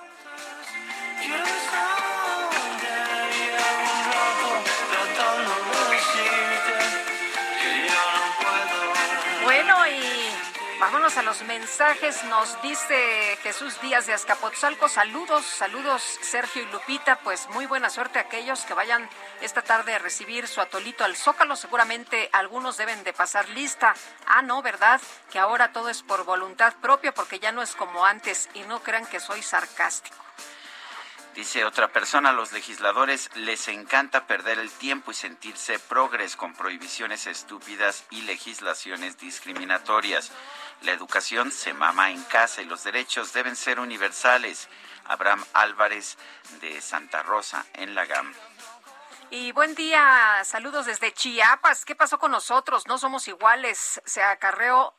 Vámonos 10.81 11.17
a 11.17 11.23
los 11.23 11.43
mensajes. 11.43 12.23
Nos 12.25 12.63
dice 12.63 13.37
Jesús 13.43 13.81
Díaz 13.81 14.07
de 14.07 14.13
Azcapotzalco. 14.13 14.89
Saludos, 14.89 15.45
saludos 15.45 16.03
Sergio 16.21 16.63
y 16.63 16.67
Lupita. 16.67 17.19
Pues 17.25 17.49
muy 17.51 17.67
buena 17.67 17.91
suerte 17.91 18.21
a 18.21 18.23
aquellos 18.23 18.61
que 18.61 18.75
vayan 18.75 19.09
esta 19.41 19.63
tarde 19.63 19.95
a 19.95 19.99
recibir 19.99 20.47
su 20.47 20.61
atolito 20.61 21.03
al 21.03 21.17
Zócalo. 21.17 21.57
Seguramente 21.57 22.31
algunos 22.33 22.77
deben 22.77 23.03
de 23.03 23.13
pasar 23.13 23.49
lista. 23.49 23.93
Ah, 24.25 24.43
no, 24.43 24.63
¿verdad? 24.63 25.01
Que 25.33 25.41
ahora 25.41 25.73
todo 25.73 25.89
es 25.89 26.05
por 26.05 26.25
voluntad 26.25 26.75
propia 26.81 27.13
porque 27.13 27.41
ya 27.41 27.51
no 27.51 27.61
es 27.61 27.75
como 27.75 28.05
antes 28.05 28.49
y 28.55 28.61
no 28.61 28.81
crean 28.81 29.07
que 29.07 29.19
soy 29.19 29.43
sarcástico. 29.43 30.17
Dice 31.39 31.65
otra 31.65 31.93
persona, 31.93 32.33
los 32.33 32.51
legisladores 32.51 33.31
les 33.37 33.69
encanta 33.69 34.27
perder 34.27 34.59
el 34.59 34.73
tiempo 34.73 35.13
y 35.13 35.15
sentirse 35.15 35.79
progres 35.79 36.35
con 36.35 36.53
prohibiciones 36.53 37.29
estúpidas 37.29 38.05
y 38.11 38.23
legislaciones 38.23 39.19
discriminatorias. 39.19 40.33
La 40.83 40.93
educación 40.93 41.51
se 41.53 41.73
mama 41.73 42.11
en 42.11 42.23
casa 42.25 42.63
y 42.63 42.65
los 42.65 42.85
derechos 42.85 43.33
deben 43.33 43.57
ser 43.57 43.81
universales. 43.81 44.69
Abraham 45.05 45.45
Álvarez 45.55 46.19
de 46.61 46.81
Santa 46.81 47.23
Rosa 47.23 47.65
en 47.75 47.95
la 47.95 48.05
GAM. 48.05 48.33
Y 49.31 49.53
buen 49.53 49.75
día, 49.75 50.43
saludos 50.45 50.87
desde 50.87 51.13
Chiapas. 51.13 51.85
¿Qué 51.85 51.95
pasó 51.95 52.19
con 52.19 52.31
nosotros? 52.31 52.87
No 52.87 52.97
somos 52.99 53.29
iguales. 53.29 54.01
Se 54.07 54.23
acarreó 54.23 54.95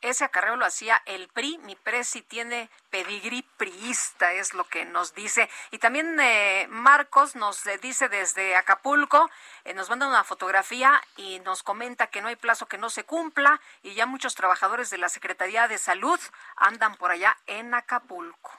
ese 0.00 0.24
acarreo 0.24 0.56
lo 0.56 0.64
hacía 0.64 1.02
el 1.06 1.28
PRI, 1.28 1.58
mi 1.58 1.74
presi 1.74 2.22
tiene 2.22 2.70
pedigrí 2.90 3.42
priista, 3.56 4.32
es 4.32 4.54
lo 4.54 4.64
que 4.64 4.84
nos 4.84 5.14
dice. 5.14 5.50
Y 5.70 5.78
también 5.78 6.18
eh, 6.20 6.66
Marcos 6.70 7.34
nos 7.34 7.64
dice 7.82 8.08
desde 8.08 8.56
Acapulco, 8.56 9.30
eh, 9.64 9.74
nos 9.74 9.90
manda 9.90 10.06
una 10.06 10.24
fotografía 10.24 11.00
y 11.16 11.40
nos 11.40 11.62
comenta 11.62 12.06
que 12.06 12.20
no 12.22 12.28
hay 12.28 12.36
plazo 12.36 12.66
que 12.66 12.78
no 12.78 12.90
se 12.90 13.04
cumpla 13.04 13.60
y 13.82 13.94
ya 13.94 14.06
muchos 14.06 14.34
trabajadores 14.34 14.90
de 14.90 14.98
la 14.98 15.08
Secretaría 15.08 15.68
de 15.68 15.78
Salud 15.78 16.20
andan 16.56 16.94
por 16.96 17.10
allá 17.10 17.36
en 17.46 17.74
Acapulco. 17.74 18.52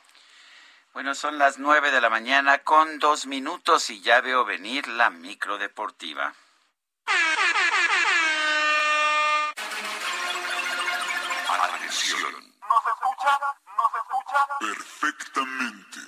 Bueno, 0.94 1.16
son 1.16 1.38
las 1.38 1.60
nueve 1.60 1.92
de 1.92 2.02
la 2.02 2.10
mañana 2.10 2.60
con 2.60 3.00
dos 3.00 3.28
minutos 3.28 3.90
y 3.90 4.02
ya 4.02 4.22
veo 4.22 4.44
venir 4.44 4.88
la 4.88 5.10
micro 5.10 5.58
deportiva. 5.58 6.34
Atención. 11.90 12.54
¿Nos 12.70 12.86
escucha? 12.86 13.40
¿Nos 13.76 13.92
escucha? 13.98 14.40
Perfectamente. 14.60 16.00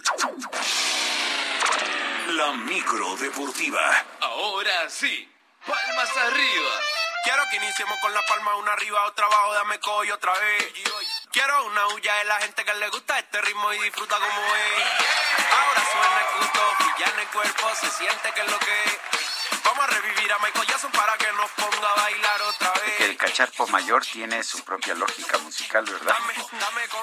La 2.33 2.51
micro 2.51 3.15
deportiva. 3.15 4.05
Ahora 4.21 4.87
sí. 4.89 5.27
Palmas 5.65 6.17
arriba. 6.17 6.69
Quiero 7.23 7.43
que 7.49 7.55
iniciemos 7.55 7.97
con 7.99 8.13
la 8.13 8.21
palma 8.27 8.55
una 8.57 8.73
arriba, 8.73 9.05
otra 9.07 9.25
abajo, 9.25 9.53
dame 9.55 9.79
coy 9.79 10.11
otra 10.11 10.33
vez. 10.33 10.71
Quiero 11.31 11.65
una 11.65 11.87
huya 11.87 12.13
de 12.13 12.25
la 12.25 12.39
gente 12.41 12.63
que 12.63 12.75
le 12.75 12.89
gusta 12.89 13.17
este 13.17 13.41
ritmo 13.41 13.73
y 13.73 13.79
disfruta 13.79 14.17
como 14.19 14.55
es. 14.55 14.85
Ahora 15.51 15.81
suena 15.91 16.21
el 16.21 16.37
gusto, 16.41 16.61
ya 16.99 17.05
en 17.07 17.19
el 17.21 17.27
cuerpo 17.29 17.75
se 17.75 17.89
siente 17.89 18.31
que 18.33 18.41
es 18.41 18.51
lo 18.51 18.59
que 18.59 18.83
es. 18.83 19.30
Vamos 19.63 19.83
a 19.83 19.87
revivir 19.87 20.31
a 20.31 20.39
Michael 20.39 20.67
Jackson 20.67 20.91
para 20.91 21.17
que 21.17 21.27
nos 21.33 21.49
ponga 21.51 21.89
a 21.91 21.95
bailar 22.01 22.41
otra 22.43 22.71
vez. 22.73 22.97
Que 22.97 23.05
el 23.05 23.17
cacharpo 23.17 23.67
mayor 23.67 24.05
tiene 24.05 24.43
su 24.43 24.63
propia 24.63 24.95
lógica 24.95 25.37
musical, 25.39 25.85
¿verdad? 25.85 26.15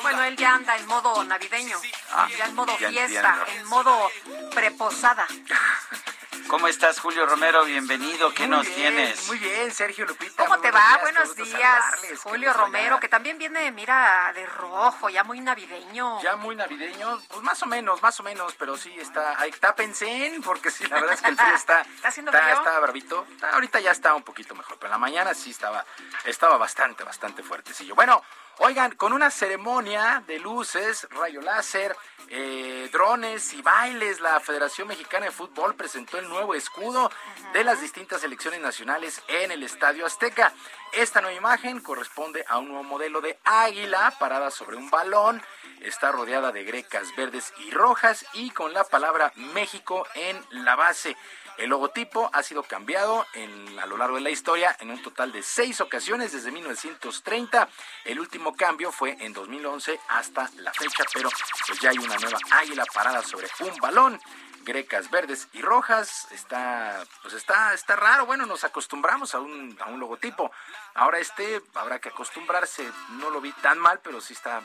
Bueno, 0.03 0.23
él 0.25 0.37
ya 0.37 0.55
anda 0.55 0.77
en 0.77 0.87
modo 0.87 1.25
navideño, 1.25 1.81
Ah, 2.13 2.29
ya 2.37 2.47
en 2.47 2.55
modo 2.55 2.77
ya 2.79 2.89
fiesta, 2.91 3.37
entiendo. 3.39 3.47
en 3.61 3.65
modo 3.67 4.11
preposada. 4.55 5.27
¿Cómo 6.49 6.67
estás, 6.67 6.99
Julio 6.99 7.27
Romero? 7.27 7.65
Bienvenido. 7.65 8.33
¿Qué 8.33 8.47
Muy 8.47 8.57
nos 8.57 8.67
bien, 8.67 8.95
tienes? 8.95 9.27
Muy 9.29 9.39
bien, 9.39 9.71
Sergio 9.71 10.07
Lupita. 10.07 10.45
¿Cómo 10.45 10.59
te 10.61 10.71
va? 10.71 10.99
buenos 11.03 11.37
días, 11.37 11.85
Julio 12.23 12.53
Romero, 12.55 12.99
que 13.01 13.09
también 13.09 13.37
viene, 13.39 13.71
mira, 13.71 14.33
de 14.35 14.47
rojo, 14.47 15.11
ya 15.11 15.25
muy 15.25 15.41
navideño. 15.41 16.23
Ya 16.23 16.37
muy 16.37 16.57
navideño, 16.57 17.21
pues 17.29 17.43
más 17.43 17.63
o 17.63 17.67
menos, 17.67 18.03
más 18.03 18.19
o 18.21 18.23
menos, 18.23 18.55
pero 18.59 18.77
sí 18.79 18.95
está, 18.99 19.39
ahí 19.41 19.51
tápense, 19.53 20.41
porque 20.43 20.71
sí, 20.71 20.87
la 20.87 20.97
verdad 20.97 21.15
es 21.15 21.21
que 21.23 21.29
el 21.29 21.37
frío 21.37 21.55
está, 21.55 21.81
¿Está 21.97 22.09
haciendo 22.09 22.31
está, 22.33 22.43
frío? 22.43 22.57
está 22.59 22.81
bravito. 22.81 23.27
Está- 23.31 23.51
ahorita 23.51 23.81
ya 23.81 23.91
está 23.91 24.15
un 24.15 24.23
poquito 24.23 24.55
mejor, 24.55 24.77
pero 24.79 24.87
en 24.87 24.93
la 24.93 24.99
mañana 24.99 25.35
sí 25.35 25.51
estaba, 25.51 25.85
estaba 26.25 26.57
bastante, 26.57 27.05
bastante 27.05 27.43
fuertecillo. 27.43 27.95
Bueno, 27.95 28.23
oigan, 28.59 28.95
con 28.97 29.13
una 29.13 29.31
ceremonia 29.31 30.23
de 30.27 30.39
luces, 30.39 31.07
rayo 31.11 31.41
láser, 31.41 31.97
eh, 32.29 32.89
drones 32.93 33.55
y 33.55 33.63
bailes, 33.63 34.21
la 34.21 34.39
Federación 34.41 34.89
Mexicana 34.89 35.27
de 35.27 35.33
Fútbol 35.33 35.75
presentó 35.75 36.19
el 36.19 36.29
nuevo 36.29 36.55
escudo 36.55 37.11
de 37.53 37.65
las 37.65 37.81
distintas 37.81 38.21
selecciones 38.21 38.61
nacionales 38.61 39.23
en 39.29 39.51
el 39.51 39.63
Estadio 39.63 40.05
Azteca. 40.05 40.53
Esta 40.93 41.21
nueva 41.21 41.37
imagen 41.37 41.81
corresponde 41.81 42.45
a 42.49 42.59
un 42.59 42.69
nuevo 42.69 42.85
modelo 42.85 43.21
de 43.21 43.39
águila 43.45 44.13
parada 44.19 44.51
sobre 44.51 44.77
un 44.77 44.91
balón. 44.91 45.43
Está 45.81 46.13
rodeada 46.13 46.53
de 46.53 46.65
grecas 46.65 47.15
verdes 47.17 47.53
y 47.59 47.71
rojas 47.71 48.27
y 48.33 48.51
con 48.51 48.73
la 48.73 48.85
palabra 48.85 49.33
México 49.37 50.07
en 50.15 50.45
la 50.51 50.77
base. 50.77 51.17
El 51.59 51.71
logotipo 51.71 52.31
ha 52.33 52.43
sido 52.43 52.63
cambiado 52.63 53.27
en- 53.35 53.79
a 53.79 53.87
lo 53.87 53.97
largo 53.97 54.15
de 54.17 54.23
la 54.23 54.31
historia 54.31 54.77
en 54.81 54.91
un 54.91 55.03
total 55.03 55.33
de 55.33 55.43
seis 55.43 55.81
ocasiones 55.81 56.33
desde 56.33 56.51
1930. 56.53 57.69
El 58.05 58.21
último 58.21 58.55
cambio 58.57 58.93
fue 58.93 59.17
en 59.21 59.33
2011 59.33 59.99
hasta 60.09 60.49
la 60.59 60.73
fecha, 60.73 61.05
pero 61.13 61.31
pues 61.67 61.81
ya 61.81 61.91
hay 61.91 61.99
una 61.99 62.17
nueva 62.17 62.39
águila 62.53 62.85
parada 62.95 63.23
sobre 63.23 63.49
un 63.61 63.77
balón. 63.79 64.21
Grecas 64.63 65.11
verdes 65.11 65.49
y 65.55 65.63
rojas, 65.63 66.29
está, 66.31 67.03
pues 67.23 67.33
está, 67.35 67.73
está 67.73 67.97
raro. 67.97 68.27
Bueno, 68.27 68.45
nos 68.45 68.65
acostumbramos 68.65 69.35
a 69.35 69.41
un, 69.41 69.77
a 69.81 69.87
un 69.87 69.99
logotipo. 69.99 70.53
Ahora 70.95 71.19
este 71.19 71.63
habrá 71.75 71.99
que 72.01 72.11
acostumbrarse. 72.11 72.87
No 73.13 73.31
lo 73.31 73.41
vi 73.41 73.51
tan 73.53 73.79
mal, 73.79 74.01
pero 74.03 74.21
sí 74.21 74.35
está, 74.35 74.61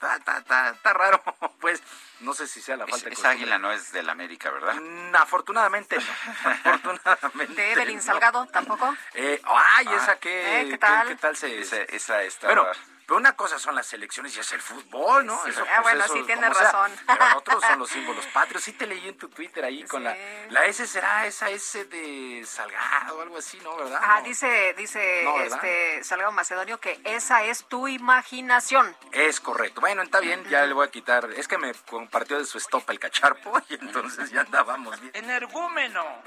está, 0.00 0.16
está, 0.16 0.38
está, 0.38 0.70
está 0.70 0.92
raro. 0.92 1.22
Pues 1.60 1.82
no 2.20 2.32
sé 2.32 2.46
si 2.48 2.62
sea 2.62 2.76
la 2.78 2.84
Es- 2.86 2.90
falta 2.90 3.04
de 3.06 3.12
esa 3.12 3.22
costumbre. 3.22 3.42
águila 3.42 3.58
no 3.58 3.70
es 3.70 3.92
del 3.92 4.08
América, 4.08 4.50
¿verdad? 4.50 4.74
Mm, 4.76 5.14
Afortunadamente 5.14 5.96
no. 5.98 6.02
Afortunadamente. 6.72 7.54
¿De 7.62 7.72
Evelyn 7.72 7.96
no. 7.98 8.02
Salgado 8.02 8.46
tampoco? 8.46 8.96
Eh, 9.14 9.40
ay, 9.44 9.86
Ah. 9.88 9.96
esa 9.96 10.18
que. 10.18 10.60
Eh, 10.62 10.68
¿qué 10.70 10.78
tal? 10.78 11.08
¿Qué, 11.08 11.16
tal 11.16 11.36
se.? 11.36 11.60
Esa, 11.60 11.76
esa 11.82 12.22
está. 12.22 12.46
Bueno, 12.46 12.66
pero 13.10 13.18
una 13.18 13.34
cosa 13.34 13.58
son 13.58 13.74
las 13.74 13.88
selecciones 13.88 14.36
y 14.36 14.38
es 14.38 14.52
el 14.52 14.60
fútbol, 14.62 15.26
¿no? 15.26 15.42
Sí. 15.42 15.50
Eso, 15.50 15.64
Ah, 15.68 15.80
bueno, 15.80 16.04
sí, 16.06 16.22
tienes 16.26 16.56
sea. 16.56 16.64
razón. 16.70 16.92
Pero 17.08 17.24
otros 17.38 17.60
son 17.64 17.80
los 17.80 17.90
símbolos 17.90 18.24
patrios. 18.26 18.62
Sí 18.62 18.72
te 18.74 18.86
leí 18.86 19.08
en 19.08 19.18
tu 19.18 19.28
Twitter 19.28 19.64
ahí 19.64 19.82
con 19.82 20.04
la. 20.04 20.16
La 20.50 20.64
S 20.66 20.86
será 20.86 21.26
esa 21.26 21.50
S 21.50 21.86
de 21.86 22.44
Salgado 22.46 23.18
o 23.18 23.22
algo 23.22 23.38
así, 23.38 23.58
¿no? 23.64 23.74
¿Verdad? 23.76 23.98
Ah, 24.00 24.20
No. 24.20 24.26
dice, 24.28 24.74
dice 24.78 25.22
No, 25.24 25.40
este 25.40 26.04
Salgado 26.04 26.30
Macedonio 26.30 26.78
que 26.78 27.00
esa 27.02 27.42
es 27.42 27.64
tu 27.64 27.88
imaginación. 27.88 28.96
Es 29.10 29.40
correcto. 29.40 29.80
Bueno, 29.80 30.02
está 30.02 30.20
bien, 30.20 30.44
ya 30.48 30.64
le 30.66 30.72
voy 30.72 30.86
a 30.86 30.90
quitar. 30.92 31.28
Es 31.32 31.48
que 31.48 31.58
me 31.58 31.74
compartió 31.74 32.38
de 32.38 32.44
su 32.44 32.58
estopa 32.58 32.92
el 32.92 33.00
cacharpo 33.00 33.60
y 33.68 33.74
entonces 33.74 34.30
ya 34.30 34.42
andábamos 34.42 35.00
bien. 35.00 35.10
Energúmeno. 35.16 36.04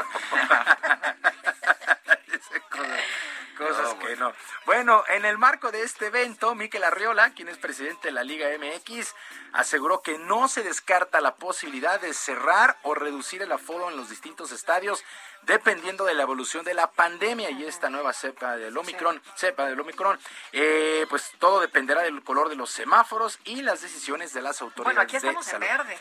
cosas, 3.63 3.93
que 3.95 4.15
no. 4.15 4.33
Bueno, 4.65 5.03
en 5.09 5.25
el 5.25 5.37
marco 5.37 5.71
de 5.71 5.83
este 5.83 6.07
evento, 6.07 6.55
Miquel 6.55 6.83
Arriola, 6.83 7.31
quien 7.33 7.49
es 7.49 7.57
presidente 7.57 8.07
de 8.09 8.11
la 8.13 8.23
Liga 8.23 8.47
MX, 8.57 9.13
aseguró 9.53 10.01
que 10.01 10.17
no 10.17 10.47
se 10.47 10.63
descarta 10.63 11.21
la 11.21 11.35
posibilidad 11.35 11.99
de 11.99 12.13
cerrar 12.13 12.77
o 12.83 12.93
reducir 12.95 13.41
el 13.41 13.51
aforo 13.51 13.89
en 13.89 13.97
los 13.97 14.09
distintos 14.09 14.51
estadios 14.51 15.03
dependiendo 15.43 16.05
de 16.05 16.13
la 16.13 16.23
evolución 16.23 16.63
de 16.63 16.73
la 16.73 16.89
pandemia 16.89 17.49
y 17.51 17.65
esta 17.65 17.89
nueva 17.89 18.13
cepa 18.13 18.55
del 18.55 18.77
Omicron, 18.77 19.21
cepa 19.35 19.65
del 19.65 19.77
Omicron, 19.79 20.17
eh, 20.53 21.05
pues 21.09 21.31
todo 21.37 21.59
dependerá 21.59 22.01
del 22.03 22.23
color 22.23 22.47
de 22.47 22.55
los 22.55 22.71
semáforos 22.71 23.39
y 23.43 23.61
las 23.61 23.81
decisiones 23.81 24.33
de 24.33 24.41
las 24.41 24.61
autoridades 24.61 24.95
Bueno, 24.95 25.01
aquí 25.01 25.19
de 25.19 25.33
en 25.33 25.43
salud. 25.43 25.59
verde. 25.67 25.97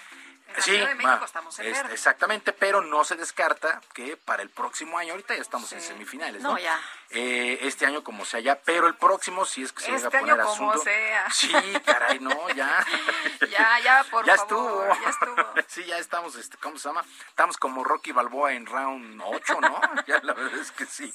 En 0.46 0.54
la 0.56 0.62
Sí, 0.62 0.70
Ciudad 0.72 0.88
de 0.88 0.94
México 0.96 1.18
va, 1.18 1.24
estamos 1.24 1.58
en 1.58 1.66
es- 1.66 1.72
verde. 1.72 1.94
exactamente, 1.94 2.52
pero 2.52 2.82
no 2.82 3.02
se 3.04 3.16
descarta 3.16 3.80
que 3.94 4.16
para 4.16 4.42
el 4.42 4.50
próximo 4.50 4.96
año, 4.98 5.12
ahorita 5.12 5.34
ya 5.34 5.40
estamos 5.42 5.72
en 5.72 5.80
semifinales, 5.80 6.42
¿no? 6.42 6.50
No, 6.52 6.58
ya. 6.58 6.78
Eh, 7.14 7.58
este 7.66 7.84
año 7.84 8.02
como 8.02 8.24
sea 8.24 8.40
ya, 8.40 8.58
pero 8.64 8.86
el 8.86 8.94
próximo 8.94 9.44
si 9.44 9.62
es 9.62 9.72
que 9.72 9.82
se 9.82 9.90
llega 9.92 10.04
Este 10.04 10.16
a 10.16 10.20
poner 10.20 10.34
año 10.40 10.44
como 10.46 10.70
asunto. 10.70 10.84
sea. 10.84 11.30
Sí, 11.30 11.52
caray, 11.84 12.18
no, 12.20 12.48
ya. 12.50 12.84
Ya, 13.50 13.78
ya, 13.80 14.04
por 14.10 14.24
ya 14.24 14.36
favor, 14.36 14.86
estuvo. 14.86 14.86
ya 15.02 15.10
estuvo. 15.10 15.36
Sí, 15.68 15.84
ya 15.84 15.98
estamos, 15.98 16.36
este, 16.36 16.56
¿cómo 16.56 16.78
se 16.78 16.88
llama? 16.88 17.04
Estamos 17.28 17.56
como 17.58 17.84
Rocky 17.84 18.12
Balboa 18.12 18.54
en 18.54 18.64
round 18.64 19.20
8, 19.22 19.60
¿no? 19.60 19.80
ya 20.06 20.20
la 20.22 20.32
verdad 20.32 20.58
es 20.58 20.70
que 20.72 20.86
sí. 20.86 21.12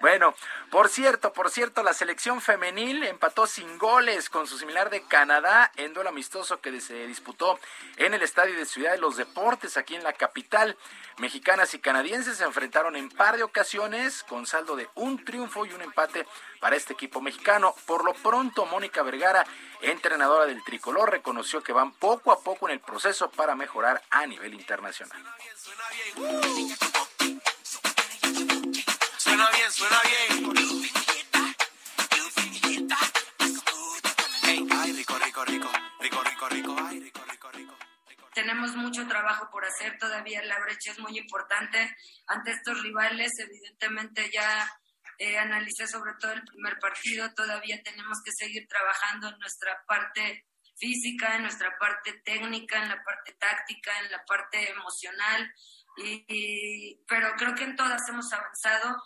Bueno, 0.00 0.34
por 0.70 0.88
cierto, 0.88 1.32
por 1.32 1.50
cierto, 1.50 1.82
la 1.82 1.94
selección 1.94 2.40
femenil 2.40 3.02
empató 3.04 3.46
sin 3.48 3.76
goles 3.78 4.30
con 4.30 4.46
su 4.46 4.56
similar 4.56 4.88
de 4.90 5.02
Canadá 5.02 5.72
en 5.76 5.94
duelo 5.94 6.10
amistoso 6.10 6.60
que 6.60 6.80
se 6.80 7.06
disputó 7.08 7.58
en 7.96 8.14
el 8.14 8.22
Estadio 8.22 8.56
de 8.56 8.66
Ciudad 8.66 8.92
de 8.92 8.98
los 8.98 9.16
Deportes, 9.16 9.76
aquí 9.76 9.96
en 9.96 10.04
la 10.04 10.12
capital. 10.12 10.76
Mexicanas 11.18 11.74
y 11.74 11.80
canadienses 11.80 12.38
se 12.38 12.44
enfrentaron 12.44 12.94
en 12.96 13.10
par 13.10 13.36
de 13.36 13.42
ocasiones 13.42 14.22
con 14.22 14.46
saldo 14.46 14.76
de 14.76 14.88
un 14.94 15.22
triunfo 15.24 15.39
y 15.40 15.72
un 15.72 15.82
empate 15.82 16.26
para 16.60 16.76
este 16.76 16.92
equipo 16.92 17.20
mexicano. 17.20 17.74
Por 17.86 18.04
lo 18.04 18.12
pronto, 18.14 18.66
Mónica 18.66 19.02
Vergara, 19.02 19.46
entrenadora 19.80 20.46
del 20.46 20.62
tricolor, 20.64 21.10
reconoció 21.10 21.62
que 21.62 21.72
van 21.72 21.92
poco 21.92 22.32
a 22.32 22.40
poco 22.40 22.68
en 22.68 22.74
el 22.74 22.80
proceso 22.80 23.30
para 23.30 23.54
mejorar 23.54 24.02
a 24.10 24.26
nivel 24.26 24.54
internacional. 24.54 25.22
Suena 29.16 29.48
bien, 29.50 29.72
suena 29.72 30.00
bien. 30.02 30.70
rico, 36.40 36.48
rico, 36.48 36.76
ay, 36.88 37.00
rico, 37.00 37.20
rico, 37.26 37.50
rico. 37.52 37.78
Tenemos 38.34 38.74
mucho 38.76 39.06
trabajo 39.06 39.48
por 39.50 39.64
hacer, 39.64 39.98
todavía 39.98 40.42
la 40.44 40.58
brecha 40.60 40.92
es 40.92 40.98
muy 40.98 41.18
importante 41.18 41.96
ante 42.26 42.52
estos 42.52 42.82
rivales. 42.82 43.32
Evidentemente 43.38 44.30
ya 44.32 44.70
eh, 45.20 45.38
analicé 45.38 45.86
sobre 45.86 46.14
todo 46.18 46.32
el 46.32 46.42
primer 46.44 46.78
partido, 46.78 47.32
todavía 47.34 47.82
tenemos 47.82 48.22
que 48.24 48.32
seguir 48.32 48.66
trabajando 48.68 49.28
en 49.28 49.38
nuestra 49.38 49.84
parte 49.86 50.46
física, 50.76 51.36
en 51.36 51.42
nuestra 51.42 51.76
parte 51.78 52.14
técnica, 52.24 52.82
en 52.82 52.88
la 52.88 53.02
parte 53.04 53.34
táctica, 53.34 53.90
en 54.00 54.10
la 54.10 54.24
parte 54.24 54.70
emocional, 54.70 55.52
y, 55.98 56.24
y- 56.28 57.04
pero 57.06 57.34
creo 57.36 57.54
que 57.54 57.64
en 57.64 57.76
todas 57.76 58.08
hemos 58.08 58.32
avanzado. 58.32 58.96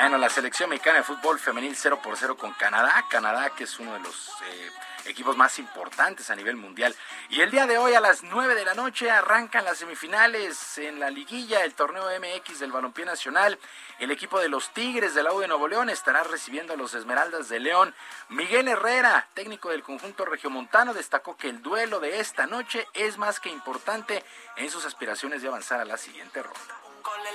Bueno, 0.00 0.18
la 0.18 0.30
selección 0.30 0.70
mexicana 0.70 0.98
de 0.98 1.04
fútbol 1.04 1.38
femenil 1.38 1.76
0 1.76 2.00
por 2.02 2.16
0 2.16 2.36
con 2.36 2.52
Canadá. 2.54 3.04
Canadá, 3.10 3.50
que 3.54 3.64
es 3.64 3.78
uno 3.78 3.92
de 3.94 4.00
los 4.00 4.28
eh, 4.44 4.70
equipos 5.06 5.36
más 5.36 5.58
importantes 5.58 6.30
a 6.30 6.36
nivel 6.36 6.56
mundial. 6.56 6.94
Y 7.28 7.40
el 7.40 7.50
día 7.50 7.66
de 7.66 7.78
hoy 7.78 7.94
a 7.94 8.00
las 8.00 8.22
9 8.22 8.54
de 8.54 8.64
la 8.64 8.74
noche 8.74 9.10
arrancan 9.10 9.64
las 9.64 9.78
semifinales 9.78 10.78
en 10.78 11.00
la 11.00 11.10
liguilla, 11.10 11.64
el 11.64 11.74
torneo 11.74 12.04
MX 12.18 12.60
del 12.60 12.72
Balompié 12.72 13.04
Nacional. 13.04 13.58
El 13.98 14.10
equipo 14.10 14.40
de 14.40 14.48
los 14.48 14.72
Tigres 14.72 15.14
del 15.14 15.26
Audio 15.26 15.40
de 15.40 15.48
Nuevo 15.48 15.68
León 15.68 15.90
estará 15.90 16.22
recibiendo 16.22 16.72
a 16.72 16.76
los 16.76 16.94
Esmeraldas 16.94 17.48
de 17.48 17.60
León. 17.60 17.94
Miguel 18.28 18.68
Herrera, 18.68 19.28
técnico 19.34 19.70
del 19.70 19.82
conjunto 19.82 20.24
regiomontano, 20.24 20.94
destacó 20.94 21.36
que 21.36 21.48
el 21.48 21.62
duelo 21.62 22.00
de 22.00 22.20
esta 22.20 22.46
noche 22.46 22.86
es 22.94 23.18
más 23.18 23.40
que 23.40 23.50
importante 23.50 24.24
en 24.56 24.70
sus 24.70 24.84
aspiraciones 24.84 25.42
de 25.42 25.48
avanzar 25.48 25.80
a 25.80 25.84
la 25.84 25.96
siguiente 25.96 26.42
ronda. 26.42 26.80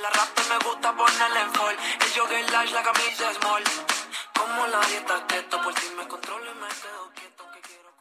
La 0.02 0.10
rap 0.10 0.40
me 0.50 0.58
gusta 0.68 0.96
ponerle 0.96 1.42
en 1.42 1.54
fall. 1.54 1.78
El 2.32 2.74
la 2.74 2.84
camisa 2.84 3.34
small. 3.34 3.64
Como 4.38 4.68
la 4.68 4.80
dieta 4.82 5.28
keto, 5.28 5.62
por 5.62 5.80
si 5.80 5.90
me 5.96 6.08
controlo 6.08 6.56
me 6.56 6.68
quedo 6.68 7.12
quieto. 7.14 7.35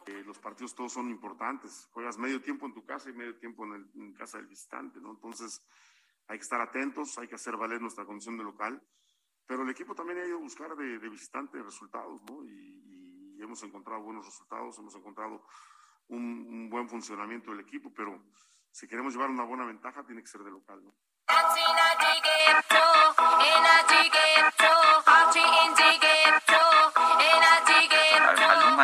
Eh, 0.07 0.23
los 0.25 0.37
partidos 0.39 0.75
todos 0.75 0.93
son 0.93 1.09
importantes. 1.09 1.87
Juegas 1.91 2.17
medio 2.17 2.41
tiempo 2.41 2.65
en 2.65 2.73
tu 2.73 2.85
casa 2.85 3.09
y 3.09 3.13
medio 3.13 3.35
tiempo 3.37 3.65
en, 3.65 3.73
el- 3.73 3.91
en 3.95 4.13
casa 4.13 4.37
del 4.37 4.47
visitante, 4.47 4.99
¿no? 4.99 5.11
Entonces 5.11 5.63
hay 6.27 6.37
que 6.37 6.43
estar 6.43 6.61
atentos, 6.61 7.17
hay 7.17 7.27
que 7.27 7.35
hacer 7.35 7.57
valer 7.57 7.81
nuestra 7.81 8.05
condición 8.05 8.37
de 8.37 8.43
local. 8.43 8.81
Pero 9.47 9.63
el 9.63 9.69
equipo 9.69 9.93
también 9.95 10.19
ha 10.19 10.25
ido 10.25 10.37
a 10.37 10.41
buscar 10.41 10.75
de, 10.75 10.99
de 10.99 11.09
visitante 11.09 11.61
resultados, 11.61 12.21
¿no? 12.23 12.43
Y, 12.45 13.35
y 13.37 13.41
hemos 13.41 13.61
encontrado 13.63 14.01
buenos 14.01 14.25
resultados, 14.25 14.77
hemos 14.79 14.95
encontrado 14.95 15.45
un, 16.07 16.21
un 16.49 16.69
buen 16.69 16.87
funcionamiento 16.89 17.51
del 17.51 17.59
equipo, 17.61 17.91
pero 17.93 18.23
si 18.71 18.87
queremos 18.87 19.13
llevar 19.13 19.29
una 19.29 19.43
buena 19.43 19.65
ventaja, 19.65 20.03
tiene 20.03 20.21
que 20.21 20.27
ser 20.27 20.41
de 20.43 20.51
local, 20.51 20.83
¿no? 20.83 20.95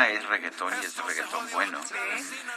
Es 0.10 0.26
reggaetón 0.28 0.74
y 0.82 0.86
es 0.86 0.98
reggaetón 0.98 1.52
bueno. 1.52 1.80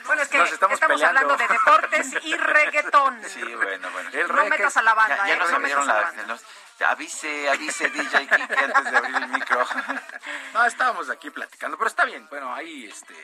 Bueno, 0.06 0.22
es 0.22 0.28
que 0.28 0.38
Nos 0.38 0.52
estamos 0.52 0.80
hablando 0.82 1.36
de 1.36 1.48
deportes 1.48 2.08
y 2.22 2.36
reggaetón. 2.36 3.22
Sí, 3.28 3.42
bueno, 3.54 3.90
bueno. 3.90 4.10
El 4.12 4.28
No 4.28 4.44
metas 4.46 4.76
a 4.76 4.82
la 4.82 4.94
banda, 4.94 5.16
Ya, 5.18 5.26
ya 5.28 5.34
¿eh? 5.34 5.36
nos 5.38 5.50
No 5.50 5.56
abrieron 5.56 5.86
metas 5.86 5.96
a 5.96 6.00
la 6.00 6.00
la... 6.10 6.16
banda. 6.16 6.26
nos- 6.26 6.44
avise, 6.86 7.48
avise 7.48 7.88
DJ 7.88 8.26
Kike 8.26 8.58
antes 8.64 8.90
de 8.90 8.96
abrir 8.98 9.16
el 9.16 9.28
micro. 9.28 9.66
No, 10.54 10.64
estábamos 10.66 11.10
aquí 11.10 11.30
platicando, 11.30 11.76
pero 11.76 11.88
está 11.88 12.04
bien. 12.04 12.26
Bueno, 12.28 12.54
ahí 12.54 12.86
este 12.86 13.14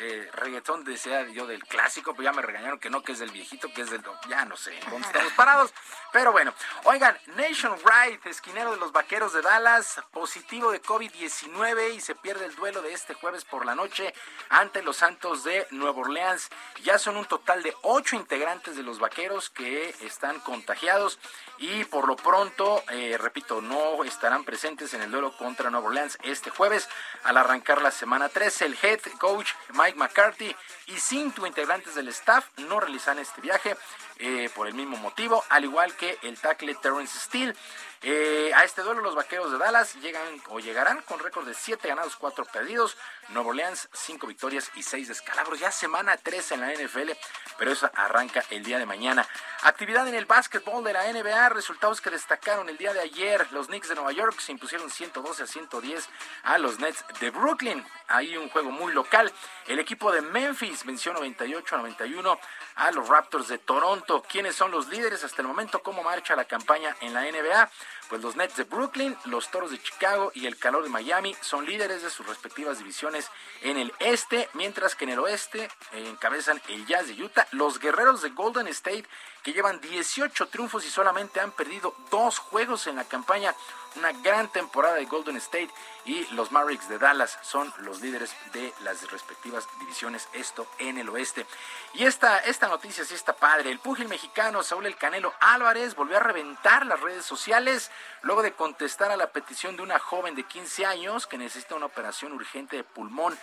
eh, 0.00 0.30
reggaetón 0.32 0.84
decía 0.84 1.26
yo 1.28 1.46
del 1.46 1.64
clásico, 1.64 2.14
pues 2.14 2.24
ya 2.24 2.32
me 2.32 2.42
regañaron 2.42 2.78
que 2.78 2.90
no, 2.90 3.02
que 3.02 3.12
es 3.12 3.18
del 3.18 3.30
viejito, 3.30 3.72
que 3.72 3.82
es 3.82 3.90
del... 3.90 4.02
Ya 4.28 4.44
no 4.44 4.56
sé, 4.56 4.78
dónde 4.90 5.06
estamos 5.06 5.32
parados. 5.36 5.72
Pero 6.12 6.32
bueno, 6.32 6.54
oigan, 6.84 7.18
Nation 7.36 7.76
Wright, 7.84 8.24
esquinero 8.26 8.72
de 8.72 8.78
los 8.78 8.92
Vaqueros 8.92 9.32
de 9.32 9.42
Dallas, 9.42 10.00
positivo 10.12 10.72
de 10.72 10.80
COVID-19 10.80 11.94
y 11.94 12.00
se 12.00 12.14
pierde 12.14 12.46
el 12.46 12.54
duelo 12.54 12.82
de 12.82 12.92
este 12.92 13.14
jueves 13.14 13.44
por 13.44 13.66
la 13.66 13.74
noche 13.74 14.14
ante 14.48 14.82
los 14.82 14.98
Santos 14.98 15.44
de 15.44 15.66
Nueva 15.70 16.00
Orleans. 16.00 16.48
Ya 16.82 16.98
son 16.98 17.16
un 17.16 17.26
total 17.26 17.62
de 17.62 17.74
ocho 17.82 18.16
integrantes 18.16 18.76
de 18.76 18.82
los 18.82 18.98
Vaqueros 18.98 19.50
que 19.50 19.94
están 20.00 20.40
contagiados 20.40 21.18
y 21.58 21.84
por 21.84 22.06
lo 22.06 22.16
pronto, 22.16 22.82
eh, 22.90 23.16
repito, 23.18 23.60
no 23.60 24.04
estarán 24.04 24.44
presentes 24.44 24.94
en 24.94 25.02
el 25.02 25.10
duelo 25.10 25.36
contra 25.36 25.70
Nueva 25.70 25.88
Orleans 25.88 26.18
este 26.22 26.50
jueves 26.50 26.88
al 27.24 27.36
arrancar 27.36 27.82
la 27.82 27.90
semana 27.90 28.28
13. 28.28 28.66
El 28.66 28.78
head 28.80 29.00
coach 29.18 29.52
Mike 29.74 29.87
McCarthy 29.96 30.54
y 30.86 30.98
cinco 30.98 31.46
integrantes 31.46 31.94
del 31.94 32.08
staff 32.08 32.46
no 32.58 32.80
realizan 32.80 33.18
este 33.18 33.40
viaje 33.40 33.76
eh, 34.18 34.50
por 34.54 34.66
el 34.66 34.74
mismo 34.74 34.96
motivo, 34.96 35.44
al 35.48 35.64
igual 35.64 35.94
que 35.94 36.18
el 36.22 36.38
tackle 36.38 36.74
Terrence 36.76 37.18
Steele. 37.18 37.54
Eh, 38.02 38.52
a 38.54 38.64
este 38.64 38.82
duelo 38.82 39.00
los 39.00 39.16
vaqueros 39.16 39.50
de 39.50 39.58
Dallas 39.58 39.96
llegan 39.96 40.22
o 40.50 40.60
llegarán 40.60 41.02
con 41.02 41.18
récord 41.18 41.46
de 41.46 41.54
7 41.54 41.88
ganados, 41.88 42.16
4 42.16 42.44
perdidos. 42.44 42.96
Nueva 43.30 43.48
Orleans 43.50 43.88
5 43.92 44.26
victorias 44.26 44.70
y 44.76 44.82
6 44.82 45.08
descalabros. 45.08 45.58
Ya 45.58 45.72
semana 45.72 46.16
13 46.16 46.54
en 46.54 46.60
la 46.60 46.72
NFL, 46.72 47.10
pero 47.58 47.72
eso 47.72 47.90
arranca 47.94 48.44
el 48.50 48.62
día 48.62 48.78
de 48.78 48.86
mañana. 48.86 49.26
Actividad 49.62 50.06
en 50.06 50.14
el 50.14 50.26
básquetbol 50.26 50.84
de 50.84 50.92
la 50.92 51.12
NBA, 51.12 51.48
resultados 51.48 52.00
que 52.00 52.10
destacaron 52.10 52.68
el 52.68 52.78
día 52.78 52.92
de 52.92 53.00
ayer. 53.00 53.46
Los 53.50 53.66
Knicks 53.66 53.88
de 53.88 53.96
Nueva 53.96 54.12
York 54.12 54.38
se 54.38 54.52
impusieron 54.52 54.90
112 54.90 55.42
a 55.42 55.46
110 55.46 56.08
a 56.44 56.58
los 56.58 56.78
Nets 56.78 57.04
de 57.20 57.30
Brooklyn. 57.30 57.84
Ahí 58.06 58.36
un 58.36 58.48
juego 58.48 58.70
muy 58.70 58.92
local. 58.92 59.32
El 59.66 59.80
equipo 59.80 60.12
de 60.12 60.22
Memphis 60.22 60.84
venció 60.84 61.12
98 61.12 61.74
a 61.74 61.78
91 61.78 62.40
a 62.78 62.92
los 62.92 63.08
Raptors 63.08 63.48
de 63.48 63.58
Toronto. 63.58 64.22
¿Quiénes 64.28 64.54
son 64.54 64.70
los 64.70 64.88
líderes 64.88 65.24
hasta 65.24 65.42
el 65.42 65.48
momento? 65.48 65.82
¿Cómo 65.82 66.02
marcha 66.02 66.36
la 66.36 66.44
campaña 66.44 66.96
en 67.00 67.12
la 67.12 67.22
NBA? 67.22 67.70
Pues 68.08 68.22
los 68.22 68.36
Nets 68.36 68.56
de 68.56 68.64
Brooklyn, 68.64 69.16
los 69.26 69.50
Toros 69.50 69.72
de 69.72 69.82
Chicago 69.82 70.30
y 70.34 70.46
el 70.46 70.56
Calor 70.56 70.84
de 70.84 70.88
Miami 70.88 71.36
son 71.40 71.66
líderes 71.66 72.02
de 72.02 72.10
sus 72.10 72.26
respectivas 72.26 72.78
divisiones 72.78 73.28
en 73.62 73.76
el 73.76 73.92
este, 73.98 74.48
mientras 74.54 74.94
que 74.94 75.04
en 75.04 75.10
el 75.10 75.18
oeste 75.18 75.64
eh, 75.92 76.08
encabezan 76.08 76.62
el 76.68 76.86
Jazz 76.86 77.08
de 77.08 77.22
Utah, 77.22 77.48
los 77.50 77.80
Guerreros 77.80 78.22
de 78.22 78.30
Golden 78.30 78.68
State 78.68 79.04
que 79.48 79.54
llevan 79.54 79.80
18 79.80 80.48
triunfos 80.48 80.84
y 80.84 80.90
solamente 80.90 81.40
han 81.40 81.52
perdido 81.52 81.94
dos 82.10 82.38
juegos 82.38 82.86
en 82.86 82.96
la 82.96 83.04
campaña. 83.04 83.54
Una 83.96 84.12
gran 84.12 84.48
temporada 84.48 84.96
de 84.96 85.06
Golden 85.06 85.38
State 85.38 85.70
y 86.04 86.26
los 86.34 86.52
Mavericks 86.52 86.86
de 86.90 86.98
Dallas 86.98 87.38
son 87.40 87.72
los 87.78 88.02
líderes 88.02 88.36
de 88.52 88.74
las 88.84 89.10
respectivas 89.10 89.66
divisiones, 89.80 90.28
esto 90.34 90.66
en 90.78 90.98
el 90.98 91.08
oeste. 91.08 91.46
Y 91.94 92.04
esta, 92.04 92.40
esta 92.40 92.68
noticia 92.68 93.06
sí 93.06 93.14
está 93.14 93.32
padre. 93.32 93.70
El 93.70 93.78
púgil 93.78 94.06
mexicano 94.06 94.62
Saúl 94.62 94.84
El 94.84 94.96
Canelo 94.96 95.32
Álvarez 95.40 95.94
volvió 95.94 96.18
a 96.18 96.20
reventar 96.20 96.84
las 96.84 97.00
redes 97.00 97.24
sociales 97.24 97.90
luego 98.20 98.42
de 98.42 98.52
contestar 98.52 99.10
a 99.10 99.16
la 99.16 99.32
petición 99.32 99.76
de 99.76 99.82
una 99.82 99.98
joven 99.98 100.34
de 100.34 100.44
15 100.44 100.84
años 100.84 101.26
que 101.26 101.38
necesita 101.38 101.74
una 101.74 101.86
operación 101.86 102.32
urgente 102.32 102.76
de 102.76 102.84
pulmón. 102.84 103.38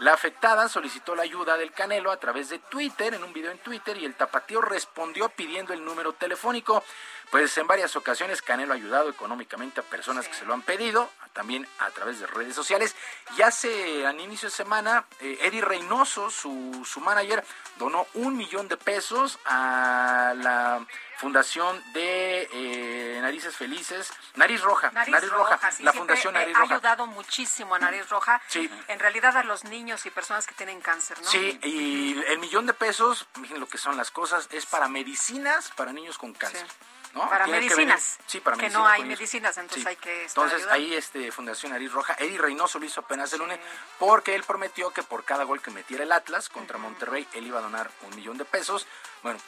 La 0.00 0.14
afectada 0.14 0.66
solicitó 0.70 1.14
la 1.14 1.24
ayuda 1.24 1.58
del 1.58 1.72
Canelo 1.72 2.10
a 2.10 2.16
través 2.16 2.48
de 2.48 2.58
Twitter, 2.58 3.12
en 3.12 3.22
un 3.22 3.34
video 3.34 3.50
en 3.50 3.58
Twitter, 3.58 3.98
y 3.98 4.06
el 4.06 4.14
tapatío 4.14 4.62
respondió 4.62 5.28
pidiendo 5.28 5.74
el 5.74 5.84
número 5.84 6.14
telefónico. 6.14 6.82
Pues 7.30 7.56
en 7.58 7.66
varias 7.66 7.94
ocasiones 7.96 8.40
Canelo 8.40 8.72
ha 8.72 8.76
ayudado 8.76 9.10
económicamente 9.10 9.80
a 9.80 9.82
personas 9.82 10.26
que 10.26 10.32
se 10.32 10.46
lo 10.46 10.54
han 10.54 10.62
pedido, 10.62 11.10
también 11.34 11.68
a 11.80 11.90
través 11.90 12.18
de 12.18 12.26
redes 12.26 12.54
sociales. 12.54 12.96
Y 13.36 13.42
hace 13.42 14.06
al 14.06 14.18
inicio 14.18 14.48
de 14.48 14.54
semana, 14.54 15.04
eh, 15.20 15.38
Eddie 15.42 15.60
Reynoso, 15.60 16.30
su, 16.30 16.82
su 16.86 17.00
manager, 17.00 17.44
donó 17.76 18.06
un 18.14 18.38
millón 18.38 18.68
de 18.68 18.78
pesos 18.78 19.38
a 19.44 20.32
la 20.34 20.86
Fundación 21.20 21.82
de 21.92 22.48
eh, 22.50 23.18
Narices 23.20 23.54
Felices, 23.54 24.10
Nariz 24.36 24.62
Roja, 24.62 24.90
Nariz, 24.92 25.28
Roja, 25.28 25.70
sí, 25.70 25.82
la 25.82 25.92
Fundación 25.92 26.32
Nariz 26.32 26.56
ha 26.56 26.60
Roja. 26.60 26.74
ayudado 26.76 27.06
muchísimo 27.06 27.74
a 27.74 27.78
Nariz 27.78 28.08
Roja. 28.08 28.40
Sí. 28.48 28.70
En 28.88 28.98
realidad 28.98 29.36
a 29.36 29.44
los 29.44 29.64
niños 29.64 30.06
y 30.06 30.10
personas 30.10 30.46
que 30.46 30.54
tienen 30.54 30.80
cáncer, 30.80 31.20
¿no? 31.20 31.28
Sí, 31.28 31.60
y 31.62 32.18
el 32.28 32.38
millón 32.38 32.64
de 32.64 32.72
pesos, 32.72 33.26
miren 33.38 33.60
lo 33.60 33.68
que 33.68 33.76
son 33.76 33.98
las 33.98 34.10
cosas, 34.10 34.48
es 34.50 34.64
para 34.64 34.88
medicinas 34.88 35.70
para 35.76 35.92
niños 35.92 36.16
con 36.16 36.32
cáncer. 36.32 36.66
¿No? 37.14 37.28
Para 37.28 37.46
medicinas. 37.46 38.16
venir- 38.18 38.30
sí, 38.30 38.40
para 38.40 38.56
que 38.56 38.70
no 38.70 38.86
hay 38.86 39.04
medicinas, 39.04 39.56
entonces 39.58 39.82
Sí. 39.82 39.88
hay 39.88 39.96
que 39.96 40.24
estar 40.24 40.44
Entonces 40.44 40.66
ayudando. 40.68 40.74
ahí 40.74 40.94
este 40.94 41.32
Fundación 41.32 41.72
Nariz 41.72 41.92
Roja, 41.92 42.14
Eddie 42.18 42.38
Reynoso 42.38 42.78
lo 42.78 42.84
hizo 42.86 43.00
apenas 43.00 43.32
el 43.32 43.40
lunes 43.40 43.58
porque 43.98 44.34
él 44.34 44.44
prometió 44.44 44.90
que 44.92 45.02
por 45.02 45.24
cada 45.24 45.44
gol 45.44 45.60
que 45.60 45.70
metiera 45.70 46.04
el 46.04 46.12
Atlas 46.12 46.48
contra 46.48 46.78
Monterrey 46.78 47.26
él 47.32 47.46
iba 47.46 47.58
a 47.58 47.62
donar 47.62 47.90
un 48.02 48.14
millón 48.16 48.38
de 48.38 48.44
pesos. 48.44 48.86
Bueno, 49.22 49.40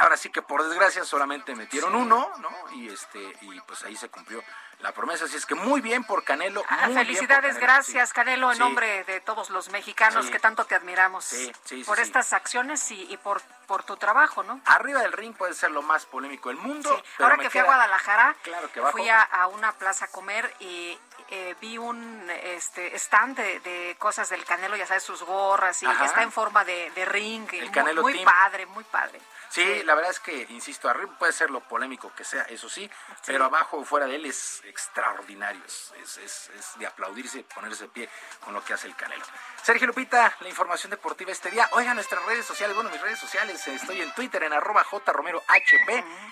ahora 0.00 0.16
sí 0.16 0.30
que 0.30 0.42
por 0.42 0.62
desgracia 0.68 1.04
solamente 1.04 1.54
metieron 1.56 1.94
uno, 1.94 2.30
¿no? 2.38 2.50
Y 2.76 2.88
este 2.88 3.36
y 3.42 3.60
pues 3.62 3.82
ahí 3.84 3.96
se 3.96 4.08
cumplió 4.08 4.42
la 4.82 4.92
promesa. 4.92 5.24
Así 5.24 5.36
es 5.36 5.46
que 5.46 5.54
muy 5.54 5.80
bien 5.80 6.04
por 6.04 6.24
Canelo. 6.24 6.62
Ah, 6.68 6.74
muy 6.76 6.78
bien 6.86 6.94
por 6.96 7.04
felicidades, 7.06 7.54
Canelo, 7.54 7.60
gracias. 7.60 8.12
Canelo, 8.12 8.50
en 8.50 8.56
Sí. 8.56 8.60
nombre 8.62 9.04
de 9.04 9.20
todos 9.20 9.50
los 9.50 9.68
mexicanos 9.70 10.26
Sí. 10.26 10.32
que 10.32 10.38
tanto 10.38 10.64
te 10.64 10.74
admiramos 10.74 11.24
Sí, 11.24 11.52
por 11.86 12.00
estas 12.00 12.32
acciones 12.32 12.90
y, 12.90 13.02
y 13.12 13.16
por, 13.16 13.40
por 13.66 13.84
tu 13.84 13.96
trabajo, 13.96 14.42
¿no? 14.42 14.60
Arriba 14.66 15.00
del 15.02 15.12
ring 15.12 15.34
puede 15.34 15.54
ser 15.54 15.70
lo 15.70 15.82
más 15.82 16.04
polémico 16.06 16.48
del 16.48 16.58
mundo. 16.58 17.02
Ahora 17.18 17.36
que 17.38 17.48
fui 17.50 17.60
a 17.60 17.64
Guadalajara, 17.64 18.34
Claro 18.42 18.70
que 18.72 18.80
bajo. 18.80 18.92
fui 18.98 19.08
a, 19.08 19.22
a 19.22 19.46
una 19.46 19.72
plaza 19.72 20.06
a 20.06 20.08
comer 20.08 20.52
y 20.60 20.98
eh, 21.28 21.56
vi 21.60 21.78
un 21.78 22.28
este 22.42 22.94
stand 22.98 23.36
de, 23.36 23.60
de 23.60 23.96
cosas 23.98 24.28
del 24.28 24.44
Canelo, 24.44 24.76
ya 24.76 24.86
sabes, 24.86 25.02
sus 25.02 25.22
gorras 25.22 25.82
y 25.82 25.86
Ajá. 25.86 26.04
está 26.04 26.22
en 26.22 26.30
forma 26.32 26.64
de, 26.64 26.90
de 26.90 27.04
ring. 27.06 27.48
El 27.54 27.60
muy- 27.66 27.70
Canelo 27.70 28.02
muy 28.02 28.12
Team. 28.12 28.24
padre, 28.24 28.66
muy 28.66 28.84
padre. 28.84 29.18
Sí, 29.52 29.82
la 29.82 29.94
verdad 29.94 30.12
es 30.12 30.18
que, 30.18 30.46
insisto, 30.48 30.88
arriba 30.88 31.12
puede 31.18 31.30
ser 31.30 31.50
lo 31.50 31.60
polémico 31.60 32.10
que 32.16 32.24
sea, 32.24 32.40
eso 32.44 32.70
sí, 32.70 32.90
pero 33.26 33.44
abajo, 33.44 33.84
fuera 33.84 34.06
de 34.06 34.16
él, 34.16 34.24
es 34.24 34.62
extraordinario. 34.64 35.62
Es, 35.66 35.92
es, 36.16 36.48
es, 36.48 36.78
de 36.78 36.86
aplaudirse, 36.86 37.44
ponerse 37.54 37.84
de 37.84 37.90
pie 37.90 38.08
con 38.42 38.54
lo 38.54 38.64
que 38.64 38.72
hace 38.72 38.86
el 38.86 38.96
Canelo. 38.96 39.22
Sergio 39.62 39.86
Lupita, 39.86 40.34
la 40.40 40.48
información 40.48 40.88
deportiva 40.88 41.32
este 41.32 41.50
día. 41.50 41.68
Oigan 41.72 41.96
nuestras 41.96 42.24
redes 42.24 42.46
sociales, 42.46 42.74
bueno, 42.74 42.88
mis 42.88 43.02
redes 43.02 43.18
sociales, 43.18 43.68
estoy 43.68 44.00
en 44.00 44.14
Twitter 44.14 44.42
en 44.42 44.54
arroba 44.54 44.84
jromerohb, 44.84 45.42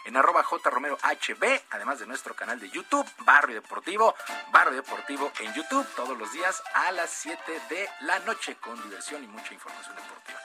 en 0.06 0.16
arroba 0.16 0.42
jromerohb, 0.42 1.62
además 1.72 1.98
de 1.98 2.06
nuestro 2.06 2.34
canal 2.34 2.59
de 2.59 2.70
YouTube, 2.70 3.06
Barrio 3.18 3.60
Deportivo, 3.60 4.14
Barrio 4.51 4.76
Deportivo 4.76 5.30
en 5.40 5.52
YouTube, 5.52 5.86
todos 5.94 6.16
los 6.16 6.32
días 6.32 6.62
a 6.72 6.90
las 6.92 7.10
7 7.10 7.60
de 7.68 7.86
la 8.01 8.18
noche 8.20 8.56
con 8.56 8.82
diversión 8.82 9.22
y 9.22 9.26
mucha 9.26 9.52
información 9.52 9.94
deportiva. 9.94 10.40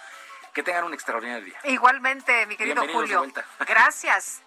Que 0.55 0.63
tengan 0.63 0.85
un 0.85 0.93
extraordinario 0.93 1.43
día. 1.43 1.59
Igualmente, 1.65 2.45
mi 2.47 2.55
querido 2.55 2.81
Julio. 2.87 3.25
Gracias. 3.67 4.41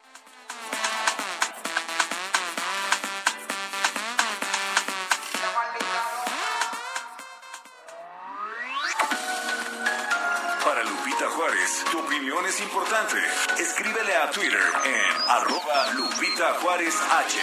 Tu 11.90 11.98
opinión 11.98 12.44
es 12.46 12.60
importante. 12.60 13.16
Escríbele 13.58 14.14
a 14.16 14.30
Twitter 14.30 14.60
en 14.84 15.22
arroba 15.28 15.92
Lupita 15.94 16.54
Juárez 16.60 16.94
H. 17.10 17.38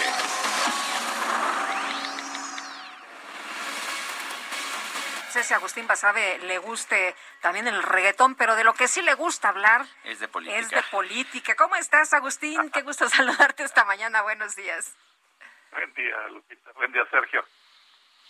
sé 5.36 5.42
si 5.42 5.52
a 5.52 5.58
Agustín 5.58 5.86
Basabe 5.86 6.38
le 6.44 6.58
guste 6.58 7.14
también 7.42 7.68
el 7.68 7.82
reggaetón, 7.82 8.36
pero 8.36 8.56
de 8.56 8.64
lo 8.64 8.72
que 8.72 8.88
sí 8.88 9.02
le 9.02 9.12
gusta 9.14 9.50
hablar 9.50 9.82
es 10.04 10.18
de 10.18 10.28
política. 10.28 10.58
Es 10.58 10.70
de 10.70 10.82
política. 10.90 11.54
¿Cómo 11.56 11.76
estás, 11.76 12.14
Agustín? 12.14 12.70
Qué 12.70 12.80
gusto 12.80 13.06
saludarte 13.10 13.62
esta 13.62 13.84
mañana. 13.84 14.22
Buenos 14.22 14.56
días. 14.56 14.96
Buen 15.72 15.92
día, 15.92 16.16
Lupita. 16.28 16.72
Buen 16.72 16.90
día, 16.90 17.04
Sergio. 17.10 17.44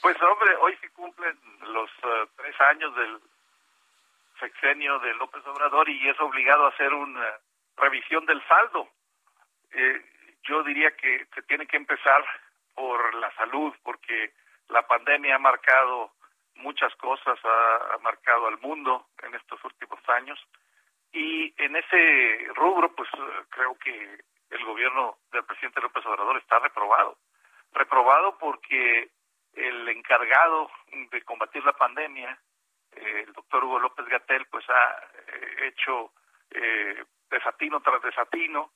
Pues, 0.02 0.20
hombre, 0.20 0.56
hoy 0.56 0.76
se 0.78 0.90
cumplen 0.90 1.38
los 1.60 1.88
eh, 1.90 2.26
tres 2.36 2.60
años 2.60 2.94
del 2.96 3.20
sexenio 4.40 4.98
de 4.98 5.14
López 5.14 5.46
Obrador 5.46 5.88
y 5.88 6.08
es 6.08 6.18
obligado 6.18 6.66
a 6.66 6.70
hacer 6.70 6.92
una 6.92 7.38
revisión 7.76 8.26
del 8.26 8.44
saldo. 8.48 8.88
Eh, 9.70 10.04
yo 10.42 10.64
diría 10.64 10.90
que 10.96 11.24
se 11.32 11.42
tiene 11.42 11.68
que 11.68 11.76
empezar 11.76 12.24
por 12.74 13.14
la 13.14 13.32
salud, 13.36 13.72
porque 13.84 14.32
la 14.68 14.84
pandemia 14.88 15.36
ha 15.36 15.38
marcado 15.38 16.15
muchas 16.56 16.94
cosas, 16.96 17.38
ha, 17.44 17.98
marcado 18.02 18.46
al 18.46 18.58
mundo 18.58 19.06
en 19.22 19.34
estos 19.34 19.62
últimos 19.64 19.98
años 20.08 20.38
y 21.12 21.52
en 21.62 21.76
ese 21.76 22.48
rubro, 22.54 22.94
pues 22.94 23.08
creo 23.50 23.76
que 23.78 24.20
el 24.50 24.64
gobierno 24.64 25.18
del 25.32 25.44
presidente 25.44 25.80
López 25.80 26.04
Obrador 26.06 26.36
está 26.36 26.58
reprobado. 26.58 27.16
Reprobado 27.72 28.38
porque 28.38 29.10
el 29.54 29.88
encargado 29.88 30.70
de 31.10 31.22
combatir 31.22 31.64
la 31.64 31.72
pandemia 31.72 32.38
el 32.96 33.32
doctor 33.32 33.64
Hugo 33.64 33.78
López 33.78 34.06
Gatel 34.06 34.46
pues 34.46 34.64
ha 34.68 35.00
eh, 35.28 35.68
hecho 35.68 36.12
eh, 36.50 37.04
desatino 37.30 37.80
tras 37.80 38.02
desatino, 38.02 38.72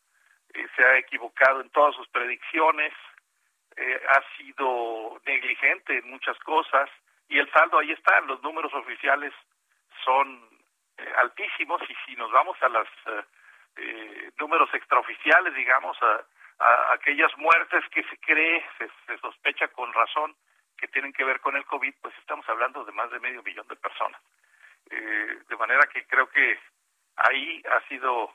eh, 0.53 0.67
se 0.77 0.85
ha 0.85 0.99
equivocado 0.99 1.61
en 1.61 1.71
todas 1.71 1.95
sus 1.95 2.09
predicciones, 2.09 2.93
ha 4.09 4.37
sido 4.37 5.21
negligente 5.25 5.97
en 5.97 6.11
muchas 6.11 6.39
cosas 6.41 6.91
y 7.31 7.39
el 7.39 7.51
saldo 7.53 7.79
ahí 7.79 7.93
está, 7.93 8.21
los 8.23 8.43
números 8.43 8.73
oficiales 8.75 9.33
son 10.05 10.49
altísimos 11.17 11.81
y 11.89 11.95
si 12.05 12.15
nos 12.17 12.31
vamos 12.31 12.63
a 12.63 12.69
los 12.69 12.87
números 14.39 14.69
extraoficiales, 14.75 15.55
digamos, 15.55 15.97
a, 16.03 16.93
aquellas 16.93 17.35
muertes 17.39 17.83
que 17.91 18.03
se 18.03 18.19
cree, 18.19 18.63
se 19.07 19.17
sospecha 19.19 19.69
con 19.69 19.91
razón, 19.95 20.37
que 20.81 20.89
tienen 20.89 21.13
que 21.13 21.25
ver 21.25 21.41
con 21.41 21.57
el 21.57 21.65
COVID, 21.67 21.95
pues 22.01 22.15
estamos 22.19 22.49
hablando 22.49 22.85
de 22.85 22.93
más 22.93 23.11
de 23.11 23.21
medio 23.21 23.43
millón 23.43 23.69
de 23.69 23.77
personas. 23.77 24.21
Eh, 24.91 25.39
de 25.49 25.57
manera 25.57 25.87
que 25.87 26.07
creo 26.07 26.29
que 26.31 26.59
ahí 27.17 27.63
ha 27.71 27.87
sido 27.89 28.35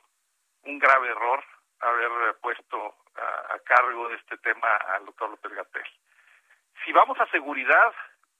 un 0.62 0.78
grave 0.78 1.08
error 1.08 1.44
haber 1.80 2.36
puesto 2.40 2.94
a, 3.16 3.58
cargo 3.64 4.08
de 4.08 4.16
este 4.16 4.38
tema 4.38 4.68
al 4.94 5.04
doctor 5.06 5.28
López 5.28 5.52
Gatel. 5.52 5.86
Si 6.84 6.92
vamos 6.92 7.18
a 7.18 7.26
seguridad, 7.26 7.92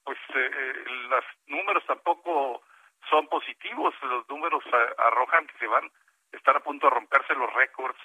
pues 0.07 0.17
eh, 0.35 0.51
eh, 0.55 0.73
los 1.09 1.25
números 1.47 1.83
tampoco 1.85 2.63
son 3.09 3.27
positivos, 3.27 3.93
los 4.03 4.27
números 4.29 4.63
arrojan 4.97 5.47
que 5.47 5.57
se 5.57 5.67
van, 5.67 5.91
están 6.31 6.55
a 6.55 6.61
punto 6.61 6.87
de 6.87 6.95
romperse 6.95 7.35
los 7.35 7.51
récords 7.53 7.99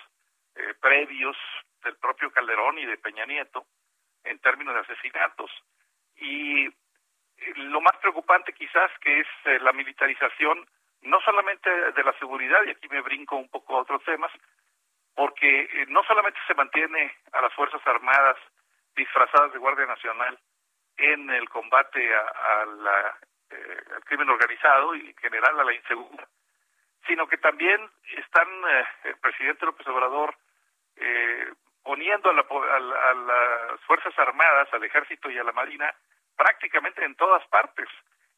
previos 0.81 1.37
del 1.85 1.97
propio 1.97 2.33
Calderón 2.33 2.79
y 2.79 2.87
de 2.87 2.99
Peña 2.99 3.25
Nieto 3.25 3.67
en 4.25 4.39
términos 4.41 4.75
de 4.75 4.81
asesinatos. 4.81 5.51
Y 6.17 6.67
eh, 6.67 6.73
lo 7.57 7.81
más 7.81 7.97
preocupante 7.99 8.53
quizás 8.53 8.91
que 9.01 9.21
es 9.21 9.27
eh, 9.45 9.59
la 9.61 9.73
militarización, 9.73 10.67
no 11.03 11.21
solamente 11.21 11.71
de 11.71 12.05
la 12.05 12.13
seguridad, 12.19 12.63
y 12.67 12.71
aquí 12.71 12.89
me 12.89 13.01
brinco 13.01 13.37
un 13.37 13.49
poco 13.49 13.77
a 13.77 13.83
otros 13.83 14.03
temas, 14.05 14.33
porque 15.15 15.63
eh, 15.63 15.87
no 15.89 16.03
solamente 16.05 16.41
se 16.47 16.55
mantiene 16.55 17.15
a 17.33 17.43
las 17.43 17.53
Fuerzas 17.55 17.81
Armadas 17.87 18.37
disfrazadas 18.97 19.53
de 19.53 19.59
Guardia 19.59 19.87
Nacional 19.87 20.39
en 21.03 21.31
el 21.31 21.49
combate 21.49 22.15
a, 22.15 22.65
la, 22.65 23.19
al 23.95 24.05
crimen 24.05 24.31
organizado 24.31 24.95
y 24.95 25.09
en 25.09 25.17
general 25.17 25.59
a 25.59 25.65
la 25.65 25.75
inseguridad, 25.75 26.29
sino 27.07 27.27
que 27.27 27.39
también 27.39 27.81
están 28.17 28.49
el 29.05 29.17
presidente 29.17 29.67
López 29.67 29.87
Obrador 29.89 30.35
eh, 30.97 31.53
poniendo 31.83 32.31
a, 32.31 32.35
las 32.35 33.81
Fuerzas 33.87 34.17
Armadas, 34.19 34.69
al 34.73 34.85
Ejército 34.85 35.31
y 35.31 35.39
a 35.39 35.45
la 35.45 35.53
Marina 35.53 35.93
prácticamente 36.37 37.05
en 37.05 37.15
todas 37.17 37.47
partes. 37.49 37.89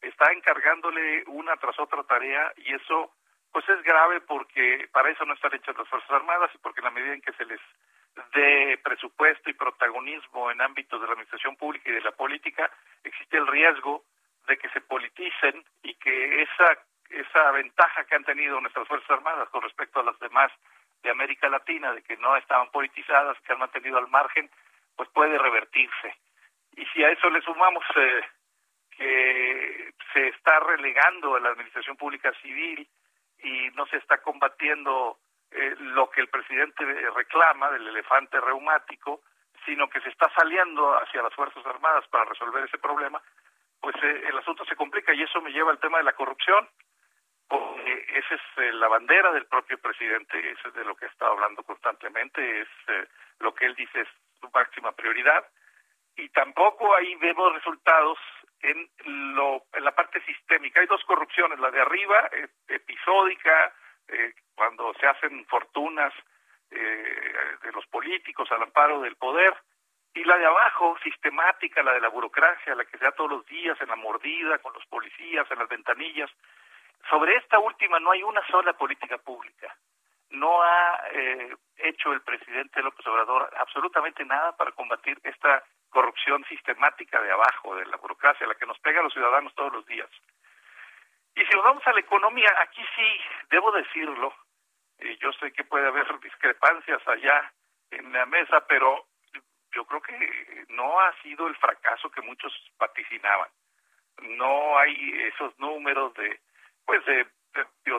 Está 0.01 0.33
encargándole 0.33 1.25
una 1.27 1.57
tras 1.57 1.79
otra 1.79 2.03
tarea 2.05 2.53
y 2.57 2.75
eso 2.75 3.13
pues 3.53 3.69
es 3.69 3.83
grave 3.83 4.21
porque 4.23 4.89
para 4.93 5.11
eso 5.11 5.25
no 5.25 5.35
están 5.35 5.55
hechas 5.55 5.77
las 5.77 5.89
Fuerzas 5.89 6.11
Armadas 6.11 6.51
y 6.55 6.59
porque 6.59 6.81
en 6.81 6.85
la 6.85 6.91
medida 6.91 7.15
en 7.15 7.23
que 7.23 7.33
se 7.35 7.45
les 7.45 7.61
dé 8.33 8.79
presupuesto 8.83 9.51
y 9.51 9.55
protagonismo 9.55 10.51
en 10.51 10.61
ámbitos 10.61 11.01
de 11.01 11.07
la 11.07 11.13
administración 11.13 11.57
pública 11.57 11.91
y 11.91 11.95
de 11.95 12.01
la 12.01 12.13
política, 12.13 12.71
existe 13.03 13.37
el 13.37 13.47
riesgo 13.47 14.05
de 14.47 14.57
que 14.59 14.69
se 14.71 14.81
politicen 14.81 15.65
y 15.83 15.95
que 15.95 16.43
esa 16.43 16.79
esa 17.11 17.51
ventaja 17.53 18.05
que 18.05 18.15
han 18.15 18.25
tenido 18.25 18.61
nuestras 18.61 18.89
Fuerzas 18.89 19.11
Armadas 19.11 19.49
con 19.51 19.63
respecto 19.63 20.01
a 20.01 20.05
las 20.05 20.19
demás 20.19 20.51
de 21.03 21.11
América 21.11 21.49
Latina, 21.49 21.93
de 21.93 22.03
que 22.03 22.17
no 22.17 22.37
estaban 22.37 22.71
politizadas, 22.71 23.39
que 23.41 23.53
han 23.53 23.59
mantenido 23.59 23.99
al 23.99 24.09
margen, 24.09 24.51
pues 24.97 25.09
puede 25.11 25.39
revertirse. 25.39 26.17
Y 26.77 26.85
si 26.87 27.05
a 27.05 27.11
eso 27.11 27.31
le 27.31 27.43
sumamos 27.43 27.85
eh, 27.97 28.23
que 28.97 29.93
se 30.13 30.29
está 30.29 30.61
relegando 30.61 31.37
a 31.37 31.41
la 31.41 31.51
administración 31.51 31.97
pública 31.97 32.33
civil 32.43 32.89
y 33.43 33.71
no 33.75 33.87
se 33.87 33.99
está 33.99 34.19
combatiendo 34.19 35.19
eh, 35.55 35.75
lo 35.79 36.11
que 36.11 36.21
el 36.21 36.29
presidente 36.29 36.85
reclama 37.15 37.71
del 37.71 37.87
elefante 37.89 38.41
reumático, 38.41 39.23
sino 39.65 39.89
que 39.89 40.01
se 40.01 40.11
está 40.11 40.31
saliendo 40.37 40.93
hacia 40.99 41.23
las 41.23 41.35
Fuerzas 41.35 41.65
Armadas 41.65 42.07
para 42.09 42.25
resolver 42.27 42.65
ese 42.65 42.79
problema, 42.79 43.23
pues 43.81 43.95
eh, 44.03 44.25
el 44.29 44.39
asunto 44.39 44.65
se 44.65 44.77
complica 44.77 45.13
y 45.15 45.23
eso 45.23 45.41
me 45.41 45.53
lleva 45.53 45.71
al 45.71 45.79
tema 45.79 45.99
de 45.99 46.05
la 46.05 46.13
corrupción 46.13 46.69
porque 47.49 48.07
esa 48.15 48.35
es 48.35 48.41
eh, 48.57 48.73
la 48.73 48.89
bandera 48.89 49.33
del 49.33 49.47
propio 49.47 49.79
presidente, 49.79 50.39
eso 50.51 50.69
es 50.69 50.75
de 50.75 50.85
lo 50.85 50.97
que 50.97 51.05
ha 51.07 51.09
estado 51.09 51.33
hablando 51.33 51.63
constantemente, 51.63 52.63
es 52.63 52.69
eh, 52.89 53.07
lo 53.41 53.55
que 53.55 53.67
él 53.67 53.75
dice 53.75 54.01
es 54.01 54.09
su 54.41 54.49
máxima 54.53 54.93
prioridad, 54.93 55.45
y 56.17 56.29
tampoco 56.31 56.95
ahí 56.95 57.15
vemos 57.17 57.53
resultados 57.53 58.19
en, 58.61 58.89
lo, 59.35 59.65
en 59.73 59.85
la 59.85 59.95
parte 59.95 60.23
sistémica. 60.25 60.81
Hay 60.81 60.87
dos 60.87 61.05
corrupciones, 61.05 61.59
la 61.59 61.71
de 61.71 61.81
arriba, 61.81 62.31
eh, 64.09 64.33
cuando 64.55 64.93
se 64.95 65.07
hacen 65.07 65.45
fortunas 65.47 66.13
de 66.71 67.71
los 67.73 67.87
políticos 67.87 68.51
al 68.51 68.63
amparo 68.63 69.01
del 69.01 69.15
poder, 69.15 69.55
y 70.15 70.25
la 70.25 70.39
de 70.39 70.47
abajo, 70.47 70.97
sistemática, 71.03 71.83
la 71.83 71.93
de 71.93 72.01
la 72.01 72.09
burocracia, 72.09 72.75
la 72.75 72.85
que 72.85 72.99
se 72.99 73.05
da 73.05 73.13
todos 73.13 73.31
los 73.31 73.47
días 73.47 73.81
en 73.81 73.89
la 73.89 73.97
mordida, 73.97 74.59
con 74.59 74.73
los 74.73 74.87
policías, 74.87 75.49
en 75.51 75.59
las 75.59 75.69
ventanillas, 75.69 76.31
sobre 77.11 77.37
esta 77.37 77.59
última 77.59 77.99
no 77.99 78.13
hay 78.13 78.23
una 78.23 78.47
sola 78.47 78.73
política 78.75 79.19
pública. 79.19 79.77
No 80.31 80.63
ha 80.63 81.05
eh, 81.13 81.55
hecho 81.77 82.13
el 82.13 82.23
presidente 82.23 82.83
López 82.83 83.07
Obrador 83.07 83.51
absolutamente 83.57 84.25
nada 84.25 84.57
para 84.57 84.73
combatir 84.73 85.19
esta 85.23 85.63
corrupción 85.91 86.45
sistemática 86.49 87.21
de 87.21 87.31
abajo, 87.31 87.77
de 87.77 87.87
la 87.87 87.97
burocracia, 87.97 88.47
la 88.47 88.55
que 88.55 88.67
nos 88.67 88.79
pega 88.79 89.01
a 89.01 89.03
los 89.03 89.13
ciudadanos 89.13 89.55
todos 89.55 89.73
los 89.73 89.87
días. 89.87 90.09
Y 91.37 91.45
si 91.45 91.55
nos 91.55 91.65
vamos 91.65 91.87
a 91.87 91.93
la 91.93 92.01
economía, 92.01 92.53
aquí 92.61 92.83
sí, 92.95 93.21
debo 93.51 93.73
decirlo, 93.73 94.35
eh, 94.99 95.17
yo 95.21 95.33
sé 95.33 95.53
que 95.53 95.65
puede 95.65 95.87
haber 95.87 96.19
discrepancias 96.21 97.07
allá 97.09 97.53
en 97.91 98.13
la 98.13 98.27
mesa, 98.27 98.65
pero 98.67 99.07
yo 99.73 99.85
creo 99.85 100.01
que 100.01 100.65
no 100.69 101.01
ha 101.01 101.13
sido 101.23 101.49
el 101.49 101.57
fracaso 101.57 102.11
que 102.11 102.23
muchos 102.23 102.53
vaticinaban. 102.79 103.49
No 104.23 104.79
hay 104.79 105.23
esos 105.35 105.59
números 105.59 106.15
de 106.15 106.41
pues 106.87 107.05
de 107.07 107.27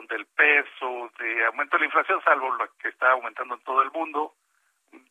del 0.08 0.26
peso, 0.26 1.10
de 1.18 1.46
aumento 1.46 1.76
de 1.76 1.80
la 1.80 1.86
inflación, 1.86 2.22
salvo 2.22 2.50
lo 2.54 2.68
que 2.76 2.88
está 2.88 3.12
aumentando 3.12 3.54
en 3.54 3.62
todo 3.62 3.82
el 3.82 3.90
mundo, 3.90 4.34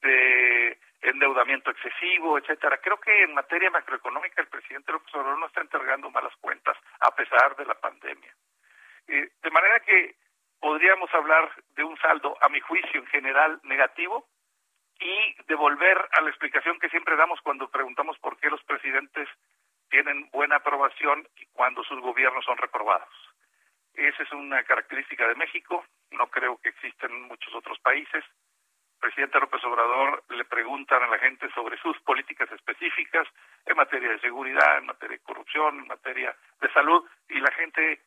de 0.01 0.77
endeudamiento 1.09 1.71
excesivo, 1.71 2.37
etcétera. 2.37 2.77
Creo 2.77 2.99
que 2.99 3.23
en 3.23 3.33
materia 3.33 3.69
macroeconómica 3.69 4.41
el 4.41 4.47
presidente 4.47 4.91
López 4.91 5.13
Obrador 5.15 5.39
no 5.39 5.47
está 5.47 5.61
entregando 5.61 6.09
malas 6.09 6.35
cuentas 6.41 6.77
a 6.99 7.13
pesar 7.15 7.55
de 7.55 7.65
la 7.65 7.75
pandemia. 7.75 8.33
Eh, 9.07 9.29
de 9.41 9.51
manera 9.51 9.79
que 9.81 10.15
podríamos 10.59 11.13
hablar 11.13 11.51
de 11.75 11.83
un 11.83 11.97
saldo, 11.97 12.37
a 12.41 12.49
mi 12.49 12.59
juicio, 12.59 12.99
en 12.99 13.07
general 13.07 13.59
negativo 13.63 14.27
y 14.99 15.35
devolver 15.47 15.97
a 16.11 16.21
la 16.21 16.29
explicación 16.29 16.79
que 16.79 16.89
siempre 16.89 17.15
damos 17.15 17.39
cuando 17.41 17.69
preguntamos 17.69 18.17
por 18.19 18.37
qué 18.37 18.49
los 18.49 18.63
presidentes 18.63 19.27
tienen 19.89 20.29
buena 20.31 20.57
aprobación 20.57 21.27
y 21.35 21.45
cuando 21.47 21.83
sus 21.83 21.99
gobiernos 21.99 22.45
son 22.45 22.57
reprobados. 22.57 23.13
Esa 23.93 24.23
es 24.23 24.31
una 24.31 24.63
característica 24.63 25.27
de 25.27 25.35
México, 25.35 25.85
no 26.11 26.27
creo 26.27 26.57
que 26.57 26.69
exista 26.69 27.05
en 27.05 27.21
muchos 27.23 27.53
otros 27.53 27.79
países. 27.79 28.23
Presidente 29.05 29.39
López 29.39 29.63
Obrador 29.63 30.23
le 30.29 30.45
preguntan 30.45 31.03
a 31.03 31.07
la 31.07 31.19
gente 31.19 31.47
sobre 31.53 31.77
sus 31.77 31.95
políticas 32.01 32.51
específicas 32.51 33.27
en 33.63 33.77
materia 33.77 34.09
de 34.09 34.19
seguridad, 34.19 34.79
en 34.79 34.87
materia 34.87 35.17
de 35.17 35.23
corrupción, 35.23 35.77
en 35.77 35.87
materia 35.87 36.35
de 36.59 36.73
salud, 36.73 37.05
y 37.29 37.39
la 37.39 37.51
gente 37.51 38.01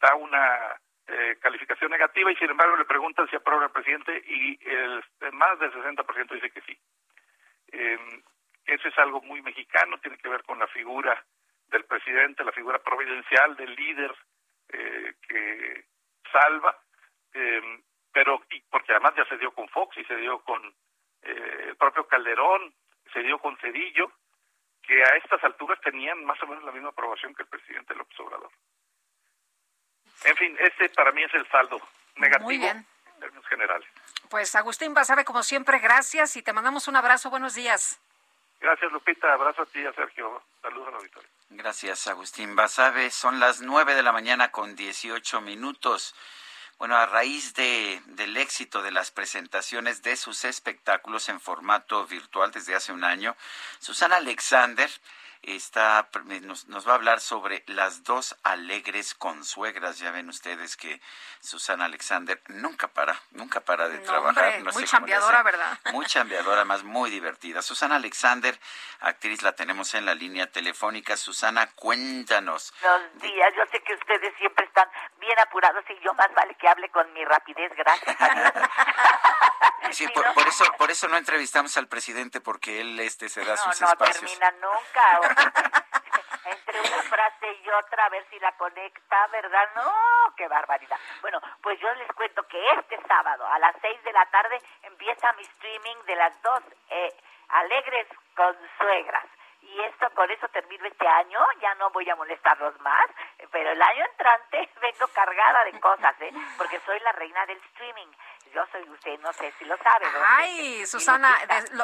da 0.00 0.16
una 0.16 0.74
eh, 1.06 1.38
calificación 1.40 1.92
negativa 1.92 2.32
y 2.32 2.36
sin 2.36 2.50
embargo 2.50 2.74
le 2.74 2.84
preguntan 2.84 3.28
si 3.28 3.36
aprueba 3.36 3.66
el 3.66 3.70
presidente 3.70 4.24
y 4.26 4.58
el, 4.68 5.00
más 5.34 5.56
del 5.60 5.72
60% 5.72 6.34
dice 6.34 6.50
que 6.50 6.62
sí. 6.62 6.76
Eh, 7.70 8.22
eso 8.64 8.88
es 8.88 8.98
algo 8.98 9.22
muy 9.22 9.42
mexicano, 9.42 10.00
tiene 10.00 10.18
que 10.18 10.28
ver 10.28 10.42
con 10.42 10.58
la 10.58 10.66
figura 10.66 11.24
del 11.68 11.84
presidente, 11.84 12.42
la 12.42 12.50
figura 12.50 12.80
providencial 12.80 13.54
del 13.54 13.72
líder 13.76 14.12
eh, 14.70 15.14
que 15.28 15.84
salva, 16.32 16.76
eh, 17.34 17.82
pero 18.12 18.42
y 18.50 18.60
porque 18.62 18.92
además 18.92 19.14
ya 19.16 19.24
se 19.26 19.38
dio 19.38 19.52
con 19.52 19.68
Fox 19.68 19.96
y 19.98 20.04
se 20.04 20.16
dio 20.16 20.40
con 20.40 20.64
eh, 21.22 21.66
el 21.68 21.76
propio 21.76 22.06
Calderón, 22.06 22.74
se 23.12 23.20
dio 23.22 23.38
con 23.38 23.56
Cedillo, 23.58 24.12
que 24.82 25.02
a 25.02 25.16
estas 25.16 25.42
alturas 25.44 25.80
tenían 25.80 26.24
más 26.24 26.42
o 26.42 26.46
menos 26.46 26.64
la 26.64 26.72
misma 26.72 26.90
aprobación 26.90 27.34
que 27.34 27.42
el 27.42 27.48
presidente 27.48 27.94
López 27.94 28.18
Obrador. 28.20 28.50
En 30.24 30.36
fin, 30.36 30.56
ese 30.58 30.88
para 30.90 31.12
mí 31.12 31.22
es 31.22 31.34
el 31.34 31.48
saldo 31.48 31.80
negativo 32.16 32.50
en 32.50 32.86
términos 33.20 33.46
generales. 33.46 33.88
Pues 34.28 34.54
Agustín 34.54 34.94
Basabe, 34.94 35.24
como 35.24 35.42
siempre, 35.42 35.78
gracias 35.78 36.36
y 36.36 36.42
te 36.42 36.52
mandamos 36.52 36.88
un 36.88 36.96
abrazo. 36.96 37.30
Buenos 37.30 37.54
días. 37.54 38.00
Gracias, 38.60 38.92
Lupita. 38.92 39.32
Abrazo 39.32 39.62
a 39.62 39.66
ti 39.66 39.80
y 39.80 39.86
a 39.86 39.92
Sergio. 39.92 40.42
Saludos 40.60 40.88
a 40.88 40.90
la 40.90 40.96
auditorio. 40.98 41.28
Gracias, 41.50 42.06
Agustín 42.06 42.54
Basabe. 42.54 43.10
Son 43.10 43.40
las 43.40 43.60
nueve 43.62 43.94
de 43.94 44.02
la 44.02 44.12
mañana 44.12 44.52
con 44.52 44.76
dieciocho 44.76 45.40
minutos. 45.40 46.14
Bueno, 46.80 46.96
a 46.96 47.04
raíz 47.04 47.52
de, 47.52 48.00
del 48.06 48.38
éxito 48.38 48.80
de 48.80 48.90
las 48.90 49.10
presentaciones 49.10 50.00
de 50.00 50.16
sus 50.16 50.46
espectáculos 50.46 51.28
en 51.28 51.38
formato 51.38 52.06
virtual 52.06 52.52
desde 52.52 52.74
hace 52.74 52.90
un 52.90 53.04
año, 53.04 53.36
Susana 53.80 54.16
Alexander 54.16 54.90
está 55.42 56.08
nos, 56.42 56.68
nos, 56.68 56.86
va 56.86 56.92
a 56.92 56.94
hablar 56.96 57.20
sobre 57.20 57.64
las 57.66 58.04
dos 58.04 58.36
alegres 58.42 59.14
consuegras. 59.14 59.98
Ya 59.98 60.10
ven 60.10 60.28
ustedes 60.28 60.76
que 60.76 61.00
Susana 61.40 61.86
Alexander 61.86 62.40
nunca 62.48 62.88
para, 62.88 63.20
nunca 63.30 63.60
para 63.60 63.88
de 63.88 63.98
No, 63.98 64.04
trabajar. 64.04 64.44
hombre, 64.44 64.62
no 64.62 64.72
muy 64.72 64.82
sé 64.82 64.88
chambeadora. 64.88 65.42
¿verdad? 65.42 65.78
Muy 65.92 66.06
chambeadora, 66.06 66.64
más 66.64 66.82
muy 66.82 67.10
divertida. 67.10 67.62
Susana 67.62 67.96
Alexander, 67.96 68.58
actriz, 69.00 69.42
la 69.42 69.52
tenemos 69.52 69.94
en 69.94 70.04
la 70.06 70.14
línea 70.14 70.50
telefónica. 70.50 71.16
Susana, 71.16 71.70
cuéntanos. 71.74 72.72
Buenos 72.80 73.20
días, 73.20 73.52
yo 73.56 73.62
sé 73.70 73.82
que 73.82 73.94
ustedes 73.94 74.34
siempre 74.38 74.66
están 74.66 74.88
bien 75.18 75.38
apurados 75.40 75.84
y 75.88 76.04
yo 76.04 76.12
más 76.14 76.32
vale 76.34 76.54
que 76.56 76.68
hable 76.68 76.88
con 76.90 77.12
mi 77.12 77.24
rapidez, 77.24 77.72
gracias. 77.76 78.16
Sí, 79.92 80.06
por, 80.08 80.32
por 80.34 80.46
eso, 80.46 80.64
por 80.78 80.90
eso 80.90 81.08
no 81.08 81.16
entrevistamos 81.16 81.76
al 81.76 81.88
presidente 81.88 82.40
porque 82.40 82.80
él 82.80 83.00
este 83.00 83.28
se 83.28 83.44
da 83.44 83.56
no, 83.56 83.62
sus 83.72 83.80
no 83.80 83.88
espacios. 83.88 84.20
termina 84.20 84.50
nunca. 84.52 85.29
Entre 86.44 86.80
una 86.80 87.02
frase 87.02 87.52
y 87.64 87.70
otra, 87.70 88.06
a 88.06 88.08
ver 88.08 88.24
si 88.30 88.38
la 88.40 88.52
conecta, 88.52 89.26
¿verdad? 89.28 89.68
No, 89.76 89.92
qué 90.36 90.48
barbaridad. 90.48 90.98
Bueno, 91.20 91.40
pues 91.62 91.78
yo 91.80 91.92
les 91.94 92.08
cuento 92.12 92.42
que 92.48 92.58
este 92.72 93.00
sábado 93.06 93.46
a 93.46 93.58
las 93.58 93.74
seis 93.80 94.02
de 94.04 94.12
la 94.12 94.26
tarde 94.26 94.58
empieza 94.82 95.32
mi 95.34 95.42
streaming 95.42 95.96
de 96.06 96.16
las 96.16 96.42
dos 96.42 96.62
eh, 96.90 97.14
alegres 97.48 98.06
consuegras. 98.34 99.24
Y 99.72 99.80
esto, 99.82 100.10
con 100.14 100.28
eso 100.30 100.48
termino 100.48 100.84
este 100.86 101.06
año, 101.06 101.38
ya 101.60 101.74
no 101.76 101.90
voy 101.90 102.08
a 102.10 102.16
molestarlos 102.16 102.78
más, 102.80 103.06
pero 103.52 103.70
el 103.70 103.80
año 103.80 104.04
entrante 104.04 104.68
vengo 104.80 105.06
cargada 105.14 105.64
de 105.64 105.78
cosas, 105.80 106.14
¿eh? 106.20 106.32
Porque 106.58 106.80
soy 106.80 106.98
la 107.00 107.12
reina 107.12 107.46
del 107.46 107.58
streaming. 107.58 108.08
Yo 108.52 108.66
soy 108.72 108.82
usted, 108.88 109.16
no 109.20 109.32
sé 109.32 109.52
si 109.58 109.64
lo 109.64 109.76
sabe. 109.76 110.06
¿no? 110.06 110.18
Ay, 110.26 110.84
Susana, 110.86 111.36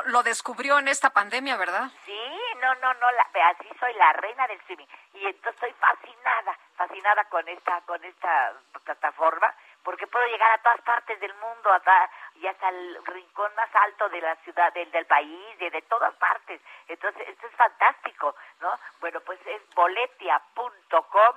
lo 0.06 0.24
descubrió 0.24 0.78
en 0.78 0.88
esta 0.88 1.10
pandemia, 1.10 1.56
¿verdad? 1.56 1.88
Sí, 2.04 2.20
no, 2.60 2.74
no, 2.76 2.92
no, 2.94 3.12
la, 3.12 3.22
así 3.50 3.68
soy 3.78 3.94
la 3.94 4.12
reina 4.14 4.48
del 4.48 4.58
streaming 4.58 4.86
y 5.14 5.26
entonces 5.26 5.54
estoy 5.54 5.72
fascinada, 5.74 6.58
fascinada 6.76 7.24
con 7.26 7.46
esta, 7.48 7.80
con 7.82 8.04
esta 8.04 8.52
plataforma 8.84 9.54
porque 9.86 10.08
puedo 10.08 10.26
llegar 10.26 10.50
a 10.50 10.62
todas 10.62 10.80
partes 10.80 11.20
del 11.20 11.32
mundo, 11.34 11.72
hasta, 11.72 12.10
y 12.34 12.46
hasta 12.48 12.68
el 12.70 13.04
rincón 13.04 13.54
más 13.54 13.72
alto 13.72 14.08
de 14.08 14.20
la 14.20 14.34
ciudad, 14.42 14.72
del, 14.72 14.90
del 14.90 15.06
país, 15.06 15.58
de, 15.60 15.70
todas 15.82 16.12
partes. 16.16 16.60
Entonces, 16.88 17.28
esto 17.28 17.46
es 17.46 17.54
fantástico, 17.54 18.34
¿no? 18.60 18.76
Bueno, 19.00 19.20
pues 19.20 19.38
es 19.46 19.62
boletia.com 19.76 21.36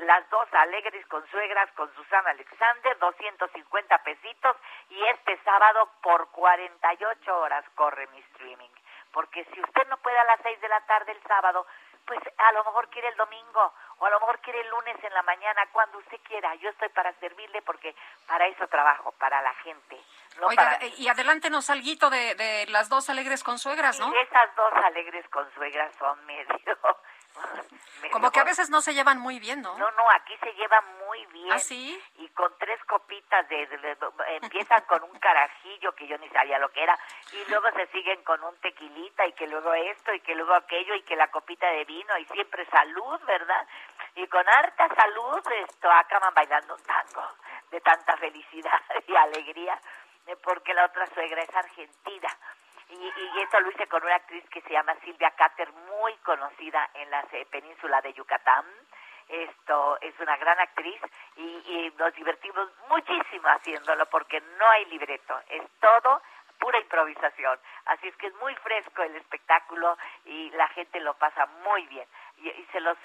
las 0.00 0.28
dos 0.30 0.52
alegres 0.52 1.06
consuegras 1.06 1.70
con 1.76 1.94
Susana 1.94 2.30
Alexander, 2.30 2.98
250 2.98 3.98
pesitos 3.98 4.56
y 4.88 5.00
este 5.04 5.38
sábado 5.44 5.88
por 6.02 6.28
48 6.32 7.38
horas 7.38 7.64
corre 7.76 8.08
mi 8.08 8.18
streaming. 8.18 8.68
Porque 9.12 9.44
si 9.44 9.60
usted 9.60 9.86
no 9.86 9.96
puede 9.98 10.18
a 10.18 10.24
las 10.24 10.40
6 10.42 10.60
de 10.60 10.68
la 10.68 10.80
tarde 10.86 11.12
el 11.12 11.22
sábado, 11.22 11.64
pues 12.10 12.20
a 12.38 12.52
lo 12.52 12.64
mejor 12.64 12.88
quiere 12.88 13.06
el 13.06 13.16
domingo 13.16 13.72
o 13.98 14.04
a 14.06 14.10
lo 14.10 14.18
mejor 14.18 14.40
quiere 14.40 14.60
el 14.62 14.68
lunes 14.68 14.96
en 15.04 15.14
la 15.14 15.22
mañana, 15.22 15.62
cuando 15.70 15.98
usted 15.98 16.18
quiera. 16.26 16.52
Yo 16.56 16.68
estoy 16.70 16.88
para 16.88 17.12
servirle 17.20 17.62
porque 17.62 17.94
para 18.26 18.48
eso 18.48 18.66
trabajo, 18.66 19.12
para 19.12 19.40
la 19.42 19.54
gente. 19.62 19.96
No 20.40 20.48
Oiga, 20.48 20.64
para- 20.64 20.76
eh, 20.86 20.92
y 20.98 21.06
adelántenos 21.06 21.70
algo 21.70 22.10
de, 22.10 22.34
de 22.34 22.66
las 22.66 22.88
dos 22.88 23.08
alegres 23.10 23.44
consuegras, 23.44 24.00
¿no? 24.00 24.12
Y 24.12 24.18
esas 24.18 24.56
dos 24.56 24.72
alegres 24.84 25.28
consuegras 25.28 25.94
son 26.00 26.26
medio... 26.26 26.76
Como 28.12 28.30
que 28.32 28.40
a 28.40 28.44
veces 28.44 28.70
no 28.70 28.80
se 28.80 28.94
llevan 28.94 29.18
muy 29.20 29.38
bien, 29.38 29.60
¿no? 29.62 29.76
No, 29.78 29.90
no, 29.92 30.10
aquí 30.10 30.36
se 30.38 30.52
lleva 30.54 30.80
muy 31.06 31.24
bien. 31.26 31.52
¿Ah, 31.52 31.58
sí? 31.58 32.02
Y 32.16 32.28
con 32.30 32.52
tres 32.58 32.82
copitas 32.86 33.46
de, 33.48 33.66
de- 33.66 33.78
de- 33.78 33.96
empiezan 34.42 34.80
con 34.86 35.02
un 35.04 35.18
carajillo 35.18 35.94
que 35.94 36.06
yo 36.06 36.16
ni 36.18 36.28
sabía 36.30 36.58
lo 36.58 36.70
que 36.70 36.82
era 36.82 36.98
y 37.32 37.44
luego 37.50 37.68
se 37.76 37.86
siguen 37.88 38.22
con 38.24 38.42
un 38.42 38.56
tequilita 38.60 39.26
y 39.26 39.32
que 39.34 39.46
luego 39.46 39.72
esto 39.74 40.12
y 40.14 40.20
que 40.20 40.34
luego 40.34 40.54
aquello 40.54 40.94
y 40.94 41.02
que 41.02 41.14
la 41.14 41.28
copita 41.30 41.66
de 41.68 41.84
vino 41.84 42.16
y 42.18 42.24
siempre 42.26 42.64
salud, 42.66 43.20
¿verdad? 43.26 43.66
Y 44.16 44.26
con 44.28 44.48
harta 44.48 44.88
salud 44.94 45.40
esto 45.68 45.90
acaban 45.90 46.32
bailando 46.34 46.74
un 46.74 46.82
tango 46.82 47.26
de 47.70 47.80
tanta 47.82 48.16
felicidad 48.16 48.80
y 49.06 49.14
alegría 49.14 49.78
porque 50.42 50.72
la 50.74 50.86
otra 50.86 51.06
suegra 51.08 51.42
es 51.42 51.54
argentina. 51.54 52.28
Y, 52.90 53.40
esto 53.42 53.60
lo 53.60 53.70
hice 53.70 53.86
con 53.86 54.02
una 54.02 54.16
actriz 54.16 54.44
que 54.50 54.60
se 54.62 54.70
llama 54.70 54.94
Silvia 55.04 55.30
Cater, 55.32 55.72
muy 55.72 56.14
conocida 56.18 56.90
en 56.94 57.10
la 57.10 57.24
eh, 57.32 57.46
península 57.50 58.00
de 58.02 58.12
Yucatán. 58.12 58.64
Esto 59.28 59.98
es 60.00 60.18
una 60.18 60.36
gran 60.36 60.58
actriz 60.58 61.00
y, 61.36 61.42
y 61.42 61.94
nos 61.96 62.12
divertimos 62.14 62.68
muchísimo 62.88 63.48
haciéndolo 63.48 64.06
porque 64.06 64.40
no 64.58 64.68
hay 64.70 64.86
libreto, 64.86 65.40
es 65.48 65.62
todo 65.80 66.20
pura 66.60 66.78
improvisación. 66.78 67.58
Así 67.86 68.08
es 68.08 68.16
que 68.16 68.28
es 68.28 68.34
muy 68.34 68.54
fresco 68.56 69.02
el 69.02 69.16
espectáculo 69.16 69.96
y 70.26 70.50
la 70.50 70.68
gente 70.68 71.00
lo 71.00 71.14
pasa 71.14 71.46
muy 71.64 71.86
bien. 71.86 72.06
Y, 72.36 72.48
y 72.48 72.68
se 72.70 72.80
los, 72.80 72.96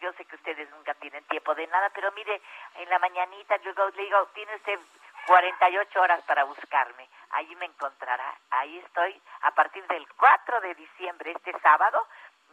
yo 0.00 0.12
sé 0.12 0.24
que 0.24 0.36
ustedes 0.36 0.70
nunca 0.70 0.94
tienen 0.94 1.24
tiempo 1.24 1.54
de 1.54 1.66
nada, 1.66 1.90
pero 1.90 2.12
mire, 2.12 2.40
en 2.76 2.88
la 2.88 2.98
mañanita 2.98 3.56
yo 3.58 3.72
le 3.90 4.02
digo, 4.02 4.26
tiene 4.34 4.54
usted 4.56 4.78
48 5.26 6.00
horas 6.00 6.22
para 6.24 6.44
buscarme. 6.44 7.08
Ahí 7.32 7.54
me 7.56 7.66
encontrará. 7.66 8.38
Ahí 8.50 8.78
estoy 8.78 9.20
a 9.42 9.50
partir 9.52 9.86
del 9.86 10.06
4 10.14 10.60
de 10.60 10.74
diciembre, 10.74 11.32
este 11.32 11.52
sábado, 11.60 12.06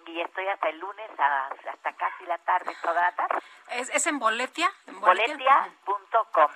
y 0.05 0.21
estoy 0.21 0.47
hasta 0.47 0.69
el 0.69 0.79
lunes 0.79 1.09
a- 1.19 1.47
hasta 1.71 1.93
casi 1.93 2.25
la 2.25 2.37
tarde, 2.39 2.75
toda 2.81 3.01
la 3.01 3.11
tarde. 3.13 3.39
¿Es, 3.71 3.89
es 3.89 4.07
en 4.07 4.17
Boletia? 4.19 4.71
¿En 4.87 4.99
Boletia? 4.99 5.35
Boletia.com. 5.85 6.51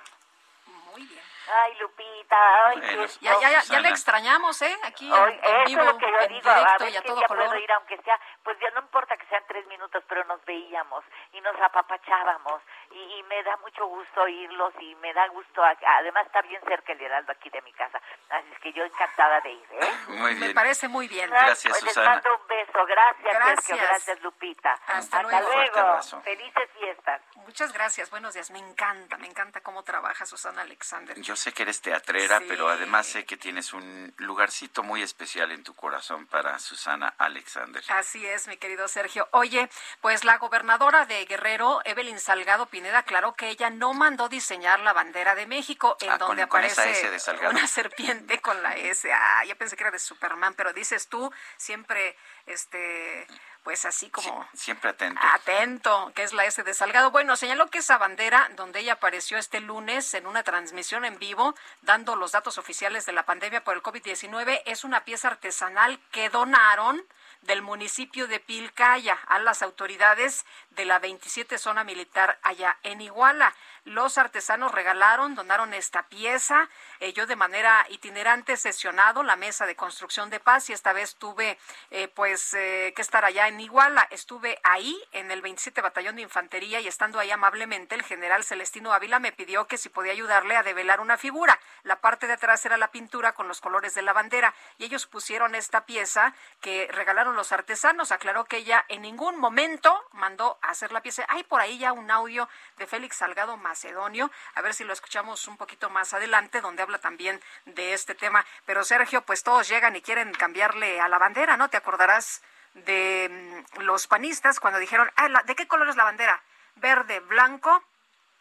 Muy 0.92 1.06
bien. 1.06 1.22
Ay, 1.52 1.74
Lupita, 1.78 2.66
ay, 2.68 2.78
Bueno, 2.80 3.02
qué 3.02 3.08
Ya, 3.20 3.32
ya, 3.34 3.40
ya, 3.40 3.50
ya 3.50 3.60
Susana. 3.60 3.80
le 3.80 3.88
extrañamos, 3.90 4.62
¿eh? 4.62 4.76
Aquí 4.84 5.06
en, 5.06 5.12
Hoy, 5.12 5.32
en 5.42 5.56
eso 5.56 5.64
vivo, 5.66 5.80
es 5.82 5.86
lo 5.86 5.98
que 5.98 6.10
yo 6.10 6.18
en 6.20 6.28
digo, 6.28 6.54
directo 6.54 6.88
y 6.88 6.96
a 6.96 7.02
todo 7.02 7.22
color. 7.24 7.46
puedo 7.48 7.58
ir, 7.60 7.72
aunque 7.72 7.96
sea, 8.02 8.18
pues 8.42 8.58
ya 8.60 8.70
no 8.70 8.80
importa 8.80 9.16
que 9.16 9.26
sean 9.26 9.42
tres 9.46 9.66
minutos, 9.66 10.02
pero 10.08 10.24
nos 10.24 10.42
veíamos 10.44 11.04
y 11.32 11.40
nos 11.40 11.54
apapachábamos 11.60 12.62
y, 12.92 12.98
y 13.18 13.22
me 13.24 13.42
da 13.42 13.56
mucho 13.58 13.86
gusto 13.86 14.22
oírlos 14.22 14.72
y 14.80 14.94
me 14.96 15.12
da 15.12 15.26
gusto, 15.28 15.62
a- 15.62 15.76
además 15.98 16.26
está 16.26 16.40
bien 16.42 16.62
cerca 16.66 16.92
el 16.92 17.00
Heraldo 17.00 17.32
aquí 17.32 17.50
de 17.50 17.60
mi 17.62 17.72
casa, 17.72 18.00
así 18.30 18.48
es 18.52 18.58
que 18.60 18.72
yo 18.72 18.84
encantada 18.84 19.40
de 19.42 19.50
ir, 19.52 19.68
¿eh? 19.72 19.92
Muy 20.08 20.34
Me 20.34 20.40
bien. 20.40 20.54
parece 20.54 20.88
muy 20.88 21.08
bien. 21.08 21.28
Gracias, 21.30 21.78
pues 21.80 21.92
Susana. 21.92 22.16
Les 22.16 22.24
mando 22.24 22.40
un 22.40 22.46
beso, 22.46 22.86
gracias, 22.86 23.34
Gracias. 23.34 23.64
Sergio, 23.64 23.84
gracias 23.86 24.20
Lupita. 24.22 24.78
Hasta 24.86 25.22
luego. 25.22 25.46
Fuerte 25.52 25.78
abrazo. 25.80 26.20
felices 26.22 26.70
fiestas. 26.78 27.20
Muchas 27.36 27.72
gracias, 27.72 28.10
buenos 28.10 28.34
días. 28.34 28.50
Me 28.50 28.58
encanta, 28.58 29.16
me 29.18 29.26
encanta 29.26 29.60
cómo 29.60 29.82
trabaja 29.82 30.24
Susana 30.26 30.62
Alexander. 30.62 31.20
Yo 31.20 31.33
sé 31.36 31.52
que 31.52 31.62
eres 31.62 31.80
teatrera 31.80 32.40
pero 32.48 32.68
además 32.68 33.06
sé 33.06 33.24
que 33.24 33.36
tienes 33.36 33.72
un 33.72 34.12
lugarcito 34.18 34.82
muy 34.82 35.02
especial 35.02 35.52
en 35.52 35.62
tu 35.62 35.74
corazón 35.74 36.26
para 36.26 36.58
Susana 36.58 37.14
Alexander. 37.18 37.82
Así 37.88 38.24
es, 38.26 38.48
mi 38.48 38.56
querido 38.56 38.88
Sergio. 38.88 39.28
Oye, 39.32 39.68
pues 40.00 40.24
la 40.24 40.38
gobernadora 40.38 41.06
de 41.06 41.24
Guerrero, 41.26 41.80
Evelyn 41.84 42.18
Salgado 42.18 42.66
Pineda, 42.66 42.98
aclaró 42.98 43.34
que 43.34 43.48
ella 43.48 43.70
no 43.70 43.94
mandó 43.94 44.28
diseñar 44.28 44.80
la 44.80 44.92
bandera 44.92 45.34
de 45.34 45.46
México, 45.46 45.96
en 46.00 46.10
Ah, 46.10 46.18
donde 46.18 46.46
con 46.46 46.60
aparece 46.62 47.10
de 47.10 47.48
una 47.48 47.66
serpiente 47.66 48.40
con 48.40 48.62
la 48.62 48.74
S. 48.76 49.12
Ah, 49.12 49.44
yo 49.44 49.56
pensé 49.56 49.76
que 49.76 49.82
era 49.82 49.90
de 49.90 49.98
Superman, 49.98 50.54
pero 50.54 50.72
dices 50.72 51.08
tú 51.08 51.32
siempre, 51.56 52.16
este, 52.46 53.26
pues 53.64 53.86
así 53.86 54.10
como 54.10 54.46
Siempre 54.52 54.90
atento. 54.90 55.20
Atento, 55.32 56.12
que 56.14 56.22
es 56.22 56.34
la 56.34 56.44
S 56.44 56.62
de 56.62 56.74
Salgado. 56.74 57.10
Bueno, 57.10 57.34
señaló 57.34 57.68
que 57.68 57.78
esa 57.78 57.96
bandera, 57.96 58.50
donde 58.56 58.80
ella 58.80 58.92
apareció 58.92 59.38
este 59.38 59.60
lunes 59.60 60.12
en 60.12 60.26
una 60.26 60.42
transmisión 60.42 61.04
en 61.06 61.18
vivo, 61.18 61.54
dando 61.80 62.14
los 62.14 62.32
datos 62.32 62.58
oficiales 62.58 63.06
de 63.06 63.12
la 63.12 63.24
pandemia 63.24 63.64
por 63.64 63.74
el 63.74 63.82
COVID-19, 63.82 64.62
es 64.66 64.84
una 64.84 65.04
pieza 65.04 65.28
artesanal 65.28 65.98
que 66.12 66.28
donaron 66.28 67.02
del 67.44 67.62
municipio 67.62 68.26
de 68.26 68.40
Pilcaya 68.40 69.18
a 69.26 69.38
las 69.38 69.62
autoridades 69.62 70.44
de 70.70 70.84
la 70.84 70.98
27 70.98 71.58
zona 71.58 71.84
militar 71.84 72.38
allá 72.42 72.78
en 72.82 73.00
Iguala. 73.00 73.54
Los 73.84 74.16
artesanos 74.16 74.72
regalaron, 74.72 75.34
donaron 75.34 75.74
esta 75.74 76.08
pieza. 76.08 76.68
Eh, 77.00 77.12
yo 77.12 77.26
de 77.26 77.36
manera 77.36 77.86
itinerante 77.90 78.56
sesionado 78.56 79.22
la 79.22 79.36
mesa 79.36 79.66
de 79.66 79.76
construcción 79.76 80.30
de 80.30 80.40
paz 80.40 80.70
y 80.70 80.72
esta 80.72 80.92
vez 80.92 81.16
tuve 81.16 81.58
eh, 81.90 82.08
pues 82.08 82.54
eh, 82.54 82.92
que 82.96 83.02
estar 83.02 83.24
allá 83.24 83.46
en 83.48 83.60
Iguala. 83.60 84.08
Estuve 84.10 84.58
ahí 84.62 84.98
en 85.12 85.30
el 85.30 85.42
27 85.42 85.82
Batallón 85.82 86.16
de 86.16 86.22
Infantería 86.22 86.80
y 86.80 86.88
estando 86.88 87.18
ahí 87.18 87.30
amablemente 87.30 87.94
el 87.94 88.02
general 88.02 88.42
Celestino 88.42 88.92
Ávila 88.92 89.18
me 89.18 89.32
pidió 89.32 89.66
que 89.66 89.76
si 89.76 89.90
podía 89.90 90.12
ayudarle 90.12 90.56
a 90.56 90.62
develar 90.62 91.00
una 91.00 91.18
figura. 91.18 91.60
La 91.82 92.00
parte 92.00 92.26
de 92.26 92.32
atrás 92.34 92.64
era 92.64 92.78
la 92.78 92.90
pintura 92.90 93.32
con 93.32 93.48
los 93.48 93.60
colores 93.60 93.94
de 93.94 94.02
la 94.02 94.14
bandera 94.14 94.54
y 94.78 94.84
ellos 94.84 95.06
pusieron 95.06 95.54
esta 95.54 95.84
pieza 95.84 96.34
que 96.60 96.88
regalaron 96.90 97.33
los 97.34 97.52
artesanos. 97.52 98.12
Aclaró 98.12 98.44
que 98.44 98.58
ella 98.58 98.84
en 98.88 99.02
ningún 99.02 99.38
momento 99.38 100.02
mandó 100.12 100.58
a 100.62 100.70
hacer 100.70 100.92
la 100.92 101.02
pieza. 101.02 101.24
Hay 101.28 101.44
por 101.44 101.60
ahí 101.60 101.78
ya 101.78 101.92
un 101.92 102.10
audio 102.10 102.48
de 102.78 102.86
Félix 102.86 103.16
Salgado 103.16 103.56
Macedonio, 103.56 104.30
a 104.54 104.62
ver 104.62 104.74
si 104.74 104.84
lo 104.84 104.92
escuchamos 104.92 105.46
un 105.48 105.56
poquito 105.56 105.90
más 105.90 106.14
adelante, 106.14 106.60
donde 106.60 106.82
habla 106.82 106.98
también 106.98 107.40
de 107.66 107.92
este 107.92 108.14
tema. 108.14 108.44
Pero 108.66 108.84
Sergio, 108.84 109.22
pues 109.22 109.42
todos 109.42 109.68
llegan 109.68 109.96
y 109.96 110.02
quieren 110.02 110.32
cambiarle 110.32 111.00
a 111.00 111.08
la 111.08 111.18
bandera, 111.18 111.56
¿no? 111.56 111.68
Te 111.68 111.76
acordarás 111.76 112.42
de 112.74 113.64
mm, 113.76 113.80
los 113.82 114.06
panistas 114.06 114.60
cuando 114.60 114.78
dijeron, 114.78 115.10
ah, 115.16 115.28
¿de 115.44 115.54
qué 115.54 115.66
color 115.66 115.88
es 115.88 115.96
la 115.96 116.04
bandera? 116.04 116.42
Verde, 116.76 117.20
blanco, 117.20 117.84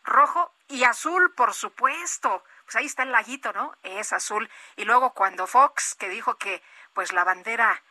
rojo 0.04 0.52
y 0.68 0.84
azul, 0.84 1.34
por 1.34 1.54
supuesto. 1.54 2.44
Pues 2.66 2.76
ahí 2.76 2.86
está 2.86 3.04
el 3.04 3.12
laguito, 3.12 3.54
¿no? 3.54 3.76
Es 3.84 4.14
azul. 4.14 4.50
Y 4.76 4.86
luego 4.86 5.14
cuando 5.14 5.48
Fox, 5.48 5.96
que 5.96 6.10
dijo 6.10 6.38
que 6.38 6.62
pues 6.94 7.12
la 7.12 7.24
bandera, 7.24 7.82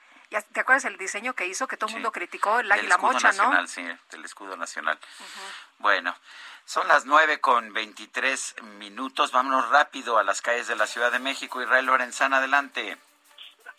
¿te 0.41 0.61
acuerdas 0.61 0.85
el 0.87 0.97
diseño 0.97 1.35
que 1.35 1.47
hizo? 1.47 1.67
Que 1.67 1.77
todo 1.77 1.89
el 1.89 1.95
mundo 1.95 2.13
criticó, 2.13 2.61
el 2.61 2.73
águila 2.73 2.95
escudo 2.95 3.13
mocha, 3.13 3.33
¿no? 3.33 3.51
nacional, 3.51 3.69
sí, 3.69 3.85
del 4.11 4.25
escudo 4.25 4.57
nacional. 4.57 4.99
Bueno, 5.79 6.17
son 6.65 6.89
las 6.89 7.05
nueve 7.05 7.41
con 7.41 7.73
veintitrés 7.73 8.55
minutos. 8.79 9.33
Vámonos 9.33 9.69
rápido 9.69 10.19
a 10.19 10.25
las 10.25 10.41
calles 10.41 10.69
de 10.69 10.77
la 10.77 10.87
Ciudad 10.87 11.13
de 11.13 11.19
México. 11.19 11.61
Israel 11.61 11.87
Lorenzana, 11.87 12.39
adelante. 12.39 12.99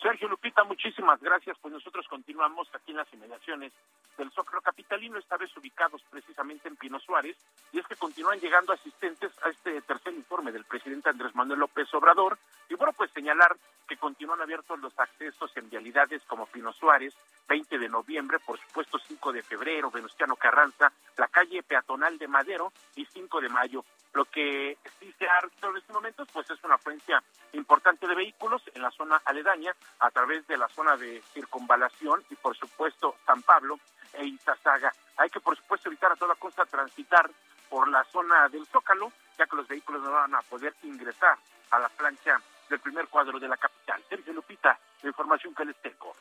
Sergio 0.01 0.27
Lupita, 0.27 0.63
muchísimas 0.63 1.19
gracias. 1.21 1.57
Pues 1.61 1.73
nosotros 1.73 2.05
continuamos 2.07 2.67
aquí 2.73 2.91
en 2.91 2.97
las 2.97 3.13
inmediaciones 3.13 3.71
del 4.17 4.31
Zócalo 4.31 4.61
Capitalino, 4.61 5.17
esta 5.17 5.37
vez 5.37 5.55
ubicados 5.57 6.01
precisamente 6.09 6.67
en 6.67 6.75
Pino 6.75 6.99
Suárez, 6.99 7.37
y 7.71 7.79
es 7.79 7.87
que 7.87 7.95
continúan 7.95 8.39
llegando 8.39 8.73
asistentes 8.73 9.31
a 9.43 9.49
este 9.49 9.81
tercer 9.81 10.13
informe 10.13 10.51
del 10.51 10.65
presidente 10.65 11.09
Andrés 11.09 11.35
Manuel 11.35 11.59
López 11.59 11.93
Obrador, 11.93 12.37
y 12.69 12.75
bueno, 12.75 12.93
pues 12.93 13.11
señalar 13.11 13.55
que 13.87 13.97
continúan 13.97 14.41
abiertos 14.41 14.79
los 14.79 14.97
accesos 14.97 15.51
en 15.57 15.69
vialidades 15.69 16.21
como 16.23 16.45
Pino 16.47 16.71
Suárez, 16.73 17.13
20 17.47 17.77
de 17.77 17.89
noviembre, 17.89 18.39
por 18.39 18.59
supuesto 18.59 18.97
5 18.99 19.33
de 19.33 19.43
febrero, 19.43 19.91
Venustiano 19.91 20.35
Carranza, 20.35 20.91
la 21.17 21.27
calle 21.27 21.63
peatonal 21.63 22.17
de 22.17 22.27
Madero 22.27 22.71
y 22.95 23.05
5 23.05 23.41
de 23.41 23.49
mayo. 23.49 23.83
Lo 24.13 24.25
que 24.25 24.77
sí 24.99 25.13
se 25.17 25.27
ha 25.27 25.39
en 25.39 25.77
estos 25.77 25.95
momentos, 25.95 26.27
pues 26.31 26.49
es 26.49 26.63
una 26.63 26.75
afluencia 26.75 27.21
importante 27.53 28.07
de 28.07 28.15
vehículos 28.15 28.61
en 28.73 28.81
la 28.81 28.91
zona 28.91 29.21
aledaña, 29.25 29.75
a 29.99 30.11
través 30.11 30.45
de 30.47 30.57
la 30.57 30.69
zona 30.69 30.95
de 30.97 31.21
circunvalación 31.33 32.23
y 32.29 32.35
por 32.35 32.55
supuesto 32.55 33.15
San 33.25 33.41
Pablo 33.41 33.79
e 34.13 34.25
Izazaga. 34.25 34.93
Hay 35.17 35.29
que 35.29 35.39
por 35.39 35.55
supuesto 35.55 35.89
evitar 35.89 36.11
a 36.11 36.15
toda 36.15 36.35
costa 36.35 36.65
transitar 36.65 37.29
por 37.69 37.87
la 37.87 38.03
zona 38.05 38.49
del 38.49 38.65
Zócalo, 38.67 39.11
ya 39.37 39.45
que 39.45 39.55
los 39.55 39.67
vehículos 39.67 40.01
no 40.03 40.11
van 40.11 40.35
a 40.35 40.41
poder 40.43 40.73
ingresar 40.83 41.37
a 41.71 41.79
la 41.79 41.89
plancha 41.89 42.39
del 42.69 42.79
primer 42.79 43.07
cuadro 43.07 43.39
de 43.39 43.47
la 43.47 43.57
capital. 43.57 44.03
Sergio 44.07 44.33
Lupita, 44.33 44.77
la 45.01 45.09
información 45.09 45.53
que 45.55 45.65
les 45.65 45.75
tengo. 45.81 46.15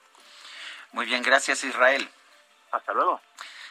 Muy 0.93 1.07
bien, 1.07 1.23
gracias 1.23 1.65
Israel. 1.65 2.09
Hasta 2.71 2.93
luego. 2.93 3.21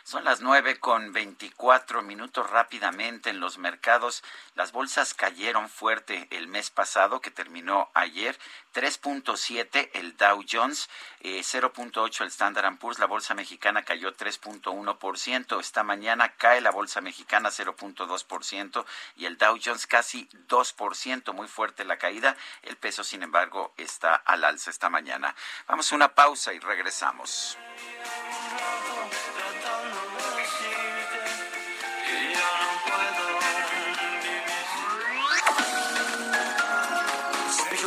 Son 0.03 0.23
las 0.23 0.41
nueve 0.41 0.79
con 0.79 1.13
veinticuatro 1.13 2.01
minutos 2.01 2.49
rápidamente 2.49 3.29
en 3.29 3.39
los 3.39 3.57
mercados. 3.57 4.23
Las 4.55 4.71
bolsas 4.71 5.13
cayeron 5.13 5.69
fuerte 5.69 6.27
el 6.31 6.47
mes 6.47 6.69
pasado, 6.69 7.21
que 7.21 7.31
terminó 7.31 7.89
ayer. 7.93 8.37
3.7 8.73 9.89
el 9.93 10.15
Dow 10.17 10.43
Jones, 10.49 10.89
eh, 11.19 11.41
0.8 11.41 12.21
el 12.21 12.27
Standard 12.27 12.77
Poor's. 12.77 12.99
La 12.99 13.05
bolsa 13.05 13.33
mexicana 13.33 13.83
cayó 13.83 14.15
3.1%. 14.15 15.59
Esta 15.59 15.83
mañana 15.83 16.33
cae 16.35 16.61
la 16.61 16.71
bolsa 16.71 17.01
mexicana 17.01 17.49
0.2% 17.49 18.85
y 19.15 19.25
el 19.25 19.37
Dow 19.37 19.59
Jones 19.63 19.87
casi 19.87 20.27
2%. 20.47 21.33
Muy 21.33 21.47
fuerte 21.47 21.85
la 21.85 21.97
caída. 21.97 22.35
El 22.63 22.77
peso, 22.77 23.03
sin 23.03 23.23
embargo, 23.23 23.73
está 23.77 24.15
al 24.15 24.43
alza 24.43 24.71
esta 24.71 24.89
mañana. 24.89 25.35
Vamos 25.67 25.91
a 25.91 25.95
una 25.95 26.15
pausa 26.15 26.53
y 26.53 26.59
regresamos. 26.59 27.57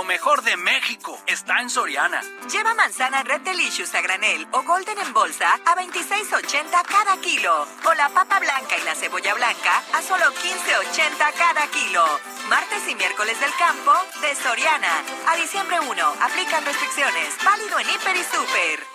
Lo 0.00 0.04
mejor 0.04 0.42
de 0.42 0.56
México 0.56 1.20
está 1.26 1.60
en 1.60 1.68
Soriana. 1.68 2.22
Lleva 2.50 2.72
manzana 2.72 3.22
Red 3.22 3.42
Delicious 3.42 3.94
a 3.94 4.00
granel 4.00 4.48
o 4.52 4.62
Golden 4.62 4.98
en 4.98 5.12
bolsa 5.12 5.52
a 5.66 5.76
26.80 5.76 6.70
cada 6.88 7.18
kilo. 7.18 7.66
O 7.84 7.92
la 7.92 8.08
papa 8.08 8.40
blanca 8.40 8.78
y 8.78 8.84
la 8.86 8.94
cebolla 8.94 9.34
blanca 9.34 9.82
a 9.92 10.00
solo 10.00 10.24
15.80 10.24 11.32
cada 11.36 11.66
kilo. 11.66 12.02
Martes 12.48 12.88
y 12.88 12.94
miércoles 12.94 13.38
del 13.40 13.54
campo 13.58 13.92
de 14.22 14.34
Soriana. 14.36 15.04
A 15.28 15.36
diciembre 15.36 15.78
1. 15.80 16.14
Aplican 16.22 16.64
restricciones. 16.64 17.36
Válido 17.44 17.78
en 17.78 17.90
Hiper 17.90 18.16
y 18.16 18.24
Super. 18.24 18.89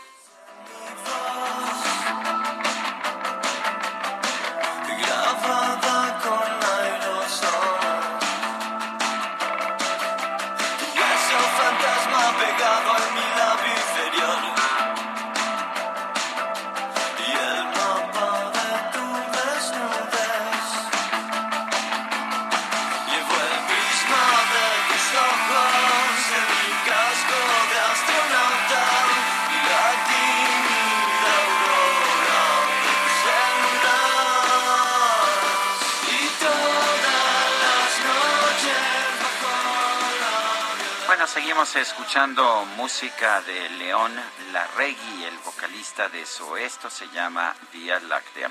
Seguimos 41.66 41.76
escuchando 41.76 42.66
música 42.78 43.42
de 43.42 43.70
León 43.72 44.14
Larregui, 44.52 45.24
el 45.24 45.38
vocalista 45.40 46.10
de 46.10 46.22
eso. 46.22 46.58
Esto 46.58 46.90
se 46.90 47.08
llama 47.10 47.56
Vía 47.74 48.00
Láctea. 48.02 48.50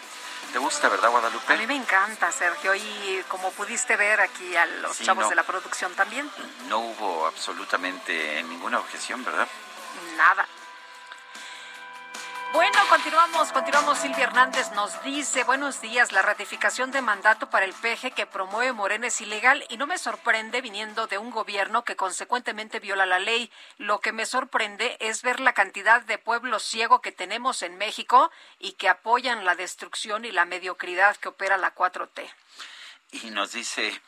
¿Te 0.52 0.58
gusta, 0.58 0.88
verdad, 0.88 1.10
Guadalupe? 1.10 1.52
A 1.52 1.56
mí 1.56 1.66
me 1.66 1.76
encanta, 1.76 2.32
Sergio, 2.32 2.74
y 2.74 3.24
como 3.28 3.50
pudiste 3.52 3.96
ver 3.96 4.20
aquí 4.20 4.56
a 4.56 4.66
los 4.66 4.98
chavos 4.98 5.28
de 5.28 5.34
la 5.36 5.42
producción 5.44 5.92
también. 5.94 6.28
No 6.68 6.78
hubo 6.78 7.26
absolutamente 7.26 8.42
ninguna 8.44 8.78
objeción, 8.78 9.24
¿verdad? 9.24 9.48
Nada. 10.16 10.46
Bueno, 12.54 12.78
continuamos, 12.88 13.50
continuamos. 13.50 13.98
Silvia 13.98 14.26
Hernández 14.26 14.70
nos 14.76 15.02
dice, 15.02 15.42
buenos 15.42 15.80
días, 15.80 16.12
la 16.12 16.22
ratificación 16.22 16.92
de 16.92 17.02
mandato 17.02 17.50
para 17.50 17.66
el 17.66 17.72
PG 17.72 18.14
que 18.14 18.26
promueve 18.26 18.72
Morena 18.72 19.08
es 19.08 19.20
ilegal 19.20 19.66
y 19.70 19.76
no 19.76 19.88
me 19.88 19.98
sorprende 19.98 20.60
viniendo 20.60 21.08
de 21.08 21.18
un 21.18 21.32
gobierno 21.32 21.82
que 21.82 21.96
consecuentemente 21.96 22.78
viola 22.78 23.06
la 23.06 23.18
ley. 23.18 23.50
Lo 23.76 23.98
que 23.98 24.12
me 24.12 24.24
sorprende 24.24 24.96
es 25.00 25.22
ver 25.22 25.40
la 25.40 25.52
cantidad 25.52 26.02
de 26.02 26.16
pueblo 26.16 26.60
ciego 26.60 27.00
que 27.00 27.10
tenemos 27.10 27.62
en 27.62 27.76
México 27.76 28.30
y 28.60 28.74
que 28.74 28.88
apoyan 28.88 29.44
la 29.44 29.56
destrucción 29.56 30.24
y 30.24 30.30
la 30.30 30.44
mediocridad 30.44 31.16
que 31.16 31.30
opera 31.30 31.56
la 31.56 31.74
4T. 31.74 32.32
Y 33.24 33.30
nos 33.30 33.50
dice 33.50 34.00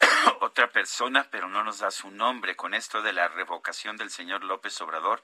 otra 0.40 0.68
persona, 0.70 1.28
pero 1.30 1.48
no 1.48 1.62
nos 1.62 1.78
da 1.78 1.92
su 1.92 2.10
nombre, 2.10 2.56
con 2.56 2.74
esto 2.74 3.00
de 3.00 3.12
la 3.12 3.28
revocación 3.28 3.96
del 3.96 4.10
señor 4.10 4.42
López 4.42 4.80
Obrador 4.80 5.22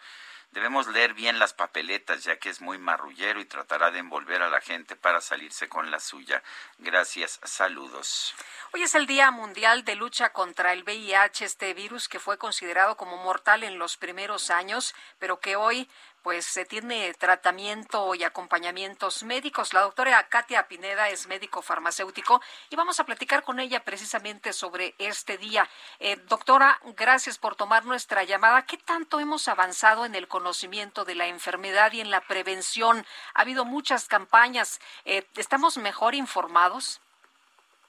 Debemos 0.53 0.89
leer 0.89 1.13
bien 1.13 1.39
las 1.39 1.53
papeletas, 1.53 2.25
ya 2.25 2.39
que 2.39 2.49
es 2.49 2.63
muy 2.63 2.79
marrullero 2.79 3.41
y 3.41 3.45
tratará 3.45 3.91
de 3.91 3.99
envolver 3.99 4.43
a 4.43 4.49
la 4.49 4.61
gente 4.61 4.97
para 4.97 5.21
salirse 5.21 5.69
con 5.69 5.91
la 5.91 6.01
suya. 6.01 6.43
Gracias, 6.79 7.39
saludos. 7.45 8.35
Hoy 8.73 8.83
es 8.83 8.95
el 8.95 9.07
Día 9.07 9.31
Mundial 9.31 9.85
de 9.85 9.95
Lucha 9.95 10.33
contra 10.33 10.73
el 10.73 10.85
VIH, 10.85 11.45
este 11.45 11.75
virus 11.75 12.09
que 12.09 12.19
fue 12.19 12.39
considerado 12.39 12.97
como 12.97 13.19
mortal 13.19 13.63
en 13.63 13.79
los 13.79 13.99
primeros 13.99 14.51
años, 14.51 14.95
pero 15.19 15.39
que 15.39 15.57
hoy 15.57 15.89
pues 16.23 16.45
se 16.45 16.65
tiene 16.65 17.15
tratamiento 17.15 18.15
y 18.15 18.25
acompañamientos 18.25 19.23
médicos. 19.23 19.73
La 19.73 19.83
doctora 19.83 20.23
Katia 20.29 20.69
Pineda 20.69 21.09
es 21.09 21.27
médico 21.27 21.63
farmacéutico 21.63 22.41
y 22.71 22.77
vamos 22.77 23.01
a 23.01 23.05
platicar 23.05 23.43
con 23.43 23.61
ella 23.61 23.85
precisamente 23.85 24.53
sobre 24.53 24.95
este 24.99 25.39
día. 25.39 25.69
Eh, 26.01 26.17
doctora, 26.29 26.79
gracias 26.97 27.39
por 27.39 27.57
tomar 27.57 27.85
nuestra 27.85 28.25
llamada. 28.25 28.67
¿Qué 28.67 28.77
tanto 28.77 29.21
hemos 29.21 29.49
avanzado 29.49 30.05
en 30.05 30.15
el 30.15 30.29
conocimiento 30.29 31.05
de 31.05 31.15
la 31.15 31.27
enfermedad 31.27 31.93
y 31.93 32.01
en 32.01 32.11
la 32.11 32.21
prevención? 32.21 33.05
Ha 33.35 33.43
habido 33.43 33.65
muchas 33.65 34.09
campañas. 34.09 34.81
Eh, 35.05 35.27
¿Estamos 35.37 35.79
mejor 35.79 36.15
informados? 36.15 37.01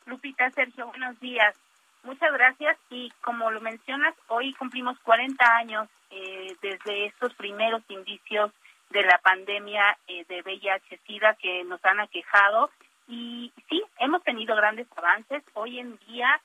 Lupita, 0.05 0.49
Sergio, 0.51 0.87
buenos 0.87 1.19
días. 1.19 1.55
Muchas 2.03 2.31
gracias 2.31 2.77
y 2.89 3.11
como 3.21 3.51
lo 3.51 3.61
mencionas, 3.61 4.15
hoy 4.27 4.53
cumplimos 4.53 4.97
40 4.99 5.45
años 5.57 5.89
eh, 6.11 6.55
desde 6.61 7.05
estos 7.05 7.33
primeros 7.35 7.81
indicios 7.89 8.51
de 8.89 9.03
la 9.03 9.19
pandemia 9.19 9.97
eh, 10.07 10.25
de 10.27 10.41
VIH-Sida 10.41 11.35
que 11.35 11.63
nos 11.63 11.83
han 11.85 11.99
aquejado 11.99 12.71
y 13.07 13.51
sí, 13.69 13.83
hemos 13.99 14.23
tenido 14.23 14.55
grandes 14.55 14.87
avances. 14.95 15.43
Hoy 15.53 15.79
en 15.79 15.97
día 16.07 16.41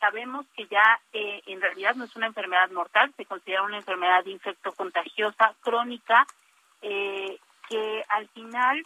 sabemos 0.00 0.46
que 0.56 0.66
ya 0.66 1.00
eh, 1.12 1.42
en 1.46 1.60
realidad 1.60 1.94
no 1.96 2.04
es 2.04 2.14
una 2.14 2.26
enfermedad 2.26 2.70
mortal, 2.70 3.12
se 3.16 3.24
considera 3.24 3.62
una 3.62 3.78
enfermedad 3.78 4.24
infectocontagiosa 4.26 5.54
crónica 5.60 6.26
que 6.80 8.04
al 8.08 8.28
final 8.28 8.82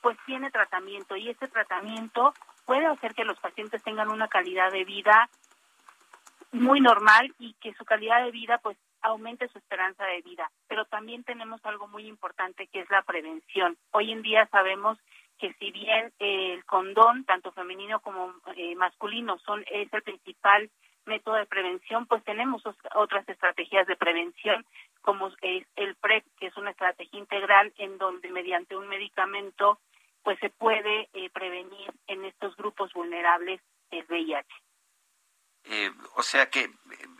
pues 0.00 0.18
tiene 0.26 0.50
tratamiento 0.50 1.16
y 1.16 1.28
ese 1.28 1.46
tratamiento 1.46 2.34
puede 2.66 2.86
hacer 2.86 3.14
que 3.14 3.24
los 3.24 3.38
pacientes 3.38 3.82
tengan 3.84 4.10
una 4.10 4.26
calidad 4.26 4.72
de 4.72 4.84
vida 4.84 5.28
muy 6.52 6.80
normal 6.80 7.32
y 7.38 7.52
que 7.54 7.72
su 7.74 7.84
calidad 7.84 8.24
de 8.24 8.30
vida 8.30 8.58
pues 8.58 8.76
aumente 9.02 9.48
su 9.48 9.58
esperanza 9.58 10.04
de 10.04 10.22
vida. 10.22 10.50
Pero 10.68 10.84
también 10.86 11.24
tenemos 11.24 11.60
algo 11.64 11.88
muy 11.88 12.06
importante 12.06 12.66
que 12.68 12.80
es 12.80 12.90
la 12.90 13.02
prevención. 13.02 13.76
Hoy 13.92 14.12
en 14.12 14.22
día 14.22 14.46
sabemos 14.50 14.98
que 15.38 15.52
si 15.54 15.70
bien 15.70 16.12
el 16.18 16.64
condón, 16.66 17.24
tanto 17.24 17.50
femenino 17.52 18.00
como 18.00 18.34
eh, 18.56 18.74
masculino, 18.76 19.38
son 19.38 19.64
es 19.70 19.92
el 19.92 20.02
principal 20.02 20.70
método 21.06 21.36
de 21.36 21.46
prevención, 21.46 22.06
pues 22.06 22.22
tenemos 22.24 22.62
otras 22.94 23.28
estrategias 23.28 23.86
de 23.86 23.96
prevención, 23.96 24.64
como 25.00 25.28
es 25.40 25.66
el 25.76 25.96
PrEP, 25.96 26.24
que 26.38 26.48
es 26.48 26.56
una 26.56 26.70
estrategia 26.70 27.18
integral 27.18 27.72
en 27.78 27.96
donde 27.98 28.28
mediante 28.30 28.76
un 28.76 28.86
medicamento 28.86 29.78
pues 30.22 30.38
se 30.40 30.50
puede 30.50 31.08
eh, 31.14 31.30
prevenir 31.30 31.90
en 32.06 32.26
estos 32.26 32.54
grupos 32.56 32.92
vulnerables 32.92 33.60
el 33.90 34.04
VIH. 34.08 34.46
Eh, 35.64 35.92
o 36.14 36.22
sea 36.22 36.48
que 36.48 36.72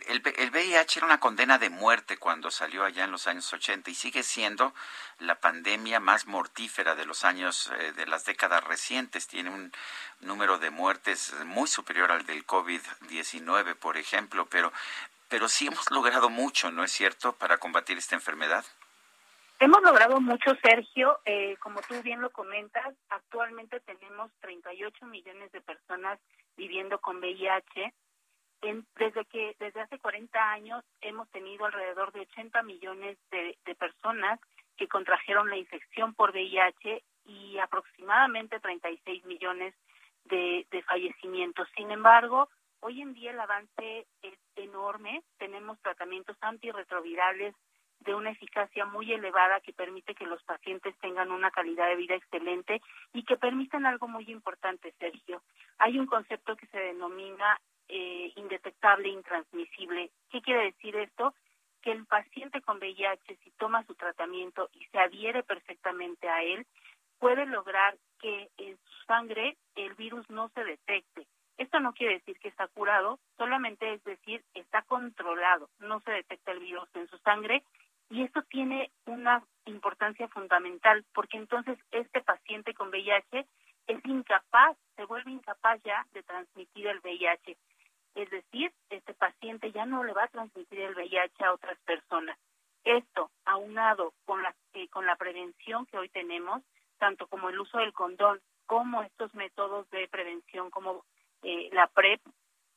el, 0.07 0.21
el, 0.35 0.49
VIH 0.49 0.99
era 0.99 1.05
una 1.05 1.19
condena 1.19 1.59
de 1.59 1.69
muerte 1.69 2.17
cuando 2.17 2.49
salió 2.49 2.83
allá 2.83 3.03
en 3.03 3.11
los 3.11 3.27
años 3.27 3.51
80 3.53 3.91
y 3.91 3.95
sigue 3.95 4.23
siendo 4.23 4.73
la 5.19 5.39
pandemia 5.39 5.99
más 5.99 6.25
mortífera 6.25 6.95
de 6.95 7.05
los 7.05 7.23
años, 7.23 7.71
eh, 7.79 7.93
de 7.93 8.07
las 8.07 8.25
décadas 8.25 8.63
recientes. 8.63 9.27
Tiene 9.27 9.51
un 9.51 9.71
número 10.21 10.57
de 10.57 10.71
muertes 10.71 11.33
muy 11.45 11.67
superior 11.67 12.11
al 12.11 12.25
del 12.25 12.45
COVID-19, 12.45 13.75
por 13.75 13.97
ejemplo, 13.97 14.47
pero, 14.47 14.73
pero 15.29 15.47
sí 15.47 15.67
hemos 15.67 15.89
logrado 15.91 16.29
mucho, 16.29 16.71
¿no 16.71 16.83
es 16.83 16.91
cierto?, 16.91 17.33
para 17.33 17.57
combatir 17.57 17.97
esta 17.97 18.15
enfermedad. 18.15 18.65
Hemos 19.59 19.83
logrado 19.83 20.19
mucho, 20.19 20.55
Sergio. 20.63 21.19
Eh, 21.25 21.55
como 21.59 21.81
tú 21.81 22.01
bien 22.01 22.19
lo 22.19 22.31
comentas, 22.31 22.95
actualmente 23.09 23.79
tenemos 23.81 24.31
38 24.41 25.05
millones 25.05 25.51
de 25.51 25.61
personas 25.61 26.19
viviendo 26.57 26.99
con 26.99 27.17
VIH 27.17 27.93
desde 28.95 29.25
que 29.25 29.55
desde 29.59 29.81
hace 29.81 29.97
40 29.97 30.51
años 30.51 30.83
hemos 31.01 31.29
tenido 31.29 31.65
alrededor 31.65 32.11
de 32.11 32.21
80 32.21 32.61
millones 32.63 33.17
de, 33.31 33.57
personas 33.75 34.39
que 34.77 34.87
contrajeron 34.87 35.49
la 35.49 35.57
infección 35.57 36.13
por 36.13 36.31
VIH 36.31 37.03
y 37.25 37.57
aproximadamente 37.57 38.59
36 38.59 39.25
millones 39.25 39.73
de, 40.25 40.67
de 40.69 40.83
fallecimientos. 40.83 41.67
Sin 41.75 41.89
embargo, 41.89 42.49
hoy 42.81 43.01
en 43.01 43.13
día 43.13 43.31
el 43.31 43.39
avance 43.39 44.05
es 44.21 44.37
enorme. 44.55 45.23
Tenemos 45.37 45.79
tratamientos 45.81 46.37
antirretrovirales 46.41 47.55
de 48.01 48.15
una 48.15 48.31
eficacia 48.31 48.85
muy 48.85 49.11
elevada 49.11 49.59
que 49.61 49.73
permite 49.73 50.15
que 50.15 50.25
los 50.25 50.41
pacientes 50.43 50.95
tengan 50.99 51.31
una 51.31 51.51
calidad 51.51 51.87
de 51.87 51.95
vida 51.95 52.15
excelente 52.15 52.81
y 53.13 53.23
que 53.23 53.37
permiten 53.37 53.85
algo 53.85 54.07
muy 54.07 54.29
importante, 54.31 54.93
Sergio. 54.99 55.41
Hay 55.77 55.99
un 55.99 56.07
concepto 56.07 56.55
que 56.55 56.67
se 56.67 56.79
denomina 56.79 57.59
eh, 57.93 58.31
indetectable 58.37 59.09
intransmisible. 59.09 60.11
¿Qué 60.29 60.41
quiere 60.41 60.63
decir 60.63 60.95
esto? 60.95 61.33
Que 61.81 61.91
el 61.91 62.05
paciente 62.05 62.61
con 62.61 62.77
VIH, 62.77 63.37
si 63.43 63.51
toma 63.51 63.83
su 63.83 63.95
tratamiento 63.95 64.69
y 64.73 64.85
se 64.85 64.97
adhiere 64.97 65.43
perfectamente 65.43 66.29
a 66.29 66.41
él, 66.41 66.65
puede 67.19 67.45
lograr 67.45 67.97
que 68.19 68.49
en 68.57 68.77
su 68.77 69.05
sangre 69.05 69.57
el 69.75 69.93
virus 69.95 70.29
no 70.29 70.49
se 70.55 70.63
detecte. 70.63 71.27
Esto 71.57 71.81
no 71.81 71.93
quiere 71.93 72.13
decir 72.13 72.39
que 72.39 72.47
está 72.47 72.67
curado, 72.69 73.19
solamente 73.37 73.93
es 73.93 74.03
decir, 74.05 74.41
está 74.53 74.83
controlado, 74.83 75.69
no 75.79 75.99
se 75.99 76.11
detecta 76.11 76.53
el 76.53 76.59
virus 76.59 76.87
en 76.95 77.07
su 77.09 77.17
sangre 77.19 77.63
y 78.09 78.23
esto 78.23 78.41
tiene 78.43 78.89
una 79.05 79.43
importancia 79.65 80.29
fundamental 80.29 81.05
porque 81.13 81.37
entonces 81.37 81.77
este 81.91 82.21
paciente 82.21 82.73
con 82.73 82.89
VIH 82.89 83.45
es 83.87 84.05
incapaz, 84.05 84.77
se 84.95 85.05
vuelve 85.05 85.31
incapaz 85.31 85.81
ya 85.83 86.05
de 86.13 86.23
transmitir 86.23 86.87
el 86.87 86.99
VIH. 86.99 87.57
Es 88.15 88.29
decir, 88.29 88.71
este 88.89 89.13
paciente 89.13 89.71
ya 89.71 89.85
no 89.85 90.03
le 90.03 90.13
va 90.13 90.25
a 90.25 90.27
transmitir 90.27 90.79
el 90.81 90.95
VIH 90.95 91.43
a 91.43 91.53
otras 91.53 91.77
personas. 91.79 92.37
Esto, 92.83 93.29
aunado 93.45 94.13
con 94.25 94.41
la, 94.41 94.55
eh, 94.73 94.87
con 94.89 95.05
la 95.05 95.15
prevención 95.15 95.85
que 95.85 95.97
hoy 95.97 96.09
tenemos, 96.09 96.61
tanto 96.97 97.27
como 97.27 97.49
el 97.49 97.59
uso 97.59 97.77
del 97.77 97.93
condón, 97.93 98.41
como 98.65 99.03
estos 99.03 99.33
métodos 99.33 99.89
de 99.91 100.07
prevención 100.07 100.69
como 100.69 101.03
eh, 101.43 101.69
la 101.73 101.87
PrEP, 101.87 102.21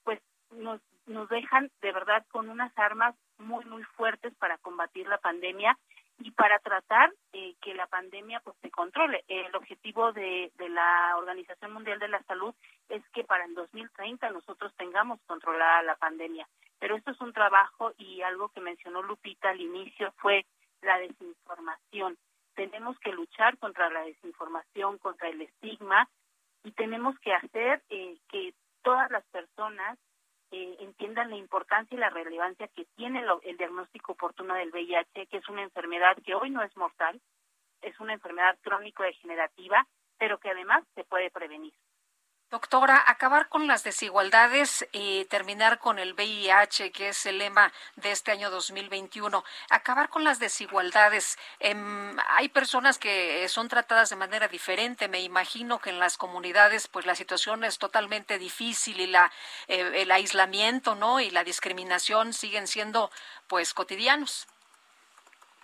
pues 0.03 0.21
nos, 0.51 0.81
nos 1.07 1.29
dejan 1.29 1.71
de 1.81 1.93
verdad 1.93 2.25
con 2.31 2.49
unas 2.49 2.77
armas 2.79 3.15
muy, 3.39 3.65
muy 3.65 3.83
fuertes 3.83 4.35
para 4.37 4.59
combatir 4.59 5.07
la 5.09 5.19
pandemia 5.19 5.79
y 6.19 6.31
para 6.31 6.59
tratar 6.61 7.13
eh, 7.33 7.55
que 7.61 7.75
la 7.75 7.87
pandemia 7.87 8.41
pues 8.41 8.57
se 8.63 8.71
controle. 8.71 9.25
El 9.29 9.55
objetivo 9.55 10.13
de, 10.13 10.53
de 10.57 10.69
la 10.69 11.17
Organización 11.17 11.73
Mundial 11.73 11.99
de 11.99 12.09
la 12.09 12.23
Salud 12.25 12.55
es 12.89 13.03
que 13.11 13.25
para 13.25 13.45
el 13.45 13.55
2030 13.55 14.31
nosotros 14.31 14.73
tengamos 14.77 15.21
controlada 15.27 15.83
la 15.83 15.97
pandemia. 15.97 16.47
Pero 16.79 16.97
esto 16.97 17.11
es 17.11 17.21
un 17.21 17.33
trabajo 17.33 17.93
y 17.99 18.23
algo 18.23 18.49
que 18.51 18.61
mencionó 18.61 19.03
Lupita 19.03 19.51
al 19.51 19.61
inicio 19.61 20.13
fue 20.19 20.47
la 20.83 20.99
desinformación. 20.99 22.17
Tenemos 22.55 22.99
que 23.01 23.13
luchar 23.13 23.59
contra 23.59 23.91
la 23.91 24.03
desinformación, 24.03 24.99
contra 24.99 25.29
el 25.29 25.41
estigma 25.43 26.09
y 26.63 26.73
tenemos 26.73 27.19
que 27.19 27.33
hacer 27.33 27.83
eh, 27.91 28.17
que 28.29 28.55
todas 28.83 29.11
las 29.11 29.25
personas 29.27 29.99
eh, 30.55 30.77
entiendan 30.79 31.31
la 31.31 31.37
importancia 31.37 31.97
y 31.97 31.99
la 31.99 32.11
relevancia 32.11 32.69
que 32.69 32.85
tiene 32.95 33.25
el 33.43 33.57
diagnóstico 33.57 34.13
oportuno 34.13 34.55
del 34.55 34.71
VIH, 34.71 35.27
que 35.27 35.39
es 35.39 35.49
una 35.49 35.63
enfermedad 35.63 36.17
que 36.25 36.37
hoy 36.37 36.51
no 36.51 36.63
es 36.63 36.77
mortal, 36.77 37.21
es 37.83 37.99
una 37.99 38.13
enfermedad 38.13 38.57
crónico-degenerativa, 38.63 39.85
pero 40.17 40.39
que 40.39 40.51
además 40.51 40.85
se 40.95 41.03
puede 41.03 41.33
prevenir. 41.33 41.75
Doctora, 42.55 43.03
acabar 43.09 43.49
con 43.49 43.67
las 43.67 43.83
desigualdades 43.83 44.89
y 44.93 45.25
terminar 45.25 45.81
con 45.81 45.99
el 45.99 46.15
VIH, 46.15 46.93
que 46.93 47.09
es 47.09 47.27
el 47.27 47.39
lema 47.39 47.73
de 47.97 48.13
este 48.13 48.31
año 48.31 48.49
2021. 48.49 49.43
Acabar 49.71 50.09
con 50.09 50.23
las 50.23 50.39
desigualdades. 50.39 51.37
Em, 51.59 52.17
hay 52.29 52.49
personas 52.49 53.01
que 53.01 53.49
son 53.49 53.67
tratadas 53.67 54.11
de 54.11 54.15
manera 54.15 54.47
diferente. 54.47 55.09
Me 55.09 55.21
imagino 55.23 55.81
que 55.81 55.91
en 55.91 55.99
las 55.99 56.17
comunidades, 56.17 56.87
pues 56.87 57.07
la 57.07 57.17
situación 57.17 57.65
es 57.65 57.81
totalmente 57.81 58.39
difícil 58.39 59.01
y 59.01 59.09
la, 59.09 59.33
eh, 59.67 59.91
el 60.03 60.13
aislamiento, 60.13 60.95
¿no? 60.95 61.19
Y 61.19 61.31
la 61.31 61.43
discriminación 61.43 62.33
siguen 62.33 62.69
siendo, 62.69 63.11
pues, 63.49 63.75
cotidianos. 63.75 64.47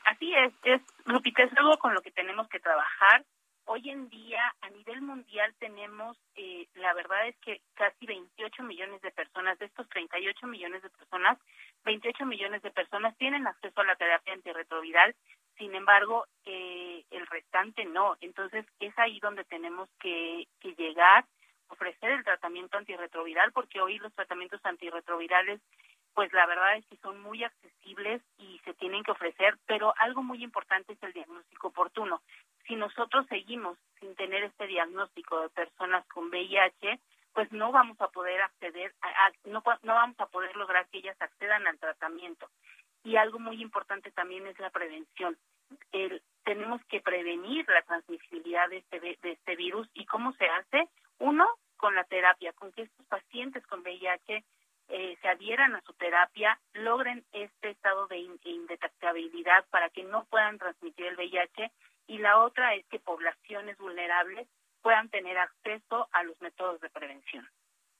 Así 0.06 0.34
es, 0.34 0.52
es, 0.64 0.82
Lupita, 1.04 1.44
es 1.44 1.56
algo 1.56 1.78
con 1.78 1.94
lo 1.94 2.02
que 2.02 2.10
tenemos 2.10 2.48
que 2.48 2.58
trabajar 2.58 3.24
Hoy 3.72 3.88
en 3.88 4.09
día, 4.09 4.52
a 4.62 4.70
nivel 4.70 5.01
mundial, 5.01 5.55
tenemos, 5.60 6.18
eh, 6.34 6.66
la 6.74 6.92
verdad 6.92 7.28
es 7.28 7.36
que 7.36 7.60
casi 7.74 8.05
28 8.05 8.64
millones 8.64 9.01
de 9.01 9.12
personas, 9.12 9.60
de 9.60 9.66
estos 9.66 9.88
38 9.90 10.44
millones 10.48 10.82
de 10.82 10.90
personas, 10.90 11.38
28 11.84 12.26
millones 12.26 12.62
de 12.62 12.72
personas 12.72 13.16
tienen 13.16 13.47
acceso 13.47 13.80
a 13.80 13.84
la 13.84 13.94
terapia 13.94 14.32
antirretroviral, 14.32 15.14
sin 15.56 15.72
embargo, 15.76 16.26
eh, 16.47 17.05
el 17.10 17.24
restante 17.28 17.84
no. 17.84 18.16
Entonces, 18.20 18.66
es 18.80 18.92
ahí 18.98 19.20
donde 19.20 19.44
tenemos 19.44 19.88
que, 20.01 20.48
que 20.59 20.74
llegar, 20.74 21.24
ofrecer 21.68 22.10
el 22.10 22.24
tratamiento 22.24 22.76
antirretroviral, 22.76 23.52
porque 23.52 23.80
hoy 23.80 23.98
los 23.98 24.12
tratamientos 24.14 24.60
antirretrovirales 24.64 25.60
pues 26.12 26.32
la 26.32 26.44
verdad 26.44 26.76
es 26.76 26.84
que 26.86 26.97
son 26.97 27.20
muy 27.20 27.44
accesibles 27.44 28.20
y 28.36 28.59
se 28.64 28.74
tienen 28.74 29.05
que 29.05 29.12
ofrecer, 29.12 29.56
pero 29.66 29.94
algo 29.97 30.24
muy 30.24 30.42
importante 30.42 30.92
es 30.92 31.02
el 31.05 31.12
diagnóstico 31.12 31.68
oportuno 31.68 32.20
si 32.70 32.76
nosotros 32.76 33.26
seguimos 33.26 33.76
sin 33.98 34.14
tener 34.14 34.44
este 34.44 34.68
diagnóstico 34.68 35.40
de 35.40 35.48
personas 35.48 36.06
con 36.06 36.28
VIH, 36.28 37.01
pues 37.32 37.51
no 37.51 37.72
vamos 37.72 38.01
a 38.01 38.06
poder 38.09 38.40
acceder, 38.42 38.94
a, 39.02 39.32
no, 39.44 39.60
no 39.82 39.94
vamos 39.94 40.20
a 40.20 40.26
poder 40.26 40.55
lograr 40.55 40.86
que 40.88 40.98
ellas 40.98 41.16
accedan 41.18 41.66
al 41.66 41.80
tratamiento. 41.80 42.48
Y 43.02 43.16
algo 43.16 43.40
muy 43.40 43.60
importante 43.60 44.12
también 44.12 44.47
es 44.47 44.56
la 44.60 44.70
prevención. 44.70 45.36
El, 45.90 46.22
tenemos 46.44 46.80
que 46.84 47.01
prevenir 47.01 47.68
la 47.68 47.82
transmisibilidad 47.82 48.68
de 48.68 48.78
este, 48.78 49.01
de 49.01 49.18
este 49.32 49.56
virus. 49.56 49.88
¿Y 49.94 50.06
cómo 50.06 50.32
se 50.34 50.47
hace? 50.47 50.88
Uno, 51.18 51.48
con 51.76 51.97
la 51.97 52.05
terapia, 52.05 52.52
con 52.52 52.70
que 52.70 52.82
estos 52.82 53.06
pacientes 53.06 53.66
con 53.66 53.80
VIH 53.80 54.44
eh, 54.90 55.18
se 55.20 55.28
adhieran 55.28 55.74
a 55.74 55.80
su 55.80 55.92
terapia, 55.94 56.60
logren 56.74 57.24
este 57.32 57.70
estado 57.70 58.06
de 58.06 58.18
indetectabilidad 58.44 59.64
para 59.70 59.90
que 59.90 60.05
no 60.05 60.24
puedan 60.26 60.59
transmitir 60.59 61.06
el 61.06 61.16
VIH 61.16 61.72
y 62.06 62.18
la 62.18 62.39
otra 62.39 62.74
es 62.74 62.85
que 62.86 62.98
poblaciones 62.98 63.78
vulnerables 63.78 64.48
puedan 64.82 65.09
tener 65.10 65.39
acceso 65.39 66.09
a 66.12 66.22
los 66.22 66.40
métodos 66.40 66.81
de 66.81 66.90
prevención. 66.90 67.48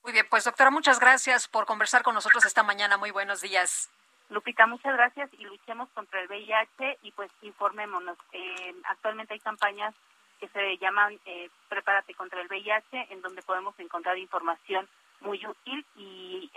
Muy 0.03 0.13
bien, 0.13 0.27
pues 0.31 0.45
doctora, 0.45 0.71
muchas 0.71 0.99
gracias 0.99 1.47
por 1.47 1.67
conversar 1.67 2.03
con 2.03 2.15
nosotros 2.15 2.45
esta 2.47 2.63
mañana. 2.63 2.97
Muy 2.97 3.11
buenos 3.11 3.43
días. 3.43 3.91
Lupita, 4.31 4.67
muchas 4.67 4.95
gracias 4.95 5.29
y 5.35 5.45
luchemos 5.45 5.89
contra 5.91 6.21
el 6.21 6.29
VIH 6.29 6.99
y 7.03 7.11
pues 7.13 7.31
informémonos. 7.43 8.17
Eh, 8.33 8.75
actualmente 8.85 9.35
hay 9.35 9.41
campañas 9.41 9.95
que 10.39 10.49
se 10.49 10.79
llaman 10.79 11.19
eh, 11.27 11.51
Prepárate 11.69 12.15
contra 12.15 12.41
el 12.41 12.49
VIH, 12.49 13.09
en 13.11 13.21
donde 13.21 13.43
podemos 13.43 13.79
encontrar 13.79 14.17
información 14.17 14.89
muy 15.21 15.45
útil 15.45 15.85
y, 15.97 16.51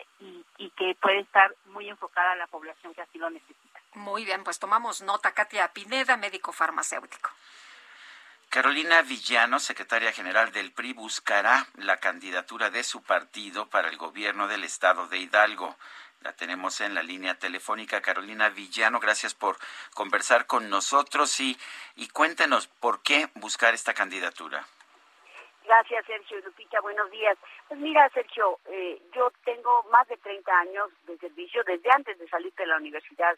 y, 0.58 0.70
que 0.78 0.96
puede 1.02 1.20
estar 1.20 1.54
muy 1.66 1.90
enfocada 1.90 2.32
a 2.32 2.36
la 2.36 2.48
población 2.48 2.94
que 2.94 3.02
así 3.02 3.18
lo 3.18 3.30
necesita. 3.30 3.73
Muy 3.96 4.26
bien, 4.26 4.44
pues 4.44 4.60
tomamos 4.60 5.02
nota. 5.02 5.34
Katia 5.34 5.68
Pineda, 5.72 6.18
médico 6.18 6.52
farmacéutico. 6.52 7.30
Carolina 8.50 9.02
Villano, 9.02 9.60
secretaria 9.60 10.12
general 10.12 10.52
del 10.52 10.72
PRI, 10.72 10.94
buscará 10.94 11.66
la 11.78 11.98
candidatura 11.98 12.70
de 12.70 12.84
su 12.84 13.02
partido 13.02 13.68
para 13.68 13.90
el 13.90 13.98
gobierno 13.98 14.48
del 14.48 14.64
estado 14.64 15.08
de 15.08 15.18
Hidalgo. 15.18 15.76
La 16.22 16.34
tenemos 16.34 16.80
en 16.82 16.94
la 16.94 17.04
línea 17.04 17.36
telefónica. 17.38 18.02
Carolina 18.02 18.50
Villano, 18.50 19.00
gracias 19.00 19.34
por 19.34 19.58
conversar 19.94 20.46
con 20.46 20.70
nosotros 20.70 21.40
y, 21.40 21.58
y 21.96 22.08
cuéntenos 22.10 22.68
por 22.68 23.02
qué 23.02 23.30
buscar 23.36 23.74
esta 23.74 23.94
candidatura. 23.94 24.66
Gracias, 25.66 26.06
Sergio 26.06 26.40
Lupita. 26.42 26.80
Buenos 26.82 27.10
días. 27.10 27.38
Pues 27.68 27.80
mira, 27.80 28.10
Sergio, 28.10 28.60
eh, 28.66 29.02
yo 29.14 29.32
tengo 29.46 29.84
más 29.92 30.08
de 30.08 30.18
30 30.18 30.60
años 30.60 30.90
de 31.08 31.18
servicio. 31.18 31.64
Desde 31.64 31.90
antes 31.92 32.20
de 32.20 32.28
salir 32.28 32.54
de 32.54 32.66
la 32.68 32.78
universidad 32.78 33.36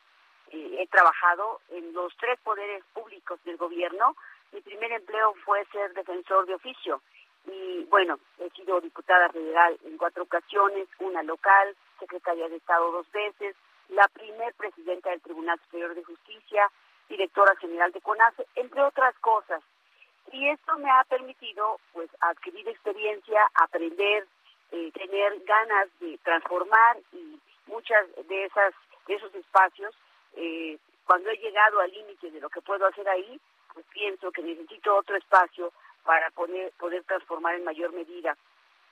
eh, 0.51 0.77
he 0.80 0.88
trabajado 0.88 1.61
en 1.69 1.93
los 1.93 2.15
tres 2.17 2.39
poderes 2.41 2.84
públicos 2.93 3.39
del 3.43 3.57
gobierno. 3.57 4.15
Mi 4.51 4.61
primer 4.61 4.91
empleo 4.91 5.34
fue 5.45 5.65
ser 5.72 5.93
defensor 5.93 6.45
de 6.45 6.55
oficio. 6.55 7.01
Y 7.45 7.84
bueno, 7.85 8.19
he 8.39 8.49
sido 8.51 8.81
diputada 8.81 9.30
federal 9.30 9.77
en 9.84 9.97
cuatro 9.97 10.23
ocasiones, 10.23 10.88
una 10.99 11.22
local, 11.23 11.76
secretaria 11.99 12.49
de 12.49 12.57
Estado 12.57 12.91
dos 12.91 13.11
veces, 13.11 13.55
la 13.89 14.07
primer 14.07 14.53
presidenta 14.55 15.11
del 15.11 15.22
Tribunal 15.22 15.59
Superior 15.65 15.93
de 15.93 16.03
Justicia, 16.03 16.72
directora 17.07 17.55
general 17.57 17.91
de 17.91 18.01
CONACE, 18.01 18.47
entre 18.55 18.81
otras 18.81 19.13
cosas 19.19 19.61
y 20.31 20.49
esto 20.49 20.77
me 20.77 20.89
ha 20.89 21.03
permitido 21.05 21.80
pues 21.93 22.09
adquirir 22.19 22.67
experiencia, 22.67 23.39
aprender, 23.55 24.27
eh, 24.72 24.91
tener 24.91 25.39
ganas 25.45 25.88
de 25.99 26.17
transformar 26.23 26.97
y 27.13 27.39
muchas 27.67 28.07
de 28.27 28.45
esas 28.45 28.73
de 29.07 29.15
esos 29.15 29.34
espacios 29.35 29.95
eh, 30.36 30.78
cuando 31.06 31.30
he 31.30 31.38
llegado 31.38 31.80
al 31.80 31.91
límite 31.91 32.32
de 32.32 32.40
lo 32.40 32.49
que 32.49 32.62
puedo 32.62 32.86
hacer 32.86 33.07
ahí 33.10 33.40
pues 33.74 33.86
pienso 33.91 34.32
que 34.32 34.41
necesito 34.41 34.95
otro 34.95 35.16
espacio 35.18 35.72
para 36.03 36.30
poder 36.32 36.72
poder 36.74 37.03
transformar 37.03 37.56
en 37.56 37.64
mayor 37.64 37.94
medida 37.94 38.36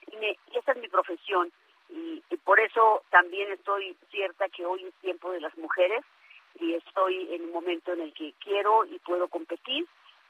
y, 0.07 0.25
es 0.25 0.77
mi 0.77 0.87
profesión 0.87 1.51
y, 1.89 2.23
y 2.29 2.37
por 2.37 2.59
eso 2.59 3.03
también 3.09 3.51
estoy 3.51 3.95
cierta 4.09 4.49
que 4.49 4.65
hoy 4.65 4.85
es 4.85 4.93
tiempo 4.95 5.31
de 5.31 5.41
las 5.41 5.55
mujeres 5.57 6.03
y 6.59 6.73
estoy 6.75 7.33
en 7.33 7.43
un 7.43 7.51
momento 7.51 7.93
en 7.93 8.01
el 8.01 8.13
que 8.13 8.33
quiero 8.39 8.85
y 8.85 8.99
puedo 8.99 9.27
competir 9.27 9.87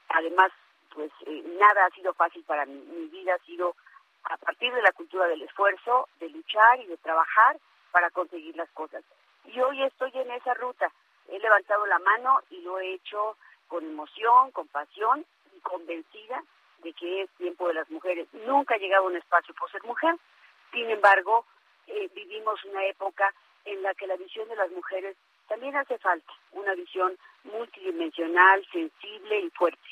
además 0.08 0.52
pues 0.94 1.10
eh, 1.26 1.42
nada 1.58 1.86
ha 1.86 1.90
sido 1.90 2.14
fácil 2.14 2.42
para 2.44 2.64
mí. 2.64 2.74
Mi 2.74 3.06
vida 3.08 3.34
ha 3.34 3.44
sido 3.44 3.74
a 4.24 4.36
partir 4.38 4.72
de 4.72 4.82
la 4.82 4.92
cultura 4.92 5.26
del 5.26 5.42
esfuerzo, 5.42 6.08
de 6.20 6.30
luchar 6.30 6.80
y 6.80 6.86
de 6.86 6.96
trabajar 6.98 7.58
para 7.90 8.10
conseguir 8.10 8.56
las 8.56 8.70
cosas. 8.70 9.04
Y 9.44 9.60
hoy 9.60 9.82
estoy 9.82 10.10
en 10.14 10.30
esa 10.30 10.54
ruta. 10.54 10.90
He 11.28 11.38
levantado 11.38 11.86
la 11.86 11.98
mano 11.98 12.40
y 12.50 12.60
lo 12.60 12.78
he 12.78 12.94
hecho 12.94 13.36
con 13.68 13.84
emoción, 13.84 14.50
con 14.52 14.68
pasión 14.68 15.24
y 15.56 15.60
convencida 15.60 16.42
de 16.82 16.92
que 16.92 17.22
es 17.22 17.30
tiempo 17.38 17.68
de 17.68 17.74
las 17.74 17.90
mujeres. 17.90 18.28
Nunca 18.32 18.76
he 18.76 18.78
llegado 18.78 19.04
a 19.04 19.08
un 19.08 19.16
espacio 19.16 19.54
por 19.54 19.70
ser 19.70 19.82
mujer. 19.84 20.16
Sin 20.72 20.90
embargo, 20.90 21.46
eh, 21.86 22.10
vivimos 22.14 22.62
una 22.64 22.84
época 22.86 23.32
en 23.64 23.82
la 23.82 23.94
que 23.94 24.06
la 24.06 24.16
visión 24.16 24.48
de 24.48 24.56
las 24.56 24.70
mujeres 24.70 25.16
también 25.48 25.76
hace 25.76 25.98
falta, 25.98 26.32
una 26.52 26.74
visión 26.74 27.16
multidimensional, 27.44 28.66
sensible 28.72 29.40
y 29.40 29.50
fuerte. 29.50 29.88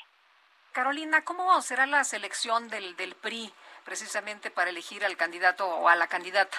Carolina, 0.71 1.23
¿cómo 1.23 1.61
será 1.61 1.85
la 1.85 2.03
selección 2.03 2.67
del, 2.67 2.95
del 2.95 3.15
PRI 3.15 3.53
precisamente 3.85 4.49
para 4.49 4.71
elegir 4.71 5.05
al 5.05 5.17
candidato 5.17 5.67
o 5.67 5.87
a 5.87 5.95
la 5.95 6.07
candidata? 6.07 6.57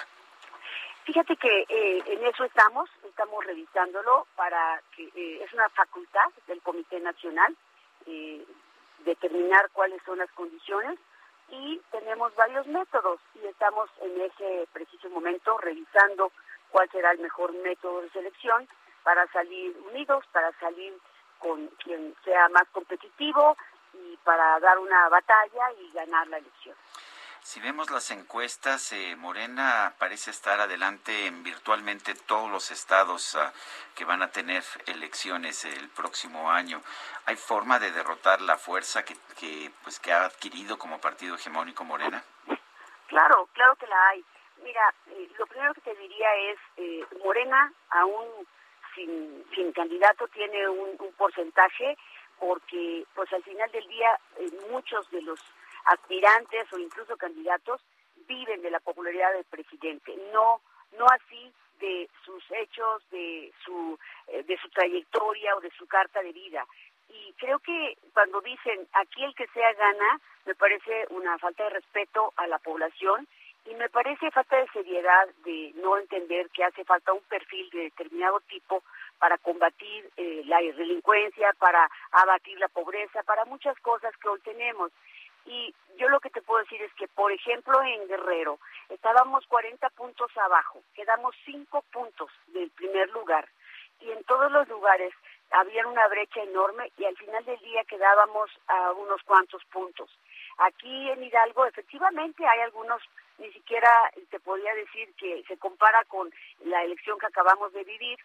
Fíjate 1.05 1.37
que 1.37 1.65
eh, 1.69 2.03
en 2.07 2.25
eso 2.25 2.43
estamos, 2.45 2.89
estamos 3.07 3.45
revisándolo 3.45 4.25
para 4.35 4.81
que 4.95 5.03
eh, 5.03 5.43
es 5.43 5.53
una 5.53 5.69
facultad 5.69 6.27
del 6.47 6.61
Comité 6.61 6.99
Nacional 6.99 7.55
eh, 8.07 8.43
determinar 9.05 9.69
cuáles 9.71 10.01
son 10.03 10.17
las 10.17 10.31
condiciones 10.31 10.97
y 11.49 11.79
tenemos 11.91 12.33
varios 12.35 12.65
métodos 12.65 13.19
y 13.35 13.45
estamos 13.45 13.87
en 14.01 14.19
ese 14.19 14.67
preciso 14.73 15.07
momento 15.11 15.55
revisando 15.59 16.31
cuál 16.71 16.89
será 16.89 17.11
el 17.11 17.19
mejor 17.19 17.53
método 17.53 18.01
de 18.01 18.09
selección 18.09 18.67
para 19.03 19.27
salir 19.27 19.77
unidos, 19.91 20.25
para 20.31 20.51
salir 20.59 20.97
con 21.37 21.67
quien 21.83 22.15
sea 22.23 22.49
más 22.49 22.67
competitivo 22.71 23.55
y 23.93 24.17
para 24.23 24.59
dar 24.59 24.79
una 24.79 25.07
batalla 25.09 25.71
y 25.79 25.91
ganar 25.91 26.27
la 26.29 26.39
elección. 26.39 26.75
Si 27.45 27.59
vemos 27.59 27.91
las 27.91 28.09
encuestas, 28.09 28.91
eh, 28.91 29.15
Morena 29.15 29.93
parece 29.99 30.31
estar 30.31 30.59
adelante 30.59 31.27
en 31.27 31.43
virtualmente 31.43 32.15
todos 32.15 32.49
los 32.49 32.71
estados 32.71 33.35
ah, 33.35 33.53
que 33.93 34.03
van 34.03 34.23
a 34.23 34.31
tener 34.31 34.63
elecciones 34.87 35.63
el 35.63 35.87
próximo 35.89 36.49
año. 36.49 36.81
¿Hay 37.27 37.35
forma 37.35 37.77
de 37.77 37.91
derrotar 37.91 38.41
la 38.41 38.57
fuerza 38.57 39.05
que, 39.05 39.15
que, 39.39 39.69
pues, 39.83 39.99
que 39.99 40.11
ha 40.11 40.25
adquirido 40.25 40.79
como 40.79 40.99
partido 40.99 41.35
hegemónico 41.35 41.83
Morena? 41.83 42.23
Claro, 43.05 43.47
claro 43.53 43.75
que 43.75 43.85
la 43.85 44.07
hay. 44.07 44.25
Mira, 44.63 44.91
eh, 45.11 45.29
lo 45.37 45.45
primero 45.45 45.75
que 45.75 45.81
te 45.81 45.95
diría 45.97 46.33
es, 46.49 46.57
eh, 46.77 47.05
Morena 47.23 47.71
aún 47.91 48.27
sin, 48.95 49.45
sin 49.53 49.71
candidato 49.71 50.27
tiene 50.29 50.67
un, 50.67 50.95
un 50.97 51.13
porcentaje 51.13 51.95
porque 52.39 53.05
pues 53.13 53.31
al 53.33 53.43
final 53.43 53.71
del 53.71 53.87
día 53.87 54.19
eh, 54.39 54.49
muchos 54.71 55.07
de 55.11 55.21
los 55.21 55.39
aspirantes 55.85 56.71
o 56.73 56.77
incluso 56.77 57.17
candidatos 57.17 57.81
viven 58.27 58.61
de 58.61 58.71
la 58.71 58.79
popularidad 58.79 59.33
del 59.33 59.45
presidente, 59.45 60.15
no 60.33 60.61
no 60.97 61.05
así 61.07 61.53
de 61.79 62.09
sus 62.23 62.43
hechos, 62.51 63.03
de 63.11 63.51
su 63.63 63.99
eh, 64.27 64.43
de 64.43 64.57
su 64.57 64.69
trayectoria 64.69 65.55
o 65.55 65.61
de 65.61 65.71
su 65.71 65.85
carta 65.87 66.21
de 66.21 66.31
vida. 66.31 66.65
Y 67.09 67.33
creo 67.33 67.59
que 67.59 67.97
cuando 68.13 68.41
dicen 68.41 68.87
aquí 68.93 69.23
el 69.23 69.35
que 69.35 69.47
sea 69.47 69.73
gana, 69.73 70.19
me 70.45 70.55
parece 70.55 71.05
una 71.09 71.37
falta 71.37 71.63
de 71.65 71.69
respeto 71.71 72.33
a 72.37 72.47
la 72.47 72.59
población 72.59 73.27
y 73.65 73.73
me 73.75 73.89
parece 73.89 74.29
falta 74.31 74.57
de 74.57 74.67
seriedad 74.67 75.27
de 75.43 75.71
no 75.75 75.97
entender 75.97 76.49
que 76.51 76.63
hace 76.63 76.83
falta 76.85 77.13
un 77.13 77.23
perfil 77.23 77.69
de 77.71 77.83
determinado 77.83 78.39
tipo 78.41 78.83
para 79.17 79.37
combatir 79.39 80.09
eh, 80.17 80.43
la 80.45 80.59
delincuencia, 80.59 81.51
para 81.57 81.89
abatir 82.11 82.59
la 82.59 82.67
pobreza, 82.67 83.23
para 83.23 83.45
muchas 83.45 83.77
cosas 83.79 84.15
que 84.17 84.29
hoy 84.29 84.39
tenemos. 84.41 84.91
Y 85.45 85.73
yo 85.97 86.09
lo 86.09 86.19
que 86.19 86.29
te 86.29 86.41
puedo 86.41 86.63
decir 86.63 86.81
es 86.81 86.93
que, 86.95 87.07
por 87.07 87.31
ejemplo, 87.31 87.81
en 87.83 88.07
Guerrero 88.07 88.59
estábamos 88.89 89.45
40 89.47 89.89
puntos 89.91 90.35
abajo, 90.37 90.81
quedamos 90.93 91.35
5 91.45 91.83
puntos 91.91 92.29
del 92.47 92.69
primer 92.71 93.09
lugar. 93.11 93.47
Y 94.01 94.11
en 94.11 94.23
todos 94.25 94.51
los 94.51 94.67
lugares 94.67 95.13
había 95.51 95.87
una 95.87 96.07
brecha 96.07 96.41
enorme 96.41 96.91
y 96.97 97.05
al 97.05 97.15
final 97.15 97.43
del 97.45 97.59
día 97.59 97.83
quedábamos 97.85 98.49
a 98.67 98.91
unos 98.91 99.21
cuantos 99.23 99.63
puntos. 99.65 100.09
Aquí 100.57 101.09
en 101.09 101.23
Hidalgo 101.23 101.65
efectivamente 101.65 102.45
hay 102.45 102.61
algunos, 102.61 103.01
ni 103.37 103.51
siquiera 103.51 103.89
te 104.29 104.39
podría 104.39 104.73
decir 104.73 105.13
que 105.15 105.43
se 105.47 105.57
compara 105.57 106.03
con 106.05 106.31
la 106.65 106.83
elección 106.83 107.19
que 107.19 107.25
acabamos 107.27 107.73
de 107.73 107.83
vivir 107.83 108.19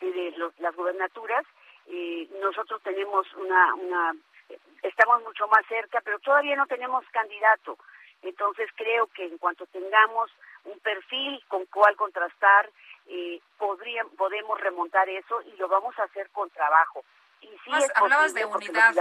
de 0.00 0.34
las 0.58 0.74
gubernaturas. 0.74 1.44
Eh, 1.86 2.28
nosotros 2.40 2.82
tenemos 2.82 3.26
una, 3.34 3.74
una, 3.74 4.14
estamos 4.82 5.22
mucho 5.22 5.46
más 5.48 5.64
cerca, 5.68 6.00
pero 6.04 6.18
todavía 6.20 6.56
no 6.56 6.66
tenemos 6.66 7.04
candidato. 7.12 7.78
Entonces 8.22 8.70
creo 8.76 9.06
que 9.08 9.26
en 9.26 9.38
cuanto 9.38 9.66
tengamos 9.66 10.30
un 10.64 10.78
perfil 10.80 11.42
con 11.48 11.66
cual 11.66 11.96
contrastar, 11.96 12.70
eh, 13.06 13.40
podría, 13.58 14.04
podemos 14.16 14.60
remontar 14.60 15.08
eso 15.08 15.42
y 15.42 15.56
lo 15.56 15.68
vamos 15.68 15.98
a 15.98 16.04
hacer 16.04 16.30
con 16.30 16.48
trabajo. 16.50 17.04
Y 17.40 17.48
sí 17.64 17.72
hablabas 17.96 18.34
de 18.34 18.44
unidad. 18.44 18.94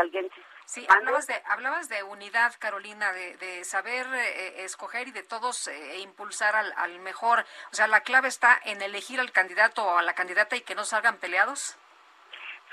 Sí, 0.66 0.88
hablabas 0.90 1.28
de, 1.28 1.42
hablabas 1.46 1.90
de 1.90 2.02
unidad, 2.02 2.54
Carolina, 2.58 3.12
de, 3.12 3.36
de 3.38 3.64
saber 3.64 4.08
eh, 4.14 4.64
escoger 4.64 5.08
y 5.08 5.12
de 5.12 5.22
todos 5.22 5.68
eh, 5.68 6.00
impulsar 6.00 6.56
al, 6.56 6.74
al, 6.78 7.00
mejor. 7.00 7.46
O 7.72 7.76
sea, 7.76 7.88
la 7.88 8.02
clave 8.02 8.30
está 8.30 8.60
en 8.64 8.82
elegir 8.82 9.20
al 9.20 9.32
candidato 9.32 9.84
o 9.84 9.98
a 9.98 10.02
la 10.02 10.14
candidata 10.14 10.56
y 10.56 10.62
que 10.62 10.74
no 10.74 10.86
salgan 10.86 11.18
peleados. 11.18 11.78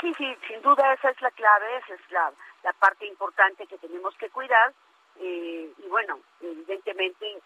Sí, 0.01 0.15
sí, 0.15 0.37
sin 0.47 0.63
duda 0.63 0.93
esa 0.93 1.11
es 1.11 1.21
la 1.21 1.31
clave, 1.33 1.77
esa 1.79 1.95
es 1.95 2.11
la, 2.11 2.33
la 2.63 2.73
parte 2.75 3.07
importante 3.07 3.67
que 3.67 3.79
tenemos 3.79 4.15
que 4.17 4.31
cuidar. 4.31 4.73
Eh, 5.21 5.73
y 5.77 5.89
bueno, 5.89 6.21
evidentemente, 6.41 7.43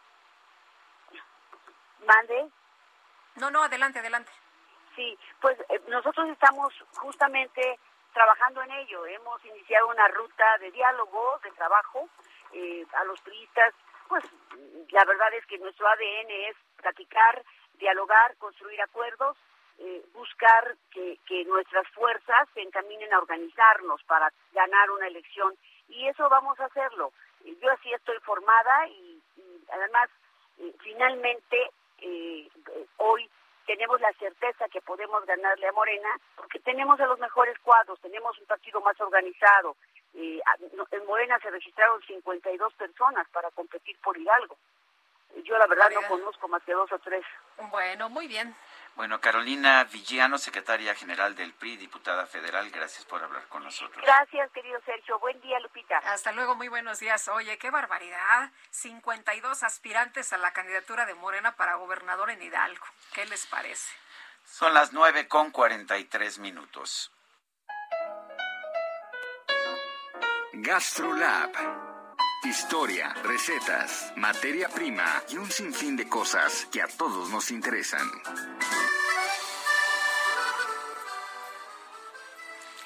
mande. 2.07 2.51
No, 3.37 3.51
no, 3.51 3.63
adelante, 3.63 4.01
adelante. 4.01 4.31
Sí, 4.95 5.19
pues 5.41 5.57
nosotros 5.89 6.29
estamos 6.29 6.75
justamente 6.97 7.79
trabajando 8.13 8.63
en 8.63 8.73
ello. 8.73 9.07
Hemos 9.07 9.43
iniciado 9.47 9.89
una 9.89 10.07
ruta 10.09 10.59
de 10.59 10.71
diálogo, 10.71 11.41
de 11.43 11.51
trabajo. 11.53 12.09
Eh, 12.53 12.87
a 12.93 13.05
los 13.05 13.19
turistas, 13.23 13.73
pues 14.09 14.23
la 14.91 15.05
verdad 15.07 15.33
es 15.33 15.47
que 15.47 15.57
nuestro 15.57 15.89
ADN 15.89 16.31
es 16.51 16.57
platicar, 16.77 17.43
dialogar, 17.79 18.37
construir 18.37 18.79
acuerdos, 18.83 19.39
eh, 19.79 20.03
buscar 20.13 20.77
que, 20.91 21.19
que 21.27 21.45
nuestras 21.45 21.87
fuerzas 21.89 22.49
se 22.55 22.63
encaminen 22.63 23.13
a 23.13 23.19
organizarnos 23.19 24.03
para 24.05 24.33
ganar 24.53 24.91
una 24.91 25.07
elección. 25.07 25.57
Y 25.89 26.07
eso 26.09 26.29
vamos 26.29 26.59
a 26.61 26.67
hacerlo. 26.67 27.13
Yo 27.45 27.71
así 27.71 27.93
estoy 27.93 28.19
formada 28.21 28.87
y, 28.89 29.21
y 29.37 29.65
además, 29.71 30.09
eh, 30.59 30.75
finalmente, 30.81 31.71
hoy 32.97 33.29
tenemos 33.67 34.01
la 34.01 34.13
certeza 34.15 34.69
que 34.69 34.81
podemos 34.81 35.25
ganarle 35.25 35.69
a 35.69 35.73
Morena 35.73 36.09
porque 36.37 36.59
tenemos 36.61 36.99
a 37.01 37.07
los 37.07 37.19
mejores 37.19 37.59
cuadros, 37.61 38.01
tenemos 38.01 38.39
un 38.39 38.47
partido 38.47 38.81
más 38.81 39.01
organizado. 39.01 39.77
Eh, 40.15 40.41
en 40.91 41.07
Morena 41.07 41.39
se 41.41 41.51
registraron 41.51 42.03
52 42.03 42.75
personas 42.75 43.27
para 43.31 43.51
competir 43.53 43.97
por 44.01 44.17
Hidalgo. 44.17 44.57
Yo 45.45 45.57
la 45.57 45.67
verdad 45.67 45.91
no 45.95 46.07
conozco 46.09 46.47
más 46.49 46.63
que 46.65 46.73
dos 46.73 46.93
o 46.93 46.99
tres. 46.99 47.25
Bueno, 47.71 48.11
muy 48.11 48.29
bien. 48.29 48.55
Bueno, 48.95 49.21
Carolina 49.21 49.85
Villano, 49.85 50.37
secretaria 50.39 50.95
general 50.95 51.35
del 51.35 51.53
PRI, 51.55 51.77
diputada 51.77 52.27
federal, 52.27 52.71
gracias 52.71 53.05
por 53.07 53.23
hablar 53.23 53.47
con 53.49 53.65
nosotros. 53.65 54.05
Gracias, 54.05 54.51
querido 54.53 54.81
Sergio. 54.85 55.19
Buen 55.19 55.41
día, 55.41 55.59
Lupita. 55.61 55.99
Hasta 55.99 56.33
luego, 56.33 56.55
muy 56.55 56.69
buenos 56.69 57.01
días. 57.01 57.27
Oye, 57.29 57.57
qué 57.59 57.71
barbaridad. 57.71 58.51
52 58.71 59.63
aspirantes 59.63 60.33
a 60.33 60.39
la 60.39 60.53
candidatura 60.53 61.07
de 61.07 61.15
Morena 61.15 61.57
para 61.57 61.77
gobernador 61.77 62.31
en 62.31 62.43
Hidalgo. 62.43 62.85
¿Qué 63.15 63.25
les 63.27 63.47
parece? 63.47 63.95
Son 64.45 64.75
las 64.75 64.93
9 64.93 65.27
con 65.27 65.51
43 65.51 66.39
minutos. 66.39 67.11
GastroLab 70.53 71.92
Historia, 72.45 73.15
recetas, 73.23 74.13
materia 74.17 74.69
prima 74.69 75.23
y 75.29 75.37
un 75.37 75.49
sinfín 75.49 75.97
de 75.97 76.09
cosas 76.09 76.67
que 76.73 76.83
a 76.83 76.89
todos 76.89 77.31
nos 77.31 77.53
interesan. 77.53 78.11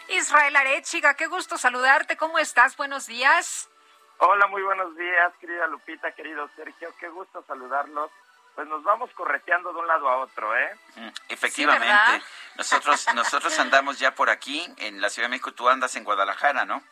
Israel 0.09 0.57
Arechiga, 0.57 1.15
qué 1.15 1.27
gusto 1.27 1.57
saludarte. 1.57 2.19
¿Cómo 2.19 2.39
estás? 2.39 2.77
Buenos 2.77 3.07
días. 3.07 3.71
Hola, 4.19 4.47
muy 4.49 4.63
buenos 4.63 4.95
días, 4.95 5.33
querida 5.41 5.67
Lupita, 5.69 6.13
querido 6.13 6.51
Sergio. 6.55 6.93
Qué 7.01 7.09
gusto 7.09 7.43
saludarlos. 7.49 8.11
Pues 8.55 8.69
nos 8.69 8.83
vamos 8.83 9.11
correteando 9.13 9.73
de 9.73 9.79
un 9.79 9.87
lado 9.87 10.07
a 10.07 10.19
otro, 10.19 10.55
¿eh? 10.55 10.77
Mm, 10.97 11.09
efectivamente. 11.31 12.23
nosotros 12.57 13.07
nosotros 13.15 13.59
andamos 13.59 13.99
ya 13.99 14.15
por 14.15 14.29
aquí 14.29 14.71
en 14.77 15.01
la 15.01 15.09
Ciudad 15.09 15.29
de 15.29 15.31
México. 15.31 15.53
Tú 15.53 15.67
andas 15.67 15.97
en 15.97 16.05
Guadalajara, 16.05 16.67
¿no? 16.67 16.83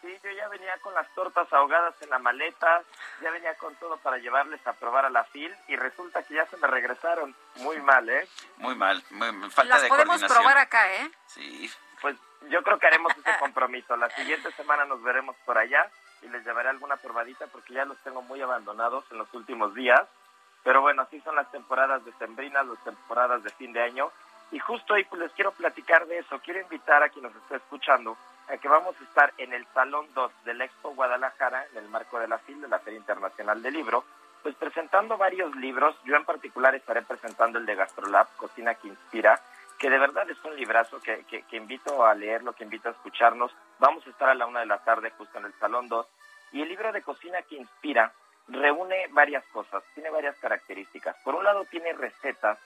Sí, 0.00 0.18
yo 0.22 0.30
ya 0.30 0.48
venía 0.48 0.76
con 0.80 0.94
las 0.94 1.06
tortas 1.14 1.52
ahogadas 1.52 1.94
en 2.00 2.08
la 2.08 2.18
maleta, 2.18 2.82
ya 3.20 3.30
venía 3.30 3.54
con 3.56 3.74
todo 3.76 3.98
para 3.98 4.16
llevarles 4.16 4.66
a 4.66 4.72
probar 4.72 5.04
a 5.04 5.10
la 5.10 5.24
FIL 5.24 5.54
y 5.68 5.76
resulta 5.76 6.22
que 6.22 6.34
ya 6.34 6.46
se 6.46 6.56
me 6.56 6.66
regresaron. 6.66 7.34
Muy 7.56 7.80
mal, 7.82 8.08
¿eh? 8.08 8.26
Muy 8.56 8.74
mal, 8.74 9.02
muy, 9.10 9.50
falta 9.50 9.78
las 9.78 9.88
podemos 9.88 10.22
probar 10.24 10.56
acá, 10.56 10.90
¿eh? 10.94 11.10
Sí. 11.26 11.70
Pues 12.00 12.16
yo 12.48 12.62
creo 12.62 12.78
que 12.78 12.86
haremos 12.86 13.12
ese 13.12 13.38
compromiso. 13.38 13.94
La 13.96 14.08
siguiente 14.10 14.50
semana 14.52 14.86
nos 14.86 15.02
veremos 15.02 15.36
por 15.44 15.58
allá 15.58 15.90
y 16.22 16.28
les 16.28 16.44
llevaré 16.46 16.70
alguna 16.70 16.96
probadita 16.96 17.46
porque 17.48 17.74
ya 17.74 17.84
los 17.84 17.98
tengo 17.98 18.22
muy 18.22 18.40
abandonados 18.40 19.04
en 19.10 19.18
los 19.18 19.32
últimos 19.34 19.74
días. 19.74 20.00
Pero 20.64 20.80
bueno, 20.80 21.02
así 21.02 21.20
son 21.20 21.36
las 21.36 21.50
temporadas 21.50 22.04
de 22.06 22.12
sembrinas, 22.14 22.66
las 22.66 22.82
temporadas 22.84 23.42
de 23.42 23.50
fin 23.50 23.74
de 23.74 23.82
año. 23.82 24.10
Y 24.50 24.58
justo 24.58 24.94
ahí 24.94 25.04
pues 25.04 25.20
les 25.20 25.32
quiero 25.32 25.52
platicar 25.52 26.06
de 26.06 26.18
eso. 26.18 26.40
Quiero 26.40 26.60
invitar 26.60 27.02
a 27.02 27.10
quien 27.10 27.24
nos 27.24 27.36
esté 27.36 27.56
escuchando 27.56 28.16
que 28.58 28.68
vamos 28.68 28.96
a 29.00 29.04
estar 29.04 29.32
en 29.38 29.52
el 29.52 29.66
Salón 29.74 30.06
2 30.14 30.32
del 30.44 30.60
Expo 30.62 30.94
Guadalajara, 30.94 31.66
en 31.72 31.78
el 31.78 31.88
marco 31.88 32.18
de 32.18 32.28
la 32.28 32.38
FIL, 32.38 32.60
de 32.60 32.68
la 32.68 32.78
Feria 32.78 32.98
Internacional 32.98 33.62
del 33.62 33.74
Libro, 33.74 34.04
pues 34.42 34.54
presentando 34.56 35.16
varios 35.16 35.54
libros. 35.56 35.94
Yo 36.04 36.16
en 36.16 36.24
particular 36.24 36.74
estaré 36.74 37.02
presentando 37.02 37.58
el 37.58 37.66
de 37.66 37.74
Gastrolab, 37.74 38.28
Cocina 38.36 38.74
que 38.74 38.88
Inspira, 38.88 39.40
que 39.78 39.90
de 39.90 39.98
verdad 39.98 40.28
es 40.28 40.42
un 40.44 40.56
librazo 40.56 41.00
que, 41.00 41.24
que, 41.24 41.42
que 41.42 41.56
invito 41.56 42.04
a 42.04 42.14
leerlo, 42.14 42.52
que 42.52 42.64
invito 42.64 42.88
a 42.88 42.92
escucharnos. 42.92 43.54
Vamos 43.78 44.06
a 44.06 44.10
estar 44.10 44.28
a 44.28 44.34
la 44.34 44.46
una 44.46 44.60
de 44.60 44.66
la 44.66 44.78
tarde 44.78 45.10
justo 45.16 45.38
en 45.38 45.46
el 45.46 45.54
Salón 45.54 45.88
2. 45.88 46.06
Y 46.52 46.62
el 46.62 46.68
libro 46.68 46.92
de 46.92 47.02
Cocina 47.02 47.42
que 47.42 47.56
Inspira 47.56 48.12
reúne 48.48 49.06
varias 49.10 49.44
cosas, 49.52 49.82
tiene 49.94 50.10
varias 50.10 50.36
características. 50.38 51.16
Por 51.22 51.34
un 51.34 51.44
lado 51.44 51.64
tiene 51.70 51.92
recetas 51.92 52.58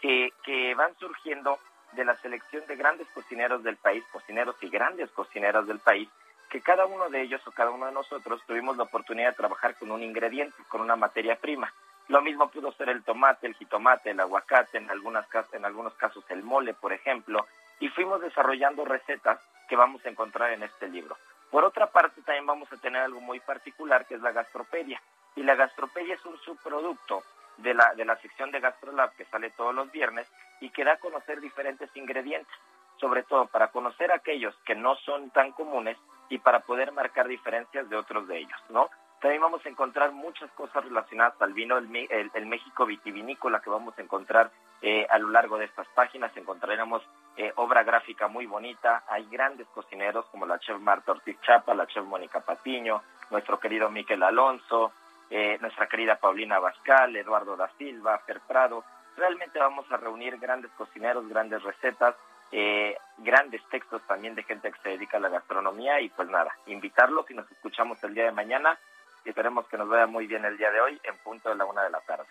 que, 0.00 0.32
que 0.44 0.74
van 0.74 0.94
surgiendo 0.98 1.58
de 1.92 2.04
la 2.04 2.16
selección 2.16 2.66
de 2.66 2.76
grandes 2.76 3.06
cocineros 3.08 3.62
del 3.62 3.76
país, 3.76 4.04
cocineros 4.12 4.56
y 4.62 4.68
grandes 4.68 5.10
cocineras 5.10 5.66
del 5.66 5.78
país, 5.78 6.08
que 6.50 6.60
cada 6.60 6.86
uno 6.86 7.08
de 7.08 7.22
ellos 7.22 7.40
o 7.46 7.52
cada 7.52 7.70
uno 7.70 7.86
de 7.86 7.92
nosotros 7.92 8.42
tuvimos 8.46 8.76
la 8.76 8.84
oportunidad 8.84 9.30
de 9.30 9.36
trabajar 9.36 9.74
con 9.76 9.90
un 9.90 10.02
ingrediente, 10.02 10.56
con 10.68 10.80
una 10.80 10.96
materia 10.96 11.36
prima. 11.36 11.72
Lo 12.08 12.20
mismo 12.20 12.50
pudo 12.50 12.72
ser 12.72 12.90
el 12.90 13.02
tomate, 13.02 13.46
el 13.46 13.54
jitomate, 13.54 14.10
el 14.10 14.20
aguacate, 14.20 14.78
en, 14.78 14.90
algunas, 14.90 15.26
en 15.52 15.64
algunos 15.64 15.94
casos 15.94 16.24
el 16.28 16.42
mole, 16.42 16.74
por 16.74 16.92
ejemplo, 16.92 17.46
y 17.80 17.88
fuimos 17.88 18.20
desarrollando 18.20 18.84
recetas 18.84 19.40
que 19.68 19.76
vamos 19.76 20.04
a 20.04 20.10
encontrar 20.10 20.52
en 20.52 20.62
este 20.62 20.88
libro. 20.88 21.16
Por 21.50 21.64
otra 21.64 21.86
parte, 21.86 22.22
también 22.22 22.46
vamos 22.46 22.72
a 22.72 22.76
tener 22.76 23.02
algo 23.02 23.20
muy 23.20 23.40
particular 23.40 24.06
que 24.06 24.14
es 24.14 24.20
la 24.20 24.32
gastropedia. 24.32 25.00
Y 25.36 25.42
la 25.42 25.54
gastropedia 25.54 26.14
es 26.14 26.24
un 26.26 26.38
subproducto 26.38 27.22
de 27.58 27.74
la, 27.74 27.94
de 27.94 28.04
la 28.04 28.16
sección 28.16 28.50
de 28.50 28.60
GastroLab 28.60 29.14
que 29.14 29.24
sale 29.26 29.50
todos 29.50 29.74
los 29.74 29.90
viernes 29.92 30.26
y 30.60 30.70
que 30.70 30.84
da 30.84 30.92
a 30.92 30.98
conocer 30.98 31.40
diferentes 31.40 31.90
ingredientes, 31.96 32.54
sobre 33.00 33.22
todo 33.22 33.46
para 33.46 33.68
conocer 33.68 34.12
aquellos 34.12 34.54
que 34.64 34.74
no 34.74 34.96
son 34.96 35.30
tan 35.30 35.52
comunes 35.52 35.96
y 36.28 36.38
para 36.38 36.60
poder 36.60 36.92
marcar 36.92 37.28
diferencias 37.28 37.88
de 37.90 37.96
otros 37.96 38.26
de 38.28 38.38
ellos, 38.38 38.60
¿no? 38.70 38.88
También 39.22 39.40
vamos 39.40 39.64
a 39.64 39.68
encontrar 39.68 40.10
muchas 40.10 40.50
cosas 40.50 40.84
relacionadas 40.84 41.40
al 41.40 41.52
vino, 41.52 41.78
el, 41.78 41.88
el, 42.34 42.46
México 42.46 42.84
vitivinícola 42.84 43.60
que 43.60 43.70
vamos 43.70 43.96
a 43.96 44.02
encontrar 44.02 44.50
eh, 44.82 45.06
a 45.08 45.16
lo 45.18 45.28
largo 45.28 45.58
de 45.58 45.66
estas 45.66 45.86
páginas. 45.94 46.36
Encontraremos 46.36 47.04
eh, 47.36 47.52
obra 47.54 47.84
gráfica 47.84 48.26
muy 48.26 48.46
bonita. 48.46 49.04
Hay 49.06 49.28
grandes 49.30 49.68
cocineros 49.68 50.26
como 50.32 50.44
la 50.44 50.58
chef 50.58 50.76
Marta 50.80 51.12
Ortiz 51.12 51.40
Chapa, 51.42 51.72
la 51.72 51.86
chef 51.86 52.04
Mónica 52.04 52.40
Patiño, 52.40 53.00
nuestro 53.30 53.60
querido 53.60 53.90
Miquel 53.90 54.24
Alonso, 54.24 54.90
eh, 55.34 55.56
nuestra 55.62 55.86
querida 55.86 56.16
Paulina 56.16 56.58
Bascal, 56.58 57.16
Eduardo 57.16 57.56
da 57.56 57.70
Silva, 57.78 58.18
Fer 58.18 58.40
Prado. 58.40 58.84
Realmente 59.16 59.58
vamos 59.58 59.90
a 59.90 59.96
reunir 59.96 60.36
grandes 60.36 60.70
cocineros, 60.72 61.26
grandes 61.26 61.62
recetas, 61.62 62.14
eh, 62.50 62.98
grandes 63.16 63.62
textos 63.70 64.02
también 64.06 64.34
de 64.34 64.42
gente 64.42 64.70
que 64.70 64.78
se 64.82 64.90
dedica 64.90 65.16
a 65.16 65.20
la 65.20 65.30
gastronomía 65.30 66.02
y 66.02 66.10
pues 66.10 66.28
nada, 66.28 66.54
invitarlos 66.66 67.30
y 67.30 67.34
nos 67.34 67.50
escuchamos 67.50 68.04
el 68.04 68.12
día 68.12 68.24
de 68.24 68.32
mañana 68.32 68.78
y 69.24 69.30
esperemos 69.30 69.66
que 69.68 69.78
nos 69.78 69.88
vaya 69.88 70.06
muy 70.06 70.26
bien 70.26 70.44
el 70.44 70.58
día 70.58 70.70
de 70.70 70.82
hoy 70.82 71.00
en 71.02 71.16
punto 71.18 71.48
de 71.48 71.54
la 71.54 71.64
una 71.64 71.84
de 71.84 71.90
la 71.90 72.00
tarde. 72.00 72.26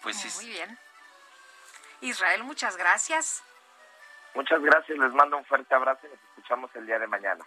Pues 0.00 0.40
Muy 0.40 0.52
bien. 0.52 0.78
Israel, 2.00 2.44
muchas 2.44 2.76
gracias. 2.76 3.42
Muchas 4.36 4.62
gracias, 4.62 4.96
les 4.96 5.12
mando 5.14 5.36
un 5.36 5.44
fuerte 5.46 5.74
abrazo 5.74 6.06
y 6.06 6.10
nos 6.10 6.20
escuchamos 6.28 6.70
el 6.76 6.86
día 6.86 7.00
de 7.00 7.08
mañana. 7.08 7.44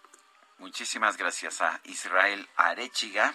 Muchísimas 0.57 1.15
gracias 1.15 1.61
a 1.61 1.79
Israel 1.85 2.49
Arechiga. 2.57 3.33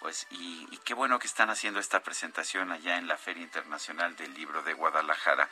Pues, 0.00 0.26
y, 0.30 0.66
y, 0.70 0.78
qué 0.78 0.94
bueno 0.94 1.18
que 1.18 1.26
están 1.26 1.50
haciendo 1.50 1.78
esta 1.78 2.02
presentación 2.02 2.72
allá 2.72 2.96
en 2.96 3.06
la 3.06 3.18
Feria 3.18 3.42
Internacional 3.42 4.16
del 4.16 4.32
Libro 4.32 4.62
de 4.62 4.72
Guadalajara. 4.72 5.48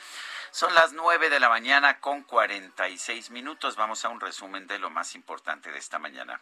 Son 0.51 0.75
las 0.75 0.95
nueve 0.95 1.29
de 1.29 1.39
la 1.39 1.51
mañana 1.51 2.01
con 2.01 2.23
46 2.23 3.31
minutos. 3.31 3.77
Vamos 3.77 4.07
a 4.07 4.09
un 4.09 4.21
resumen 4.21 4.67
de 4.67 4.79
lo 4.79 4.89
más 4.89 5.15
importante 5.15 5.71
de 5.71 5.79
esta 5.79 5.99
mañana. 5.99 6.41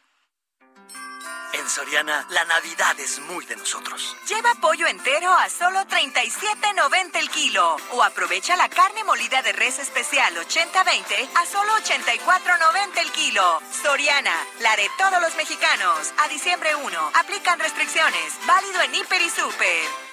Soriana, 1.69 2.27
la 2.31 2.45
Navidad 2.45 2.99
es 2.99 3.21
muy 3.21 3.45
de 3.47 3.57
nosotros. 3.57 4.17
Lleva 4.29 4.55
pollo 4.61 4.87
entero 4.87 5.33
a 5.33 5.49
solo 5.49 5.81
37.90 5.81 7.19
el 7.19 7.31
kilo. 7.31 7.77
O 7.93 8.03
aprovecha 8.03 8.57
la 8.57 8.69
carne 8.69 9.05
molida 9.05 9.43
de 9.43 9.53
res 9.53 9.79
especial 9.79 10.35
80-20 10.35 11.29
a 11.35 11.47
solo 11.47 11.73
84.90 11.79 12.99
el 13.01 13.13
kilo. 13.13 13.61
Soriana, 13.83 14.35
la 14.61 14.77
de 14.77 14.89
todos 14.99 15.21
los 15.21 15.35
mexicanos. 15.37 16.13
A 16.19 16.29
diciembre 16.29 16.75
1. 16.75 17.11
Aplican 17.15 17.59
restricciones. 17.59 18.35
Válido 18.47 18.83
en 18.83 18.95
Hiper 18.95 19.23
y 19.23 19.31
Super. 19.31 20.06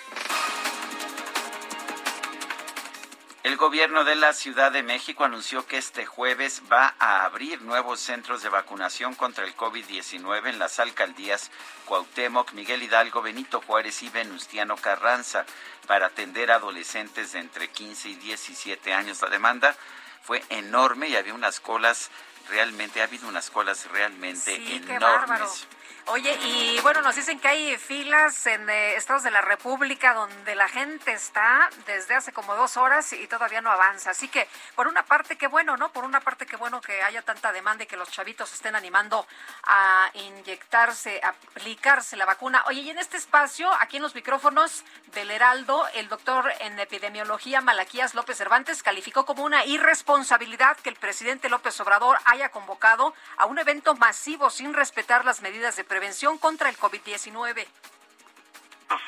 El 3.43 3.57
gobierno 3.57 4.05
de 4.05 4.15
la 4.15 4.31
Ciudad 4.31 4.71
de 4.71 4.83
México 4.83 5.25
anunció 5.25 5.67
que 5.67 5.77
este 5.77 6.05
jueves 6.05 6.61
va 6.71 6.95
a 6.97 7.25
abrir 7.25 7.61
nuevos 7.61 7.99
centros 7.99 8.41
de 8.41 8.47
vacunación 8.47 9.15
contra 9.15 9.43
el 9.43 9.53
COVID-19 9.53 10.47
en 10.47 10.59
las 10.59 10.79
alcaldías 10.79 11.51
Cuauhtémoc, 11.83 12.53
Miguel 12.53 12.83
Hidalgo, 12.83 13.21
Benito 13.21 13.59
Juárez 13.59 14.01
y 14.01 14.07
Venustiano 14.07 14.77
Carranza 14.77 15.45
para 15.87 16.05
atender 16.05 16.51
a 16.51 16.55
adolescentes 16.55 17.33
de 17.33 17.39
entre 17.39 17.67
15 17.67 18.09
y 18.11 18.15
17 18.15 18.93
años. 18.93 19.21
La 19.21 19.27
demanda 19.27 19.75
fue 20.21 20.41
enorme 20.47 21.09
y 21.09 21.17
había 21.17 21.33
unas 21.33 21.59
colas 21.59 22.11
realmente, 22.49 23.01
ha 23.01 23.05
habido 23.05 23.27
unas 23.27 23.49
colas 23.49 23.91
realmente 23.91 24.55
enormes. 24.73 25.67
Oye, 26.07 26.37
y 26.43 26.79
bueno, 26.81 27.01
nos 27.01 27.15
dicen 27.15 27.39
que 27.39 27.47
hay 27.47 27.77
filas 27.77 28.45
en 28.45 28.69
eh, 28.69 28.95
estados 28.95 29.23
de 29.23 29.31
la 29.31 29.39
República 29.39 30.13
donde 30.13 30.53
la 30.53 30.67
gente 30.67 31.13
está 31.13 31.69
desde 31.87 32.13
hace 32.13 32.33
como 32.33 32.55
dos 32.55 32.75
horas 32.75 33.13
y 33.13 33.25
todavía 33.27 33.61
no 33.61 33.71
avanza. 33.71 34.11
Así 34.11 34.27
que, 34.27 34.45
por 34.75 34.89
una 34.89 35.05
parte, 35.05 35.37
qué 35.37 35.47
bueno, 35.47 35.77
¿no? 35.77 35.93
Por 35.93 36.03
una 36.03 36.19
parte, 36.19 36.45
qué 36.45 36.57
bueno 36.57 36.81
que 36.81 37.01
haya 37.01 37.21
tanta 37.21 37.53
demanda 37.53 37.85
y 37.85 37.87
que 37.87 37.95
los 37.95 38.11
chavitos 38.11 38.53
estén 38.53 38.75
animando 38.75 39.25
a 39.63 40.11
inyectarse, 40.15 41.21
aplicarse 41.23 42.17
la 42.17 42.25
vacuna. 42.25 42.63
Oye, 42.67 42.81
y 42.81 42.89
en 42.89 42.99
este 42.99 43.15
espacio, 43.15 43.71
aquí 43.79 43.95
en 43.95 44.03
los 44.03 44.13
micrófonos 44.13 44.83
del 45.13 45.31
Heraldo, 45.31 45.87
el 45.93 46.09
doctor 46.09 46.51
en 46.59 46.77
epidemiología 46.79 47.61
Malaquías 47.61 48.13
López 48.13 48.37
Cervantes 48.37 48.83
calificó 48.83 49.25
como 49.25 49.45
una 49.45 49.65
irresponsabilidad 49.65 50.75
que 50.77 50.89
el 50.89 50.97
presidente 50.97 51.47
López 51.47 51.79
Obrador 51.79 52.17
haya 52.25 52.49
convocado 52.49 53.13
a 53.37 53.45
un 53.45 53.57
evento 53.57 53.95
masivo 53.95 54.49
sin 54.49 54.73
respetar 54.73 55.23
las 55.23 55.41
medidas 55.41 55.77
de 55.77 55.92
prevención 55.93 56.39
contra 56.39 56.69
el 56.69 56.77
COVID-19 56.77 57.67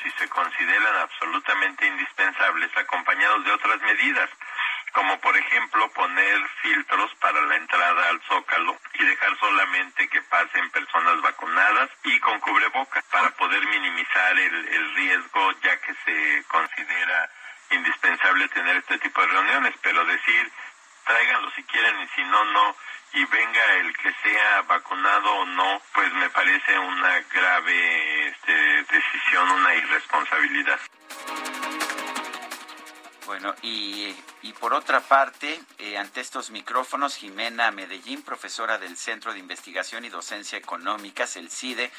si 0.02 0.10
se 0.12 0.28
consideran 0.28 0.96
absolutamente 0.98 1.86
indispensables, 1.86 2.70
acompañados 2.76 3.44
de 3.44 3.52
otras 3.52 3.80
medidas, 3.82 4.30
como 4.92 5.18
por 5.18 5.36
ejemplo 5.36 5.90
poner 5.90 6.48
filtros 6.62 7.12
para 7.16 7.40
la 7.42 7.56
entrada 7.56 8.08
al 8.08 8.20
zócalo 8.22 8.78
y 8.94 9.04
dejar 9.04 9.36
solamente 9.38 10.08
que 10.08 10.22
pasen 10.22 10.70
personas 10.70 11.20
vacunadas 11.22 11.90
y 12.04 12.20
con 12.20 12.38
cubrebocas 12.40 13.04
para 13.10 13.30
poder 13.30 13.66
minimizar 13.66 14.38
el, 14.38 14.68
el 14.68 14.94
riesgo 14.94 15.52
ya 15.62 15.76
que 15.80 15.94
se 16.04 16.44
considera 16.46 17.30
indispensable 17.70 18.48
tener 18.48 18.76
este 18.76 18.98
tipo 18.98 19.20
de 19.22 19.26
reuniones, 19.26 19.74
pero 19.82 20.04
decir 20.04 20.52
tráiganlo 21.04 21.50
si 21.50 21.62
quieren 21.64 22.00
y 22.00 22.08
si 22.08 22.22
no, 22.24 22.44
no 22.44 22.76
y 23.12 23.24
venga 23.24 23.74
el 23.80 23.96
que 23.96 24.12
sea 24.22 24.62
vacunado 24.62 25.32
o 25.32 25.46
no, 25.46 25.80
pues 25.94 26.12
me 26.14 26.28
parece 26.30 26.78
una 26.78 27.20
grave 27.32 28.28
este, 28.28 28.52
decisión, 28.52 29.50
una 29.50 29.74
irresponsabilidad. 29.74 30.80
Bueno, 33.26 33.54
y, 33.60 34.14
y, 34.42 34.52
por 34.52 34.72
otra 34.72 35.00
parte, 35.00 35.60
eh, 35.78 35.98
ante 35.98 36.20
estos 36.20 36.50
micrófonos, 36.50 37.16
Jimena 37.16 37.72
Medellín, 37.72 38.22
profesora 38.22 38.78
del 38.78 38.96
Centro 38.96 39.32
de 39.32 39.40
Investigación 39.40 40.04
y 40.04 40.10
Docencia 40.10 40.56
Económicas, 40.58 41.36
el 41.36 41.50
CIDE, 41.50 41.90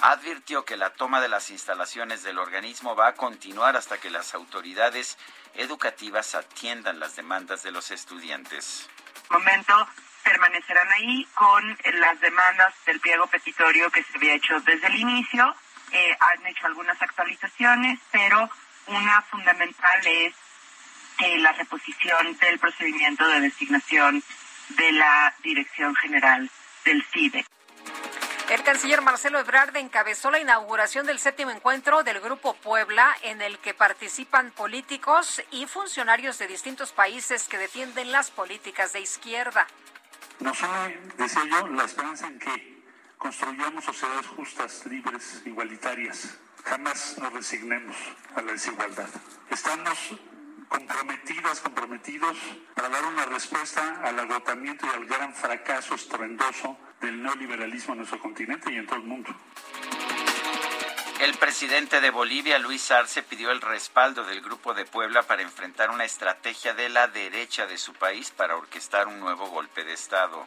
advirtió 0.00 0.66
que 0.66 0.76
la 0.76 0.90
toma 0.90 1.22
de 1.22 1.28
las 1.28 1.50
instalaciones 1.50 2.22
del 2.22 2.38
organismo 2.38 2.94
va 2.94 3.08
a 3.08 3.14
continuar 3.14 3.76
hasta 3.76 3.98
que 3.98 4.10
las 4.10 4.34
autoridades 4.34 5.16
educativas 5.54 6.34
atiendan 6.34 7.00
las 7.00 7.16
demandas 7.16 7.62
de 7.62 7.70
los 7.70 7.90
estudiantes. 7.90 8.88
Momento 9.30 9.88
permanecerán 10.24 10.90
ahí 10.92 11.26
con 11.34 11.78
las 12.00 12.20
demandas 12.20 12.74
del 12.86 13.00
pliego 13.00 13.26
petitorio 13.26 13.90
que 13.90 14.02
se 14.02 14.16
había 14.16 14.34
hecho 14.34 14.58
desde 14.60 14.86
el 14.88 14.96
inicio. 14.96 15.54
Eh, 15.92 16.16
han 16.18 16.46
hecho 16.46 16.66
algunas 16.66 17.00
actualizaciones, 17.00 18.00
pero 18.10 18.50
una 18.86 19.22
fundamental 19.22 20.00
es 20.06 20.34
eh, 21.18 21.38
la 21.38 21.52
reposición 21.52 22.36
del 22.38 22.58
procedimiento 22.58 23.26
de 23.28 23.40
designación 23.40 24.22
de 24.70 24.92
la 24.92 25.34
Dirección 25.42 25.94
General 25.96 26.50
del 26.84 27.04
CIDE. 27.04 27.44
El 28.50 28.62
canciller 28.62 29.00
Marcelo 29.00 29.38
Ebrard 29.38 29.74
encabezó 29.76 30.30
la 30.30 30.38
inauguración 30.38 31.06
del 31.06 31.18
séptimo 31.18 31.50
encuentro 31.50 32.02
del 32.02 32.20
Grupo 32.20 32.54
Puebla, 32.54 33.16
en 33.22 33.40
el 33.40 33.58
que 33.58 33.72
participan 33.72 34.50
políticos 34.50 35.42
y 35.50 35.66
funcionarios 35.66 36.38
de 36.38 36.46
distintos 36.46 36.92
países 36.92 37.48
que 37.48 37.56
defienden 37.56 38.12
las 38.12 38.30
políticas 38.30 38.92
de 38.92 39.00
izquierda. 39.00 39.66
Nos 40.40 40.62
une, 40.62 40.98
decía 41.16 41.42
yo, 41.50 41.68
la 41.68 41.84
esperanza 41.84 42.26
en 42.26 42.38
que 42.38 42.82
construyamos 43.18 43.84
sociedades 43.84 44.26
justas, 44.26 44.84
libres, 44.86 45.42
igualitarias. 45.46 46.38
Jamás 46.64 47.16
nos 47.18 47.32
resignemos 47.32 47.96
a 48.34 48.42
la 48.42 48.52
desigualdad. 48.52 49.08
Estamos 49.50 50.14
comprometidas, 50.68 51.60
comprometidos 51.60 52.36
para 52.74 52.88
dar 52.88 53.04
una 53.04 53.26
respuesta 53.26 54.00
al 54.02 54.18
agotamiento 54.18 54.86
y 54.86 54.90
al 54.90 55.06
gran 55.06 55.32
fracaso 55.34 55.94
estruendoso 55.94 56.76
del 57.00 57.22
neoliberalismo 57.22 57.92
en 57.92 57.98
nuestro 57.98 58.18
continente 58.18 58.72
y 58.72 58.76
en 58.76 58.86
todo 58.86 58.96
el 58.96 59.04
mundo. 59.04 59.34
El 61.24 61.38
presidente 61.38 62.02
de 62.02 62.10
Bolivia, 62.10 62.58
Luis 62.58 62.90
Arce, 62.90 63.22
pidió 63.22 63.50
el 63.50 63.62
respaldo 63.62 64.24
del 64.24 64.42
Grupo 64.42 64.74
de 64.74 64.84
Puebla 64.84 65.22
para 65.22 65.40
enfrentar 65.40 65.88
una 65.88 66.04
estrategia 66.04 66.74
de 66.74 66.90
la 66.90 67.08
derecha 67.08 67.66
de 67.66 67.78
su 67.78 67.94
país 67.94 68.30
para 68.30 68.56
orquestar 68.56 69.08
un 69.08 69.20
nuevo 69.20 69.46
golpe 69.46 69.84
de 69.84 69.94
Estado. 69.94 70.46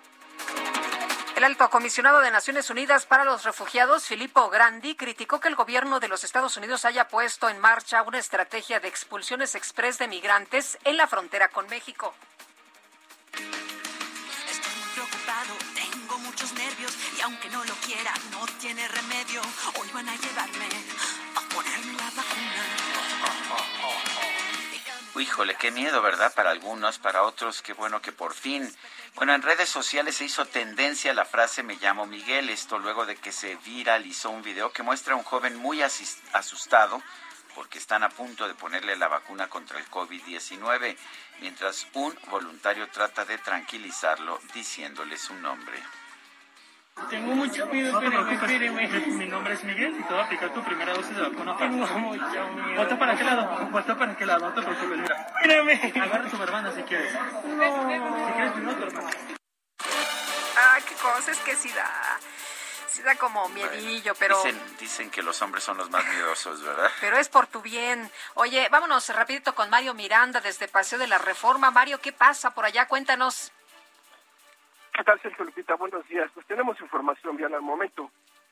El 1.36 1.44
alto 1.44 1.68
comisionado 1.72 2.20
de 2.20 2.30
Naciones 2.30 2.70
Unidas 2.70 3.08
para 3.08 3.26
los 3.26 3.44
Refugiados, 3.44 4.06
Filippo 4.06 4.52
Grandi, 4.52 4.94
criticó 4.94 5.40
que 5.40 5.48
el 5.48 5.56
gobierno 5.56 6.00
de 6.00 6.10
los 6.10 6.24
Estados 6.24 6.58
Unidos 6.58 6.86
haya 6.86 7.08
puesto 7.08 7.50
en 7.50 7.60
marcha 7.60 8.04
una 8.04 8.20
estrategia 8.20 8.80
de 8.80 8.88
expulsiones 8.88 9.56
express 9.56 9.98
de 9.98 10.08
migrantes 10.08 10.78
en 10.84 10.96
la 10.98 11.08
frontera 11.08 11.50
con 11.50 11.68
México. 11.70 12.14
Estoy 13.34 14.74
muy 14.76 14.90
preocupado, 14.94 15.56
muchos 16.38 16.54
nervios 16.54 16.96
y 17.18 17.22
aunque 17.22 17.50
no 17.50 17.66
lo 17.66 17.74
quiera, 17.78 18.14
no 18.30 18.46
tiene 18.60 18.88
remedio. 18.88 19.42
Hoy 19.80 19.90
van 19.92 20.08
a 20.08 20.16
llevarme 20.16 20.68
a 21.36 21.42
ponerme 21.50 21.94
la 21.94 22.12
vacuna. 22.12 22.64
Híjole, 25.20 25.56
qué 25.56 25.72
miedo, 25.72 26.00
¿verdad? 26.04 26.32
Para 26.36 26.52
algunos, 26.52 27.00
para 27.00 27.24
otros, 27.24 27.64
qué 27.64 27.74
bueno 27.74 28.04
que 28.04 28.12
por 28.12 28.36
fin. 28.36 28.72
Bueno, 29.16 29.34
en 29.34 29.42
redes 29.42 29.68
sociales 29.68 30.18
se 30.18 30.26
hizo 30.26 30.46
tendencia 30.46 31.12
la 31.16 31.26
frase 31.26 31.64
me 31.64 31.78
llamo 31.78 32.06
Miguel, 32.06 32.52
esto 32.52 32.78
luego 32.78 33.08
de 33.08 33.16
que 33.16 33.32
se 33.32 33.56
viralizó 33.66 34.30
un 34.30 34.44
video 34.44 34.72
que 34.72 34.84
muestra 34.84 35.16
a 35.16 35.18
un 35.18 35.24
joven 35.24 35.56
muy 35.56 35.82
asustado 35.82 37.02
porque 37.56 37.80
están 37.80 38.04
a 38.04 38.10
punto 38.10 38.48
de 38.48 38.54
ponerle 38.54 38.96
la 38.96 39.08
vacuna 39.08 39.50
contra 39.50 39.80
el 39.80 39.90
COVID-19, 39.90 40.96
mientras 41.42 41.88
un 41.94 42.16
voluntario 42.30 42.88
trata 42.90 43.26
de 43.26 43.40
tranquilizarlo 43.40 44.40
diciéndole 44.54 45.18
su 45.18 45.34
nombre. 45.34 45.82
Tengo 47.10 47.36
mucho 47.36 47.66
miedo, 47.68 48.00
pero 48.00 48.30
espéreme. 48.30 48.88
Mi 48.88 49.26
nombre 49.28 49.54
es 49.54 49.64
Miguel 49.64 49.96
y 50.00 50.04
te 50.04 50.10
voy 50.10 50.22
a 50.22 50.26
aplicar 50.26 50.54
tu 50.54 50.64
primera 50.64 50.94
dosis 50.94 51.16
de 51.16 51.22
vacuna 51.22 51.58
para 51.58 51.70
Tengo 51.70 51.88
mucho 51.88 52.48
miedo. 52.50 52.84
¿Vota 52.84 53.00
para 53.00 53.16
qué 53.16 53.24
lado? 53.24 53.68
¿Vota 53.72 53.98
para 53.98 54.16
qué 54.18 54.26
lado? 54.26 54.50
No 54.50 54.54
te 54.54 54.62
preocupes, 54.62 54.98
mira. 54.98 55.28
Mírame. 55.42 55.94
Agarra 55.96 56.30
tu 56.30 56.44
hermana 56.44 56.72
si 56.72 56.82
quieres. 56.84 57.14
No. 57.14 58.28
Si 58.28 58.34
quieres, 58.34 58.56
mi 58.56 58.74
tu 58.74 58.84
hermana. 58.84 59.10
Ah, 60.58 60.78
qué 60.88 60.96
cosa, 60.96 61.32
es 61.32 61.40
que 61.40 61.56
sí 61.56 61.70
da 61.70 62.20
sí 62.98 63.04
da 63.04 63.16
como 63.16 63.48
miedillo, 63.50 64.16
pero... 64.16 64.38
Dicen, 64.38 64.78
dicen 64.80 65.10
que 65.12 65.22
los 65.22 65.40
hombres 65.42 65.64
son 65.64 65.78
los 65.78 65.90
más 65.90 66.04
miedosos, 66.06 66.64
¿verdad? 66.64 66.90
Pero 67.02 67.18
es 67.18 67.30
por 67.30 67.46
tu 67.46 67.62
bien. 67.62 68.10
Oye, 68.34 68.68
vámonos 68.70 69.08
rapidito 69.10 69.54
con 69.54 69.70
Mario 69.70 69.94
Miranda 69.94 70.42
desde 70.42 70.68
Paseo 70.68 70.98
de 70.98 71.08
la 71.08 71.20
Reforma. 71.20 71.70
Mario, 71.70 72.02
¿qué 72.02 72.12
pasa 72.12 72.52
por 72.52 72.66
allá? 72.66 72.88
Cuéntanos. 72.88 73.52
¿Qué 74.98 75.04
tal, 75.04 75.22
Sergio 75.22 75.46
Lupita? 75.46 75.76
Buenos 75.76 76.08
días. 76.08 76.28
Pues 76.34 76.48
tenemos 76.48 76.82
información 76.82 77.38
bien 77.38 77.54
al 77.54 77.62
momento. 77.62 78.10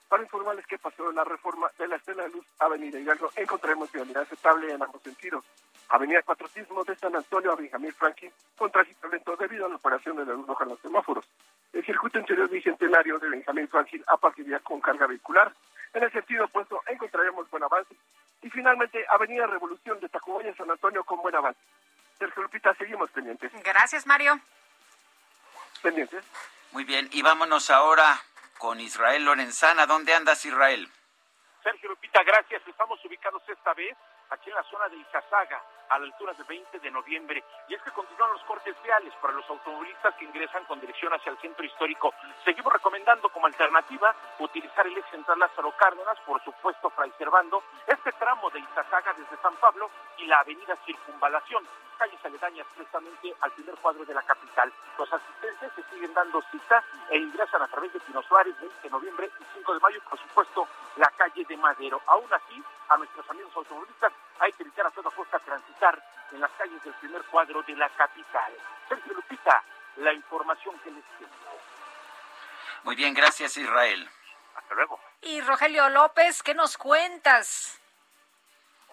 Para 0.08 0.22
informarles 0.22 0.68
que 0.68 0.78
pasó 0.78 1.12
la 1.12 1.24
reforma 1.24 1.72
de 1.80 1.88
la 1.88 1.96
Estela 1.96 2.22
de 2.22 2.30
Luz 2.30 2.46
Avenida 2.60 3.00
Hidalgo, 3.00 3.32
encontraremos 3.36 3.92
vialidad 3.92 4.22
aceptable 4.22 4.72
en 4.72 4.84
ambos 4.84 5.02
sentidos. 5.02 5.44
Avenida 5.90 6.22
Patriotismo 6.22 6.84
de 6.84 6.96
San 6.98 7.16
Antonio 7.16 7.52
a 7.52 7.56
Benjamín 7.56 7.92
Franklin 7.94 8.32
con 8.56 8.72
tránsito 8.72 9.08
lento 9.08 9.36
debido 9.36 9.66
a 9.66 9.70
la 9.70 9.78
operación 9.78 10.18
de 10.18 10.26
la 10.26 10.34
luz 10.34 10.46
roja 10.46 10.66
en 10.66 10.70
los 10.70 10.80
semáforos. 10.82 11.26
El 11.74 11.84
circuito 11.84 12.20
interior 12.20 12.48
bicentenario 12.48 13.18
de 13.18 13.28
Benjamín 13.28 13.68
Franklin 13.68 14.04
a 14.06 14.18
partir 14.18 14.46
con 14.62 14.80
carga 14.82 15.08
vehicular. 15.08 15.52
En 15.96 16.04
el 16.04 16.12
sentido 16.12 16.46
opuesto 16.46 16.80
encontraremos 16.86 17.50
buen 17.50 17.64
avance. 17.64 17.96
Y 18.44 18.52
finalmente 18.52 19.04
Avenida 19.10 19.48
Revolución 19.48 20.00
de 20.00 20.10
Tacubaya 20.10 20.56
San 20.56 20.70
Antonio 20.70 21.04
con 21.06 21.24
buen 21.24 21.34
avance. 21.34 21.60
Sergio 22.20 22.44
Lupita, 22.44 22.72
seguimos 22.76 23.10
pendientes. 23.10 23.52
Gracias, 23.64 24.06
Mario. 24.06 24.40
Pendientes. 25.86 26.26
Muy 26.72 26.84
bien, 26.84 27.08
y 27.12 27.22
vámonos 27.22 27.70
ahora 27.70 28.20
con 28.58 28.80
Israel 28.80 29.24
Lorenzana. 29.24 29.86
¿Dónde 29.86 30.16
andas, 30.16 30.44
Israel? 30.44 30.90
Sergio 31.62 31.90
Lupita, 31.90 32.24
gracias. 32.24 32.64
Estamos 32.68 33.00
ubicados 33.06 33.44
esta 33.48 33.72
vez 33.76 33.96
aquí 34.32 34.50
en 34.50 34.56
la 34.56 34.64
zona 34.64 34.90
de 34.90 34.98
Izazaga, 34.98 35.64
a 35.90 36.00
la 36.00 36.06
altura 36.06 36.34
del 36.34 36.46
20 36.46 36.80
de 36.80 36.92
noviembre. 36.92 37.44
Y 37.68 37.74
es 37.74 37.82
que 37.82 37.92
continúan 37.92 38.32
los 38.32 38.44
cortes 38.44 38.76
viales 38.84 39.14
para 39.22 39.34
los 39.34 39.50
automovilistas 39.50 40.16
que 40.16 40.26
ingresan 40.26 40.66
con 40.66 40.80
dirección 40.80 41.14
hacia 41.14 41.32
el 41.32 41.38
centro 41.38 41.66
histórico. 41.66 42.14
Seguimos 42.44 42.74
recomendando 42.74 43.30
como 43.30 43.48
alternativa 43.48 44.16
utilizar 44.40 44.86
el 44.88 44.98
ex 44.98 45.10
central 45.10 45.40
Lázaro 45.40 45.72
Cárdenas, 45.78 46.20
por 46.26 46.44
supuesto 46.44 46.90
Fray 46.90 47.12
Servando, 47.18 47.64
este 47.88 48.12
tramo 48.14 48.50
de 48.50 48.60
Izazaga 48.60 49.14
desde 49.14 49.42
San 49.42 49.56
Pablo 49.56 49.90
y 50.18 50.26
la 50.26 50.40
avenida 50.40 50.76
Circunvalación, 50.86 51.66
calles 51.98 52.24
aledañas 52.26 52.68
precisamente 52.76 53.34
al 53.42 53.52
primer 53.52 53.76
cuadro 53.76 54.06
de 54.06 54.14
la 54.14 54.22
capital. 54.24 54.72
Los 54.98 55.12
asistentes 55.12 55.72
se 55.76 55.84
siguen 55.94 56.14
dando 56.14 56.42
cita 56.52 56.84
e 57.10 57.18
ingresan 57.18 57.62
a 57.62 57.68
través 57.68 57.94
de 57.94 58.00
Pino 58.02 58.22
Suárez, 58.24 58.60
20 58.60 58.82
de 58.82 58.90
noviembre 58.90 59.30
y 59.40 59.44
5 59.58 59.74
de 59.74 59.80
mayo, 59.80 60.00
por 60.10 60.20
supuesto, 60.20 60.68
la 60.98 61.10
calle 61.12 61.46
de 61.46 61.58
Madero. 61.58 62.02
Aún 62.08 62.32
así, 62.34 62.64
a 62.90 62.98
nuestros 62.98 63.30
amigos 63.30 63.52
automovilistas 63.56 64.12
hay 64.40 64.52
que 64.54 64.64
evitar 64.64 64.88
a 64.88 64.92
toda 64.92 65.12
costa 65.12 65.40
transitar 65.40 66.02
en 66.32 66.42
las 66.42 66.52
calles 66.52 66.84
del 66.84 66.94
primer 66.96 67.24
cuadro 67.26 67.62
de 67.64 67.76
la 67.76 67.90
capital. 67.90 68.54
Sergio 68.90 69.14
Lupita, 69.14 69.64
la 69.98 70.14
información 70.14 70.78
que 70.80 70.92
les 70.92 71.04
tengo. 71.18 71.32
Muy 72.84 72.96
bien, 72.96 73.14
gracias 73.14 73.58
Israel. 73.58 74.10
Hasta 74.56 74.76
luego. 74.76 75.00
Y 75.22 75.42
Rogelio 75.42 75.90
López, 75.90 76.44
¿qué 76.44 76.54
nos 76.54 76.78
cuentas? 76.78 77.80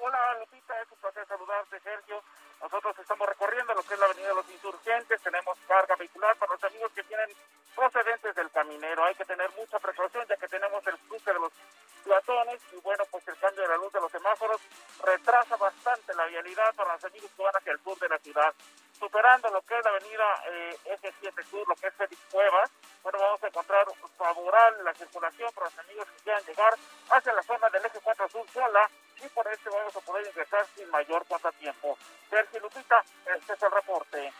Hola 0.00 0.38
Lupita, 0.40 0.80
es 0.80 0.90
un 0.90 0.98
placer 0.98 1.26
saludarte 1.26 1.80
Sergio. 1.80 2.22
Nosotros 2.60 2.96
estamos 2.98 3.28
recorriendo 3.28 3.74
lo 3.74 3.82
que 3.82 3.94
es 3.94 4.00
la 4.00 4.06
Avenida 4.06 4.28
de 4.28 4.34
los 4.34 4.50
Insurgentes, 4.50 5.20
tenemos 5.20 5.58
carga 5.66 5.96
vehicular 5.96 6.36
para 6.36 6.52
los 6.52 6.64
amigos 6.64 6.92
que 6.92 7.02
tienen 7.02 7.28
procedentes 7.74 8.34
del 8.34 8.50
caminero. 8.50 9.04
Hay 9.04 9.14
que 9.14 9.24
tener 9.24 9.50
mucha 9.56 9.78
precaución 9.80 10.24
ya 10.28 10.36
que 10.36 10.48
tenemos 10.48 10.86
el 10.86 10.96
cruce 10.98 11.32
de 11.32 11.40
los 11.40 11.52
platones 12.02 12.60
y 12.72 12.76
bueno, 12.80 13.04
pues 13.10 13.26
el 13.28 13.36
cambio 13.38 13.62
de 13.62 13.68
la 13.68 13.76
luz 13.76 13.92
de 13.92 14.00
los 14.00 14.12
semáforos 14.12 14.60
retrasa 15.02 15.56
bastante 15.56 16.14
la 16.14 16.26
vialidad 16.26 16.74
para 16.74 16.94
los 16.94 17.04
amigos 17.04 17.30
que 17.36 17.42
van 17.42 17.56
hacia 17.56 17.72
el 17.72 17.82
sur 17.82 17.98
de 17.98 18.08
la 18.08 18.18
ciudad. 18.18 18.54
Superando 18.98 19.50
lo 19.50 19.62
que 19.62 19.78
es 19.78 19.84
la 19.84 19.90
avenida 19.90 20.24
eh, 20.46 20.78
F7 21.00 21.44
Sur, 21.50 21.68
lo 21.68 21.74
que 21.74 21.88
es 21.88 21.94
Félix 21.94 22.20
Cuevas, 22.30 22.70
bueno, 23.02 23.18
vamos 23.18 23.42
a 23.42 23.46
encontrar 23.48 23.86
favorable 24.16 24.82
la 24.84 24.94
circulación 24.94 25.50
para 25.52 25.66
los 25.66 25.78
amigos 25.78 26.06
que 26.08 26.22
quieran 26.22 26.44
llegar 26.44 26.74
hacia 27.10 27.32
la 27.32 27.42
zona 27.42 27.70
del 27.70 27.84
eje 27.84 27.98
4 28.02 28.28
Sur 28.28 28.48
sola 28.50 28.88
y 29.24 29.28
por 29.28 29.46
este 29.48 29.70
vamos 29.70 29.96
a 29.96 30.00
poder 30.00 30.26
ingresar 30.26 30.66
sin 30.76 30.88
mayor 30.90 31.26
contratiempo. 31.26 31.98
Sergio 32.30 32.60
Lupita, 32.60 33.02
este 33.36 33.52
es 33.52 33.62
el 33.62 33.70
reporte. 33.70 34.32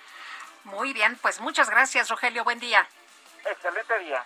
Muy 0.65 0.92
bien, 0.92 1.18
pues 1.20 1.41
muchas 1.41 1.68
gracias, 1.68 2.08
Rogelio. 2.08 2.44
Buen 2.44 2.60
día. 2.60 2.86
Excelente 3.44 3.99
día. 3.99 4.24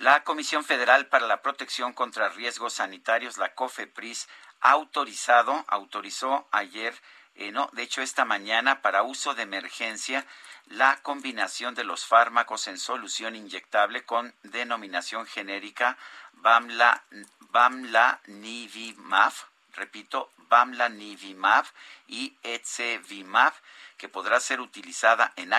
La 0.00 0.24
Comisión 0.24 0.64
Federal 0.64 1.08
para 1.08 1.26
la 1.26 1.42
Protección 1.42 1.92
contra 1.92 2.30
Riesgos 2.30 2.72
Sanitarios, 2.72 3.36
la 3.36 3.54
COFEPRIS, 3.54 4.30
autorizado, 4.62 5.62
autorizó 5.68 6.48
ayer, 6.52 6.94
eh, 7.34 7.52
no, 7.52 7.68
de 7.74 7.82
hecho 7.82 8.00
esta 8.00 8.24
mañana, 8.24 8.80
para 8.80 9.02
uso 9.02 9.34
de 9.34 9.42
emergencia, 9.42 10.24
la 10.68 10.96
combinación 11.02 11.74
de 11.74 11.84
los 11.84 12.06
fármacos 12.06 12.66
en 12.66 12.78
solución 12.78 13.36
inyectable 13.36 14.02
con 14.06 14.32
denominación 14.42 15.26
genérica 15.26 15.98
Bamla, 16.32 17.04
Bamla 17.50 18.20
Nivimab, 18.26 19.34
repito, 19.74 20.30
Bamla 20.48 20.88
Nivimab 20.88 21.66
y 22.08 22.34
Etzevimab 22.42 23.52
que 24.00 24.08
podrá 24.08 24.40
ser 24.40 24.62
utilizada 24.62 25.34
en, 25.36 25.52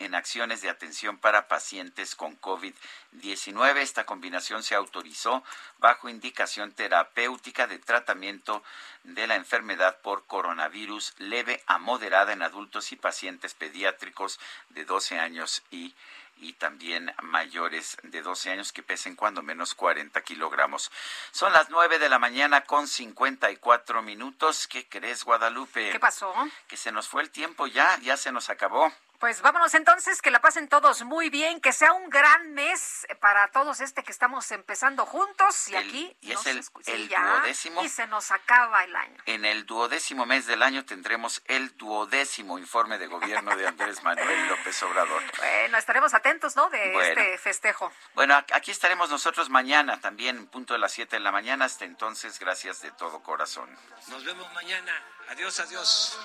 en 0.00 0.14
acciones 0.14 0.60
de 0.60 0.68
atención 0.68 1.16
para 1.16 1.48
pacientes 1.48 2.14
con 2.14 2.38
COVID-19. 2.38 3.78
Esta 3.78 4.04
combinación 4.04 4.62
se 4.62 4.74
autorizó 4.74 5.42
bajo 5.78 6.10
indicación 6.10 6.72
terapéutica 6.72 7.66
de 7.66 7.78
tratamiento 7.78 8.62
de 9.02 9.26
la 9.26 9.36
enfermedad 9.36 9.96
por 10.02 10.26
coronavirus 10.26 11.14
leve 11.16 11.62
a 11.66 11.78
moderada 11.78 12.34
en 12.34 12.42
adultos 12.42 12.92
y 12.92 12.96
pacientes 12.96 13.54
pediátricos 13.54 14.38
de 14.68 14.84
12 14.84 15.18
años 15.18 15.62
y 15.70 15.94
y 16.38 16.52
también 16.54 17.12
mayores 17.22 17.96
de 18.02 18.22
12 18.22 18.50
años 18.50 18.72
que 18.72 18.82
pesen 18.82 19.16
cuando 19.16 19.42
menos 19.42 19.74
40 19.74 20.20
kilogramos. 20.22 20.90
Son 21.32 21.52
las 21.52 21.70
9 21.70 21.98
de 21.98 22.08
la 22.08 22.18
mañana 22.18 22.62
con 22.62 22.86
54 22.88 24.02
minutos. 24.02 24.66
¿Qué 24.66 24.86
crees, 24.86 25.24
Guadalupe? 25.24 25.90
¿Qué 25.90 26.00
pasó? 26.00 26.32
Que 26.68 26.76
se 26.76 26.92
nos 26.92 27.08
fue 27.08 27.22
el 27.22 27.30
tiempo 27.30 27.66
ya, 27.66 27.98
ya 28.02 28.16
se 28.16 28.32
nos 28.32 28.50
acabó. 28.50 28.92
Pues 29.18 29.40
vámonos 29.40 29.74
entonces, 29.74 30.20
que 30.20 30.30
la 30.30 30.40
pasen 30.40 30.68
todos 30.68 31.02
muy 31.02 31.30
bien, 31.30 31.60
que 31.60 31.72
sea 31.72 31.92
un 31.92 32.10
gran 32.10 32.52
mes 32.52 33.06
para 33.20 33.48
todos 33.48 33.80
este 33.80 34.02
que 34.02 34.12
estamos 34.12 34.50
empezando 34.52 35.06
juntos 35.06 35.68
y 35.68 35.76
aquí 35.76 36.16
y 36.20 36.32
es 36.32 36.46
el, 36.46 36.62
el 36.86 37.08
duodécimo 37.08 37.82
y 37.82 37.88
se 37.88 38.06
nos 38.06 38.30
acaba 38.30 38.84
el 38.84 38.94
año. 38.94 39.16
En 39.26 39.44
el 39.44 39.66
duodécimo 39.66 40.26
mes 40.26 40.46
del 40.46 40.62
año 40.62 40.84
tendremos 40.84 41.42
el 41.46 41.76
duodécimo 41.76 42.58
informe 42.58 42.98
de 42.98 43.06
gobierno 43.06 43.56
de 43.56 43.66
Andrés 43.66 44.02
Manuel 44.02 44.48
López 44.48 44.82
Obrador. 44.82 45.22
Bueno, 45.66 45.78
estaremos 45.78 46.14
atentos, 46.14 46.54
¿no? 46.54 46.68
De 46.70 46.94
este 46.94 47.38
festejo. 47.38 47.92
Bueno, 48.14 48.36
aquí 48.52 48.70
estaremos 48.70 49.10
nosotros 49.10 49.50
mañana 49.50 50.00
también, 50.00 50.46
punto 50.46 50.74
de 50.74 50.78
las 50.78 50.92
7 50.92 51.16
de 51.16 51.20
la 51.20 51.32
mañana. 51.32 51.64
Hasta 51.64 51.84
entonces, 51.84 52.38
gracias 52.38 52.82
de 52.82 52.90
todo 52.92 53.22
corazón. 53.22 53.68
Nos 54.08 54.24
vemos 54.24 54.52
mañana. 54.52 54.92
Adiós, 55.28 55.58
adiós. 55.60 56.18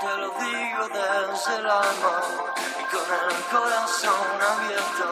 te 0.00 0.16
lo 0.16 0.30
digo 0.38 0.88
desde 0.88 1.56
el 1.56 1.66
alma 1.66 2.22
y 2.78 2.84
con 2.94 3.08
el 3.18 3.42
corazón 3.50 4.40
abierto. 4.52 5.06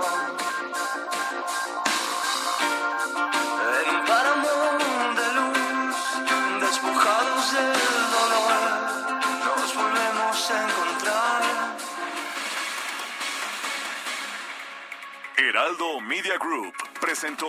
El 3.74 3.90
páramo 4.04 4.54
de 5.18 5.26
luz, 5.36 5.96
despojados 6.60 7.52
del 7.52 8.04
dolor, 8.16 8.62
nos 9.46 9.74
volvemos 9.74 10.50
a 10.50 10.52
encontrar. 10.64 11.42
Heraldo 15.36 16.00
Media 16.00 16.38
Group 16.38 16.74
presentó 17.00 17.48